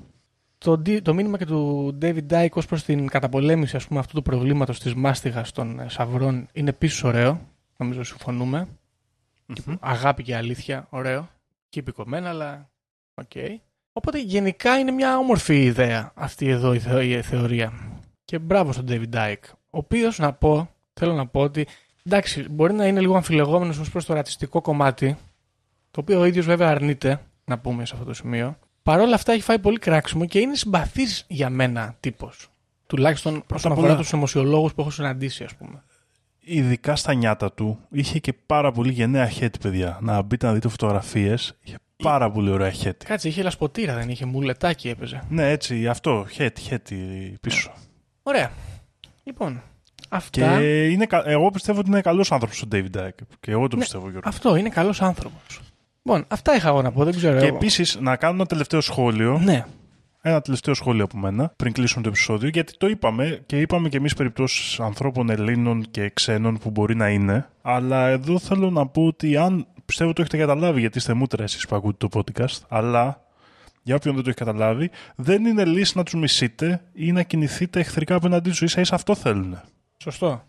Το, 0.58 0.78
ντι- 0.78 1.02
το 1.02 1.14
μήνυμα 1.14 1.38
και 1.38 1.46
του 1.46 1.98
David 2.02 2.26
Dyke 2.30 2.54
ως 2.54 2.66
προς 2.66 2.84
την 2.84 3.08
καταπολέμηση 3.08 3.76
ας 3.76 3.88
πούμε, 3.88 4.00
αυτού 4.00 4.16
του 4.16 4.22
προβλήματος 4.22 4.80
της 4.80 4.94
μάστιγας 4.94 5.52
των 5.52 5.80
ε, 5.80 5.86
σαυρών 5.90 6.48
είναι 6.54 6.70
επίσης 6.70 7.04
ωραίο. 7.04 7.40
Νομίζω 7.78 8.04
συμφωνούμε. 8.04 8.68
Αγάπη 9.80 10.24
και 10.24 10.36
αλήθεια, 10.36 10.88
ωραίο. 10.90 11.30
Χίπικο 11.70 12.08
μεν, 12.08 12.30
αλλά 12.30 12.70
οκ. 13.14 13.32
Οπότε 13.94 14.20
γενικά 14.22 14.78
είναι 14.80 14.92
μια 14.92 15.18
όμορφη 15.18 15.64
ιδέα 15.64 16.12
αυτή 16.16 16.48
εδώ 16.48 16.74
η, 16.74 16.80
θεω- 16.80 17.02
η 17.02 17.22
θεωρία. 17.22 17.74
Και 18.26 18.40
μπράβο 18.40 18.72
στον 18.72 18.86
David 18.90 19.10
Icke. 19.14 19.44
Ο 19.52 19.78
οποίος 19.78 20.18
να 20.20 20.34
πω, 20.34 20.70
θέλω 20.94 21.14
να 21.14 21.28
πω 21.28 21.42
ότι 21.42 21.68
εντάξει, 22.04 22.46
μπορεί 22.50 22.74
να 22.74 22.86
είναι 22.88 23.00
λίγο 23.00 23.16
αμφιλεγόμενος 23.16 23.78
ως 23.78 23.90
προς 23.92 24.06
το 24.06 24.14
ρατσιστικό 24.14 24.62
κομμάτι, 24.62 25.18
το 25.92 26.00
οποίο 26.00 26.20
ο 26.20 26.26
ίδιος 26.26 26.46
βέβαια 26.46 26.70
αρνείται, 26.70 27.22
να 27.46 27.60
πούμε 27.60 27.86
σε 27.86 27.94
αυτό 27.94 28.06
το 28.06 28.14
σημείο. 28.14 28.58
Παρ' 28.84 29.00
όλα 29.00 29.16
αυτά 29.16 29.32
έχει 29.32 29.42
φάει 29.42 29.60
πολύ 29.60 29.78
κράξιμο 29.80 30.26
και 30.26 30.40
είναι 30.40 30.56
συμπαθής 30.56 31.26
για 31.28 31.50
μένα 31.50 31.96
τύπος. 32.00 32.50
Τουλάχιστον 32.88 33.44
όσον 33.54 33.72
απ' 33.72 33.78
αφορά 33.78 33.92
όλα- 33.94 34.02
τους 34.02 34.14
συνωμοσιολόγους 34.14 34.70
που 34.76 34.82
έχω 34.82 34.90
συναντήσει, 34.90 35.44
ας 35.44 35.56
πούμε. 35.56 35.84
Ειδικά 36.50 36.96
στα 36.96 37.14
νιάτα 37.14 37.52
του 37.54 37.80
είχε 37.92 38.20
και 38.20 38.34
πάρα 38.46 38.72
πολύ 38.72 38.92
γενναία 38.92 39.28
χέτη, 39.30 39.60
παιδιά. 39.60 39.98
Να 40.02 40.22
μπείτε 40.22 40.46
να 40.46 40.54
δείτε 40.54 40.68
φωτογραφίες. 40.68 41.56
Είχε 41.64 41.78
πάρα 42.04 42.32
πολύ 42.32 42.50
ωραία 42.50 42.72
χέτη. 42.72 43.06
Κάτσε, 43.06 43.28
είχε 43.28 43.44
λασποτήρα, 43.44 43.96
δεν 43.96 44.10
είχε 44.10 44.26
μουλετάκι 44.26 44.90
έπαιζε. 44.90 45.24
Ναι, 45.30 45.50
έτσι, 45.52 45.88
αυτό. 45.88 46.26
Χέτη, 46.32 46.62
χέτη 46.62 46.96
πίσω. 47.42 47.72
Ωραία. 48.24 48.52
Λοιπόν, 49.24 49.62
αυτά. 50.10 50.58
Και 50.60 50.86
είναι, 50.88 51.06
κα- 51.06 51.24
εγώ 51.30 51.50
πιστεύω 51.52 51.80
ότι 51.80 51.90
είναι 51.90 52.02
καλός 52.02 52.32
άνθρωπος 52.32 52.62
ο 52.62 52.68
David 52.72 52.98
Dyke. 52.98 53.10
Και 53.40 53.52
εγώ 53.52 53.68
το 53.68 53.76
Ναι, 53.76 53.82
πιστεύω, 53.82 54.10
Γιώργο. 54.10 54.30
Αυτό 54.30 54.56
είναι 54.56 54.70
καλός 54.70 55.02
άνθρωπος. 55.02 55.60
Λοιπόν, 56.04 56.26
αυτά 56.28 56.56
είχα 56.56 56.68
εγώ 56.68 56.82
να 56.82 56.92
πω, 56.92 57.04
δεν 57.04 57.16
ξέρω. 57.16 57.40
Και 57.40 57.46
εγώ. 57.46 57.56
επίσης 57.56 57.98
να 58.02 58.16
κάνω 58.16 58.34
ένα 58.36 58.46
τελευταίο 58.46 58.82
σχόλιο. 58.82 59.40
Ναι. 59.44 59.66
Ένα 60.22 60.42
τελευταίο 60.42 60.74
σχόλιο 60.74 61.04
από 61.04 61.18
μένα 61.18 61.54
πριν 61.56 61.74
κλείσουμε 61.74 62.04
το 62.04 62.10
επεισόδιο, 62.10 62.50
γιατί 62.50 62.78
το 62.78 62.88
είπαμε 62.88 63.44
και 63.46 63.60
είπαμε 63.60 63.90
και 63.90 63.98
εμείς 63.98 64.14
περιπτώσεις 64.14 64.80
ανθρώπων 64.80 65.30
Ελλήνων 65.30 65.86
και 65.92 66.10
ξένων 66.10 66.58
που 66.58 66.70
μπορεί 66.70 66.96
να 66.96 67.10
είναι. 67.10 67.50
Αλλά 67.62 68.08
εδώ 68.08 68.40
θέλω 68.40 68.70
να 68.70 68.88
πω 68.88 69.06
ότι 69.06 69.38
αν 69.38 69.68
πιστεύω 69.86 70.14
το 70.14 70.22
έχετε 70.22 70.38
καταλάβει, 70.38 70.80
γιατί 70.80 70.98
είστε 70.98 71.14
μούτρα 71.14 71.44
εσείς 71.44 71.68
που 71.68 71.76
ακούτε 71.76 72.08
το 72.08 72.22
podcast, 72.22 72.60
αλλά 72.68 73.22
για 73.84 73.96
όποιον 73.96 74.14
δεν 74.14 74.24
το 74.24 74.30
έχει 74.30 74.38
καταλάβει, 74.38 74.90
δεν 75.16 75.46
είναι 75.46 75.66
λύση 75.66 75.98
να 75.98 76.04
τους 76.04 76.14
μισείτε 76.14 76.82
ή 76.94 77.12
να 77.12 77.24
κινηθείτε 77.24 77.80
εχθρικά 77.80 78.16
απέναντί 78.16 78.50
τους. 78.50 78.72
σα 78.72 78.82
ίσα 78.82 78.96
αυτό 78.96 79.16
θέλουν. 79.16 79.62
Σωστό. 79.98 80.44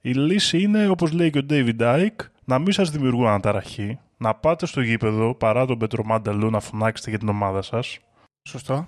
Η 0.00 0.12
λύση 0.12 0.62
είναι, 0.62 0.88
όπως 0.88 1.12
λέει 1.12 1.30
και 1.30 1.38
ο 1.38 1.46
David 1.50 1.80
Icke, 1.80 2.26
να 2.44 2.58
μην 2.58 2.72
σας 2.72 2.90
δημιουργούν 2.90 3.26
αναταραχή, 3.26 3.98
να 4.16 4.34
πάτε 4.34 4.66
στο 4.66 4.80
γήπεδο 4.80 5.34
παρά 5.34 5.66
τον 5.66 5.78
Πέτρο 5.78 6.04
Μάνταλου 6.04 6.50
να 6.50 6.60
φωνάξετε 6.60 7.10
για 7.10 7.18
την 7.18 7.28
ομάδα 7.28 7.62
σας. 7.62 7.98
Σωστό. 8.42 8.86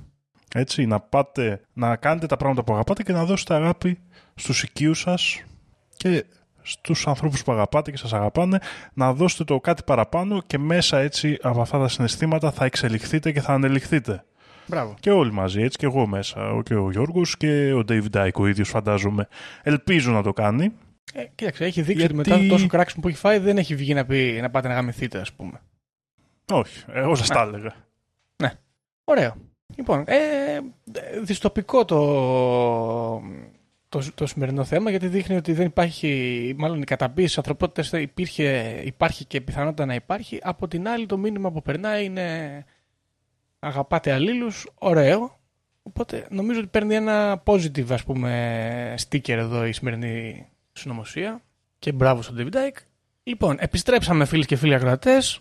Έτσι, 0.59 0.87
να 0.87 1.01
πάτε, 1.01 1.61
να 1.73 1.97
κάνετε 1.97 2.27
τα 2.27 2.37
πράγματα 2.37 2.65
που 2.65 2.73
αγαπάτε 2.73 3.03
και 3.03 3.13
να 3.13 3.25
δώσετε 3.25 3.55
αγάπη 3.55 3.99
στους 4.35 4.63
οικείους 4.63 5.01
σας 5.01 5.43
και 5.97 6.25
στους 6.63 7.07
ανθρώπους 7.07 7.43
που 7.45 7.53
αγαπάτε 7.53 7.91
και 7.91 7.97
σας 7.97 8.13
αγαπάνε, 8.13 8.59
να 8.93 9.13
δώσετε 9.13 9.45
το 9.45 9.61
κάτι 9.61 9.83
παραπάνω 9.87 10.43
και 10.47 10.59
μέσα 10.59 10.99
έτσι 10.99 11.39
από 11.43 11.61
αυτά 11.61 11.79
τα 11.79 11.89
συναισθήματα 11.89 12.51
θα 12.51 12.65
εξελιχθείτε 12.65 13.33
και 13.33 13.41
θα 13.41 13.53
ανελιχθείτε. 13.53 14.25
Μπράβο. 14.67 14.95
Και 15.01 15.11
όλοι 15.11 15.33
μαζί, 15.33 15.63
έτσι 15.63 15.79
και 15.79 15.87
εγώ 15.87 16.07
μέσα, 16.07 16.61
και 16.65 16.75
ο 16.75 16.91
Γιώργος 16.91 17.37
και 17.37 17.73
ο 17.73 17.83
David 17.89 18.11
Dyke 18.13 18.33
ο 18.35 18.47
ίδιος 18.47 18.69
φαντάζομαι. 18.69 19.29
Ελπίζω 19.63 20.13
να 20.13 20.23
το 20.23 20.33
κάνει. 20.33 20.73
Ε, 21.13 21.25
κοίταξε, 21.35 21.65
έχει 21.65 21.83
δείξει 21.83 22.01
Γιατί- 22.07 22.19
ότι 22.19 22.29
μετά 22.31 22.43
το 22.43 22.49
τόσο 22.49 22.67
κράξιμο 22.67 23.03
που 23.03 23.09
έχει 23.09 23.17
φάει 23.17 23.39
δεν 23.39 23.59
έχει 23.59 23.75
βγει 23.75 23.95
να, 23.95 24.05
πει, 24.05 24.39
να 24.43 24.51
πάτε 24.51 24.69
να 24.69 24.75
γαμηθείτε, 24.75 25.19
ας 25.19 25.33
πούμε. 25.33 25.61
Όχι, 26.51 26.85
εγώ 26.93 27.15
σας 27.15 27.29
Ναι. 27.29 27.35
τα 27.35 27.43
έλεγα. 27.43 27.75
Ωραίο. 29.09 29.35
Λοιπόν, 29.75 30.05
ε, 30.07 30.61
δυστοπικό 31.23 31.85
το, 31.85 32.01
το, 33.89 34.13
το 34.15 34.27
σημερινό 34.27 34.65
θέμα 34.65 34.91
γιατί 34.91 35.09
δείχνει 35.09 35.37
ότι 35.37 35.53
δεν 35.53 35.67
υπάρχει, 35.67 36.55
μάλλον 36.59 36.83
η 36.83 36.85
καταπίεση 36.85 37.29
της 37.29 37.39
ανθρωπότητας 37.39 37.91
δεν 37.91 38.03
υπήρχε, 38.03 38.81
υπάρχει 38.85 39.25
και 39.25 39.41
πιθανότητα 39.41 39.87
να 39.87 39.95
υπάρχει. 39.95 40.39
Από 40.43 40.69
την 40.69 40.89
άλλη 40.89 41.07
το 41.07 41.17
μήνυμα 41.19 41.51
που 41.51 41.63
περνάει 41.63 42.05
είναι 42.05 42.65
αγαπάτε 43.59 44.13
αλλήλους, 44.13 44.69
ωραίο. 44.75 45.39
Οπότε 45.83 46.27
νομίζω 46.31 46.59
ότι 46.59 46.69
παίρνει 46.69 46.95
ένα 46.95 47.43
positive 47.47 47.91
ας 47.91 48.05
πούμε 48.05 48.95
sticker 49.09 49.29
εδώ 49.29 49.67
η 49.67 49.73
σημερινή 49.73 50.47
συνωμοσία 50.73 51.43
και 51.79 51.93
μπράβο 51.93 52.23
στον 52.23 52.37
David 52.39 52.55
Dyke. 52.55 52.81
Λοιπόν, 53.23 53.57
επιστρέψαμε 53.61 54.25
φίλοι 54.25 54.45
και 54.45 54.57
φίλοι 54.57 54.75
ακροατές. 54.75 55.41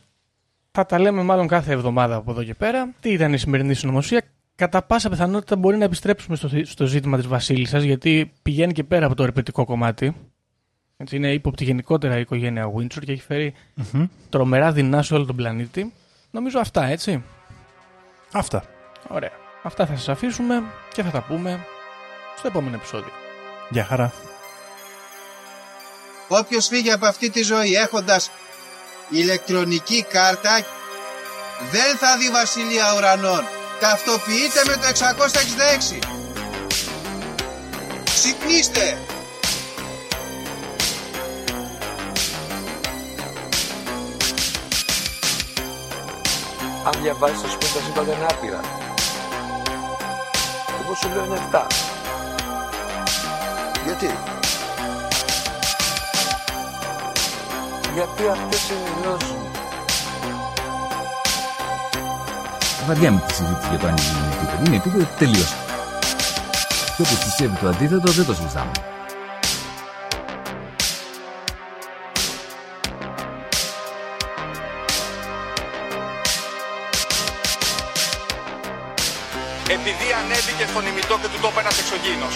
Θα 0.77 0.85
τα 0.85 0.99
λέμε 0.99 1.23
μάλλον 1.23 1.47
κάθε 1.47 1.71
εβδομάδα 1.71 2.15
από 2.15 2.31
εδώ 2.31 2.43
και 2.43 2.53
πέρα. 2.53 2.93
Τι 2.99 3.09
ήταν 3.09 3.33
η 3.33 3.37
σημερινή 3.37 3.73
συνωμοσία. 3.73 4.21
Κατά 4.55 4.81
πάσα 4.81 5.09
πιθανότητα 5.09 5.55
μπορεί 5.55 5.77
να 5.77 5.83
επιστρέψουμε 5.83 6.35
στο, 6.35 6.49
στο 6.63 6.85
ζήτημα 6.85 7.17
της 7.17 7.27
Βασίλισσας 7.27 7.83
γιατί 7.83 8.31
πηγαίνει 8.41 8.73
και 8.73 8.83
πέρα 8.83 9.05
από 9.05 9.15
το 9.15 9.23
ερπετικό 9.23 9.65
κομμάτι. 9.65 10.15
Έτσι, 10.97 11.15
είναι 11.15 11.31
ύποπτη 11.31 11.63
γενικότερα 11.63 12.17
η 12.17 12.21
οικογένεια 12.21 12.71
Windsor 12.77 12.99
και 13.05 13.11
έχει 13.11 13.21
φέρει 13.21 13.53
Μμμ. 13.73 14.05
τρομερά 14.29 14.71
δεινά 14.71 15.01
σε 15.01 15.13
όλο 15.13 15.25
τον 15.25 15.35
πλανήτη. 15.35 15.93
Νομίζω 16.31 16.59
αυτά, 16.59 16.85
έτσι. 16.85 17.23
Αυτά. 18.31 18.63
Ωραία. 19.07 19.31
Αυτά 19.63 19.85
θα 19.85 19.95
σας 19.95 20.09
αφήσουμε 20.09 20.63
και 20.93 21.03
θα 21.03 21.09
τα 21.09 21.21
πούμε 21.21 21.65
στο 22.37 22.47
επόμενο 22.47 22.75
επεισόδιο. 22.75 23.11
Γεια 23.69 23.83
χαρά. 23.83 24.11
Όποιος 26.27 26.67
φύγει 26.67 26.91
από 26.91 27.05
αυτή 27.05 27.29
τη 27.29 27.43
ζωή 27.43 27.73
έχοντας 27.73 28.31
ηλεκτρονική 29.09 30.05
κάρτα 30.09 30.65
δεν 31.71 31.97
θα 31.97 32.17
δει 32.17 32.29
βασιλεία 32.29 32.93
ουρανών. 32.95 33.43
Ταυτοποιείτε 33.79 34.61
με 34.67 34.73
το 34.73 34.87
666. 35.97 35.99
Ξυπνήστε! 38.03 38.97
Αν 46.85 47.01
διαβάζεις 47.01 47.41
θα 47.41 47.47
σου 47.47 47.57
πει 47.57 47.65
τα 47.65 47.79
σύμπαντα 47.85 48.13
είναι 48.13 48.25
άπειρα. 48.29 48.59
Εγώ 50.83 50.95
σου 50.95 51.09
λέω 51.13 51.25
είναι 51.25 51.49
7. 51.51 51.61
Γιατί; 53.85 54.34
Γιατί 57.95 58.27
αυτές 58.27 58.69
είναι 58.69 58.79
οι 58.79 59.01
γνώσεις 59.01 59.29
μου. 59.29 59.51
Βαριά 62.87 63.11
με 63.11 63.23
τη 63.27 63.33
συζήτηση 63.33 63.67
για 63.69 63.79
το 63.79 63.87
αν 63.87 63.95
είναι 63.97 64.27
επίπεδο. 64.33 64.63
Είναι 64.65 64.75
επίπεδο 64.75 65.07
τελείωσε. 65.17 65.55
Και 66.95 67.01
όποιος 67.01 67.23
πιστεύει 67.23 67.55
το 67.61 67.67
αντίθετο 67.67 68.11
δεν 68.11 68.25
το 68.25 68.33
συζητάμε. 68.33 68.71
Επειδή 79.69 80.07
ανέβηκε 80.23 80.65
στον 80.69 80.85
ημιτό 80.85 81.15
και 81.21 81.27
του 81.27 81.39
τόπου 81.41 81.59
ένας 81.59 81.79
εξωγήινος. 81.79 82.35